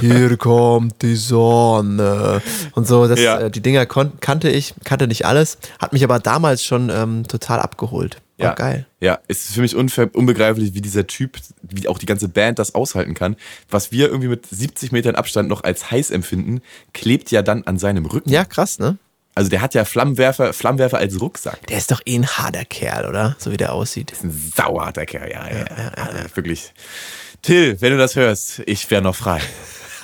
Hier 0.00 0.36
kommt 0.36 1.02
die 1.02 1.16
Sonne. 1.16 2.42
Und 2.74 2.86
so. 2.86 3.08
Das, 3.08 3.18
Ja. 3.18 3.40
äh, 3.40 3.50
die 3.50 3.60
Dinger 3.60 3.86
kannte 3.86 4.48
ich, 4.50 4.74
kannte 4.84 5.08
nicht 5.08 5.26
alles. 5.26 5.58
Hat 5.80 5.92
mich 5.92 6.04
aber 6.04 6.20
damals 6.20 6.62
schon 6.62 6.90
ähm, 6.90 7.26
total 7.26 7.58
abgeholt. 7.58 8.18
War 8.38 8.48
Ja, 8.48 8.54
geil. 8.54 8.86
Ja, 9.00 9.20
es 9.28 9.48
ist 9.48 9.54
für 9.54 9.60
mich 9.60 9.76
unbegreiflich, 9.76 10.74
wie 10.74 10.80
dieser 10.80 11.06
Typ, 11.06 11.38
wie 11.62 11.86
auch 11.88 11.98
die 11.98 12.06
ganze 12.06 12.28
Band 12.28 12.58
das 12.58 12.74
aushalten 12.74 13.14
kann. 13.14 13.36
Was 13.70 13.92
wir 13.92 14.08
irgendwie 14.08 14.28
mit 14.28 14.46
70 14.46 14.92
Metern 14.92 15.14
Abstand 15.14 15.48
noch 15.48 15.62
als 15.62 15.90
heiß 15.90 16.10
empfinden, 16.10 16.60
klebt 16.92 17.30
ja 17.30 17.42
dann 17.42 17.64
an 17.64 17.78
seinem 17.78 18.06
Rücken. 18.06 18.30
Ja, 18.30 18.44
krass, 18.44 18.78
ne? 18.78 18.98
Also 19.36 19.50
der 19.50 19.60
hat 19.60 19.74
ja 19.74 19.84
Flammenwerfer, 19.84 20.52
Flammenwerfer 20.52 20.98
als 20.98 21.20
Rucksack. 21.20 21.66
Der 21.66 21.78
ist 21.78 21.90
doch 21.90 22.00
eh 22.06 22.16
ein 22.16 22.26
harter 22.26 22.64
Kerl, 22.64 23.08
oder? 23.08 23.34
So 23.38 23.50
wie 23.50 23.56
der 23.56 23.72
aussieht. 23.72 24.12
Ein 24.22 24.52
sauerharter 24.54 25.06
Kerl, 25.06 25.30
ja, 25.30 25.48
ja, 25.48 25.58
ja, 25.58 25.88
Also 25.94 26.36
wirklich. 26.36 26.72
Till, 27.42 27.80
wenn 27.80 27.92
du 27.92 27.98
das 27.98 28.16
hörst, 28.16 28.62
ich 28.66 28.88
wäre 28.90 29.02
noch 29.02 29.16
frei. 29.16 29.40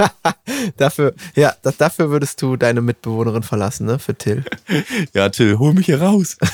Dafür, 0.77 1.15
ja, 1.35 1.55
das, 1.63 1.77
dafür 1.77 2.11
würdest 2.11 2.41
du 2.43 2.57
deine 2.57 2.81
Mitbewohnerin 2.81 3.43
verlassen, 3.43 3.87
ne? 3.87 3.99
Für 3.99 4.15
Till. 4.15 4.45
Ja, 5.15 5.29
Till, 5.29 5.59
hol 5.59 5.73
mich 5.75 5.87
hier 5.87 6.01
raus. 6.01 6.37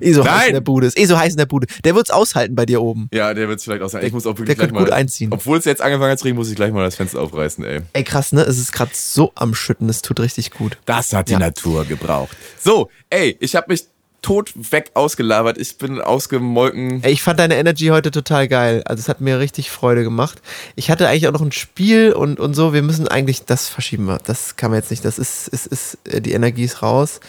Eh 0.00 0.12
so 0.12 0.24
heiß 0.24 0.30
Nein! 0.38 0.46
in 0.48 0.54
der 0.54 0.60
Bude. 0.62 0.86
Ist 0.86 0.98
eh 0.98 1.04
so 1.04 1.18
heiß 1.18 1.32
in 1.32 1.38
der 1.38 1.46
Bude. 1.46 1.66
Der 1.84 1.94
wird's 1.94 2.10
aushalten 2.10 2.54
bei 2.54 2.64
dir 2.64 2.80
oben. 2.80 3.08
Ja, 3.12 3.34
der 3.34 3.48
wird 3.48 3.58
es 3.58 3.64
vielleicht 3.64 3.82
auch 3.82 3.88
sein. 3.90 4.04
Ich 4.06 4.12
muss 4.12 4.26
auch 4.26 4.30
der 4.30 4.38
wirklich 4.40 4.56
gleich 4.56 4.68
könnte 4.68 4.80
gut 4.80 4.90
mal, 4.90 4.96
einziehen. 4.96 5.30
Obwohl 5.32 5.58
es 5.58 5.64
jetzt 5.66 5.82
angefangen 5.82 6.10
hat 6.12 6.18
zu 6.18 6.24
regnen, 6.24 6.38
muss 6.38 6.48
ich 6.48 6.56
gleich 6.56 6.72
mal 6.72 6.84
das 6.84 6.94
Fenster 6.96 7.20
aufreißen, 7.20 7.64
ey. 7.64 7.80
Ey, 7.92 8.04
krass, 8.04 8.32
ne? 8.32 8.42
Es 8.42 8.58
ist 8.58 8.72
gerade 8.72 8.92
so 8.94 9.32
am 9.34 9.54
Schütten, 9.54 9.88
es 9.88 10.00
tut 10.00 10.20
richtig 10.20 10.52
gut. 10.52 10.78
Das 10.86 11.12
hat 11.12 11.28
die 11.28 11.32
Ja. 11.32 11.38
Natur 11.40 11.84
gebraucht. 11.84 12.36
So, 12.58 12.88
ey, 13.10 13.36
ich 13.40 13.56
habe 13.56 13.66
mich 13.72 13.84
tot 14.22 14.52
weg 14.72 14.90
ausgelabert. 14.94 15.58
Ich 15.58 15.78
bin 15.78 16.00
ausgemolken. 16.00 17.02
Ey, 17.02 17.12
ich 17.12 17.22
fand 17.22 17.38
deine 17.38 17.56
Energy 17.56 17.86
heute 17.86 18.10
total 18.10 18.48
geil. 18.48 18.82
Also 18.84 19.00
es 19.00 19.08
hat 19.08 19.20
mir 19.20 19.38
richtig 19.38 19.70
Freude 19.70 20.02
gemacht. 20.02 20.42
Ich 20.76 20.90
hatte 20.90 21.08
eigentlich 21.08 21.28
auch 21.28 21.32
noch 21.32 21.40
ein 21.40 21.52
Spiel 21.52 22.12
und, 22.12 22.40
und 22.40 22.54
so. 22.54 22.72
Wir 22.72 22.82
müssen 22.82 23.06
eigentlich, 23.06 23.44
das 23.44 23.68
verschieben 23.68 24.06
wir. 24.06 24.18
Das 24.24 24.56
kann 24.56 24.70
man 24.70 24.80
jetzt 24.80 24.90
nicht. 24.90 25.04
Das 25.04 25.18
ist, 25.18 25.48
ist, 25.48 25.66
ist 25.66 25.98
äh, 26.08 26.20
die 26.20 26.32
Energie 26.32 26.64
ist 26.64 26.82
raus. 26.82 27.20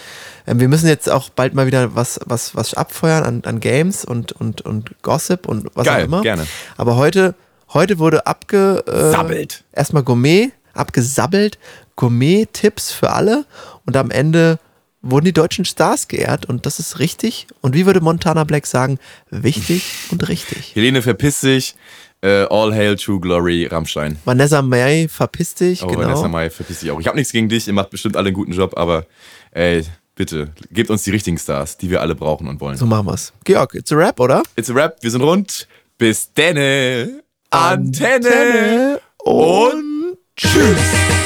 Ähm, 0.48 0.60
wir 0.60 0.68
müssen 0.68 0.88
jetzt 0.88 1.10
auch 1.10 1.30
bald 1.30 1.54
mal 1.54 1.68
wieder 1.68 1.96
was, 1.96 2.20
was, 2.26 2.56
was 2.56 2.74
abfeuern 2.74 3.24
an, 3.24 3.42
an 3.46 3.60
Games 3.60 4.04
und, 4.04 4.32
und, 4.32 4.62
und 4.62 5.02
Gossip 5.04 5.48
und 5.48 5.68
was 5.76 5.86
Geil, 5.86 6.02
auch 6.02 6.08
immer. 6.08 6.22
gerne. 6.22 6.48
Aber 6.78 6.96
heute, 6.96 7.36
heute 7.74 8.00
wurde 8.00 8.26
abge... 8.26 8.84
Äh, 8.88 9.12
Sabbelt. 9.12 9.64
Erstmal 9.74 10.04
Gourmet, 10.04 10.52
abgesabbelt. 10.74 11.60
Gourmet-Tipps 11.96 12.92
für 12.92 13.12
alle. 13.12 13.46
Und 13.86 13.96
am 13.96 14.10
Ende 14.10 14.58
wurden 15.02 15.26
die 15.26 15.34
deutschen 15.34 15.66
Stars 15.66 16.08
geehrt 16.08 16.46
und 16.46 16.66
das 16.66 16.80
ist 16.80 17.00
richtig. 17.00 17.48
Und 17.62 17.74
wie 17.74 17.86
würde 17.86 18.02
Montana 18.02 18.44
Black 18.44 18.66
sagen, 18.66 19.00
wichtig 19.30 19.84
und 20.12 20.28
richtig. 20.28 20.72
Helene 20.76 21.02
verpiss 21.02 21.40
sich. 21.42 21.76
Äh, 22.22 22.48
all 22.50 22.74
hail 22.74 22.98
true 22.98 23.18
glory, 23.20 23.66
Rammstein. 23.66 24.18
Vanessa 24.26 24.62
May, 24.62 25.08
verpiss 25.08 25.56
dich, 25.56 25.82
Oh, 25.84 25.88
genau. 25.88 26.02
Vanessa 26.02 26.28
Mai 26.28 26.50
verpiss 26.50 26.82
dich 26.82 26.92
auch. 26.92 27.00
Ich 27.00 27.08
habe 27.08 27.18
nichts 27.18 27.32
gegen 27.32 27.48
dich, 27.48 27.66
ihr 27.68 27.74
macht 27.74 27.92
bestimmt 27.92 28.18
alle 28.18 28.28
einen 28.28 28.36
guten 28.36 28.52
Job, 28.52 28.78
aber 28.78 29.06
ey, 29.52 29.86
bitte, 30.16 30.50
gebt 30.70 30.90
uns 30.90 31.04
die 31.04 31.12
richtigen 31.12 31.38
Stars, 31.38 31.78
die 31.78 31.90
wir 31.90 32.02
alle 32.02 32.16
brauchen 32.16 32.50
und 32.50 32.60
wollen. 32.60 32.76
So 32.76 32.86
machen 32.86 33.06
wir's. 33.08 33.32
Georg, 33.46 33.74
it's 33.74 33.94
a 33.94 33.96
rap, 33.96 34.20
oder? 34.20 34.44
It's 34.58 34.70
a 34.70 34.74
Rap, 34.74 34.98
wir 35.02 35.12
sind 35.12 35.22
rund. 35.22 35.66
Bis 35.98 36.34
denne. 36.34 37.22
Antenne. 37.52 38.28
Antenne 38.28 39.02
Und 39.24 40.18
tschüss. 40.36 41.19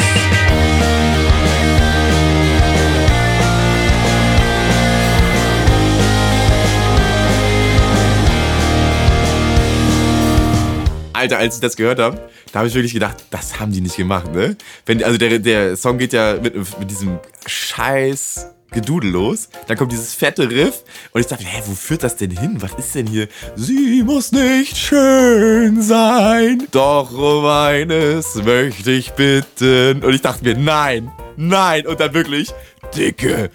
Alter, 11.23 11.37
als 11.37 11.55
ich 11.55 11.61
das 11.61 11.77
gehört 11.77 11.99
habe, 11.99 12.19
da 12.51 12.59
habe 12.59 12.67
ich 12.67 12.73
wirklich 12.73 12.93
gedacht, 12.93 13.15
das 13.29 13.57
haben 13.57 13.71
die 13.71 13.79
nicht 13.79 13.95
gemacht, 13.95 14.33
ne? 14.33 14.57
Wenn, 14.85 15.01
also 15.01 15.17
der, 15.17 15.39
der 15.39 15.77
Song 15.77 15.97
geht 15.97 16.11
ja 16.11 16.35
mit, 16.35 16.53
mit 16.53 16.91
diesem 16.91 17.17
scheiß 17.45 18.47
Gedudel 18.71 19.11
los, 19.11 19.47
dann 19.67 19.77
kommt 19.77 19.93
dieses 19.93 20.13
fette 20.13 20.49
Riff 20.49 20.83
und 21.11 21.21
ich 21.21 21.27
dachte, 21.27 21.45
hä, 21.45 21.61
wo 21.65 21.75
führt 21.75 22.03
das 22.03 22.17
denn 22.17 22.31
hin? 22.31 22.57
Was 22.61 22.73
ist 22.73 22.93
denn 22.93 23.07
hier? 23.07 23.29
Sie 23.55 24.03
muss 24.03 24.33
nicht 24.33 24.75
schön 24.75 25.81
sein, 25.81 26.67
doch 26.71 27.13
um 27.13 27.45
eines 27.45 28.35
möchte 28.35 28.91
ich 28.91 29.11
bitten. 29.11 30.03
Und 30.03 30.13
ich 30.13 30.21
dachte 30.21 30.43
mir, 30.43 30.57
nein, 30.57 31.09
nein, 31.37 31.87
und 31.87 32.01
dann 32.01 32.13
wirklich, 32.13 32.53
dicke 32.97 33.49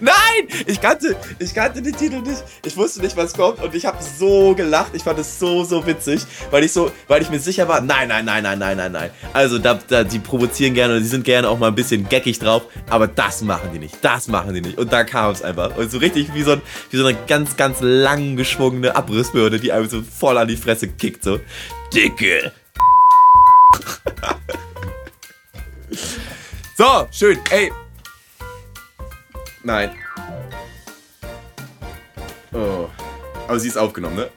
Nein! 0.00 0.48
Ich 0.66 0.80
kannte, 0.80 1.16
ich 1.38 1.54
kannte 1.54 1.82
den 1.82 1.96
Titel 1.96 2.20
nicht. 2.20 2.42
Ich 2.64 2.76
wusste 2.76 3.00
nicht, 3.00 3.16
was 3.16 3.32
kommt 3.32 3.62
und 3.62 3.74
ich 3.74 3.86
habe 3.86 3.98
so 4.02 4.54
gelacht. 4.54 4.90
Ich 4.94 5.02
fand 5.02 5.18
es 5.18 5.38
so, 5.38 5.64
so 5.64 5.86
witzig, 5.86 6.22
weil 6.50 6.64
ich 6.64 6.72
so, 6.72 6.90
weil 7.08 7.22
ich 7.22 7.30
mir 7.30 7.38
sicher 7.38 7.68
war, 7.68 7.80
nein, 7.80 8.08
nein, 8.08 8.24
nein, 8.24 8.42
nein, 8.42 8.58
nein, 8.58 8.76
nein, 8.76 8.92
nein. 8.92 9.10
Also 9.32 9.58
da, 9.58 9.78
da, 9.88 10.04
die 10.04 10.18
provozieren 10.18 10.74
gerne 10.74 10.96
und 10.96 11.02
die 11.02 11.08
sind 11.08 11.24
gerne 11.24 11.48
auch 11.48 11.58
mal 11.58 11.68
ein 11.68 11.74
bisschen 11.74 12.08
geckig 12.08 12.38
drauf, 12.38 12.62
aber 12.90 13.06
das 13.06 13.42
machen 13.42 13.70
die 13.72 13.78
nicht. 13.78 13.96
Das 14.02 14.28
machen 14.28 14.54
die 14.54 14.60
nicht. 14.60 14.78
Und 14.78 14.92
da 14.92 15.04
kam 15.04 15.32
es 15.32 15.42
einfach. 15.42 15.76
Und 15.76 15.90
so 15.90 15.98
richtig 15.98 16.34
wie 16.34 16.42
so, 16.42 16.52
ein, 16.52 16.62
wie 16.90 16.96
so 16.96 17.06
eine 17.06 17.16
ganz, 17.26 17.56
ganz 17.56 17.78
lang 17.80 18.36
geschwungene 18.36 18.94
Abrissbirne, 18.94 19.58
die 19.58 19.72
einem 19.72 19.88
so 19.88 20.02
voll 20.02 20.38
an 20.38 20.48
die 20.48 20.56
Fresse 20.56 20.88
kickt. 20.88 21.24
So. 21.24 21.40
Dicke. 21.92 22.52
so, 26.76 27.08
schön. 27.10 27.38
Ey, 27.50 27.70
Nein. 29.66 29.90
Oh. 32.52 32.88
Aber 33.48 33.58
sie 33.58 33.66
ist 33.66 33.76
aufgenommen, 33.76 34.14
ne? 34.14 34.30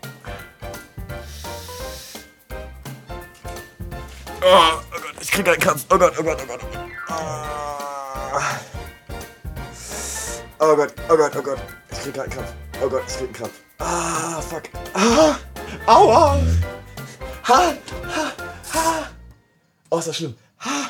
Oh, 4.41 4.81
oh 4.81 4.81
Gott, 4.89 5.13
ich 5.21 5.29
krieg 5.29 5.47
einen 5.47 5.59
Kampf. 5.59 5.85
Oh 5.91 5.99
Gott, 5.99 6.13
oh 6.19 6.23
Gott, 6.23 6.39
oh 6.41 6.47
Gott. 6.47 6.61
Oh. 7.09 7.13
oh 10.61 10.75
Gott, 10.75 10.93
oh 11.07 11.15
Gott, 11.15 11.35
oh 11.35 11.41
Gott. 11.43 11.59
Ich 11.91 11.99
krieg 11.99 12.19
einen 12.19 12.31
Kampf. 12.31 12.53
Oh 12.81 12.89
Gott, 12.89 13.03
ich 13.07 13.17
krieg 13.17 13.27
einen 13.27 13.33
Kampf. 13.33 13.53
Ah, 13.77 14.41
fuck. 14.41 14.63
Ah, 14.95 15.35
aua. 15.85 16.39
Ha, 17.47 17.73
ha, 18.07 18.33
ha. 18.73 19.09
Oh, 19.91 19.99
ist 19.99 20.07
das 20.07 20.17
schlimm. 20.17 20.35
Ha. 20.61 20.89